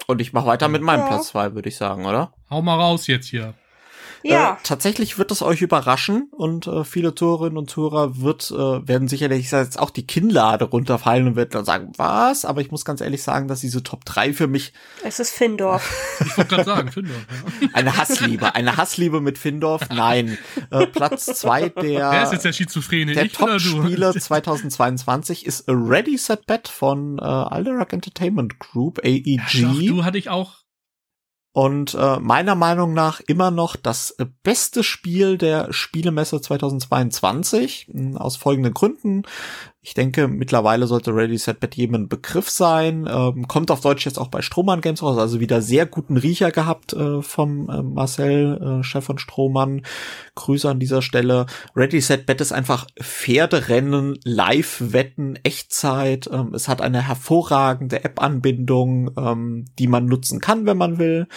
Und 0.06 0.22
ich 0.22 0.34
mache 0.34 0.48
weiter 0.48 0.68
mit 0.68 0.82
meinem 0.82 1.02
ja. 1.02 1.08
Platz 1.08 1.30
2, 1.30 1.56
würde 1.56 1.70
ich 1.70 1.78
sagen, 1.78 2.06
oder? 2.06 2.34
Hau 2.50 2.62
mal 2.62 2.80
raus 2.80 3.08
jetzt 3.08 3.28
hier. 3.28 3.56
Ja. 4.24 4.54
Äh, 4.54 4.56
tatsächlich 4.64 5.18
wird 5.18 5.32
es 5.32 5.42
euch 5.42 5.62
überraschen 5.62 6.30
und 6.32 6.68
äh, 6.68 6.84
viele 6.84 7.14
Tourerinnen 7.14 7.58
und 7.58 7.70
Tourer 7.70 8.20
wird, 8.20 8.52
äh, 8.52 8.88
werden 8.88 9.08
sicherlich 9.08 9.42
ich 9.42 9.50
sag 9.50 9.66
jetzt 9.66 9.80
auch 9.80 9.90
die 9.90 10.08
Kinnlade 10.08 10.66
runterfallen 10.66 11.28
und 11.28 11.36
werden 11.36 11.50
dann 11.52 11.66
sagen, 11.66 11.92
was? 11.98 12.46
Aber 12.46 12.62
ich 12.62 12.72
muss 12.72 12.86
ganz 12.86 13.02
ehrlich 13.02 13.22
sagen, 13.24 13.48
dass 13.48 13.60
diese 13.60 13.84
Top 13.84 14.06
3 14.06 14.34
für 14.34 14.48
mich. 14.48 14.74
Es 15.04 15.20
ist 15.20 15.32
Findorf. 15.32 15.92
ich 16.26 16.38
wollte 16.38 16.56
gerade 16.56 16.64
sagen, 16.64 16.92
Findorf. 16.92 17.26
Ja. 17.62 17.68
Eine 17.74 17.98
Hassliebe, 17.98 18.56
eine 18.56 18.78
Hassliebe 18.78 19.22
mit 19.22 19.38
Findorf. 19.38 19.90
Nein. 19.90 20.38
Äh, 20.72 20.88
Platz 20.88 21.26
2 21.26 21.70
der. 21.70 22.12
Wer 22.12 22.24
ist 22.24 22.34
jetzt 22.34 22.46
der 22.46 22.54
Schizophrene? 22.54 23.14
Der 23.14 23.30
Top-Spiele 23.30 24.14
2022 24.14 25.46
ist 25.46 25.68
A 25.70 25.74
Ready 25.74 26.18
Set 26.18 26.46
Bet 26.46 26.68
von 26.68 27.20
äh, 27.20 27.22
Alderac 27.22 27.94
Entertainment 27.94 28.60
Group, 28.60 29.00
AEG. 29.04 29.54
Ja, 29.54 29.68
doch, 29.68 29.80
du 29.80 30.06
hatte 30.06 30.18
ich 30.18 30.30
auch 30.30 30.63
und 31.54 31.94
äh, 31.94 32.20
meiner 32.20 32.56
Meinung 32.56 32.94
nach 32.94 33.22
immer 33.22 33.52
noch 33.52 33.76
das 33.76 34.18
beste 34.42 34.84
Spiel 34.84 35.38
der 35.38 35.72
Spielemesse 35.72 36.42
2022 36.42 37.90
aus 38.16 38.36
folgenden 38.36 38.74
Gründen. 38.74 39.24
Ich 39.86 39.94
denke, 39.94 40.30
mittlerweile 40.30 40.88
sollte 40.88 41.14
Ready 41.14 41.38
Set 41.38 41.60
Bet 41.60 41.76
jedem 41.76 41.96
ein 41.96 42.08
Begriff 42.08 42.50
sein. 42.50 43.06
Ähm, 43.06 43.50
kommt 43.50 43.70
auf 43.70 43.82
Deutsch 43.82 44.06
jetzt 44.06 44.18
auch 44.18 44.30
bei 44.30 44.42
Strohmann 44.42 44.80
Games 44.80 45.04
raus, 45.04 45.18
also 45.18 45.42
wieder 45.42 45.62
sehr 45.62 45.86
guten 45.86 46.16
Riecher 46.16 46.52
gehabt 46.52 46.94
äh, 46.94 47.22
vom 47.22 47.70
äh, 47.70 47.84
Marcel, 47.84 48.80
äh, 48.80 48.84
Chef 48.84 49.04
von 49.04 49.18
Strohmann. 49.18 49.82
Grüße 50.36 50.70
an 50.70 50.80
dieser 50.80 51.02
Stelle. 51.02 51.48
Ready 51.76 52.00
Set 52.00 52.26
Bet 52.26 52.40
ist 52.40 52.54
einfach 52.54 52.88
Pferderennen, 52.98 54.18
Live-Wetten, 54.24 55.38
Echtzeit. 55.44 56.30
Ähm, 56.32 56.54
es 56.54 56.70
hat 56.70 56.82
eine 56.82 57.06
hervorragende 57.06 58.06
App-Anbindung, 58.06 59.12
ähm, 59.18 59.66
die 59.80 59.88
man 59.88 60.06
nutzen 60.06 60.40
kann, 60.40 60.66
wenn 60.66 60.78
man 60.78 60.98
will. 60.98 61.28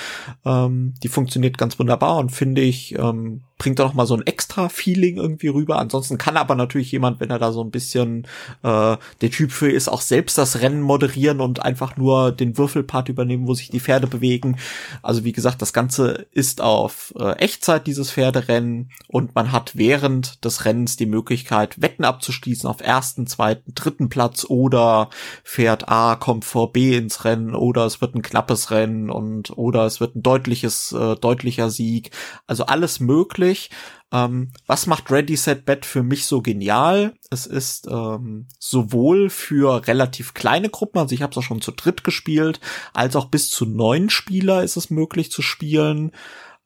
Ähm, 0.45 0.95
die 1.03 1.09
funktioniert 1.09 1.59
ganz 1.59 1.81
wunderbar 1.81 2.19
und 2.19 2.31
finde 2.31 2.61
ich 2.61 2.97
ähm, 2.97 3.43
bringt 3.59 3.79
da 3.79 3.85
noch 3.85 3.95
mal 3.95 4.07
so 4.07 4.15
ein 4.15 4.27
extra 4.27 4.69
Feeling 4.69 5.17
irgendwie 5.17 5.49
rüber. 5.49 5.79
Ansonsten 5.79 6.19
kann 6.19 6.37
aber 6.37 6.55
natürlich 6.55 6.93
jemand, 6.93 7.21
wenn 7.21 7.31
er 7.31 7.39
da 7.39 7.53
so 7.53 7.63
ein 7.63 7.71
bisschen 7.71 8.27
äh, 8.63 8.97
der 9.21 9.31
Typ 9.31 9.51
für 9.51 9.71
ist, 9.71 9.89
auch 9.89 10.03
selbst 10.03 10.37
das 10.37 10.61
Rennen 10.61 10.83
moderieren 10.83 11.41
und 11.41 11.63
einfach 11.63 11.97
nur 11.97 12.33
den 12.33 12.59
Würfelpart 12.59 13.09
übernehmen, 13.09 13.47
wo 13.47 13.55
sich 13.55 13.71
die 13.71 13.81
Pferde 13.81 14.07
bewegen. 14.07 14.59
Also 15.03 15.25
wie 15.25 15.33
gesagt, 15.33 15.63
das 15.63 15.73
Ganze 15.73 16.27
ist 16.33 16.61
auf 16.61 17.15
äh, 17.19 17.33
Echtzeit 17.39 17.87
dieses 17.87 18.11
Pferderennen 18.11 18.91
und 19.09 19.35
man 19.35 19.53
hat 19.53 19.73
während 19.75 20.45
des 20.45 20.67
Rennens 20.67 20.97
die 20.97 21.07
Möglichkeit, 21.07 21.81
Wetten 21.81 22.05
abzuschließen 22.05 22.69
auf 22.69 22.83
ersten, 22.83 23.27
zweiten, 23.27 23.75
dritten 23.75 24.11
Platz 24.11 24.45
oder 24.47 25.09
Pferd 25.45 25.89
A 25.89 26.17
kommt 26.17 26.45
vor 26.45 26.73
B 26.73 26.97
ins 26.97 27.25
Rennen 27.25 27.55
oder 27.55 27.87
es 27.87 28.03
wird 28.03 28.15
ein 28.15 28.23
knappes 28.23 28.71
Rennen 28.71 29.11
und 29.11 29.57
oder 29.57 29.87
es 29.87 30.01
wird 30.01 30.15
ein 30.15 30.23
deutliches, 30.23 30.93
äh, 30.93 31.17
deutlicher 31.17 31.71
Sieg. 31.71 32.11
Also 32.47 32.67
alles 32.67 33.01
möglich 33.01 33.46
möglich. 33.47 33.71
Ähm, 34.13 34.53
was 34.67 34.87
macht 34.87 35.11
Ready 35.11 35.37
Set 35.37 35.65
Bet 35.65 35.85
für 35.85 36.03
mich 36.03 36.27
so 36.27 36.41
genial? 36.41 37.15
Es 37.31 37.47
ist 37.47 37.89
ähm, 37.91 38.47
sowohl 38.59 39.31
für 39.31 39.87
relativ 39.87 40.35
kleine 40.35 40.69
Gruppen, 40.69 40.99
also 40.99 41.15
ich 41.15 41.23
habe 41.23 41.33
es 41.33 41.39
auch 41.39 41.43
schon 41.43 41.61
zu 41.61 41.73
dritt 41.73 42.05
gespielt, 42.05 42.61
als 42.93 43.17
auch 43.17 43.27
bis 43.27 43.51
zu 43.51 43.67
neun 43.67 44.11
Spieler 44.11 44.63
ist 44.63 44.77
es 44.77 44.91
möglich 44.91 45.31
zu 45.33 45.43
spielen. 45.43 46.13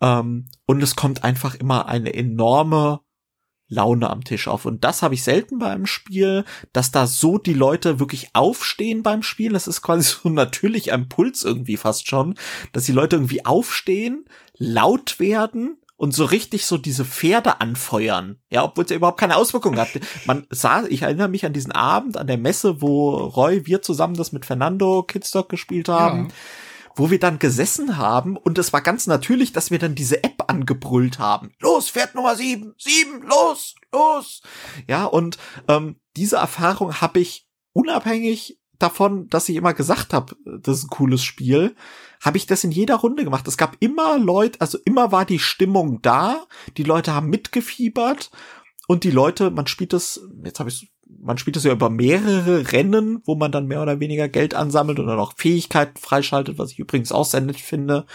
Ähm, 0.03 0.49
und 0.67 0.83
es 0.83 0.97
kommt 0.97 1.25
einfach 1.25 1.55
immer 1.55 1.87
eine 1.87 2.13
enorme 2.15 3.01
Laune 3.69 4.11
am 4.11 4.25
Tisch 4.25 4.49
auf. 4.49 4.67
Und 4.67 4.85
das 4.85 5.01
habe 5.01 5.15
ich 5.15 5.23
selten 5.23 5.59
bei 5.61 5.71
einem 5.71 5.87
Spiel, 5.87 6.45
dass 6.73 6.91
da 6.91 7.07
so 7.07 7.39
die 7.39 7.55
Leute 7.55 8.01
wirklich 8.01 8.31
aufstehen 8.35 9.03
beim 9.03 9.23
Spielen. 9.23 9.53
Das 9.55 9.69
ist 9.69 9.81
quasi 9.81 10.03
so 10.23 10.29
natürlich 10.29 10.93
ein 10.93 11.09
Puls 11.09 11.45
irgendwie 11.45 11.79
fast 11.79 12.09
schon, 12.09 12.35
dass 12.73 12.85
die 12.85 12.93
Leute 12.93 13.17
irgendwie 13.17 13.47
aufstehen, 13.47 14.27
laut 14.59 15.21
werden 15.21 15.80
und 16.01 16.15
so 16.15 16.25
richtig 16.25 16.65
so 16.65 16.79
diese 16.79 17.05
Pferde 17.05 17.61
anfeuern. 17.61 18.39
Ja, 18.49 18.65
obwohl 18.65 18.85
es 18.85 18.91
ja 18.91 18.97
überhaupt 18.97 19.21
keine 19.21 19.37
Auswirkung 19.37 19.77
hat. 19.77 19.89
Man 20.25 20.47
sah, 20.49 20.85
ich 20.87 21.03
erinnere 21.03 21.29
mich 21.29 21.45
an 21.45 21.53
diesen 21.53 21.73
Abend 21.73 22.17
an 22.17 22.27
der 22.27 22.39
Messe, 22.39 22.81
wo 22.81 23.11
Roy, 23.11 23.67
wir 23.67 23.83
zusammen 23.83 24.15
das 24.15 24.33
mit 24.33 24.47
Fernando 24.47 25.03
Kidstock 25.03 25.51
gespielt 25.51 25.91
haben. 25.91 26.29
Ja. 26.29 26.35
wo 26.97 27.11
wir 27.11 27.21
dann 27.21 27.39
gesessen 27.39 27.99
haben 27.99 28.37
und 28.37 28.59
es 28.59 28.73
war 28.73 28.81
ganz 28.81 29.07
natürlich, 29.07 29.53
dass 29.53 29.71
wir 29.71 29.79
dann 29.79 29.95
diese 29.95 30.25
App 30.25 30.45
angebrüllt 30.49 31.19
haben. 31.19 31.53
Los, 31.61 31.89
Pferd 31.91 32.15
Nummer 32.15 32.35
sieben, 32.35 32.75
sieben, 32.79 33.23
los, 33.23 33.75
los. 33.93 34.43
Ja, 34.89 35.05
und 35.05 35.39
ähm, 35.69 36.01
diese 36.17 36.37
Erfahrung 36.37 37.01
habe 37.01 37.21
ich 37.21 37.47
unabhängig 37.73 38.59
davon, 38.79 39.29
dass 39.29 39.49
ich 39.49 39.57
immer 39.57 39.75
gesagt 39.75 40.13
habe, 40.13 40.35
das 40.45 40.79
ist 40.79 40.85
ein 40.85 40.91
cooles 40.91 41.23
Spiel, 41.23 41.77
habe 42.21 42.37
ich 42.37 42.47
das 42.47 42.65
in 42.65 42.71
jeder 42.71 42.97
Runde 42.97 43.25
gemacht. 43.25 43.49
Es 43.49 43.57
gab 43.57 43.77
immer 43.81 44.19
Leute, 44.19 44.61
also 44.61 44.79
immer 44.85 45.11
war 45.11 45.25
die 45.25 45.39
Stimmung 45.39 46.03
da, 46.03 46.47
die 46.77 46.85
Leute 46.85 47.15
haben 47.15 47.31
mitgefiebert 47.31 48.31
und 48.87 49.05
die 49.05 49.11
Leute, 49.11 49.51
man 49.51 49.67
spielt 49.67 49.93
es, 49.93 50.21
jetzt 50.45 50.61
habe 50.61 50.71
ich 50.71 50.91
man 51.23 51.39
spielt 51.39 51.57
es 51.57 51.65
ja 51.65 51.73
über 51.73 51.91
mehrere 51.91 52.73
Rennen, 52.73 53.21
wo 53.25 53.35
man 53.35 53.51
dann 53.51 53.67
mehr 53.67 53.83
oder 53.83 54.01
weniger 54.01 54.29
Geld 54.29 54.55
ansammelt 54.55 54.99
und 54.99 55.07
dann 55.07 55.19
auch 55.19 55.35
Fähigkeiten 55.37 55.99
freischaltet, 55.99 56.59
was 56.59 56.71
ich 56.73 56.79
übrigens 56.79 57.13
auch 57.13 57.25
sehr 57.25 57.41
nett 57.41 57.59
finde. 57.59 58.07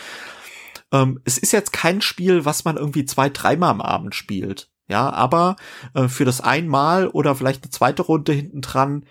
Ähm, 0.91 1.19
es 1.25 1.37
ist 1.37 1.51
jetzt 1.51 1.73
kein 1.73 2.01
Spiel, 2.01 2.45
was 2.45 2.63
man 2.63 2.77
irgendwie 2.77 3.05
zwei, 3.05 3.29
dreimal 3.29 3.71
am 3.71 3.81
Abend 3.81 4.15
spielt. 4.15 4.71
Ja, 4.87 5.09
aber 5.09 5.55
äh, 5.93 6.07
für 6.07 6.25
das 6.25 6.41
einmal 6.41 7.07
oder 7.07 7.35
vielleicht 7.35 7.63
eine 7.63 7.71
zweite 7.71 8.03
Runde 8.03 8.33
hinten 8.33 8.61
dran 8.61 9.05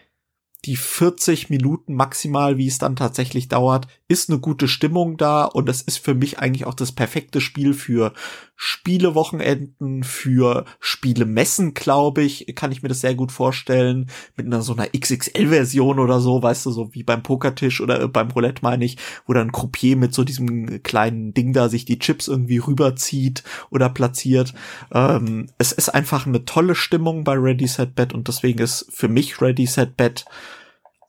die 0.65 0.77
40 0.77 1.51
Minuten 1.51 1.95
maximal, 1.95 2.57
wie 2.57 2.69
es 2.69 2.79
dann 2.79 2.97
tatsächlich 2.97 3.49
dauert, 3.49 3.87
ist 4.07 4.29
eine 4.29 4.39
gute 4.39 4.69
Stimmung 4.69 5.17
da 5.17 5.45
und 5.45 5.69
es 5.69 5.81
ist 5.81 5.97
für 5.97 6.15
mich 6.15 6.39
eigentlich 6.39 6.67
auch 6.67 6.75
das 6.75 6.93
perfekte 6.93 7.41
Spiel 7.41 7.73
für 7.73 8.13
Spielewochenenden, 8.55 10.05
für 10.05 10.67
Spielemessen, 10.79 11.73
glaube 11.73 12.23
ich, 12.23 12.55
kann 12.55 12.71
ich 12.71 12.83
mir 12.83 12.91
das 12.91 13.01
sehr 13.01 13.15
gut 13.15 13.33
vorstellen, 13.33 14.11
mit 14.37 14.45
einer 14.45 14.61
so 14.61 14.75
einer 14.75 14.89
XXL-Version 14.89 15.99
oder 15.99 16.21
so, 16.21 16.43
weißt 16.43 16.67
du, 16.67 16.71
so 16.71 16.93
wie 16.93 17.03
beim 17.03 17.23
Pokertisch 17.23 17.81
oder 17.81 18.03
äh, 18.03 18.09
beim 18.09 18.31
Roulette 18.31 18.61
meine 18.63 18.85
ich, 18.85 18.99
wo 19.27 19.33
dann 19.33 19.53
Croupier 19.53 19.97
mit 19.97 20.13
so 20.13 20.23
diesem 20.23 20.83
kleinen 20.83 21.33
Ding 21.33 21.55
da 21.55 21.71
sich 21.71 21.87
die 21.87 21.99
Chips 21.99 22.29
irgendwie 22.29 22.59
rüberzieht 22.59 23.43
oder 23.71 23.89
platziert. 23.89 24.53
Ähm, 24.93 25.49
es 25.57 25.73
ist 25.73 25.89
einfach 25.89 26.27
eine 26.27 26.45
tolle 26.45 26.75
Stimmung 26.75 27.25
bei 27.25 27.35
Ready 27.35 27.67
Set 27.67 27.95
Bet 27.95 28.13
und 28.13 28.29
deswegen 28.29 28.59
ist 28.59 28.87
für 28.91 29.09
mich 29.09 29.41
Ready 29.41 29.67
Set 29.67 29.97
Bet 29.97 30.27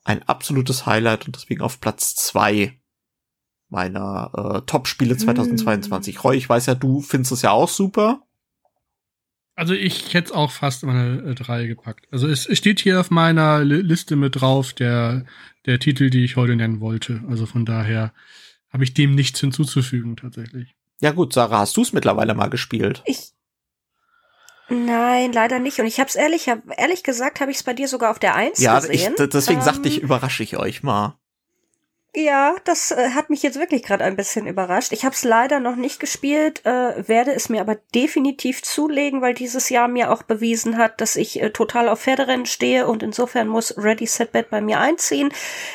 ein 0.04 0.22
absolutes 0.22 0.86
Highlight 0.86 1.26
und 1.26 1.36
deswegen 1.36 1.60
auf 1.60 1.80
Platz 1.80 2.14
zwei 2.14 2.78
meiner 3.68 4.30
äh, 4.34 4.66
Top-Spiele 4.66 5.16
2022. 5.16 6.16
Mm. 6.16 6.20
Roy, 6.20 6.36
ich 6.36 6.48
weiß 6.48 6.66
ja, 6.66 6.74
du 6.74 7.00
findest 7.00 7.32
es 7.32 7.42
ja 7.42 7.50
auch 7.50 7.68
super. 7.68 8.22
Also 9.54 9.72
ich 9.72 10.12
hätte 10.12 10.28
es 10.28 10.32
auch 10.32 10.50
fast 10.50 10.82
in 10.82 10.90
meine 10.90 11.30
äh, 11.30 11.34
drei 11.34 11.66
gepackt. 11.66 12.06
Also 12.12 12.28
es, 12.28 12.46
es 12.46 12.58
steht 12.58 12.80
hier 12.80 13.00
auf 13.00 13.10
meiner 13.10 13.60
L 13.60 13.80
Liste 13.80 14.14
mit 14.14 14.40
drauf, 14.40 14.74
der, 14.74 15.24
der 15.64 15.78
Titel, 15.78 16.10
die 16.10 16.24
ich 16.24 16.36
heute 16.36 16.56
nennen 16.56 16.80
wollte. 16.80 17.22
Also 17.28 17.46
von 17.46 17.64
daher 17.64 18.12
habe 18.70 18.84
ich 18.84 18.94
dem 18.94 19.14
nichts 19.14 19.40
hinzuzufügen 19.40 20.16
tatsächlich. 20.16 20.76
Ja 21.00 21.12
gut, 21.12 21.32
Sarah, 21.32 21.60
hast 21.60 21.76
du 21.76 21.82
es 21.82 21.92
mittlerweile 21.92 22.34
mal 22.34 22.50
gespielt? 22.50 23.02
Ich 23.06 23.32
Nein, 24.68 25.32
leider 25.32 25.58
nicht. 25.60 25.78
Und 25.78 25.86
ich 25.86 26.00
habe 26.00 26.08
es 26.08 26.16
ehrlich, 26.16 26.48
hab, 26.48 26.58
ehrlich 26.76 27.04
gesagt, 27.04 27.40
habe 27.40 27.50
ich 27.50 27.58
es 27.58 27.62
bei 27.62 27.72
dir 27.72 27.88
sogar 27.88 28.10
auf 28.10 28.18
der 28.18 28.34
Eins 28.34 28.60
ja, 28.60 28.80
gesehen. 28.80 29.14
Ja, 29.16 29.26
deswegen 29.26 29.60
ähm, 29.60 29.64
sagte 29.64 29.88
ich, 29.88 30.02
überrasche 30.02 30.42
ich 30.42 30.56
euch 30.56 30.82
mal. 30.82 31.18
Ja, 32.18 32.54
das 32.64 32.92
äh, 32.92 33.10
hat 33.10 33.28
mich 33.28 33.42
jetzt 33.42 33.58
wirklich 33.58 33.82
gerade 33.82 34.02
ein 34.02 34.16
bisschen 34.16 34.46
überrascht. 34.46 34.92
Ich 34.92 35.04
habe 35.04 35.14
es 35.14 35.22
leider 35.22 35.60
noch 35.60 35.76
nicht 35.76 36.00
gespielt, 36.00 36.64
äh, 36.64 37.06
werde 37.06 37.34
es 37.34 37.50
mir 37.50 37.60
aber 37.60 37.76
definitiv 37.94 38.62
zulegen, 38.62 39.20
weil 39.20 39.34
dieses 39.34 39.68
Jahr 39.68 39.86
mir 39.86 40.10
auch 40.10 40.22
bewiesen 40.22 40.78
hat, 40.78 41.02
dass 41.02 41.16
ich 41.16 41.42
äh, 41.42 41.50
total 41.50 41.90
auf 41.90 42.00
Pferderennen 42.00 42.46
stehe 42.46 42.86
und 42.86 43.02
insofern 43.02 43.48
muss 43.48 43.76
Ready 43.76 44.06
Set 44.06 44.32
Bet 44.32 44.48
bei 44.48 44.62
mir 44.62 44.80
einziehen. 44.80 45.28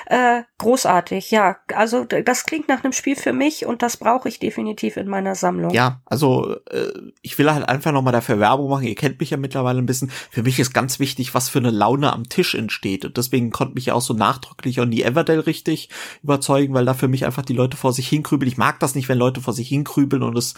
Äh, 0.07 0.41
großartig, 0.57 1.29
ja. 1.29 1.57
Also 1.75 2.05
das 2.05 2.45
klingt 2.45 2.69
nach 2.69 2.83
einem 2.83 2.93
Spiel 2.93 3.15
für 3.15 3.33
mich 3.33 3.67
und 3.67 3.83
das 3.83 3.97
brauche 3.97 4.27
ich 4.27 4.39
definitiv 4.39 4.97
in 4.97 5.07
meiner 5.07 5.35
Sammlung. 5.35 5.69
Ja, 5.69 6.01
also 6.05 6.55
äh, 6.71 6.91
ich 7.21 7.37
will 7.37 7.53
halt 7.53 7.69
einfach 7.69 7.91
noch 7.91 8.01
mal 8.01 8.11
dafür 8.11 8.39
Werbung 8.39 8.67
machen. 8.67 8.87
Ihr 8.87 8.95
kennt 8.95 9.19
mich 9.19 9.29
ja 9.29 9.37
mittlerweile 9.37 9.77
ein 9.77 9.85
bisschen. 9.85 10.09
Für 10.31 10.41
mich 10.41 10.59
ist 10.59 10.73
ganz 10.73 10.97
wichtig, 10.97 11.35
was 11.35 11.49
für 11.49 11.59
eine 11.59 11.69
Laune 11.69 12.11
am 12.11 12.29
Tisch 12.29 12.55
entsteht 12.55 13.05
und 13.05 13.17
deswegen 13.17 13.51
konnte 13.51 13.75
mich 13.75 13.85
ja 13.85 13.93
auch 13.93 14.01
so 14.01 14.15
nachdrücklich 14.15 14.79
on 14.79 14.89
die 14.89 15.03
Everdell 15.03 15.41
richtig 15.41 15.89
überzeugen, 16.32 16.73
weil 16.73 16.86
da 16.86 16.93
für 16.93 17.07
mich 17.07 17.25
einfach 17.25 17.43
die 17.43 17.53
Leute 17.53 17.75
vor 17.75 17.91
sich 17.91 18.07
hinkrübeln. 18.07 18.49
Ich 18.49 18.57
mag 18.57 18.79
das 18.79 18.95
nicht, 18.95 19.09
wenn 19.09 19.17
Leute 19.17 19.41
vor 19.41 19.53
sich 19.53 19.67
hinkrübeln 19.67 20.23
und 20.23 20.38
es 20.38 20.53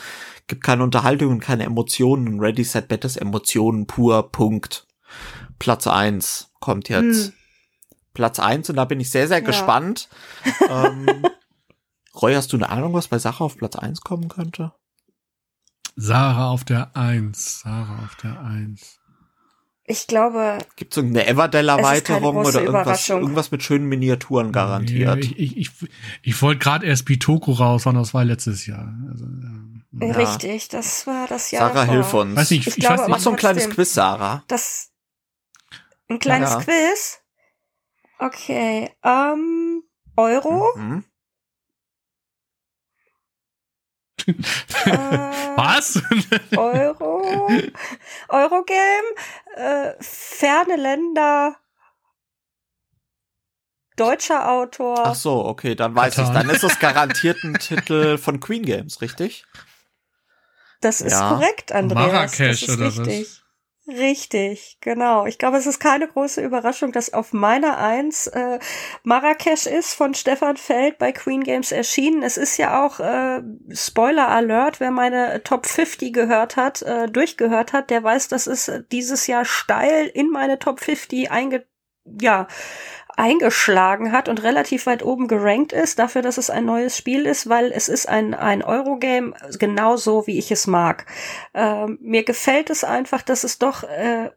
gibt 0.48 0.64
keine 0.64 0.84
Unterhaltung 0.84 1.32
und 1.32 1.40
keine 1.40 1.64
Emotionen. 1.64 2.40
Ready, 2.40 2.64
Set, 2.64 2.88
Bet 2.88 3.04
ist 3.06 3.18
Emotionen 3.18 3.88
pur, 3.88 4.32
Punkt. 4.32 4.88
Platz 5.58 5.88
eins 5.88 6.52
kommt 6.60 6.90
jetzt. 6.90 7.28
Hm. 7.28 7.34
Platz 8.14 8.40
eins 8.40 8.70
und 8.70 8.76
da 8.76 8.86
bin 8.86 9.00
ich 9.00 9.10
sehr, 9.10 9.28
sehr 9.28 9.40
ja. 9.40 9.46
gespannt. 9.46 10.10
ähm, 10.70 11.26
Roy, 12.22 12.36
hast 12.36 12.54
du 12.54 12.58
eine 12.58 12.70
Ahnung, 12.70 12.94
was 12.94 13.08
bei 13.08 13.18
Sache 13.18 13.44
auf 13.44 13.58
Platz 13.58 13.76
eins 13.76 14.02
kommen 14.02 14.30
könnte? 14.30 14.74
Sarah 15.96 16.50
auf 16.50 16.64
der 16.64 16.96
Eins. 16.96 17.62
Sarah 17.62 18.04
auf 18.06 18.16
der 18.16 18.40
Eins. 18.42 19.00
Ich 19.86 20.08
glaube. 20.08 20.60
Gibt 20.78 20.94
es 20.94 20.98
irgendeine 20.98 21.28
Everdell-Erweiterung 21.28 22.38
oder 22.38 22.62
irgendwas, 22.62 23.10
irgendwas 23.10 23.52
mit 23.52 23.64
schönen 23.64 23.88
Miniaturen 23.88 24.52
garantiert? 24.54 25.18
Nee, 25.18 25.34
ich 25.36 25.58
ich, 25.58 25.72
ich 26.22 26.42
wollte 26.42 26.60
gerade 26.60 26.86
erst 26.86 27.06
Bitoko 27.06 27.52
raus, 27.52 27.84
sondern 27.84 28.04
das 28.04 28.14
war 28.14 28.24
letztes 28.24 28.66
Jahr. 28.66 28.94
Also, 29.10 29.26
ja. 29.26 30.14
Richtig, 30.14 30.70
das 30.70 31.06
war 31.06 31.28
das 31.28 31.52
Jahr. 31.52 31.68
Sarah, 31.68 31.82
davor. 31.82 31.94
hilf 31.94 32.14
uns. 32.14 32.36
Weiß 32.36 32.52
nicht, 32.52 32.68
ich, 32.68 32.78
ich 32.78 32.80
glaube, 32.80 32.94
weiß 32.94 33.02
nicht. 33.02 33.10
Mach 33.10 33.20
so 33.20 33.30
ein 33.32 33.36
kleines 33.36 33.70
Quiz, 33.70 33.94
Sarah. 33.94 34.44
Das. 34.48 34.92
Ein 36.08 36.20
kleines 36.20 36.52
ja. 36.52 36.62
Quiz? 36.62 37.20
Okay. 38.20 38.90
Ähm, 39.04 39.84
Euro? 40.16 40.70
Mhm. 40.78 41.04
äh, 44.13 44.13
Was? 45.56 46.02
Euro, 46.58 47.50
Eurogame, 48.30 49.08
äh, 49.56 49.94
ferne 50.00 50.76
Länder, 50.78 51.56
deutscher 53.96 54.52
Autor. 54.52 55.06
Ach 55.06 55.16
so, 55.16 55.46
okay, 55.46 55.76
dann 55.76 55.96
weiß 55.96 56.18
ich. 56.18 56.28
Dann 56.30 56.50
ist 56.50 56.64
das 56.64 56.80
garantiert 56.80 57.44
ein 57.44 57.56
Titel 57.56 58.18
von 58.18 58.40
Queen 58.40 58.64
Games, 58.64 59.02
richtig? 59.02 59.46
Das 60.82 61.02
ist 61.02 61.14
ja. 61.14 61.30
korrekt, 61.30 61.72
Andreas. 61.72 62.12
Marrakesch 62.12 62.62
das 62.62 62.70
ist 62.70 62.78
oder 62.78 62.88
richtig. 62.88 63.22
was? 63.22 63.43
Richtig, 63.86 64.78
genau. 64.80 65.26
Ich 65.26 65.38
glaube, 65.38 65.58
es 65.58 65.66
ist 65.68 65.80
keine 65.80 66.08
große 66.08 66.42
Überraschung, 66.42 66.94
dass 66.94 67.12
auf 67.14 67.34
meiner 67.34 67.78
Eins 67.78 68.28
äh, 68.28 68.60
Marrakesch 69.04 69.66
ist 69.66 69.94
von 69.94 70.14
Stefan 70.14 70.56
Feld 70.56 70.98
bei 71.00 71.12
Queen 71.12 71.44
Games 71.44 71.74
erschienen. 71.74 72.24
Es 72.24 72.38
ist 72.38 72.56
ja 72.58 72.86
auch 72.86 73.02
äh, 73.02 73.42
Spoiler 73.74 74.30
Alert, 74.30 74.80
wer 74.80 74.92
meine 74.92 75.44
Top 75.44 75.66
50 75.66 76.14
gehört 76.14 76.56
hat, 76.56 76.82
äh, 76.82 77.08
durchgehört 77.10 77.74
hat, 77.74 77.90
der 77.90 78.02
weiß, 78.02 78.30
dass 78.30 78.48
es 78.48 78.72
dieses 78.94 79.28
Jahr 79.28 79.44
steil 79.44 80.08
in 80.08 80.30
meine 80.30 80.60
Top 80.60 80.80
50 80.80 81.30
einge 81.30 81.66
ja, 82.06 82.48
eingeschlagen 83.16 84.12
hat 84.12 84.28
und 84.28 84.42
relativ 84.42 84.86
weit 84.86 85.04
oben 85.04 85.28
gerankt 85.28 85.72
ist, 85.72 86.00
dafür, 86.00 86.22
dass 86.22 86.38
es 86.38 86.50
ein 86.50 86.66
neues 86.66 86.98
Spiel 86.98 87.26
ist, 87.26 87.48
weil 87.48 87.72
es 87.72 87.88
ist 87.88 88.10
ein, 88.10 88.34
ein 88.34 88.64
Eurogame, 88.64 89.34
genauso 89.60 90.26
wie 90.26 90.40
ich 90.40 90.52
es 90.52 90.66
mag. 90.66 91.06
Ähm, 91.54 92.00
mir 92.02 92.24
gefällt 92.24 92.70
es 92.70 92.84
einfach, 92.84 93.22
dass 93.22 93.44
es 93.44 93.60
doch 93.60 93.84
äh, 93.84 94.32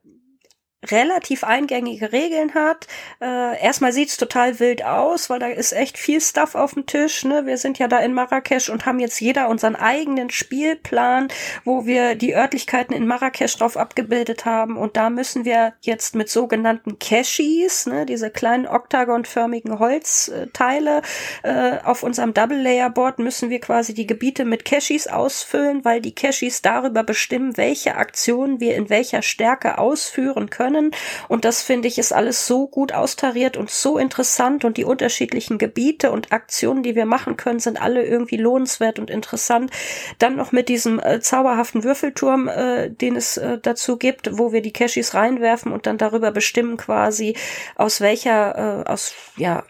relativ 0.91 1.45
eingängige 1.45 2.13
Regeln 2.13 2.55
hat. 2.55 2.87
Äh, 3.21 3.63
erstmal 3.63 3.93
sieht's 3.93 4.17
total 4.17 4.59
wild 4.61 4.85
aus, 4.85 5.31
weil 5.31 5.39
da 5.39 5.49
ist 5.49 5.73
echt 5.73 5.99
viel 5.99 6.21
Stuff 6.21 6.55
auf 6.55 6.75
dem 6.75 6.87
Tisch. 6.87 7.25
Ne? 7.25 7.47
Wir 7.47 7.59
sind 7.59 7.79
ja 7.79 7.89
da 7.89 7.99
in 7.99 8.13
Marrakesch 8.13 8.69
und 8.69 8.87
haben 8.87 8.99
jetzt 8.99 9.21
jeder 9.21 9.49
unseren 9.49 9.77
eigenen 9.77 10.31
Spielplan, 10.31 11.29
wo 11.65 11.87
wir 11.87 12.15
die 12.15 12.35
Örtlichkeiten 12.35 12.95
in 12.95 13.07
Marrakesch 13.07 13.57
drauf 13.57 13.77
abgebildet 13.77 14.45
haben. 14.45 14.77
Und 14.77 14.97
da 14.97 15.11
müssen 15.11 15.45
wir 15.45 15.75
jetzt 15.81 16.15
mit 16.15 16.29
sogenannten 16.29 16.99
Cashies, 16.99 17.87
ne, 17.87 18.07
diese 18.07 18.31
kleinen 18.31 18.67
oktagonförmigen 18.67 19.79
Holzteile, 19.79 21.03
äh, 21.43 21.79
auf 21.85 22.03
unserem 22.03 22.35
Double-Layer-Board 22.35 23.19
müssen 23.19 23.51
wir 23.51 23.61
quasi 23.61 23.95
die 23.95 24.07
Gebiete 24.07 24.45
mit 24.45 24.65
Cashies 24.65 25.07
ausfüllen, 25.07 25.85
weil 25.85 26.01
die 26.01 26.15
Cashies 26.15 26.63
darüber 26.63 27.03
bestimmen, 27.03 27.57
welche 27.57 27.97
Aktionen 27.97 28.61
wir 28.61 28.77
in 28.77 28.91
welcher 28.91 29.23
Stärke 29.23 29.79
ausführen 29.79 30.51
können 30.51 30.76
können. 30.77 30.91
Und 31.29 31.45
das 31.45 31.63
finde 31.63 31.89
ich 31.89 31.99
ist 31.99 32.13
alles 32.13 32.47
so 32.47 32.67
gut 32.67 32.93
austariert 32.93 33.57
und 33.57 33.71
so 33.71 33.99
interessant 33.99 34.65
und 34.65 34.77
die 34.77 34.85
unterschiedlichen 34.85 35.59
Gebiete 35.59 36.11
und 36.11 36.33
Aktionen, 36.33 36.83
die 36.83 36.95
wir 36.95 37.07
machen 37.07 37.37
können, 37.37 37.61
sind 37.61 37.81
alle 37.81 38.05
irgendwie 38.05 38.37
lohnenswert 38.37 38.99
und 38.99 39.11
interessant. 39.11 39.71
Dann 40.19 40.37
noch 40.37 40.53
mit 40.53 40.69
diesem 40.69 40.99
äh, 40.99 41.21
zauberhaften 41.21 41.85
Würfelturm, 41.85 42.49
äh, 42.49 42.91
den 42.91 43.17
es 43.17 43.37
äh, 43.37 43.59
dazu 43.61 43.97
gibt, 43.97 44.39
wo 44.39 44.53
wir 44.53 44.63
die 44.63 44.73
Cashis 44.73 45.15
reinwerfen 45.15 45.73
und 45.73 45.87
dann 45.87 45.99
darüber 45.99 46.31
bestimmen 46.31 46.77
quasi, 46.77 47.37
aus 47.77 48.01
welcher, 48.01 48.85
äh, 48.87 48.91
aus, 48.91 49.15
ja, 49.37 49.65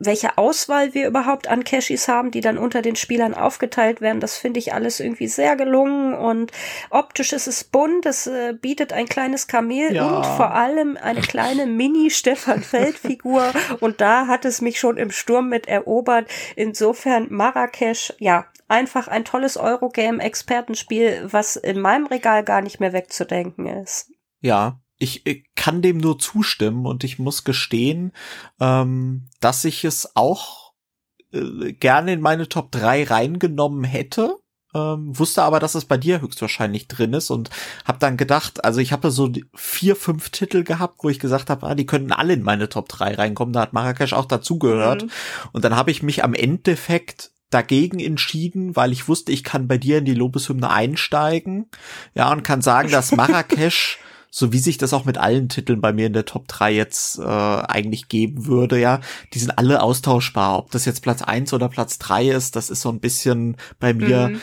welche 0.00 0.38
Auswahl 0.38 0.94
wir 0.94 1.06
überhaupt 1.06 1.46
an 1.46 1.62
Cashis 1.62 2.08
haben, 2.08 2.30
die 2.30 2.40
dann 2.40 2.58
unter 2.58 2.80
den 2.80 2.96
Spielern 2.96 3.34
aufgeteilt 3.34 4.00
werden. 4.00 4.18
Das 4.18 4.36
finde 4.36 4.58
ich 4.58 4.72
alles 4.72 4.98
irgendwie 4.98 5.28
sehr 5.28 5.56
gelungen 5.56 6.14
und 6.14 6.52
optisch 6.88 7.34
ist 7.34 7.46
es 7.46 7.64
bunt, 7.64 8.06
es 8.06 8.26
äh, 8.26 8.54
bietet 8.54 8.94
ein 8.94 9.06
kleines 9.06 9.46
Kamel 9.46 9.94
ja. 9.94 10.08
und 10.08 10.26
vor 10.26 10.52
allem 10.52 10.96
eine 10.96 11.20
kleine 11.20 11.66
Mini-Stefan 11.80 12.62
Feld-Figur 12.62 13.52
und 13.80 14.00
da 14.00 14.26
hat 14.26 14.46
es 14.46 14.62
mich 14.62 14.80
schon 14.80 14.96
im 14.96 15.10
Sturm 15.10 15.50
mit 15.50 15.68
erobert. 15.68 16.26
Insofern 16.56 17.26
Marrakesch, 17.30 18.14
ja, 18.18 18.46
einfach 18.68 19.06
ein 19.06 19.26
tolles 19.26 19.58
Eurogame-Expertenspiel, 19.58 21.28
was 21.30 21.56
in 21.56 21.78
meinem 21.78 22.06
Regal 22.06 22.42
gar 22.42 22.62
nicht 22.62 22.80
mehr 22.80 22.94
wegzudenken 22.94 23.66
ist. 23.66 24.10
Ja, 24.40 24.80
ich, 25.00 25.26
ich 25.26 25.46
kann 25.56 25.82
dem 25.82 25.98
nur 25.98 26.18
zustimmen 26.18 26.86
und 26.86 27.02
ich 27.02 27.18
muss 27.18 27.42
gestehen, 27.42 28.12
ähm, 28.60 29.28
dass 29.40 29.64
ich 29.64 29.84
es 29.84 30.14
auch 30.14 30.74
äh, 31.32 31.72
gerne 31.72 32.12
in 32.12 32.20
meine 32.20 32.48
Top 32.48 32.70
3 32.70 33.04
reingenommen 33.04 33.82
hätte. 33.84 34.36
Ähm, 34.72 35.18
wusste 35.18 35.42
aber, 35.42 35.58
dass 35.58 35.74
es 35.74 35.86
bei 35.86 35.96
dir 35.96 36.20
höchstwahrscheinlich 36.20 36.86
drin 36.86 37.14
ist 37.14 37.30
und 37.30 37.50
habe 37.84 37.98
dann 37.98 38.16
gedacht, 38.16 38.64
also 38.64 38.78
ich 38.78 38.92
habe 38.92 39.10
so 39.10 39.32
vier, 39.52 39.96
fünf 39.96 40.30
Titel 40.30 40.62
gehabt, 40.62 41.02
wo 41.02 41.08
ich 41.08 41.18
gesagt 41.18 41.50
habe, 41.50 41.66
ah, 41.66 41.74
die 41.74 41.86
könnten 41.86 42.12
alle 42.12 42.34
in 42.34 42.42
meine 42.42 42.68
Top 42.68 42.88
3 42.88 43.14
reinkommen. 43.14 43.52
Da 43.54 43.62
hat 43.62 43.72
Marrakesch 43.72 44.12
auch 44.12 44.26
dazugehört. 44.26 45.04
Mhm. 45.04 45.10
Und 45.52 45.64
dann 45.64 45.74
habe 45.74 45.90
ich 45.90 46.02
mich 46.02 46.22
am 46.22 46.34
Endeffekt 46.34 47.32
dagegen 47.48 47.98
entschieden, 47.98 48.76
weil 48.76 48.92
ich 48.92 49.08
wusste, 49.08 49.32
ich 49.32 49.42
kann 49.42 49.66
bei 49.66 49.78
dir 49.78 49.98
in 49.98 50.04
die 50.04 50.14
Lobeshymne 50.14 50.70
einsteigen. 50.70 51.68
Ja, 52.14 52.30
und 52.30 52.44
kann 52.44 52.60
sagen, 52.60 52.90
dass 52.90 53.10
Marrakesch 53.16 53.98
so 54.30 54.52
wie 54.52 54.58
sich 54.58 54.78
das 54.78 54.92
auch 54.92 55.04
mit 55.04 55.18
allen 55.18 55.48
Titeln 55.48 55.80
bei 55.80 55.92
mir 55.92 56.06
in 56.06 56.12
der 56.12 56.24
Top 56.24 56.46
3 56.48 56.72
jetzt 56.72 57.18
äh, 57.18 57.22
eigentlich 57.22 58.08
geben 58.08 58.46
würde, 58.46 58.78
ja, 58.78 59.00
die 59.34 59.40
sind 59.40 59.58
alle 59.58 59.82
austauschbar. 59.82 60.58
Ob 60.58 60.70
das 60.70 60.84
jetzt 60.84 61.02
Platz 61.02 61.22
1 61.22 61.52
oder 61.52 61.68
Platz 61.68 61.98
3 61.98 62.28
ist, 62.28 62.54
das 62.56 62.70
ist 62.70 62.80
so 62.80 62.90
ein 62.90 63.00
bisschen 63.00 63.56
bei 63.80 63.92
mir. 63.92 64.28
Mhm. 64.28 64.40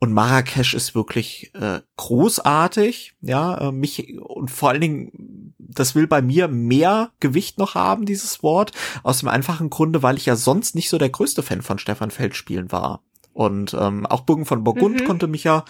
Und 0.00 0.12
Marrakesch 0.12 0.74
ist 0.74 0.94
wirklich 0.94 1.52
äh, 1.54 1.80
großartig, 1.96 3.14
ja, 3.20 3.68
äh, 3.68 3.72
mich 3.72 4.20
und 4.20 4.48
vor 4.48 4.68
allen 4.68 4.80
Dingen, 4.80 5.54
das 5.58 5.96
will 5.96 6.06
bei 6.06 6.22
mir 6.22 6.46
mehr 6.46 7.10
Gewicht 7.18 7.58
noch 7.58 7.74
haben, 7.74 8.06
dieses 8.06 8.42
Wort, 8.44 8.72
aus 9.02 9.18
dem 9.18 9.28
einfachen 9.28 9.70
Grunde, 9.70 10.02
weil 10.02 10.16
ich 10.16 10.26
ja 10.26 10.36
sonst 10.36 10.76
nicht 10.76 10.88
so 10.88 10.98
der 10.98 11.10
größte 11.10 11.42
Fan 11.42 11.62
von 11.62 11.80
Stefan 11.80 12.12
Feld 12.12 12.36
spielen 12.36 12.70
war. 12.70 13.02
Und 13.32 13.74
ähm, 13.74 14.06
auch 14.06 14.20
Burgen 14.20 14.46
von 14.46 14.62
Burgund 14.62 15.00
mhm. 15.00 15.04
konnte 15.04 15.26
mich 15.26 15.44
ja, 15.44 15.64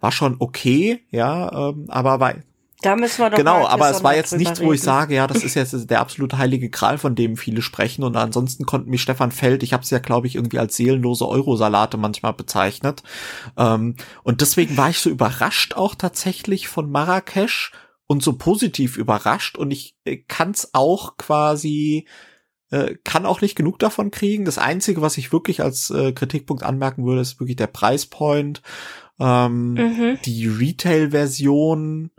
war 0.00 0.12
schon 0.12 0.36
okay, 0.40 1.04
ja, 1.10 1.70
ähm, 1.70 1.86
aber 1.88 2.18
war 2.18 2.34
da 2.84 2.96
müssen 2.96 3.18
wir 3.20 3.30
doch 3.30 3.38
Genau, 3.38 3.66
aber 3.66 3.90
es 3.90 4.04
war 4.04 4.14
jetzt 4.14 4.36
nichts, 4.36 4.60
wo 4.60 4.72
ich 4.72 4.82
sage, 4.82 5.14
ja, 5.14 5.26
das 5.26 5.42
ist 5.42 5.54
jetzt 5.54 5.90
der 5.90 6.00
absolute 6.00 6.38
heilige 6.38 6.70
Gral, 6.70 6.98
von 6.98 7.14
dem 7.14 7.36
viele 7.36 7.62
sprechen. 7.62 8.04
Und 8.04 8.16
ansonsten 8.16 8.66
konnten 8.66 8.90
mich 8.90 9.02
Stefan 9.02 9.32
Feld, 9.32 9.62
ich 9.62 9.72
habe 9.72 9.82
es 9.82 9.90
ja, 9.90 9.98
glaube 9.98 10.26
ich, 10.26 10.36
irgendwie 10.36 10.58
als 10.58 10.76
seelenlose 10.76 11.26
Eurosalate 11.26 11.96
manchmal 11.96 12.34
bezeichnet. 12.34 13.02
Ähm, 13.56 13.96
und 14.22 14.40
deswegen 14.40 14.76
war 14.76 14.90
ich 14.90 14.98
so 14.98 15.10
überrascht 15.10 15.74
auch 15.74 15.94
tatsächlich 15.94 16.68
von 16.68 16.90
Marrakesch 16.90 17.72
und 18.06 18.22
so 18.22 18.34
positiv 18.34 18.96
überrascht. 18.96 19.56
Und 19.56 19.70
ich 19.70 19.96
äh, 20.04 20.18
kann 20.18 20.50
es 20.50 20.70
auch 20.74 21.16
quasi 21.16 22.06
äh, 22.70 22.96
kann 23.04 23.26
auch 23.26 23.40
nicht 23.40 23.54
genug 23.54 23.78
davon 23.78 24.10
kriegen. 24.10 24.44
Das 24.44 24.58
Einzige, 24.58 25.00
was 25.00 25.16
ich 25.16 25.32
wirklich 25.32 25.62
als 25.62 25.90
äh, 25.90 26.12
Kritikpunkt 26.12 26.62
anmerken 26.62 27.04
würde, 27.04 27.20
ist 27.20 27.38
wirklich 27.40 27.56
der 27.56 27.66
Preispoint. 27.68 28.62
Ähm, 29.20 29.74
mhm. 29.74 30.18
Die 30.24 30.48
Retail-Version 30.48 32.10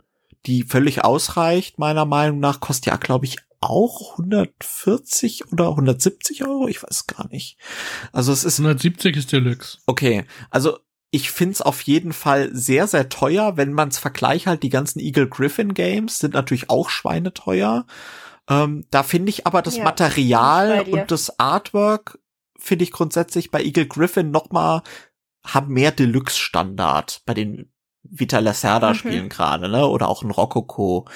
die 0.46 0.62
völlig 0.62 1.04
ausreicht, 1.04 1.78
meiner 1.78 2.04
Meinung 2.04 2.40
nach, 2.40 2.60
kostet 2.60 2.86
ja, 2.86 2.96
glaube 2.96 3.26
ich, 3.26 3.38
auch 3.60 4.12
140 4.12 5.52
oder 5.52 5.70
170 5.70 6.44
Euro, 6.44 6.68
ich 6.68 6.82
weiß 6.82 7.06
gar 7.06 7.28
nicht. 7.28 7.58
Also 8.12 8.32
es 8.32 8.44
ist 8.44 8.60
170 8.60 9.16
ist 9.16 9.32
Deluxe. 9.32 9.78
Okay, 9.86 10.24
also 10.50 10.78
ich 11.10 11.30
find's 11.30 11.62
auf 11.62 11.80
jeden 11.82 12.12
Fall 12.12 12.50
sehr, 12.52 12.86
sehr 12.86 13.08
teuer, 13.08 13.56
wenn 13.56 13.72
man's 13.72 13.98
vergleicht 13.98 14.46
halt 14.46 14.62
die 14.62 14.68
ganzen 14.68 15.00
Eagle 15.00 15.28
Griffin 15.28 15.74
Games 15.74 16.18
sind 16.18 16.34
natürlich 16.34 16.68
auch 16.68 16.90
schweineteuer. 16.90 17.86
Ähm, 18.48 18.84
da 18.90 19.02
finde 19.02 19.30
ich 19.30 19.46
aber 19.46 19.62
das 19.62 19.78
ja, 19.78 19.84
Material 19.84 20.82
und 20.90 21.10
das 21.10 21.38
Artwork 21.38 22.18
finde 22.58 22.84
ich 22.84 22.90
grundsätzlich 22.90 23.50
bei 23.50 23.62
Eagle 23.62 23.86
Griffin 23.86 24.30
noch 24.30 24.50
mal 24.50 24.82
haben 25.44 25.72
mehr 25.72 25.92
Deluxe 25.92 26.38
Standard 26.38 27.22
bei 27.24 27.34
den 27.34 27.72
Vita 28.10 28.38
Lacerda 28.38 28.90
mhm. 28.90 28.94
spielen 28.94 29.28
gerade, 29.28 29.68
ne? 29.68 29.86
Oder 29.86 30.08
auch 30.08 30.22
ein 30.22 30.30
Rococo. 30.30 31.06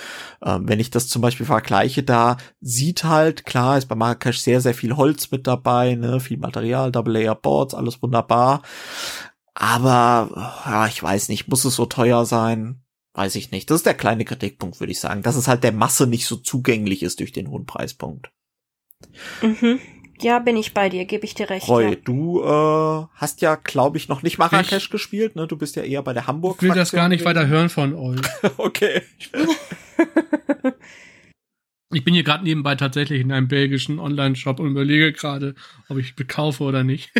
Ähm, 0.45 0.69
wenn 0.69 0.81
ich 0.81 0.91
das 0.91 1.09
zum 1.09 1.23
Beispiel 1.23 1.47
vergleiche, 1.47 2.03
da 2.03 2.37
sieht 2.61 3.05
halt, 3.05 3.47
klar, 3.47 3.79
ist 3.79 3.87
bei 3.87 3.95
Marrakesch 3.95 4.39
sehr, 4.39 4.61
sehr 4.61 4.75
viel 4.75 4.97
Holz 4.97 5.31
mit 5.31 5.47
dabei, 5.47 5.95
ne? 5.95 6.21
Viel 6.21 6.39
Material, 6.39 6.93
Double 6.93 7.13
Layer 7.13 7.35
Boards, 7.35 7.75
alles 7.75 8.03
wunderbar. 8.03 8.63
Aber, 9.55 10.63
ja, 10.67 10.87
ich 10.87 11.03
weiß 11.03 11.29
nicht, 11.29 11.49
muss 11.49 11.65
es 11.65 11.75
so 11.75 11.87
teuer 11.87 12.25
sein? 12.25 12.83
Weiß 13.13 13.35
ich 13.35 13.51
nicht. 13.51 13.69
Das 13.71 13.79
ist 13.79 13.87
der 13.87 13.95
kleine 13.95 14.25
Kritikpunkt, 14.25 14.81
würde 14.81 14.93
ich 14.93 15.01
sagen. 15.01 15.23
Dass 15.23 15.37
es 15.37 15.49
halt 15.49 15.65
der 15.65 15.73
Masse 15.73 16.07
nicht 16.07 16.27
so 16.27 16.37
zugänglich 16.37 17.03
ist 17.03 17.21
durch 17.21 17.33
den 17.33 17.51
hohen 17.51 17.67
Preispunkt. 17.67 18.31
Mhm. 19.43 19.81
Ja, 20.23 20.39
bin 20.39 20.57
ich 20.57 20.75
bei 20.75 20.89
dir, 20.89 21.05
gebe 21.05 21.25
ich 21.25 21.35
dir 21.35 21.49
recht. 21.51 21.69
Roy, 21.69 21.91
ja. 21.91 21.95
du 21.97 22.43
äh, 22.43 23.07
hast 23.15 23.41
ja, 23.41 23.57
glaube 23.57 23.97
ich, 23.97 24.09
noch 24.09 24.23
nicht 24.23 24.39
Marrakesch 24.39 24.85
ich, 24.85 24.91
gespielt, 24.91 25.37
ne? 25.37 25.47
Du 25.47 25.57
bist 25.57 25.77
ja 25.77 25.83
eher 25.83 26.03
bei 26.03 26.13
der 26.13 26.27
Hamburg. 26.27 26.57
Ich 26.59 26.63
will 26.63 26.75
das 26.75 26.93
gar 26.93 27.09
nicht 27.09 27.25
weiter 27.25 27.47
hören 27.47 27.69
von 27.69 27.95
euch. 27.95 28.21
okay. 28.59 29.03
ich 31.93 32.05
bin 32.05 32.15
hier 32.15 32.23
gerade 32.23 32.45
nebenbei 32.45 32.75
tatsächlich 32.75 33.21
in 33.21 33.33
einem 33.33 33.49
belgischen 33.49 33.99
Online-Shop 33.99 34.61
und 34.61 34.71
überlege 34.71 35.13
gerade, 35.13 35.55
ob 35.89 35.99
ich 35.99 36.15
bekaufe 36.17 36.65
oder 36.65 36.85
nicht. 36.85 37.13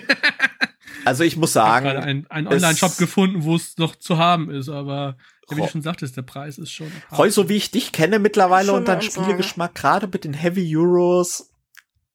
also 1.05 1.25
ich 1.25 1.37
muss 1.37 1.53
sagen, 1.53 1.87
ich 1.87 1.93
habe 1.95 2.01
gerade 2.01 2.31
einen 2.31 2.47
Online-Shop 2.47 2.99
gefunden, 2.99 3.45
wo 3.45 3.57
es 3.57 3.79
noch 3.79 3.97
zu 3.97 4.19
haben 4.19 4.51
ist, 4.51 4.69
aber 4.69 5.17
wie 5.49 5.57
du 5.57 5.67
schon 5.67 5.83
sagtest, 5.83 6.17
der 6.17 6.23
Preis 6.23 6.59
ist 6.59 6.71
schon. 6.71 6.93
Roy, 7.17 7.31
so 7.31 7.49
wie 7.49 7.57
ich 7.57 7.71
dich 7.71 7.91
kenne 7.93 8.19
mittlerweile 8.19 8.73
und 8.73 8.87
dein 8.87 9.03
Spielgeschmack, 9.03 9.75
gerade 9.75 10.07
mit 10.07 10.25
den 10.25 10.35
Heavy 10.35 10.77
Euros, 10.77 11.50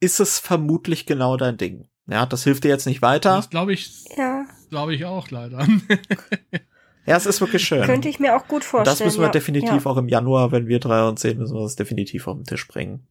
ist 0.05 0.19
es 0.19 0.39
vermutlich 0.39 1.05
genau 1.05 1.35
dein 1.35 1.57
Ding. 1.57 1.87
Ja, 2.07 2.25
das 2.25 2.43
hilft 2.43 2.63
dir 2.63 2.69
jetzt 2.69 2.85
nicht 2.85 3.01
weiter. 3.01 3.35
Das 3.35 3.49
glaube 3.49 3.73
ich, 3.73 4.05
ja. 4.15 4.45
glaube 4.69 4.93
ich 4.93 5.05
auch 5.05 5.31
leider. 5.31 5.67
ja, 7.05 7.17
es 7.17 7.25
ist 7.25 7.41
wirklich 7.41 7.65
schön. 7.65 7.83
Könnte 7.83 8.07
ich 8.07 8.19
mir 8.19 8.35
auch 8.35 8.47
gut 8.47 8.63
vorstellen. 8.63 8.97
das 8.97 9.03
müssen 9.03 9.19
wir 9.19 9.27
ja. 9.27 9.31
definitiv 9.31 9.85
ja. 9.85 9.91
auch 9.91 9.97
im 9.97 10.07
Januar, 10.07 10.51
wenn 10.51 10.67
wir 10.67 10.79
drei 10.79 11.07
und 11.07 11.17
zehn, 11.17 11.37
müssen 11.37 11.55
wir 11.55 11.63
das 11.63 11.75
definitiv 11.75 12.27
auf 12.27 12.37
den 12.37 12.45
Tisch 12.45 12.67
bringen. 12.67 13.07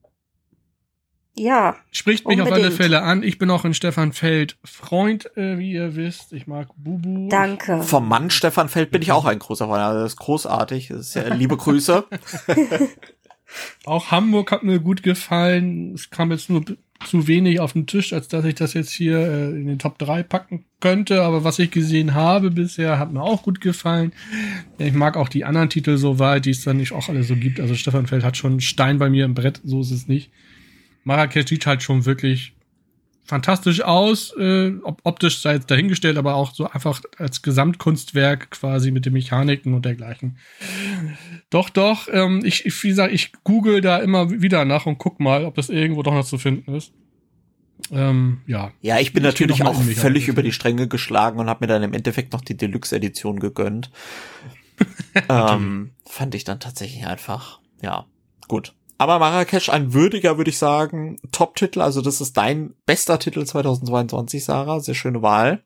Ja. 1.36 1.74
Spricht 1.90 2.28
mich 2.28 2.38
unbedingt. 2.38 2.57
auf 2.57 2.64
alle 2.64 2.70
Fälle 2.70 3.03
an. 3.03 3.24
Ich 3.24 3.38
bin 3.38 3.51
auch 3.51 3.64
ein 3.64 3.74
Stefan 3.74 4.12
Feld 4.12 4.57
Freund, 4.62 5.36
äh, 5.36 5.59
wie 5.59 5.72
ihr 5.72 5.97
wisst. 5.97 6.32
Ich 6.32 6.47
mag 6.47 6.68
Bubu. 6.76 7.28
Danke. 7.28 7.82
Vom 7.82 8.09
Mann 8.09 8.30
Stefan 8.30 8.68
Feld 8.68 8.92
bin 8.92 9.03
ich 9.03 9.11
auch 9.11 9.24
ein 9.24 9.40
großer 9.40 9.66
Freund. 9.66 9.82
Also 9.82 10.01
das 10.01 10.12
ist 10.12 10.18
großartig. 10.18 10.88
Das 10.88 11.01
ist 11.01 11.14
ja, 11.14 11.34
liebe 11.34 11.57
Grüße. 11.57 12.05
Auch 13.84 14.11
Hamburg 14.11 14.53
hat 14.53 14.62
mir 14.62 14.80
gut 14.80 15.03
gefallen. 15.03 15.95
Es 15.95 16.11
kam 16.11 16.30
jetzt 16.30 16.51
nur 16.51 16.64
zu 17.05 17.26
wenig 17.26 17.61
auf 17.61 17.72
den 17.72 17.86
Tisch, 17.86 18.12
als 18.12 18.28
dass 18.28 18.44
ich 18.44 18.55
das 18.55 18.74
jetzt 18.74 18.90
hier 18.90 19.18
äh, 19.18 19.50
in 19.50 19.66
den 19.66 19.78
Top 19.78 19.98
3 19.98 20.22
packen 20.22 20.64
könnte. 20.80 21.22
Aber 21.22 21.44
was 21.44 21.59
ich 21.59 21.70
gesehen 21.70 22.14
habe 22.14 22.50
bisher, 22.50 22.98
hat 22.98 23.12
mir 23.12 23.22
auch 23.22 23.42
gut 23.42 23.61
gefallen. 23.61 24.12
Ich 24.78 24.92
mag 24.92 25.16
auch 25.16 25.28
die 25.28 25.44
anderen 25.44 25.70
Titel 25.70 25.96
so 25.96 26.18
weit, 26.18 26.46
die 26.46 26.50
es 26.50 26.62
dann 26.62 26.78
nicht 26.78 26.92
auch 26.92 27.09
alle 27.09 27.22
so 27.22 27.36
gibt. 27.36 27.61
Also 27.61 27.74
Stefan 27.74 28.07
Feld 28.07 28.24
hat 28.24 28.36
schon 28.36 28.61
Stein 28.61 28.98
bei 28.98 29.11
mir 29.11 29.24
im 29.24 29.34
Brett, 29.34 29.61
so 29.64 29.80
ist 29.80 29.90
es 29.90 30.09
nicht. 30.09 30.30
Marrakesch 31.05 31.48
sieht 31.48 31.66
halt 31.66 31.82
schon 31.82 32.07
wirklich 32.07 32.55
fantastisch 33.24 33.80
aus, 33.82 34.34
äh, 34.36 34.72
optisch 34.82 35.40
sei 35.40 35.55
jetzt 35.55 35.70
dahingestellt, 35.70 36.18
aber 36.18 36.34
auch 36.34 36.55
so 36.55 36.68
einfach 36.68 37.00
als 37.18 37.42
Gesamtkunstwerk 37.42 38.50
quasi 38.50 38.90
mit 38.90 39.07
den 39.07 39.14
Mechaniken 39.14 39.74
und 39.74 39.84
dergleichen. 39.84 40.36
Doch, 41.51 41.70
doch, 41.70 42.09
ähm, 42.11 42.42
ich, 42.45 42.66
ich, 42.66 42.82
wie 42.82 42.88
gesagt, 42.88 43.12
ich 43.12 43.32
google 43.45 43.80
da 43.80 43.99
immer 43.99 44.30
wieder 44.30 44.64
nach 44.64 44.86
und 44.86 44.99
guck 44.99 45.20
mal, 45.20 45.45
ob 45.45 45.55
das 45.55 45.68
irgendwo 45.68 46.03
doch 46.03 46.14
noch 46.14 46.24
zu 46.24 46.38
finden 46.38 46.74
ist. 46.74 46.92
Ähm, 47.90 48.40
ja. 48.47 48.72
Ja, 48.80 48.99
ich 48.99 49.12
bin 49.12 49.22
ich 49.22 49.28
natürlich 49.28 49.62
auch 49.62 49.80
völlig 49.80 50.28
über 50.28 50.42
die 50.42 50.53
Stränge 50.53 50.88
geschlagen 50.88 51.38
und 51.38 51.49
habe 51.49 51.64
mir 51.64 51.68
dann 51.68 51.82
im 51.82 51.92
Endeffekt 51.92 52.32
noch 52.32 52.40
die 52.40 52.57
Deluxe-Edition 52.57 53.40
gegönnt. 53.40 53.90
ähm, 55.28 55.92
fand 56.07 56.34
ich 56.34 56.45
dann 56.45 56.61
tatsächlich 56.61 57.07
einfach, 57.07 57.61
ja, 57.82 58.07
gut. 58.49 58.74
Aber 58.97 59.18
Marrakesch 59.18 59.70
ein 59.70 59.92
würdiger, 59.92 60.36
würde 60.36 60.51
ich 60.51 60.59
sagen, 60.59 61.16
Top-Titel. 61.32 61.80
Also 61.80 62.01
das 62.01 62.20
ist 62.20 62.36
dein 62.36 62.74
bester 62.86 63.18
Titel 63.18 63.45
2022, 63.45 64.45
Sarah. 64.45 64.80
Sehr 64.80 64.95
schöne 64.95 65.20
Wahl. 65.20 65.64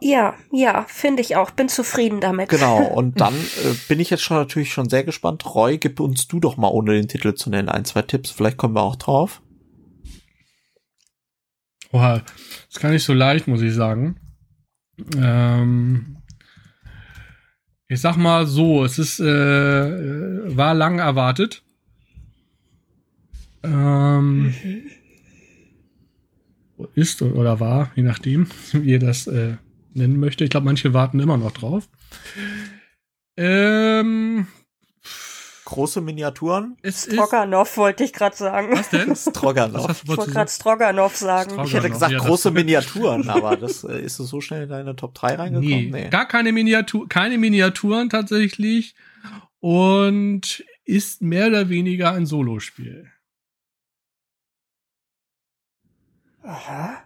Ja, 0.00 0.34
ja, 0.52 0.84
finde 0.88 1.22
ich 1.22 1.36
auch. 1.36 1.50
Bin 1.50 1.68
zufrieden 1.68 2.20
damit. 2.20 2.50
Genau. 2.50 2.82
Und 2.94 3.20
dann 3.20 3.34
äh, 3.34 3.74
bin 3.88 4.00
ich 4.00 4.10
jetzt 4.10 4.22
schon 4.22 4.36
natürlich 4.36 4.72
schon 4.72 4.88
sehr 4.88 5.04
gespannt. 5.04 5.54
Roy, 5.54 5.78
gib 5.78 6.00
uns 6.00 6.28
du 6.28 6.40
doch 6.40 6.56
mal, 6.56 6.68
ohne 6.68 6.92
den 6.92 7.08
Titel 7.08 7.34
zu 7.34 7.50
nennen, 7.50 7.68
ein, 7.68 7.84
zwei 7.84 8.02
Tipps. 8.02 8.30
Vielleicht 8.30 8.58
kommen 8.58 8.74
wir 8.74 8.82
auch 8.82 8.96
drauf. 8.96 9.42
Oha, 11.92 12.22
ist 12.68 12.80
gar 12.80 12.90
nicht 12.90 13.04
so 13.04 13.14
leicht, 13.14 13.48
muss 13.48 13.62
ich 13.62 13.72
sagen. 13.72 14.20
Ähm, 15.16 16.18
ich 17.86 18.00
sag 18.00 18.16
mal 18.16 18.46
so, 18.46 18.84
es 18.84 18.98
ist, 18.98 19.20
äh, 19.20 20.56
war 20.56 20.74
lang 20.74 20.98
erwartet. 20.98 21.62
Ähm, 23.62 24.54
ist 26.94 27.22
oder 27.22 27.60
war, 27.60 27.90
je 27.96 28.02
nachdem, 28.02 28.46
wie 28.72 28.92
ihr 28.92 28.98
das 28.98 29.26
äh, 29.26 29.56
nennen 29.94 30.20
möchte. 30.20 30.44
Ich 30.44 30.50
glaube, 30.50 30.66
manche 30.66 30.94
warten 30.94 31.20
immer 31.20 31.36
noch 31.36 31.52
drauf. 31.52 31.88
Ähm, 33.36 34.46
Große 35.68 36.00
Miniaturen? 36.00 36.78
es 36.80 37.04
Stroganov 37.04 37.76
wollte 37.76 38.02
ich 38.02 38.14
gerade 38.14 38.34
sagen. 38.34 38.68
Was 38.72 38.88
denn? 38.88 39.14
Stroganov. 39.16 39.86
Was 39.86 40.02
Ich 40.02 40.08
wollte 40.08 40.30
gerade 40.30 40.50
Stroganov 40.50 41.14
sagen. 41.14 41.50
Stroganov. 41.50 41.66
Ich 41.66 41.74
hätte 41.74 41.90
gesagt, 41.90 42.12
Ja, 42.12 42.18
große 42.20 42.50
Miniaturen, 42.52 43.28
aber 43.28 43.56
das 43.56 43.84
äh, 43.84 44.00
ist 44.00 44.16
so 44.16 44.40
schnell 44.40 44.62
in 44.62 44.70
deine 44.70 44.96
Top 44.96 45.14
3 45.14 45.34
reingekommen? 45.34 45.90
Nee, 45.90 46.08
gar 46.08 46.26
keine 46.26 46.52
Miniatur, 46.52 47.06
keine 47.08 47.36
Miniaturen 47.36 48.08
tatsächlich 48.08 48.94
und 49.60 50.64
ist 50.86 51.20
mehr 51.20 51.48
oder 51.48 51.68
weniger 51.68 52.12
ein 52.12 52.24
Solospiel. 52.24 53.10
Aha. 56.42 56.98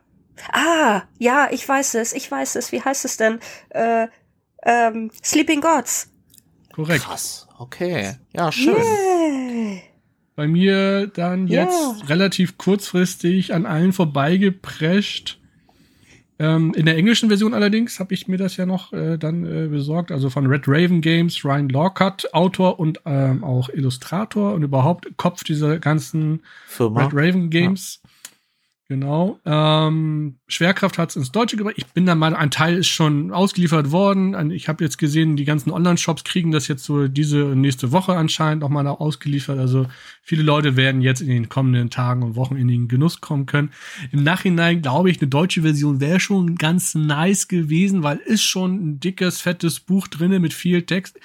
Ah, 0.52 1.02
ja, 1.18 1.48
ich 1.50 1.68
weiß 1.68 1.94
es, 1.94 2.12
ich 2.12 2.30
weiß 2.30 2.56
es. 2.56 2.72
Wie 2.72 2.80
heißt 2.80 3.04
es 3.04 3.16
denn? 3.16 3.38
Äh, 3.70 4.08
ähm, 4.64 5.10
Sleeping 5.22 5.60
Gods. 5.60 6.10
Korrekt. 6.72 7.04
Krass, 7.04 7.46
okay. 7.58 8.14
Ja, 8.32 8.50
schön. 8.50 8.74
Yay. 8.76 9.82
Bei 10.34 10.48
mir 10.48 11.06
dann 11.08 11.46
Ja. 11.46 11.64
jetzt 11.64 12.08
relativ 12.08 12.56
kurzfristig 12.56 13.52
an 13.52 13.66
allen 13.66 13.92
vorbeigeprescht. 13.92 15.38
Ähm, 16.38 16.72
in 16.74 16.86
der 16.86 16.96
englischen 16.96 17.28
Version 17.28 17.52
allerdings 17.54 18.00
habe 18.00 18.14
ich 18.14 18.26
mir 18.26 18.38
das 18.38 18.56
ja 18.56 18.64
noch 18.66 18.92
äh, 18.92 19.18
dann 19.18 19.44
äh, 19.44 19.68
besorgt, 19.68 20.10
also 20.10 20.30
von 20.30 20.46
Red 20.46 20.62
Raven 20.66 21.00
Games, 21.02 21.44
Ryan 21.44 21.68
Lawcott, 21.68 22.32
Autor 22.32 22.80
und 22.80 23.00
ähm, 23.04 23.44
auch 23.44 23.68
Illustrator 23.68 24.54
und 24.54 24.62
überhaupt 24.62 25.06
Kopf 25.18 25.44
dieser 25.44 25.78
ganzen 25.78 26.42
Firma. 26.66 27.04
Red 27.04 27.12
Raven 27.12 27.50
Games. 27.50 28.01
Genau. 28.92 29.40
Ähm, 29.46 30.36
Schwerkraft 30.48 30.98
hat 30.98 31.08
es 31.08 31.16
ins 31.16 31.32
Deutsche 31.32 31.56
gebracht. 31.56 31.76
Ich 31.78 31.86
bin 31.86 32.04
da 32.04 32.14
mal, 32.14 32.36
ein 32.36 32.50
Teil 32.50 32.76
ist 32.76 32.88
schon 32.88 33.32
ausgeliefert 33.32 33.90
worden. 33.90 34.50
Ich 34.50 34.68
habe 34.68 34.84
jetzt 34.84 34.98
gesehen, 34.98 35.34
die 35.34 35.46
ganzen 35.46 35.70
Online-Shops 35.70 36.24
kriegen 36.24 36.50
das 36.50 36.68
jetzt 36.68 36.84
so 36.84 37.08
diese 37.08 37.38
nächste 37.38 37.90
Woche 37.90 38.12
anscheinend 38.12 38.60
noch 38.60 38.68
mal 38.68 38.86
ausgeliefert. 38.86 39.58
Also 39.58 39.86
viele 40.20 40.42
Leute 40.42 40.76
werden 40.76 41.00
jetzt 41.00 41.22
in 41.22 41.28
den 41.28 41.48
kommenden 41.48 41.88
Tagen 41.88 42.22
und 42.22 42.36
Wochen 42.36 42.56
in 42.56 42.68
den 42.68 42.86
Genuss 42.86 43.22
kommen 43.22 43.46
können. 43.46 43.70
Im 44.10 44.24
Nachhinein 44.24 44.82
glaube 44.82 45.10
ich, 45.10 45.22
eine 45.22 45.30
deutsche 45.30 45.62
Version 45.62 46.02
wäre 46.02 46.20
schon 46.20 46.56
ganz 46.56 46.94
nice 46.94 47.48
gewesen, 47.48 48.02
weil 48.02 48.18
ist 48.18 48.42
schon 48.42 48.74
ein 48.74 49.00
dickes, 49.00 49.40
fettes 49.40 49.80
Buch 49.80 50.06
drinne 50.06 50.38
mit 50.38 50.52
viel 50.52 50.82
Text. 50.82 51.18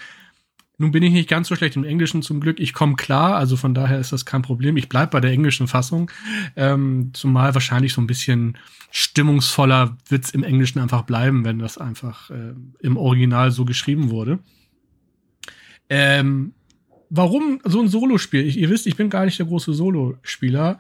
Nun 0.79 0.91
bin 0.91 1.01
ich 1.01 1.11
nicht 1.11 1.27
ganz 1.27 1.47
so 1.47 1.55
schlecht 1.55 1.75
im 1.75 1.83
Englischen 1.83 2.21
zum 2.21 2.39
Glück. 2.39 2.59
Ich 2.59 2.73
komme 2.73 2.95
klar, 2.95 3.35
also 3.35 3.57
von 3.57 3.73
daher 3.73 3.99
ist 3.99 4.11
das 4.11 4.25
kein 4.25 4.43
Problem. 4.43 4.77
Ich 4.77 4.89
bleib 4.89 5.09
bei 5.09 5.19
der 5.19 5.31
englischen 5.31 5.67
Fassung. 5.67 6.11
Ähm, 6.55 7.09
zumal 7.13 7.55
wahrscheinlich 7.55 7.93
so 7.93 8.01
ein 8.01 8.07
bisschen 8.07 8.59
stimmungsvoller 8.91 9.97
wird's 10.07 10.29
im 10.29 10.43
Englischen 10.43 10.79
einfach 10.79 11.01
bleiben, 11.01 11.45
wenn 11.45 11.57
das 11.57 11.79
einfach 11.79 12.29
äh, 12.29 12.53
im 12.79 12.95
Original 12.95 13.49
so 13.49 13.65
geschrieben 13.65 14.11
wurde. 14.11 14.37
Ähm, 15.89 16.53
warum 17.09 17.59
so 17.63 17.81
ein 17.81 17.87
Solospiel? 17.87 18.45
Ich, 18.45 18.57
ihr 18.57 18.69
wisst, 18.69 18.85
ich 18.85 18.95
bin 18.95 19.09
gar 19.09 19.25
nicht 19.25 19.39
der 19.39 19.47
große 19.47 19.73
Solospieler. 19.73 20.77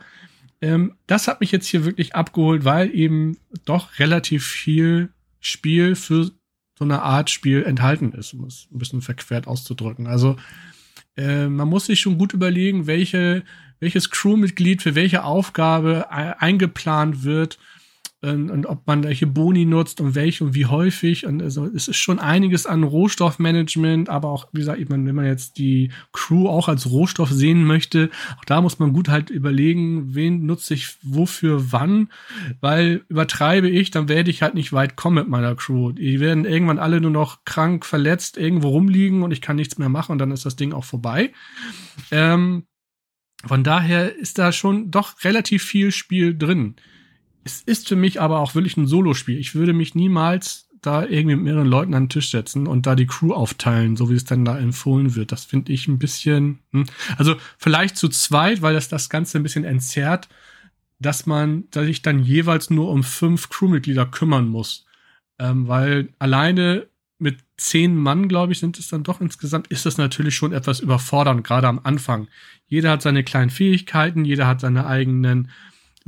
Ähm, 0.61 0.93
das 1.07 1.27
hat 1.27 1.41
mich 1.41 1.51
jetzt 1.51 1.67
hier 1.67 1.85
wirklich 1.85 2.13
abgeholt, 2.13 2.65
weil 2.65 2.93
eben 2.93 3.37
doch 3.65 3.97
relativ 3.97 4.45
viel 4.45 5.09
Spiel 5.39 5.95
für 5.95 6.31
so 6.77 6.83
eine 6.85 7.01
Art 7.01 7.29
Spiel 7.29 7.63
enthalten 7.63 8.11
ist, 8.13 8.33
um 8.33 8.45
es 8.45 8.67
ein 8.71 8.77
bisschen 8.77 9.01
verquert 9.01 9.47
auszudrücken. 9.47 10.07
Also 10.07 10.35
äh, 11.15 11.47
man 11.47 11.67
muss 11.67 11.87
sich 11.87 11.99
schon 11.99 12.17
gut 12.17 12.33
überlegen, 12.33 12.87
welche, 12.87 13.43
welches 13.79 14.11
Crewmitglied 14.11 14.81
für 14.81 14.95
welche 14.95 15.23
Aufgabe 15.23 16.07
e- 16.09 16.33
eingeplant 16.37 17.23
wird 17.23 17.57
und, 18.21 18.49
und 18.49 18.65
ob 18.65 18.87
man 18.87 19.03
welche 19.03 19.27
Boni 19.27 19.65
nutzt 19.65 20.01
und 20.01 20.15
welche 20.15 20.43
und 20.43 20.55
wie 20.55 20.65
häufig. 20.65 21.27
Und 21.27 21.41
also 21.43 21.65
es 21.65 21.87
ist 21.87 21.97
schon 21.97 22.17
einiges 22.17 22.65
an 22.65 22.83
Rohstoffmanagement, 22.83 24.09
aber 24.09 24.29
auch, 24.29 24.47
wie 24.53 24.59
gesagt, 24.59 24.81
wenn 24.89 25.13
man 25.13 25.25
jetzt 25.25 25.59
die 25.59 25.91
Crew 26.13 26.47
auch 26.47 26.67
als 26.67 26.89
Rohstoff 26.89 27.29
sehen 27.29 27.63
möchte, 27.63 28.09
auch 28.39 28.45
da 28.45 28.61
muss 28.61 28.79
man 28.79 28.91
gut 28.91 29.09
halt 29.09 29.29
überlegen, 29.29 30.15
wen 30.15 30.47
nutze 30.47 30.73
ich 30.73 30.97
wofür 31.03 31.71
wann, 31.71 32.09
weil 32.59 33.05
übertreibe 33.07 33.69
ich, 33.69 33.91
dann 33.91 34.09
werde 34.09 34.31
ich 34.31 34.41
halt 34.41 34.55
nicht 34.55 34.73
weit 34.73 34.95
kommen 34.95 35.17
mit 35.17 35.27
meiner 35.27 35.55
Crew. 35.55 35.91
Die 35.91 36.19
werden 36.19 36.45
irgendwann 36.45 36.79
alle 36.79 36.99
nur 36.99 37.11
noch 37.11 37.45
krank, 37.45 37.85
verletzt, 37.85 38.37
irgendwo 38.37 38.69
rumliegen 38.69 39.21
und 39.21 39.29
ich 39.29 39.41
kann 39.41 39.57
nichts 39.57 39.77
mehr 39.77 39.89
machen 39.89 40.13
und 40.13 40.17
dann 40.17 40.31
ist 40.31 40.45
das 40.45 40.55
Ding 40.55 40.73
auch 40.73 40.85
vorbei. 40.85 41.33
Ähm, 42.09 42.63
von 43.45 43.63
daher 43.63 44.15
ist 44.15 44.39
da 44.39 44.51
schon 44.51 44.89
doch 44.89 45.23
relativ 45.23 45.63
viel 45.63 45.91
Spiel 45.91 46.35
drin. 46.35 46.75
Es 47.47 47.61
ist 47.61 47.87
für 47.87 47.95
mich 47.95 48.19
aber 48.19 48.39
auch 48.41 48.55
wirklich 48.55 48.75
ein 48.75 48.87
Solospiel. 48.87 49.37
Ich 49.37 49.55
würde 49.55 49.71
mich 49.71 49.95
niemals 49.95 50.67
da 50.81 51.05
irgendwie 51.05 51.37
mit 51.37 51.45
mehreren 51.45 51.67
Leuten 51.67 51.93
an 51.93 52.03
den 52.03 52.09
Tisch 52.09 52.29
setzen 52.29 52.67
und 52.67 52.85
da 52.85 52.93
die 52.93 53.07
Crew 53.07 53.31
aufteilen, 53.33 53.95
so 53.95 54.09
wie 54.09 54.15
es 54.15 54.25
dann 54.25 54.43
da 54.43 54.59
empfohlen 54.59 55.15
wird. 55.15 55.31
Das 55.31 55.45
finde 55.45 55.71
ich 55.71 55.87
ein 55.87 55.97
bisschen, 55.97 56.59
hm. 56.73 56.83
also 57.17 57.35
vielleicht 57.57 57.95
zu 57.95 58.09
zweit, 58.09 58.61
weil 58.61 58.73
das 58.73 58.89
das 58.89 59.09
Ganze 59.09 59.37
ein 59.39 59.43
bisschen 59.43 59.63
entzerrt, 59.63 60.27
dass 60.99 61.25
man, 61.25 61.69
dass 61.71 61.87
ich 61.87 62.01
dann 62.01 62.19
jeweils 62.21 62.69
nur 62.69 62.91
um 62.91 63.01
fünf 63.01 63.47
Crewmitglieder 63.47 64.05
kümmern 64.05 64.49
muss. 64.49 64.85
Ähm, 65.39 65.69
weil 65.69 66.09
alleine 66.19 66.87
mit 67.17 67.37
zehn 67.55 67.95
Mann, 67.95 68.27
glaube 68.27 68.51
ich, 68.51 68.59
sind 68.59 68.77
es 68.77 68.89
dann 68.89 69.03
doch 69.03 69.21
insgesamt, 69.21 69.67
ist 69.67 69.85
das 69.85 69.97
natürlich 69.97 70.35
schon 70.35 70.51
etwas 70.51 70.81
überfordernd, 70.81 71.45
gerade 71.45 71.69
am 71.69 71.79
Anfang. 71.81 72.27
Jeder 72.67 72.91
hat 72.91 73.01
seine 73.01 73.23
kleinen 73.23 73.51
Fähigkeiten, 73.51 74.25
jeder 74.25 74.47
hat 74.47 74.59
seine 74.59 74.85
eigenen 74.85 75.49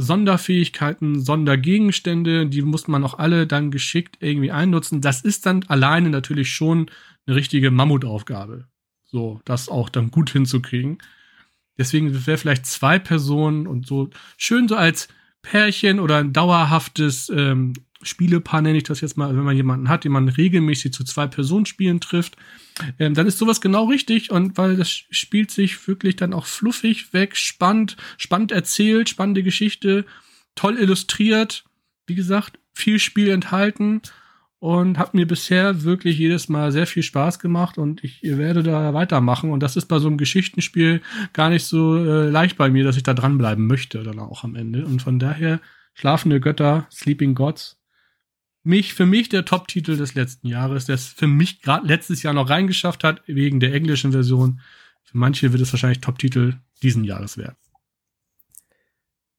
Sonderfähigkeiten, 0.01 1.19
Sondergegenstände, 1.19 2.47
die 2.47 2.61
muss 2.61 2.87
man 2.87 3.03
auch 3.03 3.19
alle 3.19 3.45
dann 3.45 3.69
geschickt 3.69 4.15
irgendwie 4.21 4.49
einnutzen. 4.49 5.01
Das 5.01 5.19
ist 5.19 5.45
dann 5.45 5.65
alleine 5.67 6.09
natürlich 6.09 6.53
schon 6.53 6.89
eine 7.27 7.35
richtige 7.35 7.69
Mammutaufgabe. 7.69 8.69
So, 9.03 9.41
das 9.43 9.67
auch 9.67 9.89
dann 9.89 10.09
gut 10.09 10.29
hinzukriegen. 10.29 10.99
Deswegen 11.77 12.25
wäre 12.25 12.37
vielleicht 12.37 12.65
zwei 12.65 12.97
Personen 12.97 13.67
und 13.67 13.87
so 13.87 14.09
schön 14.37 14.69
so 14.69 14.77
als 14.77 15.09
Pärchen 15.41 15.99
oder 15.99 16.17
ein 16.17 16.31
dauerhaftes 16.31 17.29
ähm, 17.35 17.73
Spielepaar 18.01 18.61
nenne 18.61 18.77
ich 18.77 18.83
das 18.83 19.01
jetzt 19.01 19.17
mal, 19.17 19.35
wenn 19.35 19.43
man 19.43 19.55
jemanden 19.55 19.89
hat, 19.89 20.05
den 20.05 20.13
man 20.13 20.29
regelmäßig 20.29 20.93
zu 20.93 21.03
zwei 21.03 21.27
Personen 21.27 21.65
spielen 21.65 21.99
trifft, 21.99 22.37
ähm, 22.97 23.13
dann 23.13 23.27
ist 23.27 23.37
sowas 23.37 23.59
genau 23.59 23.85
richtig 23.85 24.31
und 24.31 24.57
weil 24.57 24.77
das 24.77 24.89
spielt 24.89 25.51
sich 25.51 25.87
wirklich 25.87 26.15
dann 26.15 26.33
auch 26.33 26.45
fluffig 26.45 27.13
weg, 27.13 27.35
spannend, 27.35 27.97
spannend 28.17 28.51
erzählt, 28.53 29.09
spannende 29.09 29.43
Geschichte, 29.43 30.05
toll 30.55 30.77
illustriert, 30.77 31.65
wie 32.07 32.15
gesagt, 32.15 32.59
viel 32.73 32.99
Spiel 32.99 33.29
enthalten 33.29 34.01
und 34.59 34.97
hat 34.97 35.13
mir 35.13 35.27
bisher 35.27 35.83
wirklich 35.83 36.17
jedes 36.17 36.47
Mal 36.47 36.71
sehr 36.71 36.87
viel 36.87 37.03
Spaß 37.03 37.39
gemacht 37.39 37.77
und 37.77 38.03
ich 38.03 38.21
werde 38.23 38.63
da 38.63 38.93
weitermachen 38.93 39.51
und 39.51 39.61
das 39.61 39.75
ist 39.75 39.87
bei 39.87 39.99
so 39.99 40.07
einem 40.07 40.17
Geschichtenspiel 40.17 41.01
gar 41.33 41.49
nicht 41.49 41.65
so 41.65 41.97
äh, 41.97 42.29
leicht 42.29 42.57
bei 42.57 42.69
mir, 42.69 42.85
dass 42.85 42.97
ich 42.97 43.03
da 43.03 43.13
dranbleiben 43.13 43.67
möchte 43.67 44.03
dann 44.03 44.19
auch 44.19 44.43
am 44.43 44.55
Ende 44.55 44.85
und 44.85 45.01
von 45.01 45.19
daher 45.19 45.59
Schlafende 45.93 46.39
Götter, 46.39 46.87
Sleeping 46.91 47.35
Gods, 47.35 47.78
mich, 48.69 48.93
für 48.93 49.05
mich 49.05 49.27
der 49.29 49.45
Top-Titel 49.45 49.97
des 49.97 50.15
letzten 50.15 50.47
Jahres, 50.47 50.85
der 50.85 50.95
es 50.95 51.07
für 51.07 51.27
mich 51.27 51.61
gerade 51.61 51.85
letztes 51.85 52.23
Jahr 52.23 52.33
noch 52.33 52.49
reingeschafft 52.49 53.03
hat, 53.03 53.21
wegen 53.25 53.59
der 53.59 53.73
englischen 53.73 54.11
Version. 54.11 54.61
Für 55.03 55.17
manche 55.17 55.51
wird 55.51 55.61
es 55.61 55.73
wahrscheinlich 55.73 56.01
Top-Titel 56.01 56.55
diesen 56.81 57.03
Jahres 57.03 57.37
werden. 57.37 57.57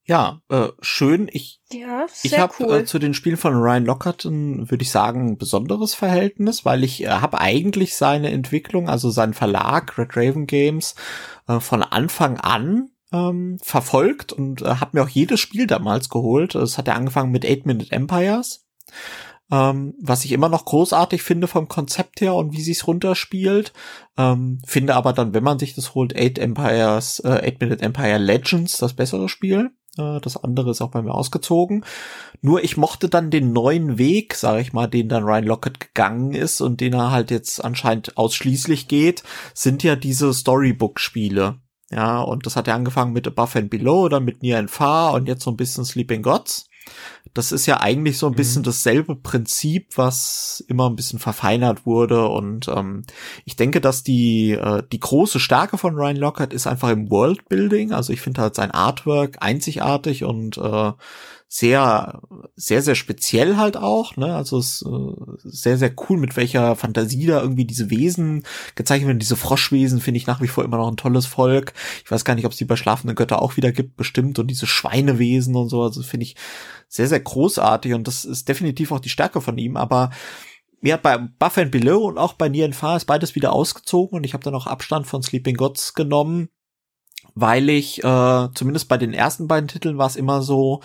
Ja, 0.04 0.42
äh, 0.48 0.68
schön. 0.80 1.30
Ich, 1.32 1.60
Ja, 1.70 2.06
ich 2.24 2.36
habe 2.36 2.52
cool. 2.58 2.78
äh, 2.78 2.84
zu 2.84 2.98
den 2.98 3.14
Spielen 3.14 3.36
von 3.36 3.54
Ryan 3.54 3.84
Lockhart, 3.84 4.24
würde 4.24 4.82
ich 4.82 4.90
sagen, 4.90 5.28
ein 5.28 5.38
besonderes 5.38 5.94
Verhältnis, 5.94 6.64
weil 6.64 6.82
ich 6.82 7.04
äh, 7.04 7.08
habe 7.08 7.40
eigentlich 7.40 7.94
seine 7.94 8.32
Entwicklung, 8.32 8.88
also 8.88 9.10
seinen 9.10 9.34
Verlag 9.34 9.96
Red 9.96 10.16
Raven 10.16 10.46
Games, 10.48 10.96
äh, 11.46 11.60
von 11.60 11.84
Anfang 11.84 12.38
an 12.38 12.90
ähm, 13.12 13.58
verfolgt 13.62 14.32
und 14.32 14.62
äh, 14.62 14.66
habe 14.66 14.90
mir 14.94 15.04
auch 15.04 15.08
jedes 15.08 15.38
Spiel 15.38 15.68
damals 15.68 16.08
geholt. 16.08 16.56
Es 16.56 16.76
hat 16.76 16.88
ja 16.88 16.94
angefangen 16.94 17.30
mit 17.30 17.44
Eight 17.44 17.66
Minute 17.66 17.92
Empires. 17.92 18.66
Ähm, 19.52 19.94
was 20.00 20.24
ich 20.24 20.32
immer 20.32 20.48
noch 20.48 20.64
großartig 20.64 21.22
finde 21.22 21.48
vom 21.48 21.66
Konzept 21.66 22.20
her 22.20 22.34
und 22.34 22.52
wie 22.52 22.62
sich's 22.62 22.86
runterspielt. 22.86 23.72
Ähm, 24.16 24.60
finde 24.64 24.94
aber 24.94 25.12
dann, 25.12 25.34
wenn 25.34 25.42
man 25.42 25.58
sich 25.58 25.74
das 25.74 25.94
holt, 25.94 26.14
Eight 26.16 26.38
Empires, 26.38 27.20
äh, 27.20 27.46
Eight 27.46 27.60
Minute 27.60 27.82
Empire 27.82 28.18
Legends, 28.18 28.78
das 28.78 28.94
bessere 28.94 29.28
Spiel. 29.28 29.72
Äh, 29.98 30.20
das 30.20 30.36
andere 30.36 30.70
ist 30.70 30.80
auch 30.80 30.90
bei 30.90 31.02
mir 31.02 31.14
ausgezogen. 31.14 31.84
Nur 32.40 32.62
ich 32.62 32.76
mochte 32.76 33.08
dann 33.08 33.30
den 33.30 33.52
neuen 33.52 33.98
Weg, 33.98 34.34
sage 34.34 34.60
ich 34.60 34.72
mal, 34.72 34.86
den 34.86 35.08
dann 35.08 35.24
Ryan 35.24 35.44
Lockett 35.44 35.80
gegangen 35.80 36.32
ist 36.32 36.60
und 36.60 36.80
den 36.80 36.94
er 36.94 37.10
halt 37.10 37.30
jetzt 37.30 37.64
anscheinend 37.64 38.16
ausschließlich 38.16 38.88
geht, 38.88 39.22
sind 39.54 39.82
ja 39.82 39.96
diese 39.96 40.32
Storybook-Spiele. 40.32 41.58
Ja, 41.90 42.20
und 42.20 42.46
das 42.46 42.54
hat 42.54 42.68
ja 42.68 42.76
angefangen 42.76 43.12
mit 43.12 43.26
Above 43.26 43.58
and 43.58 43.70
Below 43.70 44.04
oder 44.04 44.20
mit 44.20 44.42
Near 44.42 44.60
and 44.60 44.70
Far 44.70 45.14
und 45.14 45.26
jetzt 45.26 45.42
so 45.42 45.50
ein 45.50 45.56
bisschen 45.56 45.84
Sleeping 45.84 46.22
Gods. 46.22 46.69
Das 47.34 47.52
ist 47.52 47.66
ja 47.66 47.80
eigentlich 47.80 48.18
so 48.18 48.26
ein 48.26 48.32
Mhm. 48.32 48.36
bisschen 48.36 48.62
dasselbe 48.62 49.14
Prinzip, 49.14 49.96
was 49.96 50.64
immer 50.68 50.88
ein 50.90 50.96
bisschen 50.96 51.18
verfeinert 51.18 51.86
wurde. 51.86 52.26
Und 52.28 52.68
ähm, 52.68 53.02
ich 53.44 53.56
denke, 53.56 53.80
dass 53.80 54.02
die, 54.02 54.52
äh, 54.52 54.82
die 54.90 55.00
große 55.00 55.38
Stärke 55.38 55.78
von 55.78 55.94
Ryan 55.94 56.16
Lockhart 56.16 56.52
ist 56.52 56.66
einfach 56.66 56.90
im 56.90 57.10
Worldbuilding. 57.10 57.92
Also 57.92 58.12
ich 58.12 58.20
finde 58.20 58.42
halt 58.42 58.54
sein 58.54 58.70
Artwork 58.72 59.36
einzigartig 59.40 60.24
und 60.24 60.58
äh, 60.58 60.92
sehr, 61.52 62.22
sehr, 62.54 62.80
sehr 62.80 62.94
speziell 62.94 63.56
halt 63.56 63.76
auch, 63.76 64.16
ne? 64.16 64.36
Also 64.36 64.58
es 64.58 64.82
ist 64.82 64.86
äh, 64.86 65.14
sehr, 65.42 65.78
sehr 65.78 65.92
cool, 66.08 66.16
mit 66.16 66.36
welcher 66.36 66.76
Fantasie 66.76 67.26
da 67.26 67.42
irgendwie 67.42 67.64
diese 67.64 67.90
Wesen 67.90 68.44
gezeichnet 68.76 69.08
werden. 69.08 69.18
Diese 69.18 69.34
Froschwesen 69.34 70.00
finde 70.00 70.18
ich 70.18 70.28
nach 70.28 70.40
wie 70.40 70.46
vor 70.46 70.62
immer 70.62 70.76
noch 70.76 70.86
ein 70.86 70.96
tolles 70.96 71.26
Volk. 71.26 71.72
Ich 72.04 72.10
weiß 72.10 72.24
gar 72.24 72.36
nicht, 72.36 72.44
ob 72.44 72.52
es 72.52 72.58
die 72.58 72.66
bei 72.66 72.76
schlafenden 72.76 73.16
Götter 73.16 73.42
auch 73.42 73.56
wieder 73.56 73.72
gibt, 73.72 73.96
bestimmt. 73.96 74.38
Und 74.38 74.46
diese 74.46 74.68
Schweinewesen 74.68 75.56
und 75.56 75.70
so, 75.70 75.82
also 75.82 76.04
finde 76.04 76.22
ich 76.22 76.36
sehr, 76.86 77.08
sehr 77.08 77.18
großartig 77.18 77.94
und 77.94 78.06
das 78.06 78.24
ist 78.24 78.48
definitiv 78.48 78.92
auch 78.92 79.00
die 79.00 79.08
Stärke 79.08 79.40
von 79.40 79.58
ihm, 79.58 79.76
aber 79.76 80.10
mir 80.80 80.94
hat 80.94 81.02
bei 81.02 81.18
Buff 81.18 81.58
and 81.58 81.72
Below 81.72 82.06
und 82.06 82.16
auch 82.16 82.34
bei 82.34 82.48
Nian 82.48 82.72
Fa 82.72 82.94
ist 82.94 83.06
beides 83.06 83.34
wieder 83.34 83.52
ausgezogen 83.52 84.16
und 84.16 84.24
ich 84.24 84.34
habe 84.34 84.44
dann 84.44 84.54
auch 84.54 84.68
Abstand 84.68 85.08
von 85.08 85.22
Sleeping 85.22 85.56
Gods 85.56 85.94
genommen, 85.94 86.48
weil 87.34 87.68
ich 87.68 88.02
äh, 88.04 88.48
zumindest 88.54 88.88
bei 88.88 88.98
den 88.98 89.14
ersten 89.14 89.48
beiden 89.48 89.68
Titeln 89.68 89.98
war 89.98 90.06
es 90.06 90.16
immer 90.16 90.42
so, 90.42 90.80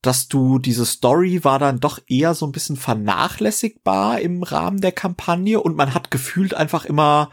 dass 0.00 0.28
du 0.28 0.58
diese 0.58 0.86
Story 0.86 1.44
war 1.44 1.58
dann 1.58 1.80
doch 1.80 2.00
eher 2.06 2.34
so 2.34 2.46
ein 2.46 2.52
bisschen 2.52 2.76
vernachlässigbar 2.76 4.20
im 4.20 4.42
Rahmen 4.42 4.80
der 4.80 4.92
Kampagne 4.92 5.60
und 5.60 5.76
man 5.76 5.94
hat 5.94 6.10
gefühlt 6.10 6.54
einfach 6.54 6.84
immer 6.84 7.30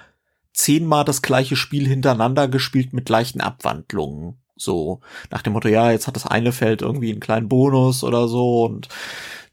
zehnmal 0.54 1.06
das 1.06 1.22
gleiche 1.22 1.56
Spiel 1.56 1.88
hintereinander 1.88 2.48
gespielt 2.48 2.94
mit 2.94 3.06
gleichen 3.06 3.42
Abwandlungen. 3.42 4.42
So 4.56 5.00
nach 5.32 5.42
dem 5.42 5.54
Motto, 5.54 5.70
ja, 5.70 5.92
jetzt 5.92 6.08
hat 6.08 6.16
das 6.16 6.28
eine 6.28 6.52
Feld 6.52 6.82
irgendwie 6.82 7.12
einen 7.12 7.22
kleinen 7.22 7.48
Bonus 7.48 8.04
oder 8.04 8.28
so 8.28 8.66
und 8.66 8.90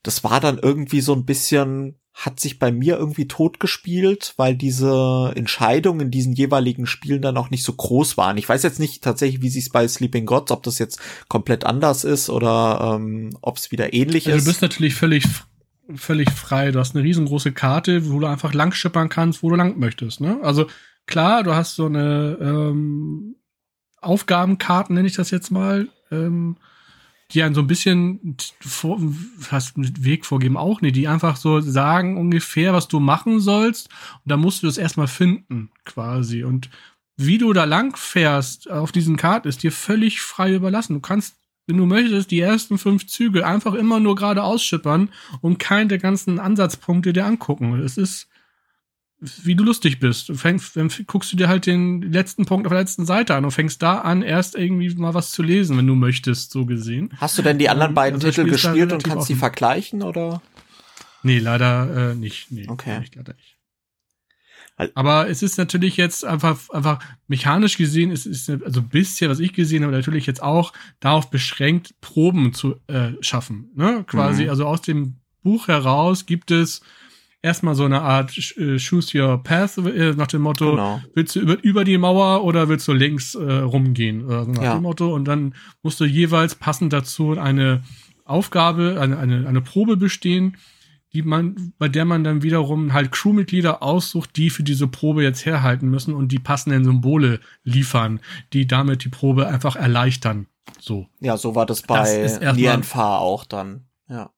das 0.06 0.24
war 0.24 0.40
dann 0.40 0.58
irgendwie 0.58 1.00
so 1.00 1.12
ein 1.14 1.24
bisschen 1.24 1.98
hat 2.14 2.40
sich 2.40 2.58
bei 2.58 2.72
mir 2.72 2.96
irgendwie 2.96 3.28
totgespielt, 3.28 4.32
weil 4.38 4.56
diese 4.56 5.32
Entscheidungen 5.34 6.00
in 6.00 6.10
diesen 6.10 6.32
jeweiligen 6.32 6.86
Spielen 6.86 7.20
dann 7.20 7.36
auch 7.36 7.50
nicht 7.50 7.62
so 7.62 7.74
groß 7.74 8.16
waren. 8.16 8.38
Ich 8.38 8.48
weiß 8.48 8.62
jetzt 8.62 8.80
nicht 8.80 9.04
tatsächlich, 9.04 9.42
wie 9.42 9.50
sich's 9.50 9.68
bei 9.68 9.86
Sleeping 9.86 10.24
Gods, 10.24 10.50
ob 10.50 10.62
das 10.62 10.78
jetzt 10.78 10.98
komplett 11.28 11.64
anders 11.64 12.04
ist 12.04 12.30
oder 12.30 12.94
ähm, 12.94 13.36
ob 13.42 13.58
es 13.58 13.70
wieder 13.70 13.92
ähnlich 13.92 14.28
also 14.28 14.38
ist. 14.38 14.46
Du 14.46 14.50
bist 14.50 14.62
natürlich 14.62 14.94
völlig 14.94 15.26
völlig 15.94 16.30
frei. 16.30 16.72
Du 16.72 16.78
hast 16.78 16.96
eine 16.96 17.04
riesengroße 17.04 17.52
Karte, 17.52 18.10
wo 18.10 18.18
du 18.18 18.26
einfach 18.26 18.54
lang 18.54 18.72
schippern 18.72 19.08
kannst, 19.08 19.42
wo 19.42 19.50
du 19.50 19.56
lang 19.56 19.78
möchtest. 19.78 20.20
Ne? 20.20 20.38
Also 20.42 20.66
klar, 21.06 21.42
du 21.42 21.54
hast 21.54 21.74
so 21.74 21.86
eine 21.86 22.38
ähm, 22.40 23.36
Aufgabenkarten, 24.00 24.94
nenne 24.94 25.06
ich 25.06 25.16
das 25.16 25.30
jetzt 25.30 25.50
mal. 25.50 25.88
Ähm, 26.10 26.56
die 27.32 27.42
einen 27.42 27.54
so 27.54 27.60
ein 27.60 27.66
bisschen 27.66 28.36
vor, 28.60 29.00
fast 29.38 29.78
mit 29.78 30.04
Weg 30.04 30.24
vorgeben 30.24 30.56
auch 30.56 30.80
nicht, 30.80 30.96
die 30.96 31.08
einfach 31.08 31.36
so 31.36 31.60
sagen 31.60 32.16
ungefähr, 32.16 32.72
was 32.72 32.88
du 32.88 33.00
machen 33.00 33.40
sollst. 33.40 33.88
Und 34.24 34.30
da 34.30 34.36
musst 34.36 34.62
du 34.62 34.66
das 34.66 34.78
erstmal 34.78 35.08
finden, 35.08 35.70
quasi. 35.84 36.44
Und 36.44 36.70
wie 37.16 37.38
du 37.38 37.52
da 37.52 37.64
lang 37.64 37.96
fährst 37.96 38.70
auf 38.70 38.92
diesen 38.92 39.16
Karten 39.16 39.48
ist 39.48 39.62
dir 39.62 39.72
völlig 39.72 40.20
frei 40.20 40.54
überlassen. 40.54 40.94
Du 40.94 41.00
kannst, 41.00 41.36
wenn 41.66 41.78
du 41.78 41.86
möchtest, 41.86 42.30
die 42.30 42.40
ersten 42.40 42.78
fünf 42.78 43.06
Züge 43.06 43.46
einfach 43.46 43.74
immer 43.74 43.98
nur 43.98 44.14
gerade 44.14 44.44
ausschippern 44.44 45.10
und 45.40 45.58
keinen 45.58 45.88
der 45.88 45.98
ganzen 45.98 46.38
Ansatzpunkte 46.38 47.12
dir 47.12 47.26
angucken. 47.26 47.80
Es 47.80 47.96
ist, 47.96 48.28
wie 49.18 49.54
du 49.54 49.64
lustig 49.64 49.98
bist. 49.98 50.28
Du 50.28 50.34
fängst, 50.34 50.76
dann 50.76 50.90
guckst 51.06 51.32
du 51.32 51.36
dir 51.36 51.48
halt 51.48 51.66
den 51.66 52.02
letzten 52.02 52.44
Punkt 52.44 52.66
auf 52.66 52.70
der 52.70 52.80
letzten 52.80 53.06
Seite 53.06 53.34
an 53.34 53.44
und 53.44 53.50
fängst 53.50 53.82
da 53.82 53.98
an, 53.98 54.22
erst 54.22 54.54
irgendwie 54.54 54.94
mal 54.94 55.14
was 55.14 55.32
zu 55.32 55.42
lesen, 55.42 55.78
wenn 55.78 55.86
du 55.86 55.94
möchtest, 55.94 56.50
so 56.50 56.66
gesehen. 56.66 57.10
Hast 57.16 57.38
du 57.38 57.42
denn 57.42 57.58
die 57.58 57.68
anderen 57.68 57.94
beiden 57.94 58.16
also 58.16 58.28
Titel 58.28 58.50
gespielt 58.50 58.92
und 58.92 59.04
kannst 59.04 59.28
die 59.28 59.34
vergleichen, 59.34 60.02
oder? 60.02 60.42
Nee, 61.22 61.38
leider 61.38 62.12
äh, 62.12 62.14
nicht. 62.14 62.50
Nee, 62.50 62.66
okay. 62.68 63.00
Nicht, 63.00 63.14
leider 63.14 63.34
nicht. 63.34 63.56
Aber 64.94 65.30
es 65.30 65.42
ist 65.42 65.56
natürlich 65.56 65.96
jetzt 65.96 66.24
einfach, 66.26 66.68
einfach 66.68 66.98
mechanisch 67.28 67.78
gesehen, 67.78 68.10
es 68.10 68.26
ist 68.26 68.50
also 68.50 68.82
bisher, 68.82 69.30
was 69.30 69.40
ich 69.40 69.54
gesehen 69.54 69.82
habe, 69.82 69.92
natürlich 69.92 70.26
jetzt 70.26 70.42
auch 70.42 70.74
darauf 71.00 71.30
beschränkt, 71.30 71.94
Proben 72.02 72.52
zu 72.52 72.76
äh, 72.86 73.12
schaffen. 73.20 73.70
Ne? 73.74 74.04
Quasi, 74.06 74.44
mhm. 74.44 74.50
also 74.50 74.66
aus 74.66 74.82
dem 74.82 75.16
Buch 75.42 75.68
heraus 75.68 76.26
gibt 76.26 76.50
es 76.50 76.82
erstmal 77.46 77.76
so 77.76 77.84
eine 77.84 78.02
Art 78.02 78.36
äh, 78.56 78.76
Choose 78.78 79.16
Your 79.16 79.42
Path 79.42 79.78
äh, 79.78 80.12
nach 80.14 80.26
dem 80.26 80.42
Motto, 80.42 80.72
genau. 80.72 81.00
willst 81.14 81.36
du 81.36 81.40
über, 81.40 81.62
über 81.62 81.84
die 81.84 81.96
Mauer 81.96 82.44
oder 82.44 82.68
willst 82.68 82.86
du 82.88 82.92
links 82.92 83.34
äh, 83.36 83.52
rumgehen? 83.52 84.26
So 84.28 84.44
nach 84.44 84.62
ja. 84.62 84.74
dem 84.74 84.82
Motto. 84.82 85.14
Und 85.14 85.26
dann 85.26 85.54
musst 85.82 86.00
du 86.00 86.04
jeweils 86.04 86.56
passend 86.56 86.92
dazu 86.92 87.38
eine 87.38 87.82
Aufgabe, 88.24 88.98
eine, 89.00 89.18
eine, 89.18 89.46
eine 89.46 89.60
Probe 89.60 89.96
bestehen, 89.96 90.56
die 91.12 91.22
man, 91.22 91.72
bei 91.78 91.88
der 91.88 92.04
man 92.04 92.24
dann 92.24 92.42
wiederum 92.42 92.92
halt 92.92 93.12
Crewmitglieder 93.12 93.80
aussucht, 93.82 94.36
die 94.36 94.50
für 94.50 94.64
diese 94.64 94.88
Probe 94.88 95.22
jetzt 95.22 95.46
herhalten 95.46 95.88
müssen 95.88 96.12
und 96.12 96.32
die 96.32 96.40
passenden 96.40 96.84
Symbole 96.84 97.38
liefern, 97.62 98.20
die 98.52 98.66
damit 98.66 99.04
die 99.04 99.08
Probe 99.08 99.46
einfach 99.46 99.76
erleichtern. 99.76 100.48
So. 100.80 101.06
Ja, 101.20 101.36
so 101.36 101.54
war 101.54 101.64
das 101.64 101.82
bei 101.82 102.52
Nianfa 102.56 103.18
auch 103.18 103.44
dann. 103.44 103.84
Ja. 104.08 104.30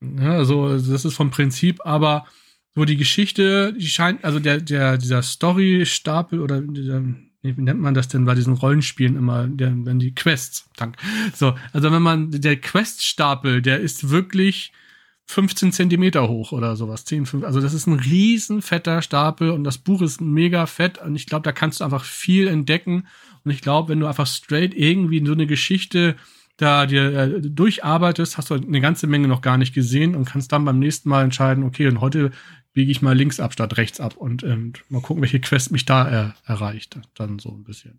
Ja, 0.00 0.32
also 0.32 0.76
das 0.76 1.04
ist 1.04 1.14
vom 1.14 1.30
Prinzip, 1.30 1.80
aber 1.84 2.26
wo 2.74 2.84
die 2.84 2.96
Geschichte, 2.96 3.74
die 3.74 3.86
scheint, 3.86 4.24
also 4.24 4.38
der, 4.38 4.60
der, 4.60 4.98
dieser 4.98 5.22
Story-Stapel 5.22 6.40
oder 6.40 6.60
dieser, 6.60 7.02
wie 7.42 7.52
nennt 7.52 7.80
man 7.80 7.94
das 7.94 8.08
denn 8.08 8.24
bei 8.24 8.34
diesen 8.34 8.54
Rollenspielen 8.54 9.16
immer, 9.16 9.46
der, 9.46 9.72
wenn 9.84 9.98
die 9.98 10.14
Quests, 10.14 10.68
dank. 10.76 10.96
So, 11.34 11.54
also 11.72 11.92
wenn 11.92 12.02
man, 12.02 12.30
der 12.30 12.56
Quest-Stapel, 12.56 13.62
der 13.62 13.80
ist 13.80 14.10
wirklich 14.10 14.72
15 15.26 15.72
Zentimeter 15.72 16.28
hoch 16.28 16.52
oder 16.52 16.74
sowas, 16.76 17.04
10, 17.04 17.26
5, 17.26 17.44
also 17.44 17.60
das 17.60 17.74
ist 17.74 17.86
ein 17.86 17.98
riesen 17.98 18.62
fetter 18.62 19.02
Stapel 19.02 19.50
und 19.50 19.62
das 19.64 19.78
Buch 19.78 20.00
ist 20.00 20.20
mega 20.20 20.64
fett 20.66 20.98
und 20.98 21.16
ich 21.16 21.26
glaube, 21.26 21.42
da 21.42 21.52
kannst 21.52 21.80
du 21.80 21.84
einfach 21.84 22.04
viel 22.04 22.48
entdecken 22.48 23.06
und 23.44 23.50
ich 23.50 23.60
glaube, 23.60 23.90
wenn 23.90 24.00
du 24.00 24.06
einfach 24.06 24.26
straight 24.26 24.74
irgendwie 24.74 25.24
so 25.24 25.32
eine 25.32 25.46
Geschichte 25.46 26.16
da 26.58 26.86
dir 26.86 27.12
äh, 27.12 27.40
durcharbeitest, 27.40 28.36
hast 28.36 28.50
du 28.50 28.54
eine 28.54 28.80
ganze 28.80 29.06
Menge 29.06 29.28
noch 29.28 29.42
gar 29.42 29.58
nicht 29.58 29.74
gesehen 29.74 30.16
und 30.16 30.24
kannst 30.24 30.50
dann 30.50 30.64
beim 30.64 30.78
nächsten 30.78 31.08
Mal 31.08 31.24
entscheiden, 31.24 31.62
okay, 31.62 31.86
und 31.86 32.00
heute 32.00 32.32
biege 32.78 32.92
ich 32.92 33.02
mal 33.02 33.16
links 33.16 33.40
ab 33.40 33.52
statt 33.52 33.76
rechts 33.76 33.98
ab 33.98 34.16
und, 34.16 34.44
ähm, 34.44 34.72
mal 34.88 35.02
gucken, 35.02 35.20
welche 35.20 35.40
Quest 35.40 35.72
mich 35.72 35.84
da 35.84 36.08
er, 36.08 36.36
erreicht. 36.46 36.96
Dann 37.14 37.40
so 37.40 37.50
ein 37.50 37.64
bisschen. 37.64 37.98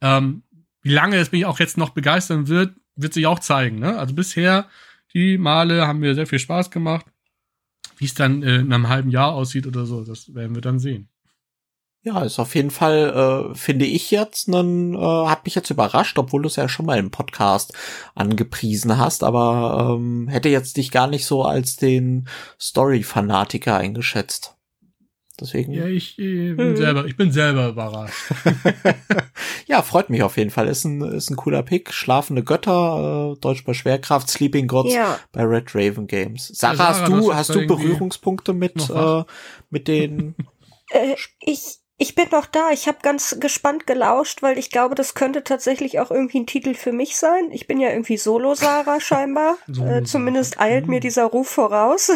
Ähm, 0.00 0.44
wie 0.80 0.92
lange 0.92 1.16
es 1.16 1.32
mich 1.32 1.44
auch 1.44 1.58
jetzt 1.58 1.76
noch 1.76 1.90
begeistern 1.90 2.46
wird, 2.46 2.76
wird 2.94 3.14
sich 3.14 3.26
auch 3.26 3.40
zeigen. 3.40 3.80
Ne? 3.80 3.98
Also 3.98 4.14
bisher, 4.14 4.68
die 5.12 5.38
Male 5.38 5.88
haben 5.88 5.98
mir 5.98 6.14
sehr 6.14 6.28
viel 6.28 6.38
Spaß 6.38 6.70
gemacht. 6.70 7.04
Wie 7.96 8.04
es 8.04 8.14
dann 8.14 8.44
äh, 8.44 8.58
in 8.58 8.72
einem 8.72 8.88
halben 8.88 9.10
Jahr 9.10 9.32
aussieht 9.32 9.66
oder 9.66 9.84
so, 9.86 10.04
das 10.04 10.32
werden 10.36 10.54
wir 10.54 10.62
dann 10.62 10.78
sehen. 10.78 11.08
Ja, 12.02 12.22
ist 12.22 12.38
auf 12.38 12.54
jeden 12.54 12.70
Fall, 12.70 13.50
äh, 13.50 13.54
finde 13.54 13.84
ich 13.84 14.10
jetzt, 14.10 14.48
einen, 14.48 14.94
äh, 14.94 14.98
hat 14.98 15.44
mich 15.44 15.54
jetzt 15.54 15.68
überrascht, 15.68 16.18
obwohl 16.18 16.40
du 16.40 16.46
es 16.46 16.56
ja 16.56 16.66
schon 16.66 16.86
mal 16.86 16.98
im 16.98 17.10
Podcast 17.10 17.74
angepriesen 18.14 18.96
hast, 18.96 19.22
aber 19.22 19.96
ähm, 19.98 20.26
hätte 20.28 20.48
jetzt 20.48 20.78
dich 20.78 20.90
gar 20.90 21.08
nicht 21.08 21.26
so 21.26 21.42
als 21.42 21.76
den 21.76 22.26
Story-Fanatiker 22.58 23.76
eingeschätzt. 23.76 24.56
Deswegen. 25.38 25.72
Ja, 25.72 25.86
ich, 25.86 26.18
ich 26.18 26.56
bin 26.56 26.68
hm. 26.68 26.76
selber, 26.76 27.06
ich 27.06 27.16
bin 27.16 27.32
selber 27.32 27.68
überrascht. 27.68 28.14
ja, 29.66 29.82
freut 29.82 30.10
mich 30.10 30.22
auf 30.22 30.36
jeden 30.36 30.50
Fall. 30.50 30.68
Ist 30.68 30.84
ein, 30.84 31.00
ist 31.02 31.30
ein 31.30 31.36
cooler 31.36 31.62
Pick. 31.62 31.92
Schlafende 31.92 32.42
Götter, 32.42 33.34
äh, 33.36 33.40
Deutsch 33.40 33.64
bei 33.64 33.72
Schwerkraft, 33.72 34.28
Sleeping 34.28 34.66
Gods 34.66 34.94
ja. 34.94 35.18
bei 35.32 35.42
Red 35.42 35.74
Raven 35.74 36.06
Games. 36.06 36.48
Sarah, 36.48 36.72
ja, 36.72 36.76
Sarah 36.76 36.88
hast 36.88 37.08
du, 37.08 37.34
hast 37.34 37.54
du 37.54 37.66
Berührungspunkte 37.66 38.52
mit, 38.52 38.90
äh, 38.90 39.24
mit 39.70 39.88
den? 39.88 40.34
äh, 40.90 41.14
ich, 41.40 41.79
ich 42.00 42.14
bin 42.14 42.28
noch 42.32 42.46
da. 42.46 42.70
Ich 42.70 42.88
habe 42.88 42.96
ganz 43.02 43.36
gespannt 43.40 43.86
gelauscht, 43.86 44.40
weil 44.40 44.56
ich 44.56 44.70
glaube, 44.70 44.94
das 44.94 45.12
könnte 45.12 45.44
tatsächlich 45.44 46.00
auch 46.00 46.10
irgendwie 46.10 46.40
ein 46.40 46.46
Titel 46.46 46.72
für 46.72 46.92
mich 46.92 47.18
sein. 47.18 47.50
Ich 47.50 47.66
bin 47.66 47.78
ja 47.78 47.90
irgendwie 47.90 48.16
Solo-Sarah 48.16 49.00
scheinbar. 49.00 49.58
Solo 49.66 49.96
äh, 49.96 50.02
zumindest 50.02 50.58
eilt 50.58 50.88
mir 50.88 50.96
mhm. 50.96 51.00
dieser 51.02 51.24
Ruf 51.24 51.50
voraus. 51.50 52.10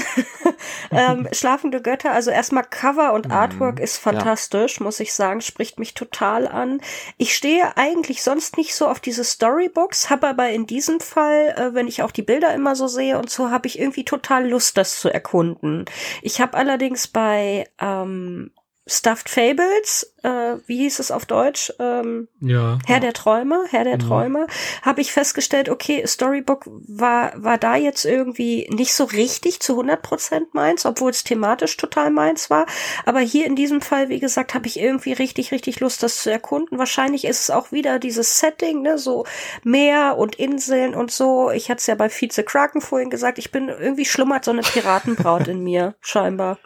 ähm, 0.90 1.28
Schlafende 1.32 1.82
Götter, 1.82 2.12
also 2.12 2.30
erstmal 2.30 2.64
Cover 2.64 3.12
und 3.12 3.26
mhm. 3.26 3.32
Artwork 3.32 3.78
ist 3.78 3.98
fantastisch, 3.98 4.78
ja. 4.78 4.84
muss 4.84 5.00
ich 5.00 5.12
sagen. 5.12 5.42
Spricht 5.42 5.78
mich 5.78 5.92
total 5.92 6.48
an. 6.48 6.80
Ich 7.18 7.34
stehe 7.34 7.76
eigentlich 7.76 8.22
sonst 8.22 8.56
nicht 8.56 8.74
so 8.74 8.88
auf 8.88 9.00
diese 9.00 9.22
Storybooks, 9.22 10.08
habe 10.08 10.28
aber 10.28 10.48
in 10.48 10.66
diesem 10.66 10.98
Fall, 10.98 11.54
äh, 11.58 11.74
wenn 11.74 11.88
ich 11.88 12.02
auch 12.02 12.10
die 12.10 12.22
Bilder 12.22 12.54
immer 12.54 12.74
so 12.74 12.86
sehe 12.86 13.18
und 13.18 13.28
so, 13.28 13.50
habe 13.50 13.66
ich 13.66 13.78
irgendwie 13.78 14.06
total 14.06 14.48
Lust, 14.48 14.78
das 14.78 14.98
zu 14.98 15.12
erkunden. 15.12 15.84
Ich 16.22 16.40
habe 16.40 16.56
allerdings 16.56 17.06
bei 17.06 17.68
ähm, 17.78 18.50
Stuffed 18.86 19.30
Fables, 19.30 20.14
äh, 20.22 20.56
wie 20.66 20.76
hieß 20.78 20.98
es 20.98 21.10
auf 21.10 21.24
Deutsch? 21.24 21.72
Ähm, 21.78 22.28
ja. 22.40 22.78
Herr 22.86 23.00
der 23.00 23.14
Träume, 23.14 23.64
Herr 23.70 23.84
der 23.84 23.94
mhm. 23.94 24.00
Träume, 24.00 24.46
habe 24.82 25.00
ich 25.00 25.10
festgestellt, 25.10 25.70
okay, 25.70 26.06
Storybook 26.06 26.66
war, 26.66 27.32
war 27.36 27.56
da 27.56 27.76
jetzt 27.76 28.04
irgendwie 28.04 28.68
nicht 28.70 28.92
so 28.92 29.04
richtig 29.04 29.60
zu 29.60 29.72
100 29.72 30.02
Prozent 30.02 30.52
meins, 30.52 30.84
obwohl 30.84 31.10
es 31.12 31.24
thematisch 31.24 31.78
total 31.78 32.10
meins 32.10 32.50
war. 32.50 32.66
Aber 33.06 33.20
hier 33.20 33.46
in 33.46 33.56
diesem 33.56 33.80
Fall, 33.80 34.10
wie 34.10 34.20
gesagt, 34.20 34.52
habe 34.52 34.66
ich 34.66 34.78
irgendwie 34.78 35.14
richtig, 35.14 35.50
richtig 35.50 35.80
Lust, 35.80 36.02
das 36.02 36.18
zu 36.18 36.30
erkunden. 36.30 36.78
Wahrscheinlich 36.78 37.24
ist 37.24 37.40
es 37.40 37.50
auch 37.50 37.72
wieder 37.72 37.98
dieses 37.98 38.38
Setting, 38.38 38.82
ne, 38.82 38.98
so 38.98 39.24
Meer 39.62 40.18
und 40.18 40.34
Inseln 40.34 40.94
und 40.94 41.10
so. 41.10 41.50
Ich 41.50 41.70
hatte 41.70 41.78
es 41.78 41.86
ja 41.86 41.94
bei 41.94 42.10
Vize 42.10 42.44
Kraken 42.44 42.82
vorhin 42.82 43.08
gesagt, 43.08 43.38
ich 43.38 43.50
bin 43.50 43.70
irgendwie 43.70 44.04
schlummert 44.04 44.44
so 44.44 44.50
eine 44.50 44.60
Piratenbraut 44.60 45.48
in 45.48 45.62
mir, 45.62 45.94
scheinbar. 46.02 46.58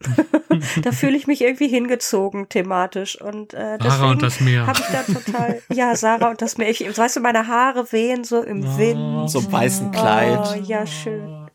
da 0.82 0.92
fühle 0.92 1.16
ich 1.16 1.26
mich 1.26 1.40
irgendwie 1.40 1.68
hingezogen 1.68 2.48
thematisch 2.48 3.20
und 3.20 3.54
äh, 3.54 3.78
Sarah 3.80 4.10
und 4.10 4.22
das 4.22 4.40
Meer. 4.40 4.66
habe 4.66 4.78
ich 4.78 4.86
da 4.86 5.02
total 5.02 5.62
ja 5.72 5.94
Sarah 5.96 6.30
und 6.30 6.42
das 6.42 6.58
Meer 6.58 6.68
ich 6.68 6.80
weißt 6.98 7.16
du 7.16 7.20
meine 7.20 7.46
Haare 7.48 7.90
wehen 7.92 8.22
so 8.24 8.42
im 8.42 8.62
Oh. 8.64 8.78
Wind 8.78 9.30
So 9.30 9.38
im 9.40 9.50
weißen 9.52 9.90
Kleid. 9.92 10.38
oh 10.52 10.62
ja 10.64 10.86
schön 10.86 11.48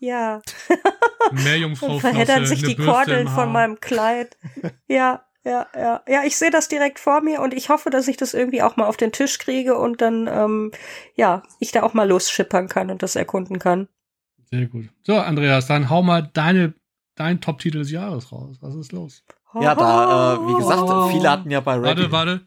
ja 0.00 0.42
Meerjungfrau 1.32 1.94
und 1.94 2.00
verheddern 2.00 2.44
sich 2.46 2.62
die 2.62 2.76
Kordeln 2.76 3.26
von 3.26 3.50
meinem 3.52 3.80
Kleid 3.80 4.36
ja 4.86 5.24
ja, 5.44 5.66
ja, 5.74 6.02
ja, 6.06 6.24
ich 6.24 6.36
sehe 6.36 6.50
das 6.50 6.68
direkt 6.68 6.98
vor 6.98 7.22
mir 7.22 7.40
und 7.40 7.54
ich 7.54 7.70
hoffe, 7.70 7.88
dass 7.88 8.06
ich 8.06 8.18
das 8.18 8.34
irgendwie 8.34 8.60
auch 8.60 8.76
mal 8.76 8.84
auf 8.86 8.98
den 8.98 9.12
Tisch 9.12 9.38
kriege 9.38 9.78
und 9.78 10.02
dann, 10.02 10.26
ähm, 10.30 10.72
ja, 11.14 11.42
ich 11.58 11.70
da 11.72 11.84
auch 11.84 11.94
mal 11.94 12.06
losschippern 12.06 12.68
kann 12.68 12.90
und 12.90 13.02
das 13.02 13.16
erkunden 13.16 13.58
kann. 13.58 13.88
Sehr 14.50 14.66
gut. 14.66 14.88
So, 15.04 15.16
Andreas, 15.16 15.66
dann 15.66 15.88
hau 15.88 16.02
mal 16.02 16.28
deine, 16.34 16.74
dein 17.18 17.40
Top-Titel 17.40 17.78
des 17.78 17.90
Jahres 17.90 18.30
raus. 18.32 18.56
Was 18.60 18.74
ist 18.74 18.92
los? 18.92 19.22
Ja, 19.60 19.74
da, 19.74 20.34
äh, 20.34 20.38
wie 20.48 20.56
gesagt, 20.56 20.82
Oh. 20.82 21.08
viele 21.08 21.30
hatten 21.30 21.50
ja 21.50 21.60
bei 21.60 21.74
Reddit. 21.76 22.10
Warte, 22.12 22.42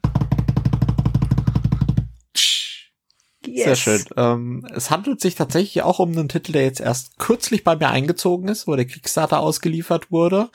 yes. 3.46 3.64
Sehr 3.64 3.76
schön. 3.76 4.04
Ähm, 4.16 4.66
es 4.74 4.90
handelt 4.90 5.20
sich 5.20 5.34
tatsächlich 5.34 5.82
auch 5.82 5.98
um 5.98 6.12
einen 6.12 6.28
Titel, 6.28 6.52
der 6.52 6.62
jetzt 6.62 6.80
erst 6.80 7.18
kürzlich 7.18 7.64
bei 7.64 7.76
mir 7.76 7.88
eingezogen 7.90 8.48
ist, 8.48 8.66
wo 8.66 8.76
der 8.76 8.86
Kickstarter 8.86 9.40
ausgeliefert 9.40 10.10
wurde 10.10 10.50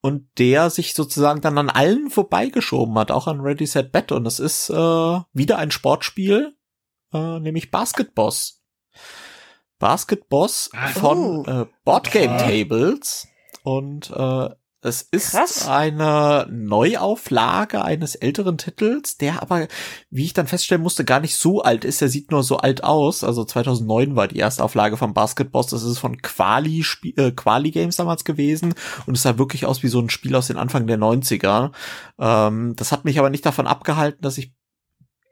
und 0.00 0.26
der 0.38 0.68
sich 0.70 0.94
sozusagen 0.94 1.40
dann 1.40 1.56
an 1.58 1.70
allen 1.70 2.10
vorbeigeschoben 2.10 2.98
hat, 2.98 3.10
auch 3.10 3.26
an 3.26 3.40
Ready 3.40 3.66
Set 3.66 3.92
Bet. 3.92 4.12
Und 4.12 4.26
es 4.26 4.40
ist 4.40 4.68
äh, 4.70 4.74
wieder 5.32 5.58
ein 5.58 5.70
Sportspiel, 5.70 6.54
äh, 7.12 7.38
nämlich 7.40 7.70
Basketboss. 7.70 8.60
Basketboss 9.78 10.70
Ah. 10.72 10.88
von 10.88 11.18
Oh. 11.18 11.44
äh, 11.62 11.66
Boardgame 11.84 12.36
Tables 12.38 13.28
und 13.64 14.10
äh, 14.10 14.50
es 14.82 15.00
ist 15.00 15.30
Krass. 15.30 15.66
eine 15.66 16.46
Neuauflage 16.50 17.82
eines 17.82 18.16
älteren 18.16 18.58
Titels, 18.58 19.16
der 19.16 19.40
aber, 19.40 19.66
wie 20.10 20.24
ich 20.24 20.34
dann 20.34 20.46
feststellen 20.46 20.82
musste, 20.82 21.06
gar 21.06 21.20
nicht 21.20 21.36
so 21.36 21.62
alt 21.62 21.86
ist. 21.86 22.02
Er 22.02 22.10
sieht 22.10 22.30
nur 22.30 22.42
so 22.42 22.58
alt 22.58 22.84
aus. 22.84 23.24
Also 23.24 23.46
2009 23.46 24.14
war 24.14 24.28
die 24.28 24.36
erste 24.36 24.62
Auflage 24.62 24.98
von 24.98 25.14
Basketboss. 25.14 25.68
Das 25.68 25.84
ist 25.84 25.98
von 25.98 26.20
Quali, 26.20 26.84
äh, 27.16 27.30
Quali 27.30 27.70
Games 27.70 27.96
damals 27.96 28.24
gewesen 28.24 28.74
und 29.06 29.16
es 29.16 29.22
sah 29.22 29.38
wirklich 29.38 29.64
aus 29.64 29.82
wie 29.82 29.88
so 29.88 30.00
ein 30.00 30.10
Spiel 30.10 30.36
aus 30.36 30.48
den 30.48 30.58
Anfang 30.58 30.86
der 30.86 30.98
90er. 30.98 31.72
Ähm, 32.18 32.76
das 32.76 32.92
hat 32.92 33.06
mich 33.06 33.18
aber 33.18 33.30
nicht 33.30 33.46
davon 33.46 33.66
abgehalten, 33.66 34.20
dass 34.20 34.36
ich 34.36 34.52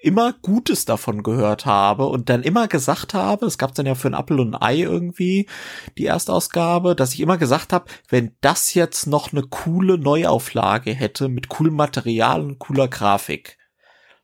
immer 0.02 0.32
Gutes 0.42 0.84
davon 0.84 1.22
gehört 1.22 1.64
habe 1.64 2.06
und 2.06 2.28
dann 2.28 2.42
immer 2.42 2.68
gesagt 2.68 3.14
habe, 3.14 3.46
es 3.46 3.56
gab 3.58 3.74
dann 3.74 3.86
ja 3.86 3.94
für 3.94 4.08
ein 4.08 4.14
Apfel 4.14 4.40
und 4.40 4.54
ein 4.54 4.62
Ei 4.62 4.78
irgendwie 4.80 5.48
die 5.96 6.06
Erstausgabe, 6.06 6.94
dass 6.94 7.14
ich 7.14 7.20
immer 7.20 7.38
gesagt 7.38 7.72
habe, 7.72 7.86
wenn 8.08 8.34
das 8.40 8.74
jetzt 8.74 9.06
noch 9.06 9.32
eine 9.32 9.42
coole 9.42 9.98
Neuauflage 9.98 10.92
hätte 10.92 11.28
mit 11.28 11.48
coolem 11.48 11.74
Material 11.74 12.40
und 12.42 12.58
cooler 12.58 12.88
Grafik, 12.88 13.58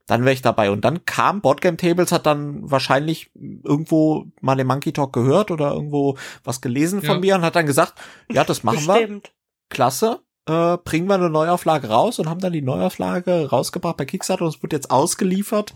dann 0.06 0.22
wäre 0.24 0.32
ich 0.32 0.42
dabei. 0.42 0.70
Und 0.70 0.84
dann 0.84 1.04
kam 1.04 1.42
Boardgame 1.42 1.76
Tables, 1.76 2.12
hat 2.12 2.26
dann 2.26 2.70
wahrscheinlich 2.70 3.30
irgendwo 3.34 4.24
mal 4.40 4.56
den 4.56 4.66
Monkey 4.66 4.92
Talk 4.92 5.12
gehört 5.12 5.50
oder 5.50 5.72
irgendwo 5.72 6.16
was 6.44 6.60
gelesen 6.60 7.00
von 7.02 7.16
Ja. 7.16 7.20
mir 7.20 7.34
und 7.36 7.42
hat 7.42 7.56
dann 7.56 7.66
gesagt, 7.66 7.94
ja, 8.30 8.42
das 8.42 8.64
machen 8.64 8.86
wir 8.86 8.94
Bestimmt. 8.94 9.32
klasse, 9.68 10.20
äh, 10.48 10.78
bringen 10.78 11.06
wir 11.06 11.14
eine 11.14 11.30
Neuauflage 11.30 11.88
raus 11.88 12.18
und 12.18 12.28
haben 12.28 12.40
dann 12.40 12.52
die 12.52 12.62
Neuauflage 12.62 13.48
rausgebracht 13.50 13.96
bei 13.96 14.04
Kickstarter 14.04 14.44
und 14.44 14.54
es 14.54 14.62
wird 14.62 14.72
jetzt 14.72 14.90
ausgeliefert. 14.90 15.74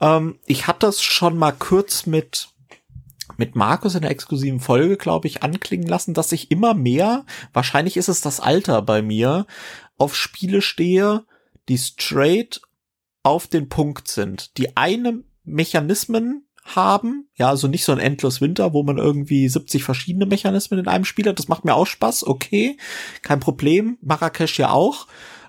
Ähm, 0.00 0.38
ich 0.46 0.66
hatte 0.66 0.86
es 0.86 1.02
schon 1.02 1.36
mal 1.36 1.52
kurz 1.52 2.06
mit 2.06 2.48
mit 3.38 3.56
Markus 3.56 3.94
in 3.94 4.02
der 4.02 4.10
exklusiven 4.10 4.60
Folge, 4.60 4.96
glaube 4.98 5.26
ich, 5.26 5.42
anklingen 5.42 5.88
lassen, 5.88 6.12
dass 6.12 6.32
ich 6.32 6.50
immer 6.50 6.74
mehr, 6.74 7.24
wahrscheinlich 7.52 7.96
ist 7.96 8.08
es 8.08 8.20
das 8.20 8.40
Alter 8.40 8.82
bei 8.82 9.00
mir, 9.00 9.46
auf 9.96 10.14
Spiele 10.14 10.60
stehe, 10.60 11.24
die 11.68 11.78
straight 11.78 12.60
auf 13.22 13.46
den 13.46 13.68
Punkt 13.68 14.08
sind, 14.08 14.58
die 14.58 14.76
eine 14.76 15.24
Mechanismen 15.44 16.46
haben, 16.64 17.28
ja, 17.34 17.48
also 17.48 17.68
nicht 17.68 17.84
so 17.84 17.92
ein 17.92 17.98
Endless 17.98 18.40
Winter, 18.40 18.72
wo 18.72 18.82
man 18.82 18.98
irgendwie 18.98 19.48
70 19.48 19.82
verschiedene 19.82 20.26
Mechanismen 20.26 20.78
in 20.78 20.88
einem 20.88 21.04
Spiel 21.04 21.28
hat, 21.28 21.38
das 21.38 21.48
macht 21.48 21.64
mir 21.64 21.74
auch 21.74 21.86
Spaß, 21.86 22.26
okay, 22.26 22.76
kein 23.22 23.40
Problem, 23.40 23.98
Marrakesch 24.00 24.58
ja 24.58 24.70
auch, 24.70 25.08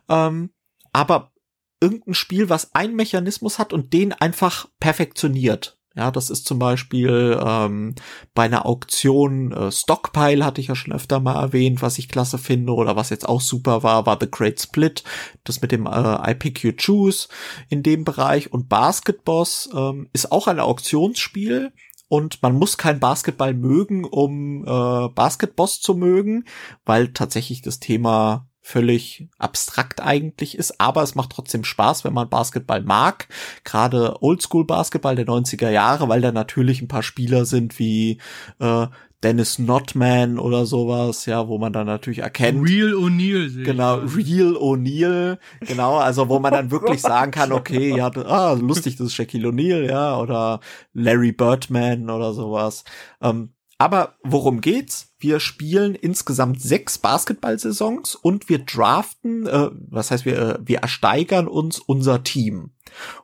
ähm, 0.09 0.49
aber 0.91 1.31
irgendein 1.79 2.13
Spiel, 2.13 2.49
was 2.49 2.73
einen 2.73 2.95
Mechanismus 2.95 3.59
hat 3.59 3.73
und 3.73 3.93
den 3.93 4.13
einfach 4.13 4.67
perfektioniert. 4.79 5.77
Ja, 5.95 6.09
das 6.09 6.31
ist 6.31 6.47
zum 6.47 6.57
Beispiel 6.57 7.39
ähm, 7.45 7.93
bei 8.33 8.45
einer 8.45 8.65
Auktion 8.65 9.51
äh, 9.51 9.71
Stockpile 9.71 10.43
hatte 10.43 10.59
ich 10.59 10.67
ja 10.67 10.75
schon 10.75 10.91
öfter 10.91 11.19
mal 11.19 11.39
erwähnt, 11.39 11.83
was 11.83 11.99
ich 11.99 12.09
klasse 12.09 12.39
finde 12.39 12.73
oder 12.73 12.95
was 12.95 13.11
jetzt 13.11 13.29
auch 13.29 13.41
super 13.41 13.83
war, 13.83 14.07
war 14.07 14.17
The 14.19 14.29
Great 14.29 14.59
Split, 14.59 15.03
das 15.43 15.61
mit 15.61 15.71
dem 15.71 15.85
äh, 15.85 16.31
I 16.31 16.33
Pick 16.33 16.63
You 16.63 16.71
Choose 16.71 17.27
in 17.69 17.83
dem 17.83 18.05
Bereich. 18.05 18.51
Und 18.51 18.69
Basketboss 18.69 19.69
ähm, 19.75 20.09
ist 20.13 20.31
auch 20.31 20.47
ein 20.47 20.59
Auktionsspiel. 20.59 21.71
Und 22.09 22.43
man 22.43 22.53
muss 22.53 22.77
kein 22.77 22.99
Basketball 22.99 23.53
mögen, 23.53 24.03
um 24.03 24.63
äh, 24.63 25.09
Basketboss 25.09 25.79
zu 25.79 25.95
mögen, 25.95 26.45
weil 26.85 27.13
tatsächlich 27.13 27.61
das 27.61 27.79
Thema 27.79 28.47
völlig 28.65 29.27
abstrakt 29.37 30.01
eigentlich 30.01 30.57
ist, 30.57 30.79
aber 30.79 31.03
es 31.03 31.15
macht 31.15 31.31
trotzdem 31.31 31.65
Spaß, 31.65 32.05
wenn 32.05 32.13
man 32.13 32.29
Basketball 32.29 32.81
mag. 32.81 33.27
Gerade 33.65 34.23
Oldschool-Basketball 34.23 35.17
der 35.17 35.27
90er 35.27 35.69
Jahre, 35.69 36.07
weil 36.07 36.21
da 36.21 36.31
natürlich 36.31 36.81
ein 36.81 36.87
paar 36.87 37.03
Spieler 37.03 37.45
sind 37.45 37.77
wie 37.77 38.19
äh, 38.59 38.87
Dennis 39.21 39.59
Notman 39.59 40.39
oder 40.39 40.65
sowas, 40.65 41.25
ja, 41.25 41.47
wo 41.49 41.57
man 41.57 41.73
dann 41.73 41.87
natürlich 41.87 42.19
erkennt. 42.19 42.67
Real 42.67 42.93
O'Neill. 42.93 43.63
Genau. 43.63 43.95
Real 43.97 44.55
O'Neill, 44.55 45.37
genau, 45.59 45.97
also 45.97 46.29
wo 46.29 46.39
man 46.39 46.53
dann 46.53 46.71
wirklich 46.71 47.01
sagen 47.01 47.31
kann, 47.31 47.51
okay, 47.51 47.95
ja, 47.97 48.11
ah, 48.15 48.53
lustig, 48.53 48.95
das 48.95 49.07
ist 49.07 49.13
Shaquille 49.13 49.49
O'Neal, 49.49 49.85
ja, 49.89 50.17
oder 50.17 50.61
Larry 50.93 51.33
Birdman 51.33 52.09
oder 52.09 52.33
sowas. 52.33 52.85
Ähm, 53.21 53.49
aber 53.83 54.15
worum 54.23 54.61
geht's? 54.61 55.13
Wir 55.19 55.41
spielen 55.41 55.93
insgesamt 55.93 56.61
sechs 56.61 56.97
Basketball-Saisons 56.97 58.15
und 58.15 58.47
wir 58.47 58.59
draften, 58.59 59.45
äh, 59.45 59.71
was 59.89 60.09
heißt 60.09 60.23
wir, 60.23 60.37
äh, 60.37 60.59
wir 60.63 60.77
ersteigern 60.77 61.49
uns 61.49 61.79
unser 61.79 62.23
Team. 62.23 62.71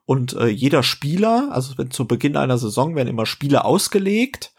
Und 0.05 0.33
äh, 0.33 0.47
jeder 0.47 0.83
Spieler, 0.83 1.47
also 1.53 1.81
zu 1.85 2.05
Beginn 2.05 2.35
einer 2.35 2.57
Saison 2.57 2.93
werden 2.97 3.07
immer 3.07 3.25
Spiele 3.25 3.63
ausgelegt, 3.63 4.53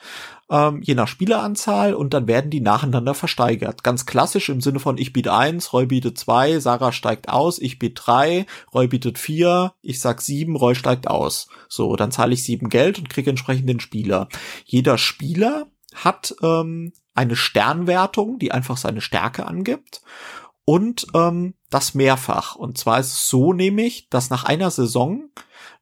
ähm, 0.48 0.80
je 0.82 0.94
nach 0.94 1.06
Spieleranzahl 1.06 1.92
und 1.92 2.14
dann 2.14 2.26
werden 2.26 2.50
die 2.50 2.62
nacheinander 2.62 3.12
versteigert. 3.12 3.84
Ganz 3.84 4.06
klassisch 4.06 4.48
im 4.48 4.62
Sinne 4.62 4.80
von 4.80 4.96
ich 4.96 5.12
biete 5.12 5.34
eins, 5.34 5.74
Roy 5.74 5.84
bietet 5.84 6.16
zwei, 6.16 6.58
Sarah 6.60 6.92
steigt 6.92 7.28
aus, 7.28 7.58
ich 7.58 7.78
biete 7.78 8.02
drei, 8.02 8.46
Roy 8.72 8.88
bietet 8.88 9.18
vier, 9.18 9.74
ich 9.82 10.00
sag 10.00 10.22
sieben, 10.22 10.56
Roy 10.56 10.74
steigt 10.74 11.08
aus. 11.08 11.48
So, 11.68 11.94
dann 11.94 12.10
zahle 12.10 12.32
ich 12.32 12.42
sieben 12.42 12.70
Geld 12.70 12.98
und 12.98 13.10
kriege 13.10 13.28
entsprechend 13.28 13.68
den 13.68 13.80
Spieler. 13.80 14.30
Jeder 14.64 14.96
Spieler 14.96 15.66
hat 15.94 16.34
ähm, 16.42 16.92
eine 17.14 17.36
Sternwertung, 17.36 18.38
die 18.38 18.52
einfach 18.52 18.76
seine 18.76 19.00
Stärke 19.00 19.46
angibt 19.46 20.02
und 20.64 21.06
ähm, 21.14 21.54
das 21.68 21.94
mehrfach. 21.94 22.54
Und 22.54 22.78
zwar 22.78 23.00
ist 23.00 23.12
es 23.12 23.28
so 23.28 23.52
nämlich, 23.52 24.08
dass 24.08 24.30
nach 24.30 24.44
einer 24.44 24.70
Saison 24.70 25.30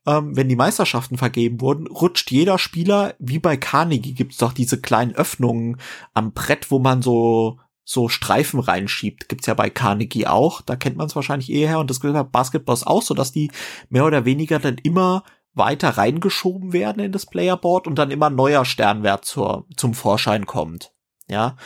ähm, 0.09 0.35
wenn 0.35 0.49
die 0.49 0.57
Meisterschaften 0.57 1.19
vergeben 1.19 1.61
wurden, 1.61 1.87
rutscht 1.87 2.31
jeder 2.31 2.59
Spieler, 2.59 3.15
wie 3.19 3.39
bei 3.39 3.59
Carnegie 3.59 4.15
gibt's 4.15 4.39
doch 4.39 4.55
diese 4.55 4.81
kleinen 4.81 5.15
Öffnungen 5.15 5.77
am 6.15 6.33
Brett, 6.33 6.71
wo 6.71 6.79
man 6.79 7.03
so 7.03 7.59
so 7.85 8.09
Streifen 8.11 8.61
reinschiebt. 8.61 9.31
Gibt's 9.31 9.47
ja 9.47 9.55
bei 9.55 9.71
Carnegie 9.71 10.27
auch. 10.27 10.61
Da 10.61 10.77
kennt 10.77 10.99
man 10.99 11.07
es 11.07 11.17
wahrscheinlich 11.17 11.51
eher 11.51 11.79
und 11.79 11.89
das 11.89 12.01
gilt 12.01 12.13
bei 12.13 12.23
Basketballs 12.23 12.87
auch, 12.87 13.01
so 13.01 13.15
dass 13.15 13.33
die 13.33 13.51
mehr 13.89 14.05
oder 14.05 14.27
weniger 14.27 14.59
dann 14.59 14.77
immer 14.77 15.25
weiter 15.59 15.91
reingeschoben 15.91 16.73
werden 16.73 17.03
in 17.03 17.13
das 17.13 17.27
Playerboard 17.27 17.87
und 17.87 17.97
dann 17.97 18.11
immer 18.11 18.31
neuer 18.31 18.65
Sternwert 18.65 19.25
zur, 19.25 19.67
zum 19.77 19.95
Vorschein 19.95 20.47
kommt. 20.47 20.93
Ja. 21.29 21.57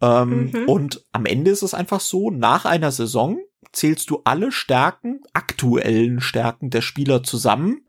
Ähm, 0.00 0.50
Mhm. 0.52 0.68
Und 0.68 1.04
am 1.12 1.26
Ende 1.26 1.50
ist 1.50 1.62
es 1.62 1.74
einfach 1.74 2.00
so, 2.00 2.30
nach 2.30 2.64
einer 2.64 2.92
Saison 2.92 3.38
zählst 3.72 4.10
du 4.10 4.20
alle 4.24 4.52
Stärken, 4.52 5.20
aktuellen 5.32 6.20
Stärken 6.20 6.70
der 6.70 6.80
Spieler 6.82 7.22
zusammen 7.22 7.82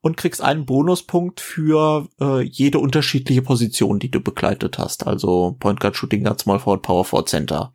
und 0.00 0.16
kriegst 0.16 0.42
einen 0.42 0.66
Bonuspunkt 0.66 1.40
für 1.40 2.08
äh, 2.20 2.42
jede 2.42 2.78
unterschiedliche 2.78 3.42
Position, 3.42 3.98
die 3.98 4.10
du 4.10 4.20
begleitet 4.20 4.78
hast. 4.78 5.06
Also 5.06 5.56
Point 5.58 5.80
Guard, 5.80 5.96
Shooting 5.96 6.24
Guard, 6.24 6.40
Small 6.40 6.58
Forward, 6.58 6.82
Power 6.82 7.04
Forward, 7.04 7.28
Center. 7.28 7.72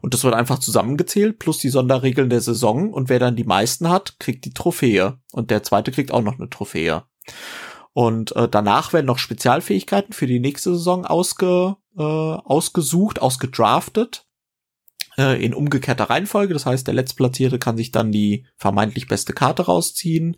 Und 0.00 0.14
das 0.14 0.24
wird 0.24 0.34
einfach 0.34 0.58
zusammengezählt, 0.58 1.38
plus 1.38 1.58
die 1.58 1.70
Sonderregeln 1.70 2.30
der 2.30 2.40
Saison. 2.40 2.92
Und 2.92 3.08
wer 3.08 3.18
dann 3.18 3.36
die 3.36 3.44
meisten 3.44 3.88
hat, 3.88 4.18
kriegt 4.18 4.44
die 4.44 4.52
Trophäe. 4.52 5.18
Und 5.32 5.50
der 5.50 5.62
zweite 5.62 5.92
kriegt 5.92 6.12
auch 6.12 6.22
noch 6.22 6.38
eine 6.38 6.50
Trophäe. 6.50 7.04
Und 7.92 8.34
äh, 8.36 8.48
danach 8.48 8.92
werden 8.92 9.06
noch 9.06 9.18
Spezialfähigkeiten 9.18 10.12
für 10.12 10.26
die 10.26 10.40
nächste 10.40 10.70
Saison 10.70 11.04
ausge, 11.04 11.76
äh, 11.96 12.02
ausgesucht, 12.02 13.20
ausgedraftet 13.20 14.26
äh, 15.18 15.44
in 15.44 15.54
umgekehrter 15.54 16.08
Reihenfolge. 16.10 16.54
Das 16.54 16.66
heißt, 16.66 16.86
der 16.86 16.94
Letztplatzierte 16.94 17.58
kann 17.58 17.76
sich 17.76 17.90
dann 17.90 18.12
die 18.12 18.46
vermeintlich 18.56 19.08
beste 19.08 19.32
Karte 19.32 19.66
rausziehen. 19.66 20.36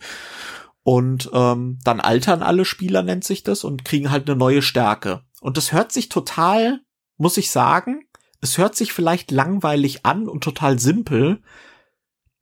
Und 0.84 1.30
ähm, 1.32 1.78
dann 1.82 2.00
altern 2.00 2.42
alle 2.42 2.64
Spieler, 2.64 3.02
nennt 3.02 3.24
sich 3.24 3.42
das, 3.42 3.64
und 3.64 3.84
kriegen 3.84 4.10
halt 4.10 4.28
eine 4.28 4.38
neue 4.38 4.62
Stärke. 4.62 5.22
Und 5.40 5.56
das 5.56 5.72
hört 5.72 5.90
sich 5.90 6.08
total, 6.08 6.80
muss 7.16 7.36
ich 7.38 7.50
sagen, 7.50 8.04
es 8.40 8.58
hört 8.58 8.76
sich 8.76 8.92
vielleicht 8.92 9.30
langweilig 9.30 10.04
an 10.04 10.28
und 10.28 10.44
total 10.44 10.78
simpel. 10.78 11.42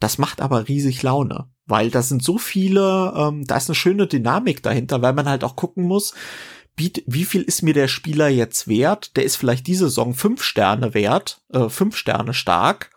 Das 0.00 0.18
macht 0.18 0.40
aber 0.40 0.66
riesig 0.66 1.02
Laune, 1.02 1.48
weil 1.64 1.90
da 1.90 2.02
sind 2.02 2.24
so 2.24 2.36
viele, 2.36 3.14
ähm, 3.16 3.44
da 3.46 3.56
ist 3.56 3.70
eine 3.70 3.76
schöne 3.76 4.08
Dynamik 4.08 4.62
dahinter, 4.62 5.00
weil 5.00 5.12
man 5.12 5.28
halt 5.28 5.44
auch 5.44 5.54
gucken 5.54 5.84
muss, 5.84 6.14
wie 6.76 7.24
viel 7.24 7.42
ist 7.42 7.62
mir 7.62 7.74
der 7.74 7.88
Spieler 7.88 8.28
jetzt 8.28 8.66
wert? 8.66 9.16
Der 9.16 9.24
ist 9.24 9.36
vielleicht 9.36 9.66
diese 9.66 9.84
Saison 9.84 10.14
fünf 10.14 10.42
Sterne 10.42 10.94
wert, 10.94 11.42
äh, 11.52 11.68
fünf 11.68 11.96
Sterne 11.96 12.34
stark. 12.34 12.90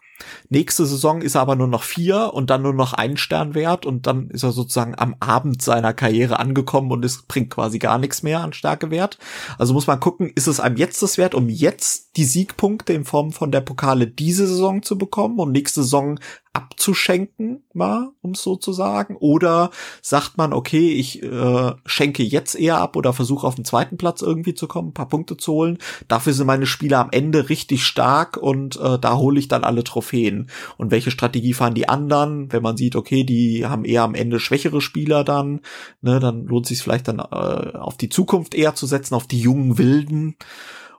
Nächste 0.50 0.86
Saison 0.86 1.22
ist 1.22 1.36
er 1.36 1.42
aber 1.42 1.56
nur 1.56 1.68
noch 1.68 1.84
vier 1.84 2.34
und 2.34 2.50
dann 2.50 2.62
nur 2.62 2.74
noch 2.74 2.94
einen 2.94 3.18
Stern 3.18 3.54
wert 3.54 3.86
und 3.86 4.08
dann 4.08 4.30
ist 4.30 4.44
er 4.44 4.52
sozusagen 4.52 4.96
am 4.98 5.16
Abend 5.20 5.62
seiner 5.62 5.94
Karriere 5.94 6.40
angekommen 6.40 6.92
und 6.92 7.04
es 7.04 7.24
bringt 7.24 7.50
quasi 7.50 7.80
gar 7.80 7.98
nichts 7.98 8.24
mehr 8.24 8.42
an 8.42 8.54
Stärke 8.54 8.92
wert. 8.92 9.18
Also 9.58 9.74
muss 9.74 9.88
man 9.88 10.00
gucken, 10.00 10.32
ist 10.34 10.48
es 10.48 10.60
einem 10.60 10.78
jetzt 10.78 11.02
das 11.02 11.18
wert, 11.18 11.36
um 11.36 11.50
jetzt 11.50 12.18
die 12.18 12.26
Siegpunkte 12.26 12.94
in 12.94 13.06
Form 13.06 13.32
von 13.32 13.52
der 13.52 13.62
Pokale 13.62 14.08
diese 14.08 14.48
Saison 14.48 14.84
zu 14.84 14.98
bekommen 14.98 15.40
und 15.40 15.52
nächste 15.52 15.84
Saison 15.84 16.20
abzuschenken, 16.56 17.64
mal, 17.74 18.12
um 18.22 18.32
es 18.32 18.42
so 18.42 18.56
zu 18.56 18.72
sagen? 18.72 19.18
Oder 19.20 19.72
sagt 20.02 20.38
man, 20.38 20.54
okay, 20.54 20.94
ich 20.94 21.22
äh, 21.22 21.74
schenke 21.86 22.24
jetzt 22.24 22.56
eher 22.56 22.78
ab 22.78 22.96
oder 22.96 23.12
versuche 23.12 23.46
auf 23.46 23.56
den 23.56 23.66
zweiten 23.66 23.98
Platz 23.98 24.22
irgendwie 24.22 24.54
zu 24.54 24.68
kommen, 24.68 24.90
ein 24.90 24.94
paar 24.94 25.10
Punkte 25.10 25.36
zu 25.36 25.52
holen. 25.52 25.78
Dafür 26.08 26.34
sind 26.34 26.48
meine 26.48 26.66
Spieler 26.66 27.00
am 27.00 27.10
Ende 27.12 27.50
richtig 27.50 27.86
stark 27.86 28.38
und 28.38 28.78
äh, 28.78 28.98
da 28.98 29.18
hole 29.18 29.38
ich 29.38 29.50
dann 29.50 29.66
alle 29.66 29.84
Trophäen. 29.84 30.50
Und 30.78 30.92
welche 30.92 31.12
Strategie 31.12 31.54
fahren 31.54 31.74
die 31.74 31.90
anderen? 31.90 32.52
Wenn 32.54 32.64
man 32.64 32.78
sieht, 32.78 32.96
okay, 32.96 33.26
die 33.26 33.66
haben 33.66 33.84
eher 33.84 34.04
am 34.04 34.16
Ende 34.16 34.40
schwächere 34.40 34.80
Spieler 34.80 35.26
dann, 35.26 35.60
ne, 36.02 36.20
dann 36.20 36.46
lohnt 36.46 36.68
sich 36.68 36.82
vielleicht 36.82 37.10
dann 37.10 37.20
äh, 37.20 37.78
auf 37.78 37.98
die 37.98 38.10
Zukunft 38.10 38.56
eher 38.56 38.76
zu 38.76 38.86
setzen, 38.86 39.14
auf 39.14 39.28
die 39.28 39.42
jungen 39.42 39.78
Wilden. 39.78 40.38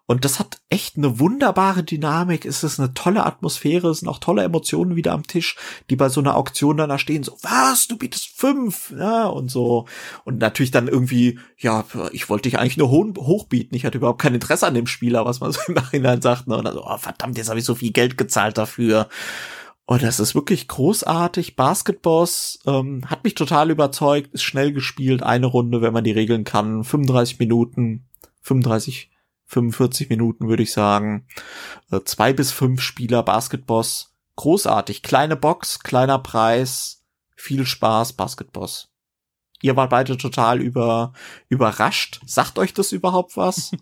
Und 0.07 0.24
das 0.24 0.38
hat 0.38 0.59
echt 0.68 0.96
eine 0.96 1.18
wunderbare 1.18 1.82
Dynamik. 1.82 2.44
Es 2.44 2.62
ist 2.62 2.78
eine 2.78 2.94
tolle 2.94 3.26
Atmosphäre, 3.26 3.88
es 3.88 3.98
sind 3.98 4.09
auch 4.09 4.20
tolle 4.20 4.44
Emotionen 4.44 4.94
wieder 4.94 5.12
am 5.12 5.26
Tisch, 5.26 5.57
die 5.90 5.96
bei 5.96 6.09
so 6.09 6.20
einer 6.20 6.36
Auktion 6.36 6.76
dann 6.76 6.88
da 6.88 6.98
stehen, 6.98 7.24
so, 7.24 7.36
was, 7.42 7.88
du 7.88 7.98
bietest 7.98 8.28
fünf, 8.38 8.94
ja, 8.96 9.26
und 9.26 9.50
so. 9.50 9.86
Und 10.24 10.38
natürlich 10.38 10.70
dann 10.70 10.86
irgendwie, 10.86 11.40
ja, 11.59 11.84
ich 12.12 12.30
wollte 12.30 12.48
dich 12.48 12.59
eigentlich 12.59 12.76
nur 12.76 12.90
hochbieten. 12.90 13.76
Ich 13.76 13.84
hatte 13.84 13.98
überhaupt 13.98 14.22
kein 14.22 14.34
Interesse 14.34 14.66
an 14.66 14.74
dem 14.74 14.86
Spieler, 14.86 15.24
was 15.24 15.40
man 15.40 15.50
so 15.50 15.61
im 15.66 15.74
Nachhinein 15.74 16.22
sagt. 16.22 16.46
Ne? 16.46 16.57
Und 16.57 16.64
dann 16.64 16.74
so, 16.74 16.84
oh, 16.86 16.98
verdammt, 16.98 17.36
jetzt 17.36 17.48
habe 17.48 17.59
ich 17.59 17.64
so 17.64 17.74
viel 17.74 17.90
Geld 17.90 18.16
gezahlt 18.16 18.59
dafür. 18.59 19.09
Und 19.86 20.02
das 20.02 20.20
ist 20.20 20.36
wirklich 20.36 20.68
großartig. 20.68 21.57
Basketballs 21.57 22.61
ähm, 22.66 23.02
hat 23.07 23.24
mich 23.24 23.34
total 23.34 23.70
überzeugt, 23.70 24.34
ist 24.34 24.42
schnell 24.42 24.72
gespielt, 24.72 25.22
eine 25.24 25.46
Runde, 25.46 25.80
wenn 25.82 25.92
man 25.92 26.04
die 26.04 26.12
Regeln 26.12 26.44
kann, 26.44 26.84
35 26.84 27.38
Minuten, 27.40 28.04
35 28.42 29.11
45 29.47 30.09
Minuten 30.09 30.49
würde 30.49 30.62
ich 30.62 30.72
sagen. 30.72 31.26
Äh, 31.90 32.01
zwei 32.05 32.32
bis 32.32 32.53
fünf 32.53 32.80
Spieler 32.82 33.22
Basketboss. 33.22 34.14
Großartig. 34.36 35.03
Kleine 35.03 35.36
Box, 35.36 35.80
kleiner 35.80 36.18
Preis, 36.18 37.05
viel 37.36 37.64
Spaß, 37.64 38.14
Basketboss. 38.14 38.92
Ihr 39.62 39.76
wart 39.76 39.90
beide 39.90 40.16
total 40.18 40.61
über, 40.61 41.12
überrascht. 41.49 42.20
Sagt 42.26 42.59
euch 42.59 42.74
das 42.74 42.92
überhaupt 42.92 43.36
was? 43.36 43.72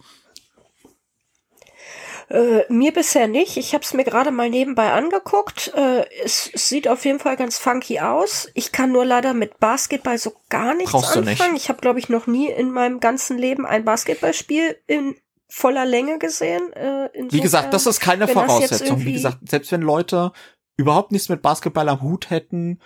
Äh, 2.30 2.64
mir 2.72 2.92
bisher 2.92 3.28
nicht. 3.28 3.58
Ich 3.58 3.74
habe 3.74 3.84
es 3.84 3.92
mir 3.92 4.04
gerade 4.04 4.30
mal 4.30 4.48
nebenbei 4.48 4.92
angeguckt. 4.92 5.72
Äh, 5.74 6.06
es, 6.24 6.50
es, 6.52 6.68
sieht 6.68 6.88
auf 6.88 7.04
jeden 7.04 7.18
Fall 7.18 7.36
ganz 7.36 7.58
funky 7.58 8.00
aus. 8.00 8.48
Ich 8.54 8.72
kann 8.72 8.92
nur 8.92 9.04
leider 9.04 9.34
mit 9.34 9.60
Basketball 9.60 10.16
so 10.16 10.32
gar 10.48 10.74
nichts 10.74 10.92
Brauchst 10.92 11.16
anfangen. 11.16 11.52
Nicht. 11.52 11.64
Ich 11.64 11.68
habe, 11.68 11.80
glaube 11.80 11.98
ich, 11.98 12.08
noch 12.08 12.26
nie 12.26 12.48
in 12.48 12.70
meinem 12.70 13.00
ganzen 13.00 13.36
Leben 13.36 13.66
ein 13.66 13.84
Basketballspiel 13.84 14.78
in 14.86 15.16
voller 15.54 15.86
Länge 15.86 16.18
gesehen. 16.18 16.72
Äh, 16.72 17.10
Wie 17.30 17.40
gesagt, 17.40 17.72
das 17.72 17.86
ist 17.86 18.00
keine 18.00 18.26
Voraussetzung. 18.26 19.04
Wie 19.04 19.12
gesagt, 19.12 19.48
selbst 19.48 19.70
wenn 19.70 19.82
Leute 19.82 20.32
überhaupt 20.76 21.12
nichts 21.12 21.28
mit 21.28 21.42
Basketball 21.42 21.88
am 21.88 22.02
Hut 22.02 22.30
hätten, 22.30 22.80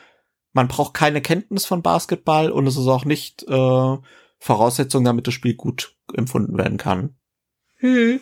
man 0.53 0.69
braucht 0.69 0.93
keine 0.93 1.23
Kenntnis 1.23 1.65
von 1.65 1.83
Basketball 1.83 2.51
und 2.51 2.67
es 2.67 2.77
ist 2.77 2.87
auch 2.87 3.07
nicht 3.07 3.43
äh, 3.45 3.97
Voraussetzung, 4.39 5.03
damit 5.03 5.27
das 5.27 5.33
Spiel 5.33 5.55
gut 5.55 5.97
empfunden 6.13 6.59
werden 6.59 6.77
kann. 6.77 7.17
Hm. 7.77 8.21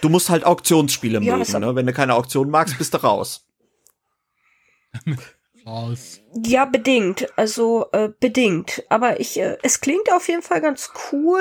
Du 0.00 0.08
musst 0.08 0.28
halt 0.28 0.44
Auktionsspiele 0.44 1.20
ja, 1.22 1.36
mögen, 1.36 1.60
ne? 1.60 1.76
Wenn 1.76 1.86
du 1.86 1.92
keine 1.92 2.14
Auktion 2.14 2.50
magst, 2.50 2.76
bist 2.76 2.92
du 2.92 2.98
raus. 2.98 3.46
raus. 5.64 6.20
Ja, 6.44 6.64
bedingt. 6.64 7.28
Also 7.36 7.86
äh, 7.92 8.10
bedingt. 8.18 8.82
Aber 8.88 9.20
ich, 9.20 9.38
äh, 9.38 9.58
es 9.62 9.80
klingt 9.80 10.12
auf 10.12 10.26
jeden 10.28 10.42
Fall 10.42 10.60
ganz 10.60 10.90
cool 11.12 11.40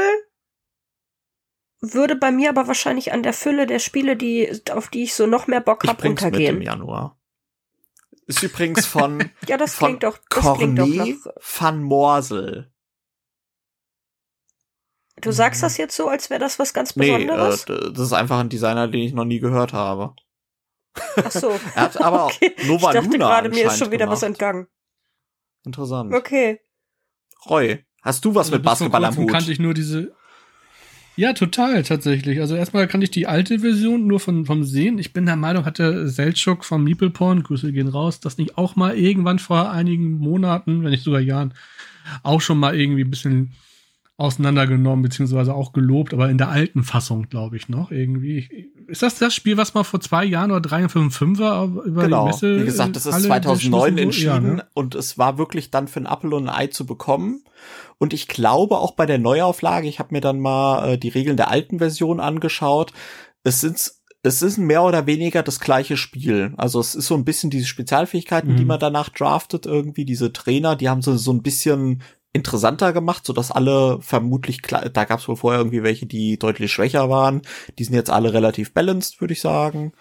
würde 1.92 2.16
bei 2.16 2.32
mir 2.32 2.50
aber 2.50 2.68
wahrscheinlich 2.68 3.12
an 3.12 3.24
der 3.24 3.34
Fülle 3.34 3.68
der 3.68 3.80
Spiele, 3.80 4.16
die, 4.16 4.50
auf 4.72 4.88
die 4.88 5.04
ich 5.04 5.14
so 5.14 5.28
noch 5.28 5.48
mehr 5.48 5.60
Bock 5.60 5.86
habe, 5.86 6.08
untergehen. 6.08 6.56
Mit 6.56 6.64
im 6.64 6.68
Januar. 6.68 7.20
Ist 8.26 8.42
übrigens 8.42 8.86
von, 8.86 9.30
ja, 9.48 9.58
das 9.58 9.76
von 9.76 9.88
klingt 10.00 10.04
doch, 10.04 10.18
das 10.30 10.58
klingt 10.58 10.80
doch 10.80 10.88
nach, 10.88 11.08
van 11.60 11.84
Morsel. 11.84 12.72
Du 15.20 15.32
sagst 15.32 15.62
das 15.62 15.78
jetzt 15.78 15.96
so, 15.96 16.08
als 16.08 16.30
wäre 16.30 16.40
das 16.40 16.58
was 16.58 16.74
ganz 16.74 16.94
Besonderes? 16.94 17.66
Nee, 17.68 17.76
äh, 17.76 17.92
das 17.94 18.00
ist 18.08 18.14
einfach 18.14 18.40
ein 18.40 18.50
Designer, 18.50 18.88
den 18.88 19.02
ich 19.02 19.14
noch 19.14 19.26
nie 19.26 19.40
gehört 19.40 19.74
habe. 19.74 20.16
Ach 21.18 21.32
so. 21.32 21.50
er 21.76 21.82
hat 21.82 22.02
aber 22.02 22.26
okay. 22.28 22.56
Nova 22.66 22.94
ich 22.94 23.02
dachte 23.02 23.18
gerade, 23.18 23.50
mir 23.50 23.68
ist 23.68 23.78
schon 23.78 23.92
wieder 23.92 24.06
gemacht. 24.06 24.22
was 24.22 24.24
entgangen. 24.24 24.68
Interessant. 25.66 26.14
Okay. 26.14 26.62
Roy, 27.50 27.86
hast 28.02 28.24
du 28.24 28.36
was 28.36 28.48
also 28.48 28.56
mit 28.56 28.64
Basketball 28.64 29.04
am 29.04 29.16
Hut? 29.18 29.30
kannte 29.30 29.52
ich 29.52 29.60
nur 29.60 29.74
diese 29.74 30.16
ja, 31.16 31.34
total, 31.34 31.84
tatsächlich. 31.84 32.40
Also 32.40 32.56
erstmal 32.56 32.88
kann 32.88 33.02
ich 33.02 33.12
die 33.12 33.28
alte 33.28 33.60
Version 33.60 34.08
nur 34.08 34.20
von, 34.20 34.46
vom 34.46 34.64
Sehen. 34.64 34.98
Ich 34.98 35.14
bin 35.14 35.26
der 35.26 35.36
Meinung, 35.36 35.66
hatte 35.66 36.08
Seltschuk 36.08 36.66
vom 36.66 36.84
Meeple 36.84 37.10
Porn, 37.10 37.44
Grüße 37.44 37.72
gehen 37.72 37.88
raus, 37.88 38.20
das 38.20 38.38
nicht 38.38 38.58
auch 38.58 38.76
mal 38.76 38.98
irgendwann 38.98 39.40
vor 39.40 39.72
einigen 39.72 40.14
Monaten, 40.14 40.84
wenn 40.84 40.92
nicht 40.92 41.04
sogar 41.04 41.22
Jahren, 41.22 41.54
auch 42.24 42.42
schon 42.42 42.58
mal 42.58 42.76
irgendwie 42.76 43.04
ein 43.04 43.12
bisschen 43.12 43.54
auseinandergenommen, 44.18 45.04
beziehungsweise 45.04 45.54
auch 45.54 45.74
gelobt, 45.74 46.14
aber 46.14 46.30
in 46.30 46.38
der 46.38 46.50
alten 46.50 46.84
Fassung, 46.84 47.30
glaube 47.30 47.58
ich, 47.58 47.70
noch 47.70 47.92
irgendwie. 47.92 48.72
Ist 48.88 49.02
das 49.02 49.18
das 49.18 49.34
Spiel, 49.34 49.58
was 49.58 49.74
mal 49.74 49.84
vor 49.84 50.00
zwei 50.00 50.26
Jahren 50.26 50.52
oder 50.52 50.62
drei, 50.62 50.88
fünf, 50.90 51.16
fünf 51.16 51.40
war 51.40 51.66
über 51.66 52.04
genau. 52.04 52.26
die 52.26 52.32
Messe? 52.32 52.62
Wie 52.62 52.66
gesagt, 52.66 52.96
das 52.96 53.06
ist 53.06 53.24
2009 53.24 53.98
entschieden 53.98 54.28
ja, 54.28 54.40
ne? 54.40 54.66
und 54.74 54.96
es 54.96 55.18
war 55.18 55.38
wirklich 55.38 55.72
dann 55.72 55.88
für 55.88 56.00
ein 56.00 56.06
Apple 56.06 56.36
und 56.36 56.50
ein 56.50 56.56
Ei 56.56 56.68
zu 56.68 56.86
bekommen. 56.86 57.44
Und 57.98 58.14
ich 58.14 58.28
glaube 58.28 58.78
auch 58.78 58.92
bei 58.92 59.06
der 59.06 59.20
Neuauflage, 59.20 59.88
ich 59.88 60.00
habe 60.00 60.14
mir 60.14 60.22
dann 60.22 60.40
mal 60.40 60.94
äh, 60.94 60.98
die 60.98 61.10
Regeln 61.10 61.38
der 61.38 61.50
alten 61.50 61.80
Version 61.80 62.20
angeschaut, 62.20 62.92
es 63.44 63.62
sind 63.62 63.94
es 64.26 64.42
ist 64.42 64.58
mehr 64.58 64.84
oder 64.84 65.06
weniger 65.06 65.44
das 65.44 65.60
gleiche 65.60 65.98
Spiel. 65.98 66.54
Also 66.56 66.80
es 66.80 66.96
ist 66.96 67.08
so 67.08 67.16
ein 67.16 67.26
bisschen 67.26 67.50
diese 67.50 67.68
Spezialfähigkeiten, 67.68 68.54
mhm. 68.54 68.56
die 68.56 68.66
man 68.66 68.80
danach 68.80 69.10
draftet 69.10 69.66
irgendwie, 69.66 70.06
diese 70.06 70.32
Trainer, 70.32 70.78
die 70.78 70.88
haben 70.88 71.02
so, 71.02 71.18
so 71.18 71.34
ein 71.34 71.44
bisschen 71.44 72.02
interessanter 72.34 72.94
gemacht, 72.94 73.26
so 73.26 73.32
dass 73.32 73.52
alle 73.52 74.02
vermutlich, 74.02 74.62
da 74.62 75.06
gab 75.06 75.20
es 75.20 75.28
wohl 75.28 75.36
vorher 75.36 75.62
irgendwie 75.62 75.84
welche, 75.84 76.08
die 76.08 76.38
deutlich 76.38 76.74
schwächer 76.74 77.10
waren. 77.10 77.44
Die 77.78 77.84
sind 77.84 77.94
jetzt 77.94 78.10
alle 78.10 78.34
relativ 78.34 78.74
balanced, 78.74 79.22
würde 79.22 79.34
ich 79.34 79.42
sagen. 79.42 79.94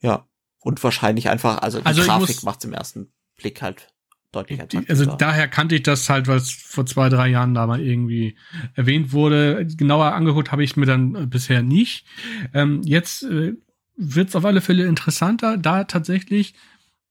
Ja. 0.00 0.26
Und 0.60 0.82
wahrscheinlich 0.84 1.28
einfach, 1.28 1.58
also 1.62 1.80
die 1.80 1.86
also 1.86 2.02
Grafik 2.02 2.42
macht 2.44 2.64
im 2.64 2.72
ersten 2.72 3.12
Blick 3.36 3.60
halt 3.60 3.88
deutlich 4.32 4.60
Also 4.88 5.06
daher 5.06 5.48
kannte 5.48 5.74
ich 5.74 5.82
das 5.82 6.08
halt, 6.08 6.28
weil 6.28 6.36
es 6.36 6.52
vor 6.52 6.86
zwei, 6.86 7.08
drei 7.08 7.28
Jahren 7.28 7.54
da 7.54 7.66
mal 7.66 7.80
irgendwie 7.80 8.36
erwähnt 8.74 9.12
wurde. 9.12 9.66
Genauer 9.66 10.12
angeguckt 10.12 10.52
habe 10.52 10.62
ich 10.62 10.76
mir 10.76 10.86
dann 10.86 11.14
äh, 11.14 11.26
bisher 11.26 11.62
nicht. 11.62 12.06
Ähm, 12.54 12.82
jetzt 12.84 13.24
äh, 13.24 13.54
wird 13.96 14.28
es 14.28 14.36
auf 14.36 14.44
alle 14.44 14.60
Fälle 14.60 14.86
interessanter, 14.86 15.56
da 15.56 15.84
tatsächlich 15.84 16.54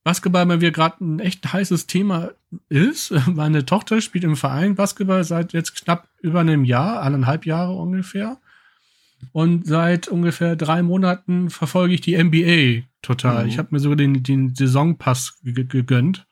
Basketball 0.03 0.45
bei 0.45 0.57
mir 0.57 0.71
gerade 0.71 1.03
ein 1.03 1.19
echt 1.19 1.51
heißes 1.51 1.87
Thema 1.87 2.31
ist. 2.69 3.13
Meine 3.27 3.65
Tochter 3.65 4.01
spielt 4.01 4.23
im 4.23 4.35
Verein 4.35 4.75
Basketball 4.75 5.23
seit 5.23 5.53
jetzt 5.53 5.75
knapp 5.75 6.07
über 6.21 6.39
einem 6.39 6.63
Jahr, 6.63 7.01
eineinhalb 7.01 7.45
Jahre 7.45 7.73
ungefähr. 7.73 8.37
Und 9.33 9.67
seit 9.67 10.07
ungefähr 10.07 10.55
drei 10.55 10.81
Monaten 10.81 11.49
verfolge 11.49 11.93
ich 11.93 12.01
die 12.01 12.21
NBA 12.21 12.87
total. 13.01 13.43
Mhm. 13.43 13.49
Ich 13.49 13.57
habe 13.57 13.69
mir 13.71 13.79
sogar 13.79 13.97
den, 13.97 14.23
den 14.23 14.55
Saisonpass 14.55 15.39
gegönnt 15.43 16.25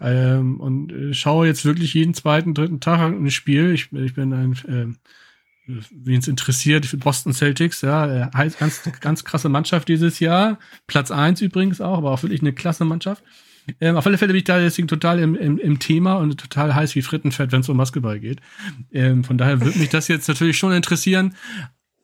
ähm, 0.00 0.60
und 0.60 0.92
äh, 0.92 1.14
schaue 1.14 1.46
jetzt 1.46 1.64
wirklich 1.64 1.94
jeden 1.94 2.14
zweiten, 2.14 2.54
dritten 2.54 2.80
Tag 2.80 3.00
ein 3.00 3.30
Spiel. 3.30 3.72
Ich, 3.72 3.92
ich 3.92 4.14
bin 4.14 4.32
ein, 4.32 4.52
äh, 4.68 4.94
wen 5.68 6.18
es 6.18 6.28
interessiert, 6.28 6.98
Boston 7.00 7.32
Celtics, 7.32 7.82
ja, 7.82 8.26
äh, 8.26 8.50
ganz, 8.58 8.82
ganz 9.00 9.24
krasse 9.24 9.48
Mannschaft 9.48 9.88
dieses 9.88 10.18
Jahr. 10.18 10.58
Platz 10.86 11.10
eins 11.10 11.40
übrigens 11.40 11.80
auch, 11.80 11.98
aber 11.98 12.12
auch 12.12 12.22
wirklich 12.22 12.40
eine 12.40 12.52
klasse 12.52 12.84
Mannschaft. 12.84 13.22
Ähm, 13.80 13.96
auf 13.96 14.06
alle 14.06 14.16
Fälle 14.16 14.32
bin 14.32 14.38
ich 14.38 14.44
da 14.44 14.58
deswegen 14.58 14.88
total 14.88 15.18
im, 15.18 15.34
im, 15.34 15.58
im 15.58 15.78
Thema 15.78 16.14
und 16.14 16.40
total 16.40 16.74
heiß 16.74 16.94
wie 16.94 17.02
Frittenfett, 17.02 17.52
wenn 17.52 17.60
es 17.60 17.68
um 17.68 17.76
Basketball 17.76 18.18
geht. 18.18 18.40
Ähm, 18.92 19.24
von 19.24 19.36
daher 19.36 19.60
würde 19.60 19.78
mich 19.78 19.90
das 19.90 20.08
jetzt 20.08 20.26
natürlich 20.26 20.56
schon 20.56 20.72
interessieren. 20.72 21.34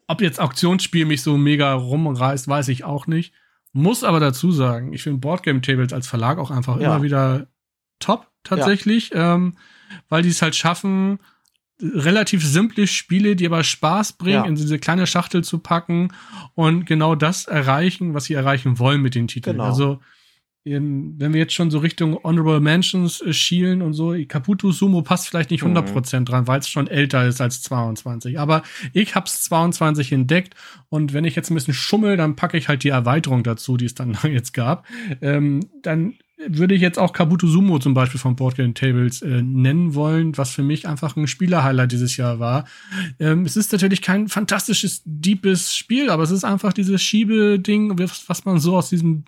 Ob 0.06 0.20
jetzt 0.20 0.40
Auktionsspiel 0.40 1.06
mich 1.06 1.22
so 1.22 1.38
mega 1.38 1.72
rumreißt, 1.72 2.46
weiß 2.46 2.68
ich 2.68 2.84
auch 2.84 3.06
nicht. 3.06 3.32
Muss 3.72 4.04
aber 4.04 4.20
dazu 4.20 4.52
sagen, 4.52 4.92
ich 4.92 5.02
finde 5.02 5.20
Boardgame 5.20 5.62
Tables 5.62 5.94
als 5.94 6.06
Verlag 6.06 6.38
auch 6.38 6.50
einfach 6.50 6.78
ja. 6.78 6.94
immer 6.94 7.02
wieder 7.02 7.46
top, 7.98 8.30
tatsächlich, 8.44 9.10
ja. 9.10 9.34
ähm, 9.34 9.56
weil 10.10 10.22
die 10.22 10.28
es 10.28 10.42
halt 10.42 10.54
schaffen, 10.54 11.18
relativ 11.80 12.44
simple 12.44 12.86
Spiele, 12.86 13.36
die 13.36 13.46
aber 13.46 13.64
Spaß 13.64 14.14
bringen, 14.14 14.34
ja. 14.34 14.44
in 14.44 14.54
diese 14.54 14.78
kleine 14.78 15.06
Schachtel 15.06 15.42
zu 15.42 15.58
packen 15.58 16.12
und 16.54 16.86
genau 16.86 17.14
das 17.14 17.46
erreichen, 17.46 18.14
was 18.14 18.24
sie 18.24 18.34
erreichen 18.34 18.78
wollen 18.78 19.02
mit 19.02 19.14
den 19.14 19.28
Titeln. 19.28 19.56
Genau. 19.56 19.68
Also 19.68 20.00
wenn 20.66 21.18
wir 21.18 21.40
jetzt 21.40 21.52
schon 21.52 21.70
so 21.70 21.78
Richtung 21.78 22.18
Honorable 22.24 22.60
Mentions 22.60 23.20
äh, 23.20 23.34
schielen 23.34 23.82
und 23.82 23.92
so, 23.92 24.14
Caputo 24.26 24.72
Sumo 24.72 25.02
passt 25.02 25.28
vielleicht 25.28 25.50
nicht 25.50 25.62
100% 25.62 26.20
mhm. 26.20 26.24
dran, 26.24 26.46
weil 26.46 26.60
es 26.60 26.68
schon 26.68 26.86
älter 26.86 27.26
ist 27.26 27.40
als 27.42 27.60
22. 27.62 28.38
Aber 28.38 28.62
ich 28.94 29.14
hab's 29.14 29.42
22 29.42 30.12
entdeckt 30.12 30.54
und 30.88 31.12
wenn 31.12 31.24
ich 31.24 31.36
jetzt 31.36 31.50
ein 31.50 31.54
bisschen 31.54 31.74
schummel, 31.74 32.16
dann 32.16 32.34
packe 32.34 32.56
ich 32.56 32.68
halt 32.68 32.82
die 32.82 32.88
Erweiterung 32.88 33.42
dazu, 33.42 33.76
die 33.76 33.84
es 33.84 33.94
dann 33.94 34.16
jetzt 34.24 34.54
gab. 34.54 34.86
Ähm, 35.20 35.60
dann 35.82 36.14
würde 36.48 36.74
ich 36.74 36.80
jetzt 36.80 36.98
auch 36.98 37.12
Kabuto 37.12 37.46
Sumo 37.46 37.78
zum 37.78 37.94
Beispiel 37.94 38.20
von 38.20 38.36
Boardgame 38.36 38.74
Tables 38.74 39.22
äh, 39.22 39.42
nennen 39.42 39.94
wollen, 39.94 40.36
was 40.36 40.50
für 40.50 40.62
mich 40.62 40.86
einfach 40.88 41.16
ein 41.16 41.26
Spielerhighlight 41.26 41.92
dieses 41.92 42.16
Jahr 42.16 42.38
war. 42.38 42.66
Ähm, 43.18 43.44
es 43.44 43.56
ist 43.56 43.72
natürlich 43.72 44.02
kein 44.02 44.28
fantastisches, 44.28 45.02
deepes 45.04 45.76
Spiel, 45.76 46.10
aber 46.10 46.22
es 46.22 46.30
ist 46.30 46.44
einfach 46.44 46.72
dieses 46.72 47.02
Schiebeding, 47.02 47.98
was, 47.98 48.44
man 48.44 48.58
so 48.58 48.76
aus 48.76 48.90
diesem 48.90 49.24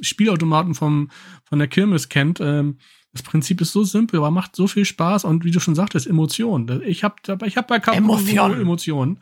Spielautomaten 0.00 0.74
vom, 0.74 1.10
von 1.44 1.58
der 1.58 1.68
Kirmes 1.68 2.08
kennt. 2.08 2.40
Ähm, 2.40 2.78
das 3.12 3.22
Prinzip 3.22 3.60
ist 3.60 3.72
so 3.72 3.84
simpel, 3.84 4.18
aber 4.18 4.30
macht 4.30 4.54
so 4.54 4.66
viel 4.66 4.84
Spaß 4.84 5.24
und 5.24 5.44
wie 5.44 5.50
du 5.50 5.60
schon 5.60 5.74
sagtest, 5.74 6.06
Emotionen. 6.06 6.82
Ich 6.84 7.04
habe 7.04 7.16
ich 7.46 7.56
hab 7.56 7.68
bei 7.68 7.80
Kabuto 7.80 8.18
Sumo 8.18 8.52
Emotionen. 8.54 9.18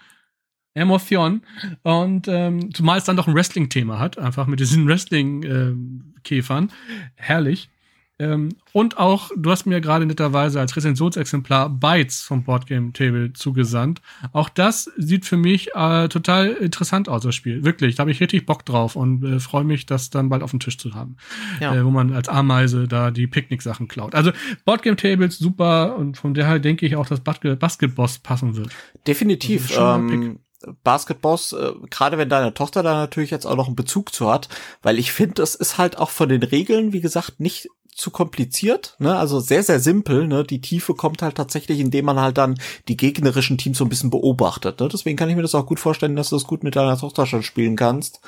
Emotion. 0.76 1.42
Und 1.82 2.28
ähm, 2.28 2.72
zumal 2.74 2.98
es 2.98 3.04
dann 3.04 3.16
doch 3.16 3.26
ein 3.26 3.34
Wrestling-Thema 3.34 3.98
hat, 3.98 4.18
einfach 4.18 4.46
mit 4.46 4.60
diesen 4.60 4.86
Wrestling-Käfern. 4.88 6.70
Herrlich. 7.16 7.70
Ähm, 8.18 8.50
und 8.72 8.96
auch, 8.96 9.30
du 9.36 9.50
hast 9.50 9.66
mir 9.66 9.80
gerade 9.82 10.06
netterweise 10.06 10.58
als 10.58 10.74
Rezensionsexemplar 10.74 11.68
Bytes 11.68 12.22
vom 12.22 12.44
Boardgame 12.44 12.92
Table 12.92 13.34
zugesandt. 13.34 14.00
Auch 14.32 14.48
das 14.48 14.90
sieht 14.96 15.26
für 15.26 15.36
mich 15.36 15.74
äh, 15.74 16.08
total 16.08 16.48
interessant 16.48 17.10
aus, 17.10 17.22
das 17.22 17.34
Spiel. 17.34 17.64
Wirklich, 17.64 17.96
da 17.96 18.02
habe 18.02 18.10
ich 18.10 18.20
richtig 18.20 18.46
Bock 18.46 18.64
drauf 18.64 18.96
und 18.96 19.22
äh, 19.22 19.38
freue 19.38 19.64
mich, 19.64 19.84
das 19.84 20.08
dann 20.08 20.30
bald 20.30 20.42
auf 20.42 20.50
dem 20.50 20.60
Tisch 20.60 20.78
zu 20.78 20.94
haben. 20.94 21.16
Ja. 21.60 21.74
Äh, 21.74 21.84
wo 21.84 21.90
man 21.90 22.14
als 22.14 22.28
Ameise 22.28 22.88
da 22.88 23.10
die 23.10 23.26
Picknick-Sachen 23.26 23.86
klaut. 23.86 24.14
Also 24.14 24.32
Boardgame 24.64 24.96
Tables 24.96 25.38
super 25.38 25.96
und 25.96 26.16
von 26.16 26.32
daher 26.32 26.58
denke 26.58 26.86
ich 26.86 26.96
auch, 26.96 27.06
dass 27.06 27.20
Basketboss 27.20 28.20
passen 28.20 28.56
wird. 28.56 28.70
Definitiv. 29.06 29.76
Ähm, 29.78 30.38
Basketballs, 30.82 31.52
äh, 31.52 31.72
gerade 31.90 32.18
wenn 32.18 32.28
deine 32.28 32.54
Tochter 32.54 32.82
da 32.82 32.94
natürlich 32.94 33.30
jetzt 33.30 33.46
auch 33.46 33.56
noch 33.56 33.66
einen 33.66 33.76
Bezug 33.76 34.14
zu 34.14 34.30
hat, 34.30 34.48
weil 34.82 34.98
ich 34.98 35.12
finde, 35.12 35.42
es 35.42 35.54
ist 35.54 35.78
halt 35.78 35.98
auch 35.98 36.10
von 36.10 36.28
den 36.28 36.42
Regeln, 36.42 36.92
wie 36.92 37.00
gesagt, 37.00 37.40
nicht 37.40 37.68
zu 37.96 38.10
kompliziert, 38.10 38.94
ne? 38.98 39.16
Also 39.16 39.40
sehr, 39.40 39.62
sehr 39.62 39.80
simpel, 39.80 40.28
ne? 40.28 40.44
Die 40.44 40.60
Tiefe 40.60 40.94
kommt 40.94 41.22
halt 41.22 41.34
tatsächlich, 41.34 41.80
indem 41.80 42.04
man 42.04 42.20
halt 42.20 42.36
dann 42.36 42.58
die 42.88 42.96
gegnerischen 42.96 43.56
Teams 43.56 43.78
so 43.78 43.84
ein 43.84 43.88
bisschen 43.88 44.10
beobachtet. 44.10 44.80
Ne? 44.80 44.88
Deswegen 44.92 45.16
kann 45.16 45.30
ich 45.30 45.36
mir 45.36 45.42
das 45.42 45.54
auch 45.54 45.64
gut 45.64 45.80
vorstellen, 45.80 46.14
dass 46.14 46.28
du 46.28 46.36
das 46.36 46.44
gut 46.44 46.62
mit 46.62 46.76
deiner 46.76 46.98
Tochter 46.98 47.24
schon 47.24 47.42
spielen 47.42 47.74
kannst. 47.74 48.20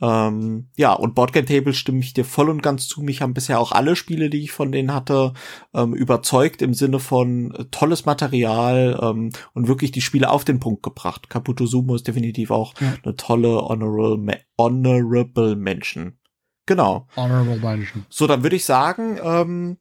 Ähm, 0.00 0.68
ja, 0.76 0.92
und 0.92 1.16
Boardgame 1.16 1.44
Table 1.44 1.74
stimme 1.74 2.00
ich 2.00 2.14
dir 2.14 2.24
voll 2.24 2.48
und 2.48 2.62
ganz 2.62 2.86
zu. 2.86 3.02
Mich 3.02 3.20
haben 3.20 3.34
bisher 3.34 3.58
auch 3.58 3.72
alle 3.72 3.96
Spiele, 3.96 4.30
die 4.30 4.44
ich 4.44 4.52
von 4.52 4.70
denen 4.70 4.94
hatte, 4.94 5.32
ähm, 5.74 5.92
überzeugt 5.92 6.62
im 6.62 6.72
Sinne 6.72 7.00
von 7.00 7.52
äh, 7.52 7.64
tolles 7.72 8.06
Material 8.06 8.96
ähm, 9.02 9.30
und 9.54 9.66
wirklich 9.66 9.90
die 9.90 10.02
Spiele 10.02 10.30
auf 10.30 10.44
den 10.44 10.60
Punkt 10.60 10.84
gebracht. 10.84 11.28
Caputo 11.28 11.66
Sumo 11.66 11.96
ist 11.96 12.06
definitiv 12.06 12.52
auch 12.52 12.74
ja. 12.80 12.94
eine 13.04 13.16
tolle 13.16 13.56
Honorable, 13.56 14.40
Honorable 14.56 15.56
Mention. 15.56 16.19
Genau. 16.66 17.06
Honorable 17.16 17.56
Mention. 17.56 18.06
So, 18.08 18.26
dann 18.26 18.42
würde 18.42 18.56
ich 18.56 18.64
sagen, 18.64 19.18
ähm, 19.22 19.78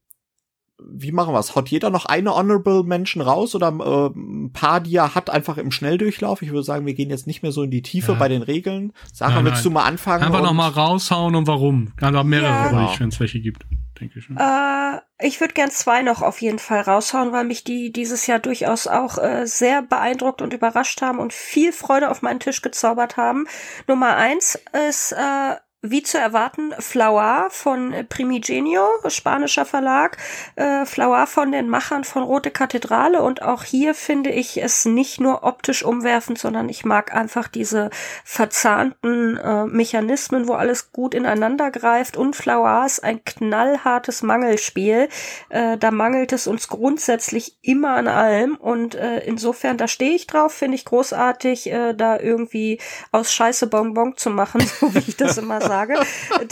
wie 0.81 1.11
machen 1.11 1.33
wir 1.33 1.39
es? 1.39 1.55
Haut 1.55 1.69
jeder 1.69 1.89
noch 1.89 2.05
eine 2.05 2.35
Honorable 2.35 2.83
Mention 2.83 3.21
raus 3.21 3.55
oder 3.55 3.67
äh, 3.67 4.17
ein 4.17 4.51
paar, 4.53 4.79
die 4.79 4.95
er 4.95 5.15
hat, 5.15 5.29
einfach 5.29 5.57
im 5.57 5.71
Schnelldurchlauf? 5.71 6.41
Ich 6.41 6.49
würde 6.49 6.63
sagen, 6.63 6.85
wir 6.85 6.93
gehen 6.93 7.09
jetzt 7.09 7.27
nicht 7.27 7.43
mehr 7.43 7.51
so 7.51 7.63
in 7.63 7.71
die 7.71 7.81
Tiefe 7.81 8.13
ja. 8.13 8.17
bei 8.17 8.27
den 8.27 8.41
Regeln. 8.41 8.93
Sarah, 9.13 9.43
willst 9.43 9.65
du 9.65 9.71
mal 9.71 9.83
anfangen? 9.83 10.23
Einfach 10.23 10.41
noch 10.41 10.53
mal 10.53 10.69
raushauen 10.69 11.35
und 11.35 11.47
warum. 11.47 11.93
Kann 11.97 12.15
auch 12.15 12.23
mehrere, 12.23 12.49
ja. 12.49 12.67
Genau. 12.69 12.93
wenn 12.97 13.09
es 13.09 13.19
welche 13.19 13.41
gibt. 13.41 13.65
Denke 13.99 14.19
ich, 14.19 14.29
äh, 14.29 15.25
ich 15.25 15.41
würde 15.41 15.53
gern 15.53 15.71
zwei 15.71 16.01
noch 16.01 16.21
auf 16.21 16.41
jeden 16.41 16.59
Fall 16.59 16.81
raushauen, 16.81 17.33
weil 17.33 17.43
mich 17.43 17.65
die 17.65 17.91
dieses 17.91 18.27
Jahr 18.27 18.39
durchaus 18.39 18.87
auch 18.87 19.17
äh, 19.17 19.45
sehr 19.45 19.81
beeindruckt 19.81 20.41
und 20.41 20.53
überrascht 20.53 21.01
haben 21.01 21.19
und 21.19 21.33
viel 21.33 21.73
Freude 21.73 22.09
auf 22.09 22.21
meinen 22.21 22.39
Tisch 22.39 22.61
gezaubert 22.61 23.17
haben. 23.17 23.45
Nummer 23.87 24.15
eins 24.15 24.57
ist 24.87 25.11
äh, 25.11 25.55
wie 25.81 26.03
zu 26.03 26.17
erwarten, 26.17 26.73
Flower 26.79 27.47
von 27.51 27.93
Primigenio, 28.09 28.85
spanischer 29.07 29.65
Verlag. 29.65 30.17
Äh, 30.55 30.85
Flower 30.85 31.25
von 31.25 31.53
den 31.53 31.69
Machern 31.69 32.03
von 32.03 32.23
Rote 32.23 32.51
Kathedrale. 32.51 33.21
Und 33.21 33.41
auch 33.41 33.63
hier 33.63 33.93
finde 33.93 34.29
ich 34.29 34.61
es 34.61 34.83
nicht 34.83 35.21
nur 35.21 35.43
optisch 35.43 35.83
umwerfend, 35.83 36.37
sondern 36.37 36.67
ich 36.67 36.83
mag 36.83 37.15
einfach 37.15 37.47
diese 37.47 37.91
verzahnten 38.25 39.37
äh, 39.37 39.65
Mechanismen, 39.67 40.49
wo 40.49 40.53
alles 40.53 40.91
gut 40.91 41.13
ineinander 41.13 41.71
greift. 41.71 42.17
Und 42.17 42.35
Flower 42.35 42.85
ist 42.85 43.01
ein 43.01 43.23
knallhartes 43.23 44.21
Mangelspiel. 44.21 45.07
Äh, 45.47 45.77
da 45.77 45.91
mangelt 45.91 46.33
es 46.33 46.45
uns 46.45 46.67
grundsätzlich 46.67 47.57
immer 47.61 47.95
an 47.95 48.09
allem. 48.09 48.55
Und 48.55 48.95
äh, 48.95 49.19
insofern, 49.19 49.77
da 49.77 49.87
stehe 49.87 50.13
ich 50.15 50.27
drauf, 50.27 50.51
finde 50.51 50.75
ich 50.75 50.83
großartig, 50.83 51.71
äh, 51.71 51.93
da 51.93 52.19
irgendwie 52.19 52.81
aus 53.13 53.31
Scheiße 53.31 53.67
Bonbon 53.67 54.17
zu 54.17 54.29
machen, 54.29 54.59
so 54.79 54.93
wie 54.93 54.99
ich 54.99 55.15
das 55.15 55.37
immer 55.37 55.61
sage. 55.69 55.99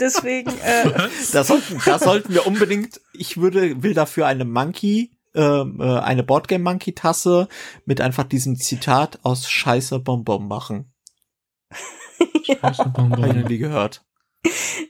Deswegen. 0.00 0.50
Äh, 0.50 1.08
da, 1.32 1.44
sollten, 1.44 1.80
da 1.84 1.98
sollten 1.98 2.32
wir 2.32 2.46
unbedingt. 2.46 3.00
Ich 3.12 3.36
würde 3.36 3.82
will 3.82 3.94
dafür 3.94 4.26
eine 4.26 4.44
Monkey 4.44 5.10
ähm, 5.34 5.80
äh, 5.80 5.98
eine 5.98 6.22
Boardgame 6.22 6.64
Monkey 6.64 6.94
Tasse 6.94 7.48
mit 7.84 8.00
einfach 8.00 8.24
diesem 8.24 8.56
Zitat 8.56 9.20
aus 9.22 9.48
Scheiße 9.48 10.00
Bonbon 10.00 10.48
machen. 10.48 10.92
Scheiße 12.44 12.88
Bonbon. 12.88 13.22
Hab 13.22 13.28
ich 13.30 13.42
noch 13.42 13.48
nie 13.48 13.58
gehört. 13.58 14.04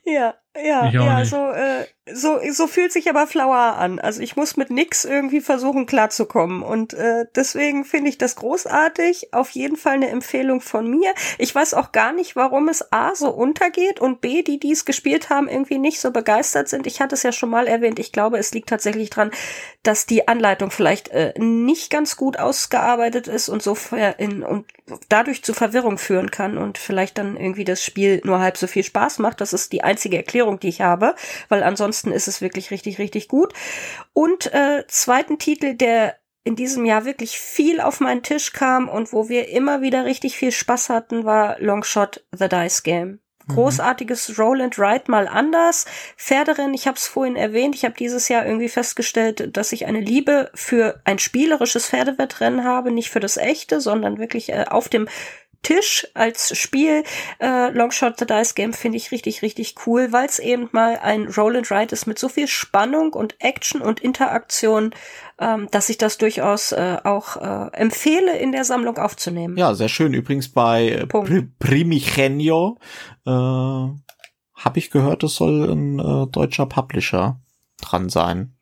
Ja, 0.05 0.35
ja, 0.64 0.90
ja, 0.90 1.24
so, 1.24 1.51
äh, 1.51 1.86
so, 2.12 2.40
so 2.51 2.66
fühlt 2.66 2.93
sich 2.93 3.09
aber 3.09 3.26
Flower 3.26 3.76
an. 3.76 3.98
Also 3.98 4.22
ich 4.22 4.36
muss 4.36 4.56
mit 4.56 4.70
nix 4.70 5.05
irgendwie 5.05 5.40
versuchen 5.40 5.86
klarzukommen. 5.86 6.62
Und 6.62 6.94
äh, 6.94 7.26
deswegen 7.35 7.85
finde 7.85 8.10
ich 8.10 8.18
das 8.18 8.36
großartig. 8.36 9.35
Auf 9.35 9.51
jeden 9.51 9.76
Fall 9.76 9.94
eine 9.94 10.09
Empfehlung 10.09 10.60
von 10.60 10.89
mir. 10.89 11.12
Ich 11.39 11.55
weiß 11.55 11.74
auch 11.74 11.93
gar 11.93 12.12
nicht, 12.12 12.36
warum 12.36 12.68
es 12.68 12.93
A 12.93 13.14
so 13.14 13.30
untergeht 13.30 14.01
und 14.01 14.20
B, 14.20 14.43
die 14.43 14.59
dies 14.59 14.85
gespielt 14.85 15.30
haben, 15.30 15.48
irgendwie 15.48 15.78
nicht 15.78 16.01
so 16.01 16.10
begeistert 16.10 16.68
sind. 16.68 16.86
Ich 16.86 17.01
hatte 17.01 17.14
es 17.14 17.22
ja 17.22 17.32
schon 17.32 17.51
mal 17.51 17.66
erwähnt. 17.66 17.98
Ich 17.98 18.12
glaube, 18.12 18.39
es 18.39 18.52
liegt 18.52 18.68
tatsächlich 18.68 19.10
dran, 19.10 19.30
dass 19.82 20.06
die 20.06 20.28
Anleitung 20.28 20.70
vielleicht 20.70 21.09
äh, 21.09 21.32
nicht 21.36 21.90
ganz 21.90 22.16
gut 22.16 22.39
ausgearbeitet 22.39 23.28
ist 23.28 23.48
und 23.48 23.62
so 23.62 23.76
in, 24.18 24.43
und 24.43 24.66
dadurch 25.09 25.43
zu 25.43 25.55
Verwirrung 25.55 25.98
führen 25.98 26.30
kann 26.30 26.59
und 26.59 26.78
vielleicht 26.78 27.18
dann 27.18 27.36
irgendwie 27.36 27.64
das 27.64 27.85
Spiel 27.85 28.20
nur 28.24 28.40
halb 28.40 28.56
so 28.56 28.66
viel 28.66 28.85
Spaß 28.85 29.18
macht. 29.18 29.40
Das 29.40 29.52
ist 29.52 29.72
die 29.72 29.85
einzige 29.85 30.16
Erklärung 30.16 30.48
Erklärung, 30.49 30.61
die 30.61 30.69
ich 30.69 30.81
habe, 30.81 31.15
weil 31.49 31.62
ansonsten 31.62 32.12
ist 32.12 32.29
es 32.29 32.41
wirklich 32.41 32.70
richtig, 32.70 32.99
richtig 32.99 33.29
gut. 33.29 33.53
Und 34.12 34.53
äh, 34.53 34.85
zweiten 34.89 35.39
Titel, 35.39 35.75
der 35.75 36.16
in 36.45 36.57
diesem 36.57 36.87
Jahr 36.87 37.05
wirklich 37.05 37.39
viel 37.39 37.81
auf 37.81 38.01
meinen 38.01 38.23
Tisch 38.23 38.53
kam 38.53 38.89
und 38.89 39.12
wo 39.12 39.29
wir 39.29 39.51
immer 39.51 39.83
wieder 39.83 40.05
richtig 40.07 40.37
viel 40.37 40.53
Spaß 40.53 40.89
hatten, 40.89 41.25
war 41.25 41.61
Longshot 41.61 42.25
The 42.33 42.49
Dice 42.49 42.83
Game. 42.83 43.20
Mhm. 43.47 43.55
Großartiges 43.55 44.39
Roll 44.39 44.62
and 44.62 44.79
Ride 44.79 45.05
mal 45.09 45.29
anders. 45.29 45.85
Pferderennen, 46.16 46.73
ich 46.73 46.87
habe 46.87 46.97
es 46.97 47.07
vorhin 47.07 47.37
erwähnt, 47.37 47.75
ich 47.75 47.85
habe 47.85 47.95
dieses 47.99 48.29
Jahr 48.29 48.47
irgendwie 48.47 48.70
festgestellt, 48.70 49.57
dass 49.57 49.73
ich 49.73 49.85
eine 49.85 50.01
Liebe 50.01 50.51
für 50.55 51.01
ein 51.05 51.19
spielerisches 51.19 51.89
Pferdewettrennen 51.89 52.65
habe, 52.65 52.93
nicht 52.93 53.11
für 53.11 53.20
das 53.20 53.37
echte, 53.37 53.81
sondern 53.83 54.19
wirklich 54.19 54.51
äh, 54.51 54.65
auf 54.69 54.89
dem 54.89 55.07
Tisch 55.62 56.06
als 56.14 56.56
Spiel. 56.56 57.02
Äh, 57.40 57.70
Longshot 57.70 58.18
the 58.18 58.26
Dice 58.26 58.55
Game 58.55 58.72
finde 58.72 58.97
ich 58.97 59.10
richtig, 59.10 59.43
richtig 59.43 59.74
cool, 59.86 60.12
weil 60.12 60.26
es 60.26 60.39
eben 60.39 60.68
mal 60.72 60.98
ein 61.02 61.28
Roll 61.28 61.56
and 61.56 61.70
Ride 61.70 61.93
ist 61.93 62.06
mit 62.06 62.18
so 62.18 62.28
viel 62.28 62.47
Spannung 62.48 63.12
und 63.12 63.36
Action 63.40 63.80
und 63.80 64.01
Interaktion, 64.01 64.94
ähm, 65.39 65.68
dass 65.70 65.89
ich 65.89 65.98
das 65.98 66.18
durchaus 66.18 66.72
äh, 66.72 66.98
auch 67.02 67.36
äh, 67.36 67.70
empfehle, 67.76 68.39
in 68.39 68.52
der 68.52 68.64
Sammlung 68.64 68.98
aufzunehmen. 68.98 69.56
Ja, 69.56 69.74
sehr 69.74 69.89
schön. 69.89 70.14
Übrigens 70.14 70.48
bei 70.52 70.89
äh, 70.89 71.06
Pr 71.06 71.43
Primigenio 71.59 72.78
äh, 73.26 73.30
habe 73.30 74.78
ich 74.78 74.90
gehört, 74.90 75.22
es 75.22 75.35
soll 75.35 75.70
ein 75.70 75.98
äh, 75.98 76.26
deutscher 76.30 76.66
Publisher 76.66 77.40
dran 77.80 78.09
sein. 78.09 78.55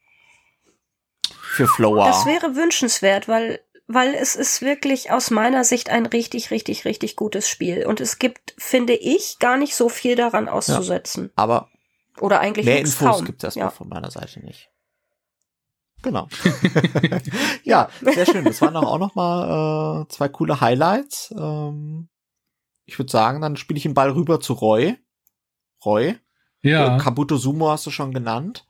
Für 1.57 1.67
Flower. 1.67 2.05
Das 2.05 2.27
wäre 2.27 2.55
wünschenswert, 2.55 3.29
weil 3.29 3.61
weil 3.87 4.15
es 4.15 4.35
ist 4.35 4.63
wirklich 4.63 5.11
aus 5.13 5.31
meiner 5.31 5.65
Sicht 5.65 5.91
ein 5.91 6.07
richtig, 6.07 6.51
richtig, 6.51 6.85
richtig 6.85 7.17
gutes 7.17 7.49
Spiel. 7.49 7.87
Und 7.87 8.01
es 8.01 8.19
gibt, 8.19 8.55
finde 8.59 8.95
ich, 8.95 9.39
gar 9.39 9.57
nicht 9.57 9.77
so 9.77 9.89
viel 9.89 10.17
daran 10.17 10.49
auszusetzen. 10.49 11.27
Ja, 11.27 11.33
aber 11.37 11.71
oder 12.21 12.41
eigentlich 12.41 12.67
mehr 12.67 12.81
Infos 12.81 12.99
kaum. 12.99 13.25
gibt 13.25 13.45
es 13.45 13.55
ja. 13.55 13.71
von 13.71 13.89
meiner 13.89 14.11
Seite 14.11 14.41
nicht. 14.41 14.71
Genau. 16.03 16.29
ja, 17.65 17.89
sehr 18.01 18.27
schön. 18.27 18.45
Das 18.45 18.61
waren 18.63 18.77
auch 18.77 18.99
noch 18.99 19.15
mal 19.15 20.03
äh, 20.03 20.09
zwei 20.09 20.29
coole 20.29 20.61
Highlights. 20.61 21.35
Ähm, 21.37 22.09
ich 22.85 22.99
würde 22.99 23.11
sagen, 23.11 23.41
dann 23.41 23.57
spiele 23.57 23.77
ich 23.77 23.83
den 23.83 23.95
Ball 23.95 24.11
rüber 24.11 24.41
zu 24.41 24.53
Roy. 24.53 24.97
Roy. 25.85 26.19
Ja. 26.63 26.99
Kabuto 26.99 27.37
Sumo 27.37 27.71
hast 27.71 27.87
du 27.87 27.91
schon 27.91 28.13
genannt. 28.13 28.66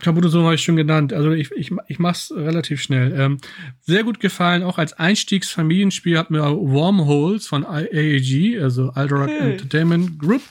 Kabuto 0.00 0.30
habe 0.42 0.54
ich 0.54 0.62
schon 0.62 0.76
genannt. 0.76 1.12
Also 1.12 1.30
ich, 1.32 1.50
ich, 1.52 1.70
ich 1.88 1.98
mach's 1.98 2.30
relativ 2.34 2.82
schnell. 2.82 3.18
Ähm, 3.18 3.38
sehr 3.80 4.04
gut 4.04 4.20
gefallen, 4.20 4.62
auch 4.62 4.78
als 4.78 4.92
Einstiegsfamilienspiel 4.92 6.18
hat 6.18 6.30
mir 6.30 6.42
Wormholes 6.42 7.46
von 7.46 7.64
AAG, 7.64 8.60
also 8.60 8.90
Alderac 8.90 9.30
hm. 9.30 9.50
Entertainment 9.52 10.18
Group. 10.18 10.42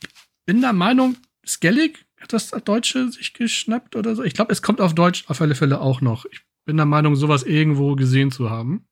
Ich 0.00 0.08
bin 0.44 0.60
der 0.60 0.72
Meinung, 0.72 1.16
Skellig 1.46 2.04
hat 2.20 2.32
das 2.32 2.50
Deutsche 2.50 3.10
sich 3.10 3.32
geschnappt 3.34 3.96
oder 3.96 4.14
so. 4.14 4.22
Ich 4.22 4.34
glaube, 4.34 4.52
es 4.52 4.62
kommt 4.62 4.80
auf 4.80 4.94
Deutsch 4.94 5.24
auf 5.28 5.40
alle 5.40 5.54
Fälle 5.54 5.80
auch 5.80 6.00
noch. 6.00 6.24
Ich 6.26 6.40
bin 6.64 6.76
der 6.76 6.86
Meinung, 6.86 7.16
sowas 7.16 7.42
irgendwo 7.42 7.96
gesehen 7.96 8.30
zu 8.30 8.50
haben. 8.50 8.86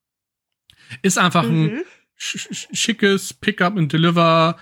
Ist 1.03 1.19
einfach 1.19 1.45
mhm. 1.45 1.65
ein 1.65 1.83
sch 2.17 2.67
schickes 2.73 3.33
Pickup 3.35 3.77
and 3.77 3.93
Deliver 3.93 4.57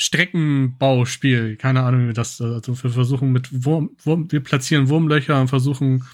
Streckenbauspiel. 0.00 1.56
Keine 1.56 1.82
Ahnung, 1.82 2.08
wie 2.08 2.12
das, 2.12 2.40
also 2.40 2.82
wir 2.82 2.90
versuchen 2.90 3.32
mit 3.32 3.64
Wurm, 3.64 3.90
Wurm, 4.04 4.30
wir 4.30 4.40
platzieren 4.40 4.88
Wurmlöcher 4.88 5.40
und 5.40 5.48
versuchen 5.48 6.04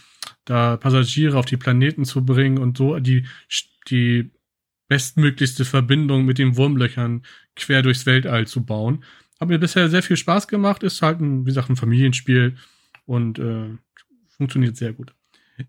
da 0.47 0.77
Passagiere 0.77 1.39
auf 1.39 1.47
die 1.47 1.56
Planeten 1.56 2.05
zu 2.05 2.24
bringen 2.24 2.59
und 2.59 2.78
so 2.78 2.98
die, 2.98 3.27
die 3.89 4.31
bestmöglichste 4.89 5.65
Verbindung 5.65 6.24
mit 6.24 6.39
den 6.39 6.56
Wurmlöchern 6.56 7.23
quer 7.56 7.82
durchs 7.82 8.06
Weltall 8.06 8.47
zu 8.47 8.65
bauen. 8.65 9.05
Hat 9.40 9.48
mir 9.48 9.59
bisher 9.59 9.89
sehr 9.89 10.02
viel 10.02 10.16
Spaß 10.16 10.48
gemacht, 10.48 10.82
ist 10.82 11.02
halt 11.02 11.20
ein, 11.20 11.43
wie 11.43 11.51
gesagt, 11.51 11.69
ein 11.69 11.77
Familienspiel 11.77 12.56
und 13.05 13.39
äh, 13.39 13.70
funktioniert 14.28 14.77
sehr 14.77 14.93
gut. 14.93 15.15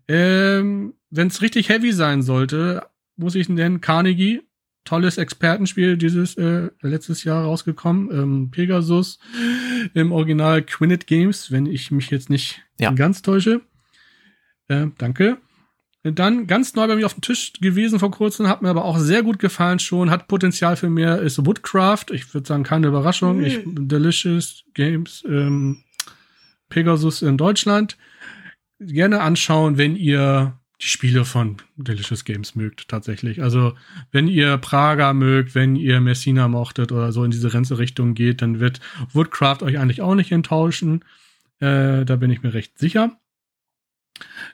Ähm, 0.08 0.94
Wenn 1.10 1.28
es 1.28 1.42
richtig 1.42 1.68
heavy 1.68 1.92
sein 1.92 2.22
sollte, 2.22 2.86
muss 3.16 3.34
ich 3.34 3.48
nennen 3.48 3.80
Carnegie 3.80 4.42
tolles 4.86 5.18
Expertenspiel 5.18 5.98
dieses 5.98 6.36
äh, 6.36 6.70
letztes 6.80 7.24
Jahr 7.24 7.44
rausgekommen. 7.44 8.10
Ähm, 8.10 8.50
Pegasus 8.50 9.18
im 9.92 10.12
Original 10.12 10.62
Quinnet 10.62 11.06
Games, 11.06 11.50
wenn 11.52 11.66
ich 11.66 11.90
mich 11.90 12.10
jetzt 12.10 12.30
nicht 12.30 12.62
ja. 12.78 12.92
ganz 12.92 13.20
täusche. 13.20 13.60
Äh, 14.68 14.86
danke. 14.96 15.38
Dann 16.02 16.46
ganz 16.46 16.74
neu 16.74 16.86
bei 16.86 16.96
mir 16.96 17.06
auf 17.06 17.14
dem 17.14 17.20
Tisch 17.20 17.54
gewesen 17.60 17.98
vor 17.98 18.12
kurzem, 18.12 18.48
hat 18.48 18.62
mir 18.62 18.68
aber 18.70 18.84
auch 18.84 18.98
sehr 18.98 19.24
gut 19.24 19.40
gefallen 19.40 19.80
schon, 19.80 20.10
hat 20.10 20.28
Potenzial 20.28 20.76
für 20.76 20.88
mehr, 20.88 21.20
ist 21.20 21.44
Woodcraft. 21.44 22.06
Ich 22.12 22.32
würde 22.32 22.46
sagen, 22.46 22.62
keine 22.62 22.86
Überraschung. 22.86 23.38
Mhm. 23.38 23.44
Ich, 23.44 23.60
Delicious 23.64 24.64
Games, 24.74 25.24
ähm, 25.26 25.82
Pegasus 26.68 27.22
in 27.22 27.36
Deutschland. 27.36 27.96
Gerne 28.78 29.20
anschauen, 29.20 29.78
wenn 29.78 29.96
ihr 29.96 30.58
die 30.80 30.88
Spiele 30.88 31.24
von 31.24 31.56
Delicious 31.76 32.24
Games 32.24 32.54
mögt, 32.54 32.88
tatsächlich. 32.88 33.42
Also, 33.42 33.74
wenn 34.12 34.28
ihr 34.28 34.58
Praga 34.58 35.14
mögt, 35.14 35.54
wenn 35.54 35.74
ihr 35.74 36.00
Messina 36.00 36.48
mochtet 36.48 36.92
oder 36.92 37.12
so 37.12 37.24
in 37.24 37.30
diese 37.30 37.52
Richtung 37.78 38.14
geht, 38.14 38.42
dann 38.42 38.60
wird 38.60 38.80
Woodcraft 39.12 39.62
euch 39.62 39.78
eigentlich 39.78 40.02
auch 40.02 40.14
nicht 40.14 40.32
enttäuschen. 40.32 41.02
Äh, 41.60 42.04
da 42.04 42.16
bin 42.16 42.30
ich 42.30 42.42
mir 42.42 42.52
recht 42.52 42.78
sicher. 42.78 43.18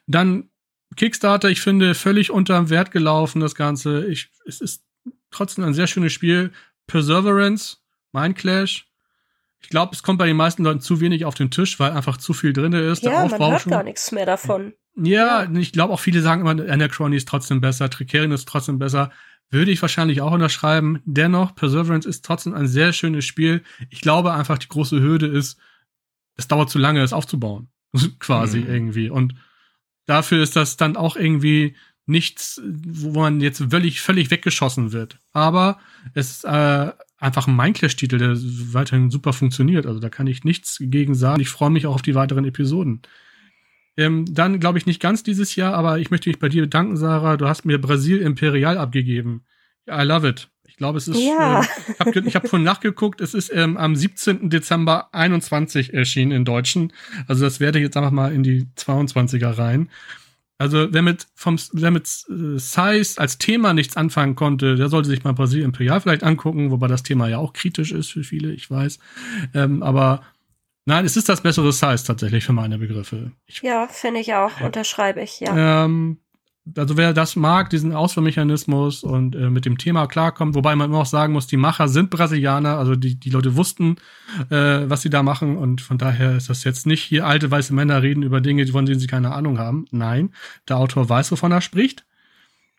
Dann 0.07 0.51
Kickstarter, 0.97 1.51
ich 1.51 1.61
finde, 1.61 1.94
völlig 1.94 2.31
unterm 2.31 2.70
Wert 2.70 2.93
gelaufen, 2.93 3.40
das 3.40 3.55
Ganze. 3.55 4.07
Ich, 4.07 4.31
es 4.47 4.61
ist 4.61 4.85
trotzdem 5.31 5.65
ein 5.65 5.74
sehr 5.74 5.86
schönes 5.89 6.12
Spiel. 6.12 6.53
Perseverance, 6.86 7.78
Mindclash. 8.12 8.86
Ich 9.61 9.69
glaube, 9.69 9.94
es 9.94 10.03
kommt 10.03 10.19
bei 10.19 10.27
den 10.27 10.36
meisten 10.36 10.65
Leuten 10.65 10.81
zu 10.81 11.01
wenig 11.01 11.24
auf 11.24 11.35
den 11.35 11.51
Tisch, 11.51 11.78
weil 11.81 11.93
einfach 11.93 12.16
zu 12.16 12.32
viel 12.32 12.53
drin 12.53 12.73
ist. 12.73 13.03
Ja, 13.03 13.27
man 13.27 13.51
hört 13.51 13.65
gar 13.65 13.82
nichts 13.82 14.12
mehr 14.12 14.27
davon. 14.27 14.74
Ja, 14.97 15.44
ja. 15.44 15.52
ich 15.59 15.73
glaube 15.73 15.93
auch 15.93 16.01
viele 16.01 16.23
sagen 16.23 16.43
immer, 16.43 16.51
Anachrony 16.51 17.16
ist 17.16 17.28
trotzdem 17.28 17.60
besser, 17.60 17.90
Tricerion 17.90 18.32
ist 18.32 18.48
trotzdem 18.48 18.78
besser. 18.78 19.10
Würde 19.51 19.70
ich 19.70 19.82
wahrscheinlich 19.82 20.23
auch 20.23 20.32
unterschreiben. 20.32 21.01
Dennoch, 21.05 21.55
Perseverance 21.55 22.09
ist 22.09 22.24
trotzdem 22.24 22.55
ein 22.55 22.66
sehr 22.66 22.94
schönes 22.94 23.27
Spiel. 23.27 23.62
Ich 23.90 24.01
glaube 24.01 24.32
einfach, 24.32 24.56
die 24.56 24.69
große 24.69 25.01
Hürde 25.01 25.27
ist, 25.27 25.59
es 26.36 26.48
dauert 26.48 26.70
zu 26.70 26.78
lange, 26.78 27.02
es 27.02 27.12
aufzubauen. 27.12 27.69
Quasi 28.19 28.60
mhm. 28.60 28.66
irgendwie. 28.69 29.10
Und 29.10 29.35
dafür 30.06 30.43
ist 30.43 30.56
das 30.56 30.78
dann 30.78 30.97
auch 30.97 31.16
irgendwie 31.16 31.77
nichts, 32.06 32.60
wo 32.64 33.20
man 33.20 33.40
jetzt 33.40 33.62
völlig, 33.70 34.01
völlig 34.01 34.31
weggeschossen 34.31 34.93
wird. 34.93 35.19
Aber 35.32 35.78
es 36.14 36.31
ist 36.31 36.44
äh, 36.44 36.93
einfach 37.19 37.47
ein 37.47 37.56
Minecraft-Titel, 37.56 38.19
der 38.19 38.36
weiterhin 38.73 39.10
super 39.10 39.32
funktioniert. 39.32 39.86
Also 39.86 40.01
da 40.01 40.09
kann 40.09 40.27
ich 40.27 40.44
nichts 40.44 40.78
gegen 40.81 41.14
sagen. 41.14 41.40
Ich 41.40 41.48
freue 41.48 41.70
mich 41.70 41.86
auch 41.86 41.94
auf 41.94 42.02
die 42.02 42.14
weiteren 42.14 42.44
Episoden. 42.44 43.02
Ähm, 43.97 44.24
dann 44.28 44.59
glaube 44.60 44.78
ich 44.78 44.86
nicht 44.86 45.01
ganz 45.01 45.23
dieses 45.23 45.55
Jahr, 45.56 45.74
aber 45.74 45.98
ich 45.98 46.10
möchte 46.10 46.28
mich 46.28 46.39
bei 46.39 46.48
dir 46.48 46.62
bedanken, 46.62 46.97
Sarah. 46.97 47.36
Du 47.36 47.47
hast 47.47 47.64
mir 47.64 47.81
Brasil 47.81 48.19
Imperial 48.19 48.78
abgegeben. 48.78 49.44
I 49.89 50.02
love 50.02 50.27
it. 50.27 50.48
Ich 50.66 50.77
glaube, 50.77 50.97
es 50.98 51.09
ist. 51.09 51.20
Ja. 51.20 51.60
Äh, 51.60 51.64
ich 51.98 52.01
habe 52.01 52.31
hab 52.31 52.48
vorhin 52.48 52.64
nachgeguckt. 52.64 53.20
Es 53.20 53.35
ist 53.35 53.51
ähm, 53.52 53.77
am 53.77 53.94
17. 53.94 54.48
Dezember 54.48 55.12
21 55.12 55.93
erschienen 55.93 56.32
in 56.32 56.44
Deutschen. 56.44 56.93
Also 57.27 57.44
das 57.44 57.60
werde 57.60 57.78
ich 57.78 57.82
jetzt 57.82 57.97
einfach 57.97 58.10
mal 58.10 58.32
in 58.32 58.43
die 58.43 58.66
22er 58.77 59.59
rein. 59.59 59.90
Also 60.56 60.89
wer 60.93 61.02
mit 61.02 61.27
vom 61.35 61.59
wer 61.73 61.90
mit 61.90 62.06
äh, 62.06 62.59
Size 62.59 63.20
als 63.20 63.39
Thema 63.39 63.74
nichts 63.74 63.97
anfangen 63.97 64.36
konnte, 64.36 64.77
der 64.77 64.89
sollte 64.89 65.09
sich 65.09 65.24
mal 65.24 65.35
Brasil 65.35 65.62
Imperial 65.62 66.01
vielleicht 66.01 66.23
angucken, 66.23 66.70
wobei 66.70 66.86
das 66.86 67.02
Thema 67.02 67.28
ja 67.28 67.39
auch 67.39 67.52
kritisch 67.52 67.90
ist 67.93 68.12
für 68.12 68.23
viele, 68.23 68.52
ich 68.52 68.70
weiß. 68.70 68.98
Ähm, 69.55 69.82
aber 69.82 70.23
Nein, 70.85 71.05
es 71.05 71.17
ist 71.17 71.29
das 71.29 71.43
bessere 71.43 71.73
Size 71.73 72.05
tatsächlich 72.05 72.45
für 72.45 72.53
meine 72.53 72.79
Begriffe. 72.79 73.33
Ich, 73.47 73.63
ja, 73.63 73.87
finde 73.89 74.21
ich 74.21 74.35
auch, 74.35 74.61
unterschreibe 74.61 75.23
ich, 75.23 75.41
ja. 75.41 75.85
Ähm, 75.85 76.19
also 76.77 76.97
wer 76.97 77.13
das 77.13 77.35
mag, 77.35 77.71
diesen 77.71 77.93
Auswahlmechanismus 77.93 79.03
und 79.03 79.35
äh, 79.35 79.51
mit 79.51 79.65
dem 79.65 79.79
Thema 79.79 80.07
klarkommt, 80.07 80.55
wobei 80.55 80.77
man 80.77 80.91
immer 80.91 81.01
auch 81.01 81.07
sagen 81.07 81.33
muss, 81.33 81.49
die 81.49 81.57
Macher 81.57 81.89
sind 81.89 82.11
Brasilianer, 82.11 82.79
also 82.79 82.95
die, 82.95 83.19
die 83.19 83.31
Leute 83.31 83.57
wussten, 83.57 83.97
äh, 84.49 84.83
was 84.89 85.03
sie 85.03 85.11
da 85.11 85.23
machen 85.23 85.57
und 85.57 85.81
von 85.81 85.99
daher 85.99 86.37
ist 86.37 86.51
das 86.51 86.63
jetzt 86.63 86.87
nicht 86.87 87.03
hier 87.03 87.27
alte 87.27 87.51
weiße 87.51 87.75
Männer 87.75 88.03
reden 88.03 88.23
über 88.23 88.41
Dinge, 88.41 88.67
von 88.69 88.87
denen 88.87 89.01
sie 89.01 89.09
keine 89.09 89.33
Ahnung 89.33 89.59
haben. 89.59 89.87
Nein, 89.91 90.33
der 90.69 90.79
Autor 90.79 91.09
weiß, 91.09 91.33
wovon 91.33 91.51
er 91.51 91.63
spricht 91.63 92.07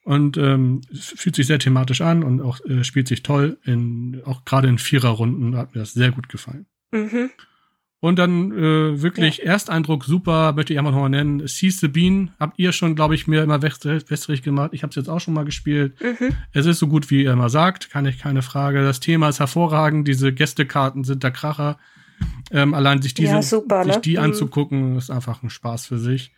und 0.03 0.37
ähm, 0.37 0.81
fühlt 0.93 1.35
sich 1.35 1.47
sehr 1.47 1.59
thematisch 1.59 2.01
an 2.01 2.23
und 2.23 2.41
auch 2.41 2.63
äh, 2.65 2.85
spielt 2.85 3.09
sich 3.09 3.21
toll 3.21 3.57
in 3.63 4.21
auch 4.25 4.45
gerade 4.45 4.69
in 4.69 4.77
Viererrunden 4.77 5.57
hat 5.57 5.75
mir 5.75 5.81
das 5.81 5.93
sehr 5.93 6.11
gut 6.11 6.29
gefallen. 6.29 6.67
Mhm. 6.91 7.31
Und 8.03 8.19
dann 8.19 8.51
äh, 8.51 9.01
wirklich 9.01 9.37
ja. 9.37 9.45
Ersteindruck 9.45 10.03
super, 10.03 10.51
möchte 10.51 10.73
ich 10.73 10.79
einfach 10.79 10.91
nochmal 10.91 11.09
nennen. 11.09 11.47
Seize 11.47 11.79
the 11.79 11.87
Bean 11.87 12.31
habt 12.37 12.59
ihr 12.59 12.73
schon, 12.73 12.95
glaube 12.95 13.15
ich, 13.15 13.27
mir 13.27 13.41
immer 13.41 13.61
wässrig 13.61 14.41
gemacht. 14.41 14.71
Ich 14.73 14.83
habe 14.83 14.89
es 14.89 14.97
jetzt 14.97 15.07
auch 15.07 15.21
schon 15.21 15.33
mal 15.33 15.45
gespielt. 15.45 15.93
Mhm. 16.01 16.35
Es 16.51 16.65
ist 16.65 16.79
so 16.79 16.89
gut, 16.89 17.09
wie 17.09 17.23
ihr 17.23 17.31
immer 17.31 17.47
sagt, 17.47 17.91
kann 17.91 18.05
ich 18.05 18.19
keine 18.19 18.41
Frage. 18.41 18.83
Das 18.83 18.99
Thema 18.99 19.29
ist 19.29 19.39
hervorragend. 19.39 20.05
Diese 20.05 20.33
Gästekarten 20.33 21.05
sind 21.05 21.23
der 21.23 21.31
Kracher. 21.31 21.77
Ähm, 22.51 22.73
allein 22.73 23.01
sich 23.01 23.13
diese, 23.13 23.35
ja, 23.35 23.41
super, 23.41 23.85
sich 23.85 23.95
ne? 23.95 24.01
die 24.01 24.17
mhm. 24.17 24.23
anzugucken, 24.23 24.97
ist 24.97 25.09
einfach 25.09 25.41
ein 25.41 25.49
Spaß 25.49 25.85
für 25.85 25.97
sich. 25.97 26.33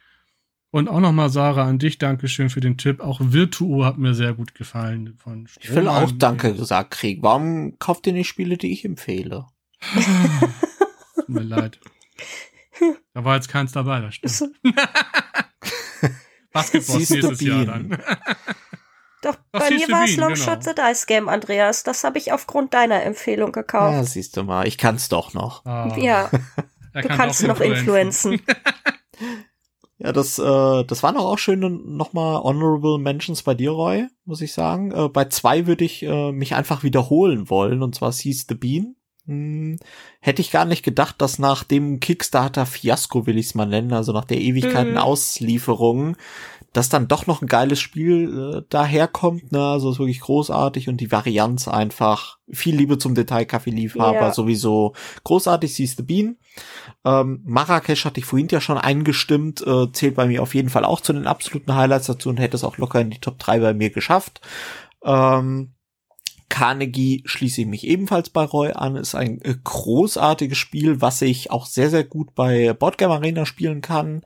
Und 0.70 0.88
auch 0.88 1.00
nochmal, 1.00 1.32
Sarah, 1.32 1.68
an 1.68 1.80
dich 1.80 1.98
Dankeschön 1.98 2.52
für 2.52 2.62
den 2.62 2.78
Tipp. 2.78 3.00
Auch 3.00 3.20
Virtuo 3.24 3.86
hat 3.86 3.98
mir 3.98 4.14
sehr 4.14 4.34
gut 4.36 4.54
gefallen. 4.54 5.16
Von 5.18 5.48
ich 5.60 5.74
will 5.74 5.88
auch 5.88 6.12
Danke 6.12 6.54
gesagt 6.54 6.92
kriegen. 6.92 7.24
Warum 7.24 7.80
kauft 7.80 8.06
ihr 8.06 8.14
nicht 8.14 8.28
Spiele, 8.28 8.56
die 8.56 8.72
ich 8.72 8.86
empfehle? 8.86 9.48
Tut 11.26 11.35
mir 11.35 11.43
leid. 11.43 11.80
Da 13.14 13.23
war 13.23 13.35
jetzt 13.35 13.49
keins 13.49 13.72
dabei, 13.72 14.02
das 14.02 14.15
stimmt. 14.15 14.60
Basketball 16.52 16.97
nächstes 16.97 17.41
Jahr 17.41 17.65
dann. 17.65 17.97
Doch, 19.22 19.38
Ach, 19.53 19.60
bei 19.60 19.72
mir 19.72 19.88
war 19.89 20.03
es 20.06 20.18
Longshot 20.18 20.60
genau. 20.64 20.76
the 20.76 20.81
Dice 20.81 21.06
Game, 21.07 21.30
Andreas. 21.30 21.84
Das 21.84 22.03
habe 22.03 22.19
ich 22.19 22.31
aufgrund 22.31 22.73
deiner 22.73 23.02
Empfehlung 23.03 23.52
gekauft. 23.52 23.93
Ja, 23.93 24.03
siehst 24.03 24.38
du 24.38 24.43
mal, 24.43 24.68
ich 24.68 24.77
kann's 24.77 25.10
doch 25.10 25.34
noch. 25.34 25.65
Ah. 25.65 25.95
Ja, 25.97 26.30
du 26.93 27.02
kann 27.02 27.18
kannst 27.18 27.41
noch 27.41 27.60
influenzen. 27.60 28.39
ja, 29.97 30.11
das, 30.11 30.38
äh, 30.38 30.84
das 30.84 31.02
waren 31.02 31.18
auch 31.18 31.39
schöne 31.39 31.72
nochmal 31.72 32.41
Honorable 32.43 32.99
Mentions 32.99 33.41
bei 33.41 33.56
dir, 33.56 33.72
Roy, 33.72 34.07
muss 34.26 34.41
ich 34.41 34.53
sagen. 34.53 34.91
Äh, 34.91 35.10
bei 35.10 35.26
zwei 35.26 35.65
würde 35.65 35.85
ich 35.85 36.03
äh, 36.03 36.31
mich 36.31 36.53
einfach 36.53 36.84
wiederholen 36.84 37.49
wollen, 37.49 37.81
und 37.81 37.95
zwar 37.95 38.11
Seize 38.11 38.45
the 38.47 38.56
Bean. 38.56 38.95
Hm, 39.27 39.80
hätte 40.19 40.41
ich 40.41 40.52
gar 40.52 40.65
nicht 40.65 40.84
gedacht, 40.84 41.15
dass 41.19 41.39
nach 41.39 41.64
dem 41.64 41.99
Kickstarter-Fiasko, 41.99 43.26
will 43.26 43.39
ich 43.39 43.47
es 43.47 43.56
mal 43.56 43.65
nennen, 43.65 43.93
also 43.93 44.11
nach 44.11 44.26
der 44.26 44.39
Ewigkeiten 44.39 44.91
mhm. 44.91 44.97
Auslieferung, 44.99 46.15
dass 46.73 46.89
dann 46.89 47.07
doch 47.07 47.26
noch 47.26 47.41
ein 47.41 47.47
geiles 47.47 47.80
Spiel 47.80 48.57
äh, 48.57 48.61
daherkommt, 48.69 49.52
ne? 49.52 49.65
Also 49.65 49.91
ist 49.91 49.99
wirklich 49.99 50.19
großartig 50.19 50.89
und 50.89 50.97
die 50.97 51.11
Varianz 51.11 51.68
einfach. 51.68 52.38
Viel 52.52 52.76
Liebe 52.76 52.97
zum 52.97 53.15
Detail, 53.15 53.45
Kaffeeliebhaber, 53.45 54.19
ja. 54.19 54.34
sowieso 54.34 54.93
großartig, 55.23 55.73
Sees 55.73 55.95
the 55.95 56.03
Bean. 56.03 56.35
Ähm, 57.03 57.41
Marrakesch 57.45 58.06
hatte 58.06 58.19
ich 58.19 58.26
vorhin 58.26 58.49
ja 58.52 58.61
schon 58.61 58.77
eingestimmt, 58.77 59.65
äh, 59.65 59.91
zählt 59.93 60.15
bei 60.15 60.27
mir 60.27 60.43
auf 60.43 60.53
jeden 60.53 60.69
Fall 60.69 60.85
auch 60.85 61.02
zu 61.02 61.14
den 61.14 61.27
absoluten 61.27 61.73
Highlights 61.73 62.07
dazu 62.07 62.30
und 62.30 62.38
hätte 62.38 62.57
es 62.57 62.64
auch 62.64 62.77
locker 62.77 63.02
in 63.02 63.10
die 63.10 63.19
Top 63.19 63.39
3 63.39 63.60
bei 63.60 63.73
mir 63.73 63.89
geschafft. 63.89 64.41
Ähm, 65.03 65.74
Carnegie 66.56 67.22
schließe 67.26 67.60
ich 67.60 67.68
mich 67.68 67.86
ebenfalls 67.86 68.30
bei 68.30 68.45
Roy 68.45 68.72
an. 68.72 68.95
Ist 68.95 69.14
ein 69.14 69.41
äh, 69.41 69.56
großartiges 69.61 70.57
Spiel, 70.57 71.02
was 71.02 71.22
ich 71.22 71.52
auch 71.52 71.65
sehr, 71.65 71.90
sehr 71.90 72.06
gut 72.06 72.34
bei 72.34 72.72
Boardgame 72.72 73.14
Arena 73.14 73.45
spielen 73.45 73.82
kann. 73.82 74.22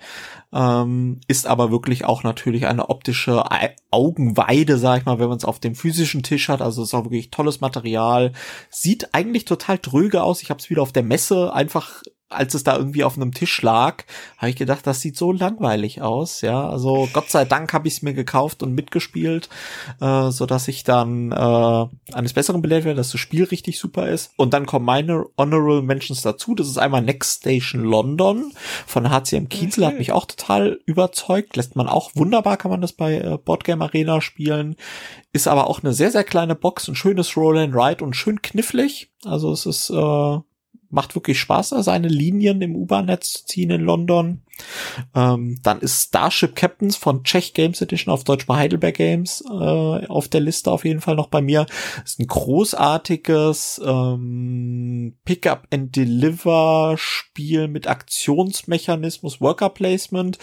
Ähm, 0.53 1.21
ist 1.27 1.47
aber 1.47 1.71
wirklich 1.71 2.05
auch 2.05 2.21
natürlich 2.21 2.67
eine 2.67 2.89
optische 2.89 3.45
Augenweide, 3.89 4.77
sag 4.77 4.99
ich 4.99 5.05
mal, 5.07 5.17
wenn 5.17 5.29
man 5.29 5.39
es 5.39 5.43
auf 5.45 5.59
dem 5.59 5.73
physischen 5.73 6.21
Tisch 6.21 6.49
hat. 6.49 6.61
Also 6.61 6.83
ist 6.83 6.93
auch 6.93 7.05
wirklich 7.05 7.31
tolles 7.31 7.61
Material. 7.61 8.33
Sieht 8.69 9.15
eigentlich 9.15 9.45
total 9.45 9.79
dröge 9.79 10.21
aus. 10.21 10.43
Ich 10.43 10.51
habe 10.51 10.59
es 10.59 10.69
wieder 10.69 10.83
auf 10.83 10.93
der 10.93 11.01
Messe 11.01 11.51
einfach 11.51 12.03
als 12.29 12.53
es 12.53 12.63
da 12.63 12.77
irgendwie 12.77 13.03
auf 13.03 13.15
einem 13.15 13.33
Tisch 13.33 13.61
lag, 13.63 14.03
habe 14.37 14.51
ich 14.51 14.55
gedacht, 14.55 14.85
das 14.85 15.01
sieht 15.01 15.17
so 15.17 15.31
langweilig 15.31 16.01
aus. 16.01 16.41
Ja, 16.41 16.69
also 16.69 17.09
Gott 17.11 17.29
sei 17.29 17.43
Dank 17.43 17.73
habe 17.73 17.87
ich 17.87 17.95
es 17.95 18.01
mir 18.03 18.13
gekauft 18.13 18.61
und 18.61 18.75
mitgespielt, 18.75 19.49
äh, 19.99 20.29
so 20.29 20.45
dass 20.45 20.67
ich 20.67 20.83
dann 20.83 21.31
äh, 21.31 22.13
eines 22.13 22.33
Besseren 22.33 22.61
belehrt 22.61 22.85
werde, 22.85 22.97
dass 22.97 23.11
das 23.11 23.19
Spiel 23.19 23.45
richtig 23.45 23.79
super 23.79 24.07
ist. 24.07 24.31
Und 24.37 24.53
dann 24.53 24.67
kommen 24.67 24.85
meine 24.85 25.25
Honorable 25.37 25.81
Mentions 25.81 26.21
dazu. 26.21 26.53
Das 26.53 26.67
ist 26.67 26.77
einmal 26.77 27.01
Next 27.01 27.39
Station 27.39 27.83
London 27.83 28.53
von 28.85 29.09
HCM 29.09 29.49
Kienzel, 29.49 29.83
okay. 29.83 29.93
hat 29.93 29.99
mich 29.99 30.11
auch 30.11 30.25
total 30.25 30.79
überzeugt. 30.85 31.55
Lässt 31.55 31.75
man 31.75 31.87
auch 31.87 32.11
wunderbar, 32.13 32.57
kann 32.57 32.71
man 32.71 32.81
das 32.81 32.93
bei 32.93 33.15
äh, 33.15 33.37
Boardgame 33.43 33.83
Arena 33.83 34.21
spielen. 34.21 34.75
Ist 35.33 35.47
aber 35.47 35.67
auch 35.67 35.81
eine 35.81 35.93
sehr, 35.93 36.11
sehr 36.11 36.23
kleine 36.23 36.55
Box, 36.55 36.87
ein 36.87 36.95
schönes 36.95 37.35
Roll 37.35 37.57
and 37.57 37.75
Ride 37.75 38.03
und 38.03 38.15
schön 38.15 38.41
knifflig. 38.41 39.11
Also 39.25 39.51
es 39.51 39.65
ist 39.65 39.89
äh, 39.89 40.37
macht 40.89 41.15
wirklich 41.15 41.39
Spaß, 41.39 41.69
da 41.69 41.83
seine 41.83 42.07
Linien 42.07 42.61
im 42.61 42.75
U-Bahn-Netz 42.75 43.33
zu 43.33 43.45
ziehen 43.45 43.69
in 43.69 43.81
London. 43.81 44.41
Ähm, 45.15 45.59
dann 45.63 45.79
ist 45.79 46.07
Starship 46.07 46.55
Captains 46.55 46.95
von 46.95 47.23
Czech 47.23 47.53
Games 47.53 47.81
Edition 47.81 48.13
auf 48.13 48.23
Deutsch 48.23 48.45
bei 48.45 48.57
Heidelberg 48.57 48.95
Games 48.95 49.43
äh, 49.49 49.53
auf 49.53 50.27
der 50.27 50.41
Liste 50.41 50.71
auf 50.71 50.85
jeden 50.85 51.01
Fall 51.01 51.15
noch 51.15 51.27
bei 51.27 51.41
mir. 51.41 51.65
Ist 52.03 52.19
ein 52.19 52.27
großartiges 52.27 53.81
ähm, 53.85 55.15
Pick-up 55.25 55.67
and 55.71 55.95
Deliver 55.95 56.95
Spiel 56.97 57.67
mit 57.67 57.87
Aktionsmechanismus, 57.87 59.39
Worker 59.41 59.69
Placement, 59.69 60.37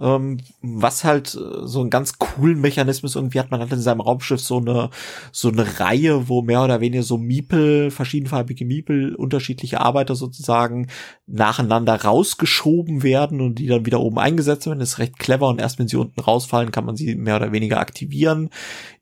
ähm, 0.00 0.38
was 0.62 1.04
halt 1.04 1.34
äh, 1.34 1.66
so 1.66 1.82
ein 1.82 1.90
ganz 1.90 2.18
coolen 2.18 2.60
Mechanismus 2.60 3.14
irgendwie 3.14 3.38
hat 3.38 3.50
man 3.50 3.60
halt 3.60 3.72
in 3.72 3.80
seinem 3.80 4.00
Raumschiff 4.00 4.40
so 4.40 4.56
eine 4.58 4.88
so 5.32 5.48
eine 5.48 5.80
Reihe, 5.80 6.28
wo 6.28 6.40
mehr 6.40 6.62
oder 6.64 6.80
weniger 6.80 7.02
so 7.02 7.18
Miepel, 7.18 7.90
verschiedenfarbige 7.90 8.64
Miepel, 8.64 9.14
unterschiedliche 9.14 9.80
Arbeiter 9.80 10.14
sozusagen 10.14 10.88
nacheinander 11.26 11.94
rausgeschoben 12.02 13.02
werden 13.02 13.40
und 13.40 13.56
die 13.56 13.66
dann 13.66 13.84
wieder 13.84 14.00
oben 14.00 14.18
eingesetzt 14.18 14.66
werden. 14.66 14.78
Das 14.78 14.90
ist 14.90 14.98
recht 14.98 15.18
clever 15.18 15.48
und 15.48 15.60
erst 15.60 15.78
wenn 15.78 15.88
sie 15.88 15.96
unten 15.96 16.20
rausfallen, 16.20 16.72
kann 16.72 16.86
man 16.86 16.96
sie 16.96 17.14
mehr 17.14 17.36
oder 17.36 17.52
weniger 17.52 17.78
aktivieren. 17.78 18.48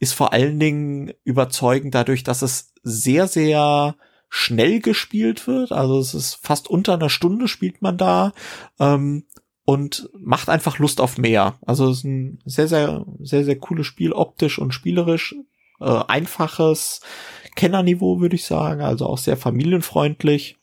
Ist 0.00 0.14
vor 0.14 0.32
allen 0.32 0.58
Dingen 0.58 1.12
überzeugend 1.24 1.94
dadurch, 1.94 2.24
dass 2.24 2.42
es 2.42 2.72
sehr, 2.82 3.28
sehr 3.28 3.94
schnell 4.30 4.80
gespielt 4.80 5.46
wird. 5.48 5.72
Also 5.72 5.98
es 5.98 6.14
ist 6.14 6.34
fast 6.40 6.70
unter 6.70 6.94
einer 6.94 7.10
Stunde 7.10 7.48
spielt 7.48 7.82
man 7.82 7.98
da. 7.98 8.32
Ähm, 8.78 9.24
und 9.70 10.10
macht 10.18 10.48
einfach 10.48 10.80
Lust 10.80 11.01
auf 11.01 11.16
mehr. 11.16 11.56
Also 11.64 11.88
es 11.90 11.98
ist 11.98 12.05
ein 12.05 12.40
sehr, 12.44 12.66
sehr, 12.66 13.06
sehr, 13.20 13.44
sehr 13.44 13.56
cooles 13.56 13.86
Spiel, 13.86 14.12
optisch 14.12 14.59
und 14.59 14.74
spielerisch. 14.74 15.36
Äh, 15.80 16.01
einfaches 16.09 17.02
Kennerniveau, 17.55 18.20
würde 18.20 18.34
ich 18.34 18.44
sagen. 18.47 18.80
Also 18.80 19.06
auch 19.06 19.18
sehr 19.18 19.36
familienfreundlich. 19.36 20.59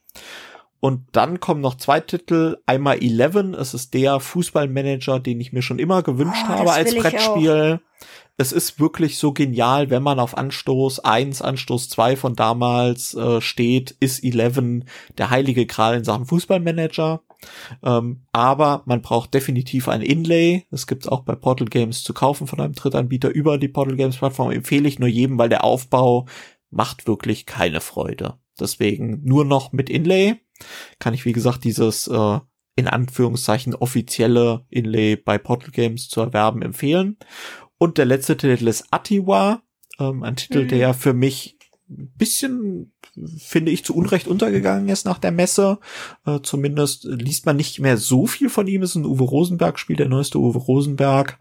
Und 0.81 1.05
dann 1.13 1.39
kommen 1.39 1.61
noch 1.61 1.75
zwei 1.75 2.01
Titel. 2.01 2.57
Einmal 2.65 3.01
Eleven. 3.01 3.53
Es 3.53 3.73
ist 3.73 3.93
der 3.93 4.19
Fußballmanager, 4.19 5.21
den 5.21 5.39
ich 5.39 5.53
mir 5.53 5.61
schon 5.61 5.79
immer 5.79 6.03
gewünscht 6.03 6.43
oh, 6.43 6.49
habe 6.49 6.73
als 6.73 6.93
Brettspiel. 6.93 7.79
Es 8.39 8.51
ist 8.51 8.79
wirklich 8.79 9.17
so 9.17 9.33
genial, 9.33 9.89
wenn 9.89 10.03
man 10.03 10.19
auf 10.19 10.37
Anstoß 10.37 10.99
1, 10.99 11.41
Anstoß 11.41 11.89
2 11.89 12.15
von 12.15 12.35
damals 12.35 13.15
äh, 13.15 13.41
steht, 13.41 13.91
ist 13.99 14.23
Eleven 14.23 14.85
der 15.17 15.31
heilige 15.31 15.65
Gral 15.65 15.97
in 15.97 16.03
Sachen 16.03 16.25
Fußballmanager. 16.27 17.23
Ähm, 17.83 18.21
aber 18.31 18.83
man 18.85 19.01
braucht 19.01 19.33
definitiv 19.33 19.87
ein 19.87 20.03
Inlay. 20.03 20.65
Das 20.69 20.85
gibt's 20.85 21.07
auch 21.07 21.21
bei 21.21 21.33
Portal 21.33 21.67
Games 21.67 22.03
zu 22.03 22.13
kaufen 22.13 22.45
von 22.45 22.59
einem 22.59 22.73
Drittanbieter 22.73 23.29
über 23.29 23.57
die 23.57 23.69
Portal 23.69 23.95
Games 23.95 24.17
Plattform. 24.17 24.51
Empfehle 24.51 24.87
ich 24.87 24.99
nur 24.99 25.09
jedem, 25.09 25.39
weil 25.39 25.49
der 25.49 25.63
Aufbau 25.63 26.27
macht 26.69 27.07
wirklich 27.07 27.47
keine 27.47 27.81
Freude. 27.81 28.35
Deswegen 28.59 29.23
nur 29.23 29.45
noch 29.45 29.71
mit 29.71 29.89
Inlay 29.89 30.35
kann 30.99 31.15
ich, 31.15 31.25
wie 31.25 31.33
gesagt, 31.33 31.63
dieses 31.63 32.07
äh, 32.07 32.39
in 32.75 32.87
Anführungszeichen 32.87 33.73
offizielle 33.73 34.65
Inlay 34.69 35.15
bei 35.15 35.39
Portal 35.39 35.71
Games 35.71 36.09
zu 36.09 36.21
erwerben 36.21 36.61
empfehlen. 36.61 37.17
Und 37.77 37.97
der 37.97 38.05
letzte 38.05 38.37
Titel 38.37 38.67
ist 38.67 38.85
Atiwa, 38.91 39.61
ähm, 39.99 40.23
ein 40.23 40.35
Titel, 40.35 40.63
mhm. 40.63 40.67
der 40.69 40.93
für 40.93 41.13
mich 41.13 41.57
ein 41.89 42.11
bisschen, 42.17 42.91
finde 43.37 43.71
ich, 43.71 43.85
zu 43.85 43.95
Unrecht 43.95 44.27
untergegangen 44.27 44.89
ist 44.89 45.05
nach 45.05 45.19
der 45.19 45.31
Messe. 45.31 45.79
Äh, 46.25 46.39
zumindest 46.43 47.05
liest 47.05 47.45
man 47.45 47.55
nicht 47.55 47.79
mehr 47.79 47.97
so 47.97 48.27
viel 48.27 48.49
von 48.49 48.67
ihm. 48.67 48.83
Es 48.83 48.91
ist 48.91 48.95
ein 48.97 49.05
Uwe 49.05 49.23
Rosenberg-Spiel, 49.23 49.95
der 49.95 50.09
neueste 50.09 50.39
Uwe 50.39 50.57
Rosenberg, 50.57 51.39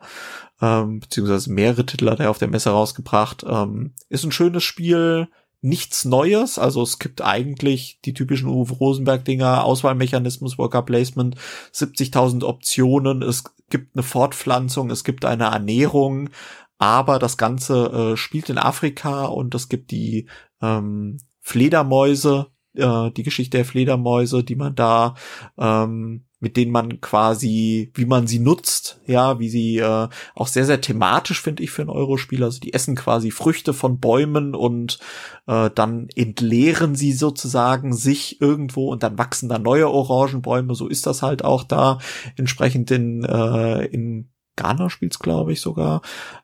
ähm, 0.60 1.00
beziehungsweise 1.00 1.52
mehrere 1.52 1.84
Titel 1.84 2.08
hat 2.08 2.20
er 2.20 2.30
auf 2.30 2.38
der 2.38 2.48
Messe 2.48 2.70
rausgebracht. 2.70 3.44
Ähm, 3.48 3.94
ist 4.08 4.24
ein 4.24 4.32
schönes 4.32 4.62
Spiel, 4.62 5.28
nichts 5.66 6.04
Neues. 6.04 6.58
Also 6.58 6.82
es 6.82 6.98
gibt 6.98 7.22
eigentlich 7.22 8.00
die 8.04 8.14
typischen 8.14 8.48
Uwe 8.48 8.72
Rosenberg-Dinger, 8.72 9.64
Auswahlmechanismus, 9.64 10.58
Worker 10.58 10.82
Placement, 10.82 11.36
70.000 11.74 12.44
Optionen, 12.44 13.22
es 13.22 13.44
gibt 13.68 13.96
eine 13.96 14.02
Fortpflanzung, 14.02 14.90
es 14.90 15.02
gibt 15.02 15.24
eine 15.24 15.44
Ernährung, 15.44 16.30
aber 16.78 17.18
das 17.18 17.36
Ganze 17.36 18.12
äh, 18.12 18.16
spielt 18.16 18.48
in 18.48 18.58
Afrika 18.58 19.24
und 19.24 19.54
es 19.54 19.68
gibt 19.68 19.90
die 19.90 20.28
ähm, 20.62 21.18
Fledermäuse, 21.40 22.46
äh, 22.74 23.10
die 23.10 23.22
Geschichte 23.22 23.58
der 23.58 23.64
Fledermäuse, 23.64 24.44
die 24.44 24.56
man 24.56 24.74
da 24.74 25.14
ähm, 25.58 26.25
mit 26.38 26.56
denen 26.56 26.70
man 26.70 27.00
quasi, 27.00 27.90
wie 27.94 28.04
man 28.04 28.26
sie 28.26 28.38
nutzt, 28.38 29.00
ja, 29.06 29.38
wie 29.38 29.48
sie 29.48 29.78
äh, 29.78 30.08
auch 30.34 30.46
sehr, 30.46 30.66
sehr 30.66 30.80
thematisch, 30.80 31.40
finde 31.40 31.62
ich, 31.62 31.70
für 31.70 31.82
ein 31.82 31.88
Eurospiel. 31.88 32.44
Also 32.44 32.60
die 32.60 32.74
essen 32.74 32.94
quasi 32.94 33.30
Früchte 33.30 33.72
von 33.72 34.00
Bäumen 34.00 34.54
und 34.54 34.98
äh, 35.46 35.70
dann 35.74 36.08
entleeren 36.14 36.94
sie 36.94 37.12
sozusagen 37.12 37.94
sich 37.94 38.40
irgendwo 38.40 38.90
und 38.90 39.02
dann 39.02 39.18
wachsen 39.18 39.48
da 39.48 39.58
neue 39.58 39.88
Orangenbäume. 39.88 40.74
So 40.74 40.88
ist 40.88 41.06
das 41.06 41.22
halt 41.22 41.44
auch 41.44 41.64
da 41.64 41.98
entsprechend 42.36 42.90
in, 42.90 43.24
äh, 43.24 43.86
in 43.86 44.30
Ghana 44.56 44.90
spielt's, 44.90 45.18
glaube 45.18 45.52
ich, 45.52 45.60
sogar, 45.60 46.02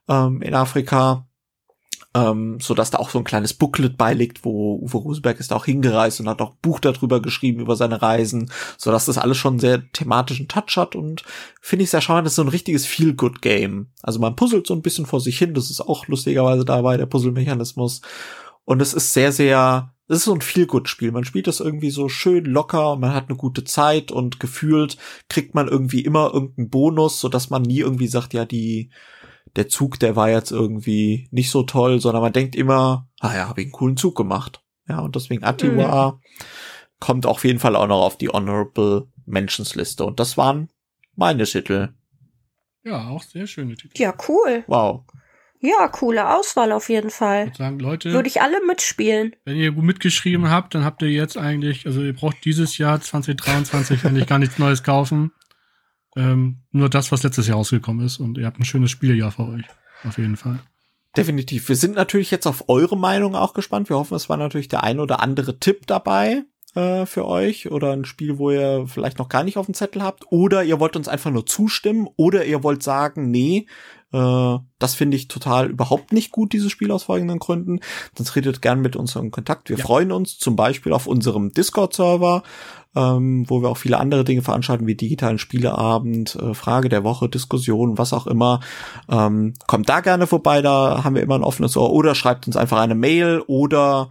ähm, 0.08 0.40
in 0.42 0.54
Afrika 0.54 1.26
ähm, 2.14 2.58
so 2.60 2.74
dass 2.74 2.90
da 2.90 2.98
auch 2.98 3.10
so 3.10 3.18
ein 3.18 3.24
kleines 3.24 3.54
Booklet 3.54 3.96
beiliegt, 3.96 4.44
wo 4.44 4.76
Uwe 4.76 4.98
Rosenberg 4.98 5.40
ist 5.40 5.50
da 5.50 5.56
auch 5.56 5.64
hingereist 5.64 6.20
und 6.20 6.28
hat 6.28 6.42
auch 6.42 6.54
Buch 6.56 6.78
darüber 6.78 7.22
geschrieben 7.22 7.60
über 7.60 7.76
seine 7.76 8.02
Reisen, 8.02 8.50
so 8.76 8.90
dass 8.90 9.06
das 9.06 9.18
alles 9.18 9.38
schon 9.38 9.58
sehr 9.58 9.90
thematischen 9.92 10.48
Touch 10.48 10.76
hat 10.76 10.94
und 10.94 11.22
finde 11.60 11.84
ich 11.84 11.90
sehr 11.90 12.02
schade, 12.02 12.24
das 12.24 12.32
ist 12.32 12.36
so 12.36 12.42
ein 12.42 12.48
richtiges 12.48 12.86
Feel-Good-Game. 12.86 13.88
Also 14.02 14.20
man 14.20 14.36
puzzelt 14.36 14.66
so 14.66 14.74
ein 14.74 14.82
bisschen 14.82 15.06
vor 15.06 15.20
sich 15.20 15.38
hin, 15.38 15.54
das 15.54 15.70
ist 15.70 15.80
auch 15.80 16.06
lustigerweise 16.06 16.64
dabei, 16.64 16.96
der 16.96 17.06
Puzzle-Mechanismus. 17.06 18.02
Und 18.64 18.80
es 18.82 18.94
ist 18.94 19.12
sehr, 19.12 19.32
sehr, 19.32 19.92
es 20.06 20.18
ist 20.18 20.24
so 20.24 20.34
ein 20.34 20.40
Feel-Good-Spiel. 20.42 21.12
Man 21.12 21.24
spielt 21.24 21.46
das 21.46 21.60
irgendwie 21.60 21.90
so 21.90 22.08
schön 22.08 22.44
locker 22.44 22.96
man 22.96 23.14
hat 23.14 23.28
eine 23.28 23.38
gute 23.38 23.64
Zeit 23.64 24.12
und 24.12 24.38
gefühlt 24.38 24.98
kriegt 25.28 25.54
man 25.54 25.66
irgendwie 25.66 26.02
immer 26.02 26.30
irgendeinen 26.34 26.68
Bonus, 26.68 27.20
so 27.20 27.28
dass 27.28 27.48
man 27.48 27.62
nie 27.62 27.80
irgendwie 27.80 28.06
sagt, 28.06 28.34
ja, 28.34 28.44
die, 28.44 28.90
der 29.56 29.68
Zug, 29.68 29.98
der 29.98 30.16
war 30.16 30.30
jetzt 30.30 30.50
irgendwie 30.50 31.28
nicht 31.30 31.50
so 31.50 31.62
toll, 31.62 32.00
sondern 32.00 32.22
man 32.22 32.32
denkt 32.32 32.56
immer, 32.56 33.08
ah 33.20 33.34
ja, 33.34 33.48
habe 33.48 33.60
ich 33.60 33.66
einen 33.66 33.72
coolen 33.72 33.96
Zug 33.96 34.16
gemacht. 34.16 34.62
Ja, 34.88 35.00
und 35.00 35.14
deswegen 35.14 35.44
Atiwa 35.44 36.12
mhm. 36.12 36.20
kommt 36.98 37.26
auf 37.26 37.44
jeden 37.44 37.58
Fall 37.58 37.76
auch 37.76 37.86
noch 37.86 38.02
auf 38.02 38.18
die 38.18 38.28
Honorable 38.28 39.08
Mentions 39.26 39.74
Liste. 39.74 40.04
Und 40.04 40.20
das 40.20 40.36
waren 40.36 40.68
meine 41.14 41.44
Titel. 41.44 41.90
Ja, 42.84 43.08
auch 43.08 43.22
sehr 43.22 43.46
schöne 43.46 43.76
Titel. 43.76 44.00
Ja, 44.00 44.14
cool. 44.28 44.64
Wow. 44.66 45.04
Ja, 45.60 45.86
coole 45.86 46.36
Auswahl 46.36 46.72
auf 46.72 46.88
jeden 46.88 47.10
Fall. 47.10 47.48
Ich 47.48 47.56
sagen, 47.56 47.78
Leute, 47.78 48.12
würde 48.12 48.26
ich 48.26 48.42
alle 48.42 48.58
mitspielen. 48.66 49.36
Wenn 49.44 49.56
ihr 49.56 49.70
gut 49.70 49.84
mitgeschrieben 49.84 50.50
habt, 50.50 50.74
dann 50.74 50.84
habt 50.84 51.02
ihr 51.02 51.10
jetzt 51.10 51.38
eigentlich, 51.38 51.86
also 51.86 52.02
ihr 52.02 52.14
braucht 52.14 52.44
dieses 52.44 52.78
Jahr 52.78 53.00
2023 53.00 54.04
eigentlich 54.04 54.26
gar 54.26 54.40
nichts 54.40 54.58
Neues 54.58 54.82
kaufen. 54.82 55.30
Ähm, 56.16 56.58
nur 56.70 56.88
das, 56.88 57.12
was 57.12 57.22
letztes 57.22 57.46
Jahr 57.46 57.56
rausgekommen 57.56 58.04
ist. 58.04 58.18
Und 58.18 58.38
ihr 58.38 58.46
habt 58.46 58.58
ein 58.58 58.64
schönes 58.64 58.90
Spieljahr 58.90 59.30
vor 59.30 59.48
euch. 59.48 59.64
Auf 60.04 60.18
jeden 60.18 60.36
Fall. 60.36 60.58
Definitiv. 61.16 61.68
Wir 61.68 61.76
sind 61.76 61.94
natürlich 61.94 62.30
jetzt 62.30 62.46
auf 62.46 62.68
eure 62.68 62.96
Meinung 62.96 63.34
auch 63.34 63.52
gespannt. 63.52 63.88
Wir 63.90 63.96
hoffen, 63.96 64.14
es 64.14 64.28
war 64.28 64.36
natürlich 64.36 64.68
der 64.68 64.82
ein 64.82 64.98
oder 64.98 65.20
andere 65.20 65.58
Tipp 65.58 65.86
dabei 65.86 66.44
äh, 66.74 67.04
für 67.04 67.26
euch 67.26 67.70
oder 67.70 67.92
ein 67.92 68.06
Spiel, 68.06 68.38
wo 68.38 68.50
ihr 68.50 68.86
vielleicht 68.86 69.18
noch 69.18 69.28
gar 69.28 69.44
nicht 69.44 69.58
auf 69.58 69.66
dem 69.66 69.74
Zettel 69.74 70.02
habt. 70.02 70.24
Oder 70.30 70.64
ihr 70.64 70.80
wollt 70.80 70.96
uns 70.96 71.08
einfach 71.08 71.30
nur 71.30 71.44
zustimmen 71.44 72.08
oder 72.16 72.44
ihr 72.46 72.62
wollt 72.62 72.82
sagen, 72.82 73.30
nee, 73.30 73.66
äh, 74.12 74.58
das 74.78 74.94
finde 74.94 75.16
ich 75.16 75.28
total 75.28 75.70
überhaupt 75.70 76.12
nicht 76.12 76.30
gut, 76.30 76.52
dieses 76.52 76.72
Spiel 76.72 76.90
aus 76.90 77.04
folgenden 77.04 77.38
Gründen. 77.38 77.80
Dann 78.14 78.26
tretet 78.26 78.62
gern 78.62 78.80
mit 78.80 78.96
uns 78.96 79.16
in 79.16 79.30
Kontakt. 79.30 79.68
Wir 79.68 79.78
ja. 79.78 79.84
freuen 79.84 80.12
uns 80.12 80.38
zum 80.38 80.56
Beispiel 80.56 80.92
auf 80.92 81.06
unserem 81.06 81.52
Discord-Server 81.52 82.42
ähm, 82.94 83.44
wo 83.48 83.62
wir 83.62 83.68
auch 83.68 83.78
viele 83.78 83.98
andere 83.98 84.24
Dinge 84.24 84.42
veranstalten, 84.42 84.86
wie 84.86 84.94
digitalen 84.94 85.38
Spieleabend, 85.38 86.36
äh, 86.36 86.54
Frage 86.54 86.88
der 86.88 87.04
Woche, 87.04 87.28
Diskussion, 87.28 87.98
was 87.98 88.12
auch 88.12 88.26
immer. 88.26 88.60
Ähm, 89.08 89.54
kommt 89.66 89.88
da 89.88 90.00
gerne 90.00 90.26
vorbei, 90.26 90.62
da 90.62 91.02
haben 91.04 91.14
wir 91.14 91.22
immer 91.22 91.36
ein 91.36 91.44
offenes 91.44 91.76
Ohr. 91.76 91.92
Oder 91.92 92.14
schreibt 92.14 92.46
uns 92.46 92.56
einfach 92.56 92.78
eine 92.78 92.94
Mail 92.94 93.42
oder 93.46 94.10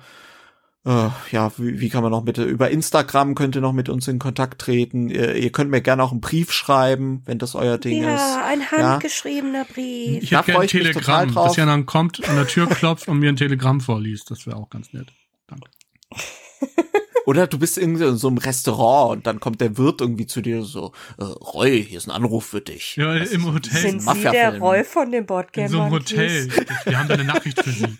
äh, 0.83 1.09
ja, 1.31 1.51
wie, 1.57 1.79
wie 1.79 1.89
kann 1.89 2.01
man 2.01 2.11
noch 2.11 2.23
mit 2.23 2.39
über 2.39 2.71
Instagram 2.71 3.35
könnt 3.35 3.55
ihr 3.55 3.61
noch 3.61 3.73
mit 3.73 3.87
uns 3.87 4.07
in 4.07 4.17
Kontakt 4.17 4.59
treten. 4.59 5.09
Ihr, 5.09 5.35
ihr 5.35 5.51
könnt 5.51 5.69
mir 5.69 5.81
gerne 5.81 6.01
auch 6.01 6.11
einen 6.11 6.21
Brief 6.21 6.51
schreiben, 6.51 7.21
wenn 7.25 7.37
das 7.37 7.53
euer 7.53 7.77
Ding 7.77 8.01
ja, 8.01 8.15
ist. 8.15 8.21
Ja, 8.21 8.45
ein 8.47 8.71
handgeschriebener 8.71 9.59
ja. 9.59 9.73
Brief. 9.73 10.23
Ich 10.23 10.29
gerne 10.31 10.59
ein 10.59 10.67
Telegramm, 10.67 11.35
dass 11.35 11.57
ihr 11.57 11.67
dann 11.67 11.85
kommt, 11.85 12.27
an 12.27 12.35
der 12.35 12.47
Tür 12.47 12.67
klopft 12.67 13.07
und 13.07 13.19
mir 13.19 13.29
ein 13.29 13.35
Telegramm 13.35 13.79
vorliest. 13.79 14.31
Das 14.31 14.47
wäre 14.47 14.57
auch 14.57 14.71
ganz 14.71 14.91
nett. 14.91 15.07
Danke. 15.45 15.69
Oder 17.31 17.47
du 17.47 17.57
bist 17.57 17.77
irgendwie 17.77 18.03
in 18.03 18.17
so 18.17 18.27
einem 18.27 18.39
Restaurant 18.39 19.11
und 19.15 19.25
dann 19.25 19.39
kommt 19.39 19.61
der 19.61 19.77
Wirt 19.77 20.01
irgendwie 20.01 20.27
zu 20.27 20.41
dir 20.41 20.63
so, 20.63 20.91
äh, 21.17 21.23
Roy, 21.23 21.81
hier 21.81 21.97
ist 21.97 22.07
ein 22.07 22.11
Anruf 22.11 22.45
für 22.47 22.59
dich. 22.59 22.97
Ja, 22.97 23.17
Das 23.17 23.31
im 23.31 23.45
Hotel. 23.45 23.61
das 23.71 23.79
ist 23.79 23.85
ein 23.85 23.99
Sind 24.01 24.15
Sie 24.17 24.29
der. 24.31 24.59
Roy 24.59 24.83
von 24.83 25.09
dem 25.13 25.25
Boardgame 25.25 25.67
In 25.67 25.71
so 25.71 25.79
einem? 25.79 25.91
Hotel. 25.93 26.49
Wir 26.83 26.99
haben 26.99 27.07
da 27.07 27.13
eine 27.13 27.23
Nachricht 27.23 27.63
für 27.63 27.71
Sie. 27.71 27.85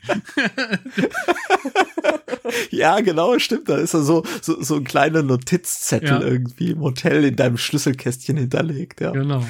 Ja, 2.70 3.00
genau, 3.00 3.38
stimmt. 3.40 3.70
Da 3.70 3.78
ist 3.78 3.94
er 3.94 4.02
so, 4.02 4.24
so, 4.42 4.62
so 4.62 4.76
ein 4.76 4.84
kleiner 4.84 5.24
Notizzettel 5.24 6.10
Ja. 6.10 6.22
irgendwie 6.22 6.72
im 6.72 6.82
Hotel 6.82 7.24
in 7.24 7.36
deinem 7.38 7.58
Schlüsselkästchen 7.58 8.36
hinterlegt, 8.38 9.00
ja. 9.00 9.12
Genau. 9.12 9.46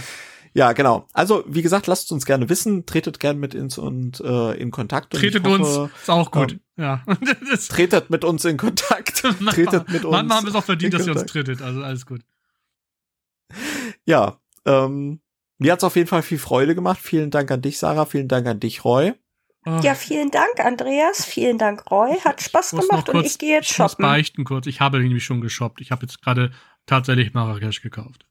Ja, 0.53 0.73
genau. 0.73 1.07
Also, 1.13 1.43
wie 1.47 1.61
gesagt, 1.61 1.87
lasst 1.87 2.11
uns 2.11 2.25
gerne 2.25 2.49
wissen, 2.49 2.85
tretet 2.85 3.19
gerne 3.21 3.39
mit 3.39 3.55
uns 3.55 3.77
und 3.77 4.19
äh, 4.19 4.51
in 4.59 4.69
Kontakt. 4.71 5.13
Und 5.13 5.21
Tretet 5.21 5.45
hoffe, 5.47 5.81
uns. 5.83 5.91
Ist 6.01 6.09
auch 6.09 6.29
gut. 6.31 6.53
ähm, 6.53 6.59
ja. 6.77 7.03
Tretet 7.69 8.09
mit 8.09 8.25
uns 8.25 8.43
in 8.45 8.57
Kontakt. 8.57 9.23
manchmal, 9.39 9.53
tretet 9.53 9.89
mit 9.89 10.03
uns. 10.03 10.11
manchmal 10.11 10.37
haben 10.37 10.45
wir 10.45 10.49
es 10.49 10.55
auch 10.55 10.63
verdient, 10.65 10.93
dass 10.93 11.05
ihr 11.07 11.13
uns 11.13 11.25
trittet. 11.25 11.61
Also 11.61 11.81
alles 11.81 12.05
gut. 12.05 12.21
Ja, 14.05 14.39
ähm, 14.65 15.21
mir 15.57 15.71
hat's 15.73 15.83
auf 15.83 15.95
jeden 15.95 16.07
Fall 16.07 16.21
viel 16.21 16.39
Freude 16.39 16.75
gemacht. 16.75 16.99
Vielen 17.01 17.31
Dank 17.31 17.51
an 17.51 17.61
dich, 17.61 17.77
Sarah. 17.77 18.05
Vielen 18.05 18.27
Dank 18.27 18.47
an 18.47 18.59
dich, 18.59 18.83
Roy. 18.83 19.13
Oh, 19.65 19.79
Ja, 19.83 19.93
vielen 19.93 20.31
Dank, 20.31 20.59
Andreas. 20.59 21.23
Vielen 21.23 21.57
Dank, 21.59 21.89
Roy. 21.91 22.17
Hat 22.25 22.41
Spaß 22.41 22.71
gemacht 22.71 22.91
noch 22.91 22.97
und 23.07 23.21
kurz- 23.21 23.27
ich 23.31 23.37
gehe 23.37 23.53
jetzt 23.55 23.69
Ich 23.71 23.77
muss 23.79 23.91
shoppen. 23.91 24.03
beichten 24.03 24.43
kurz. 24.43 24.65
Ich 24.67 24.81
habe 24.81 24.99
nämlich 24.99 25.23
schon 25.23 25.39
geshoppt. 25.41 25.81
Ich 25.81 25.91
habe 25.91 26.01
jetzt 26.03 26.21
gerade 26.21 26.51
tatsächlich 26.87 27.33
Marrakesch 27.33 27.81
gekauft. 27.81 28.25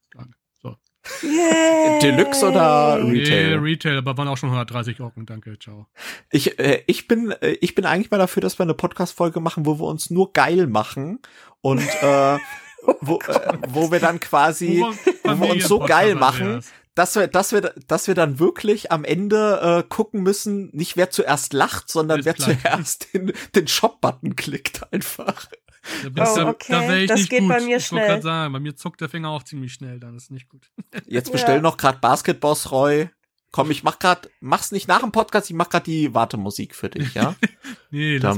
Yay. 1.23 1.99
Deluxe 2.01 2.49
oder 2.49 2.99
Retail? 3.03 3.61
Nee, 3.61 3.71
Retail, 3.71 3.99
aber 3.99 4.17
waren 4.17 4.29
auch 4.29 4.37
schon 4.37 4.51
130 4.51 5.01
Euro. 5.01 5.13
Danke, 5.17 5.59
ciao. 5.59 5.87
Ich, 6.31 6.59
äh, 6.59 6.83
ich 6.87 7.09
bin, 7.09 7.31
äh, 7.31 7.53
ich 7.61 7.75
bin 7.75 7.85
eigentlich 7.85 8.11
mal 8.11 8.19
dafür, 8.19 8.41
dass 8.41 8.59
wir 8.59 8.65
eine 8.65 8.75
Podcast-Folge 8.75 9.41
machen, 9.41 9.67
wo 9.67 9.79
wir 9.79 9.87
uns 9.87 10.11
nur 10.11 10.33
geil 10.33 10.67
machen 10.67 11.21
und 11.61 11.81
äh, 12.03 12.39
wo, 13.01 13.19
äh, 13.19 13.59
wo 13.69 13.91
wir 13.91 14.01
dann 14.01 14.21
quasi, 14.21 14.85
wo 15.25 15.41
wir 15.41 15.51
uns 15.51 15.69
so 15.69 15.79
geil 15.81 16.15
machen, 16.15 16.63
dass 16.95 17.17
wir, 17.17 17.29
dass 17.29 17.53
wir, 17.53 17.73
dass 17.87 18.09
wir 18.09 18.15
dann 18.15 18.39
wirklich 18.39 18.91
am 18.91 19.05
Ende 19.05 19.85
äh, 19.85 19.89
gucken 19.89 20.23
müssen, 20.23 20.71
nicht 20.73 20.97
wer 20.97 21.11
zuerst 21.11 21.53
lacht, 21.53 21.89
sondern 21.89 22.25
wer 22.25 22.37
zuerst 22.37 23.15
den, 23.15 23.33
den 23.55 23.69
Shop-Button 23.69 24.37
klickt 24.37 24.93
einfach. 24.93 25.49
Da, 25.83 26.09
Oh, 26.09 26.11
bist 26.11 26.37
du- 26.37 26.47
okay. 26.47 26.73
da 26.89 26.97
ich 26.97 27.09
Das 27.09 27.21
nicht 27.21 27.31
geht 27.31 27.41
gut. 27.41 27.49
bei 27.49 27.61
mir 27.61 27.63
ich 27.63 27.71
wollte 27.71 27.85
schnell. 27.85 28.07
gerade 28.09 28.23
sagen, 28.23 28.53
bei 28.53 28.61
mir 28.61 28.77
zuckt 28.77 29.01
der 29.01 29.09
Finger 29.09 29.31
auch 29.31 29.43
ziemlich 29.43 29.73
schnell, 29.73 29.99
dann 29.99 30.15
ist 30.17 30.31
nicht 30.31 30.49
gut. 30.49 30.71
Jetzt 31.07 31.29
Ja. 31.29 31.33
bestell 31.33 31.61
noch 31.63 31.77
grad 31.77 32.01
Basketboss, 32.01 32.71
Roy. 32.71 33.09
Komm, 33.53 33.71
ich 33.73 33.83
mach 33.83 33.99
grad, 33.99 34.31
mach's 34.41 34.71
nicht 34.71 34.87
nach 34.87 35.01
dem 35.01 35.11
Podcast, 35.11 35.51
ich 35.51 35.57
mach 35.57 35.69
grad 35.71 35.87
die 35.89 36.15
Wartemusik 36.15 36.75
für 36.75 36.89
dich, 36.91 37.15
ja? 37.15 37.35
Nee, 37.91 38.21
das. 38.21 38.37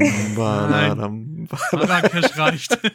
Marrakesch 1.72 2.36
reicht. 2.38 2.78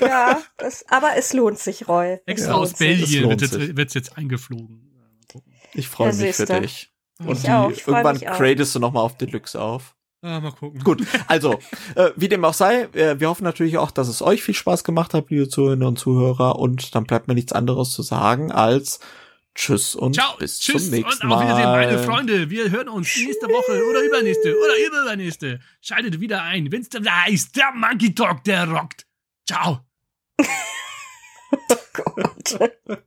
Ja, 0.00 0.42
das, 0.56 0.82
aber 0.88 1.10
es 1.18 1.34
lohnt 1.34 1.58
sich, 1.58 1.86
Roy. 1.88 2.18
Extra 2.24 2.52
Ja, 2.52 2.56
aus 2.56 2.72
Belgien 2.72 3.28
wird 3.28 3.42
jetzt, 3.42 3.76
wird's 3.76 3.92
jetzt 3.92 4.16
eingeflogen. 4.16 4.90
Ja. 5.34 5.40
Ich 5.74 5.88
freue 5.88 6.10
Ja, 6.10 6.24
mich 6.24 6.36
für 6.36 6.46
dich. 6.46 6.90
Und 7.18 7.32
Ich 7.36 7.42
die, 7.42 7.50
auch, 7.50 7.70
ich 7.70 7.82
freu 7.82 7.90
irgendwann 7.92 8.14
mich 8.16 8.26
auch. 8.30 8.38
gradest 8.38 8.74
du 8.74 8.78
nochmal 8.78 9.02
auf 9.02 9.18
Deluxe 9.18 9.60
auf. 9.60 9.93
Ah, 10.24 10.40
mal 10.40 10.52
gucken. 10.52 10.82
Gut, 10.82 11.06
also, 11.26 11.58
äh, 11.94 12.10
wie 12.16 12.28
dem 12.28 12.44
auch 12.44 12.54
sei, 12.54 12.88
äh, 12.92 13.20
wir 13.20 13.28
hoffen 13.28 13.44
natürlich 13.44 13.78
auch, 13.78 13.90
dass 13.90 14.08
es 14.08 14.22
euch 14.22 14.42
viel 14.42 14.54
Spaß 14.54 14.84
gemacht 14.84 15.14
hat, 15.14 15.30
liebe 15.30 15.48
Zuhörerinnen 15.48 15.86
und 15.86 15.98
Zuhörer. 15.98 16.58
Und 16.58 16.94
dann 16.94 17.04
bleibt 17.04 17.28
mir 17.28 17.34
nichts 17.34 17.52
anderes 17.52 17.92
zu 17.92 18.02
sagen 18.02 18.50
als 18.50 19.00
Tschüss 19.54 19.94
und 19.94 20.14
Ciao, 20.14 20.36
bis 20.38 20.58
tschüss 20.58 20.84
zum 20.84 20.90
nächsten 20.90 21.22
und 21.22 21.28
Mal. 21.28 21.36
auf 21.36 21.42
Wiedersehen, 21.44 21.70
meine 21.70 21.98
Freunde. 22.00 22.50
Wir 22.50 22.70
hören 22.70 22.88
uns 22.88 23.16
nächste 23.16 23.46
Woche 23.46 23.88
oder 23.88 24.02
übernächste 24.02 24.56
oder 24.58 25.02
übernächste. 25.02 25.60
Schaltet 25.80 26.20
wieder 26.20 26.42
ein, 26.42 26.72
wenn's 26.72 26.88
dann 26.88 27.08
heißt, 27.08 27.54
der 27.54 27.70
Monkey 27.72 28.14
Talk, 28.14 28.42
der 28.44 28.68
rockt. 28.68 29.06
Ciao. 29.46 29.80
Gott. 31.92 33.04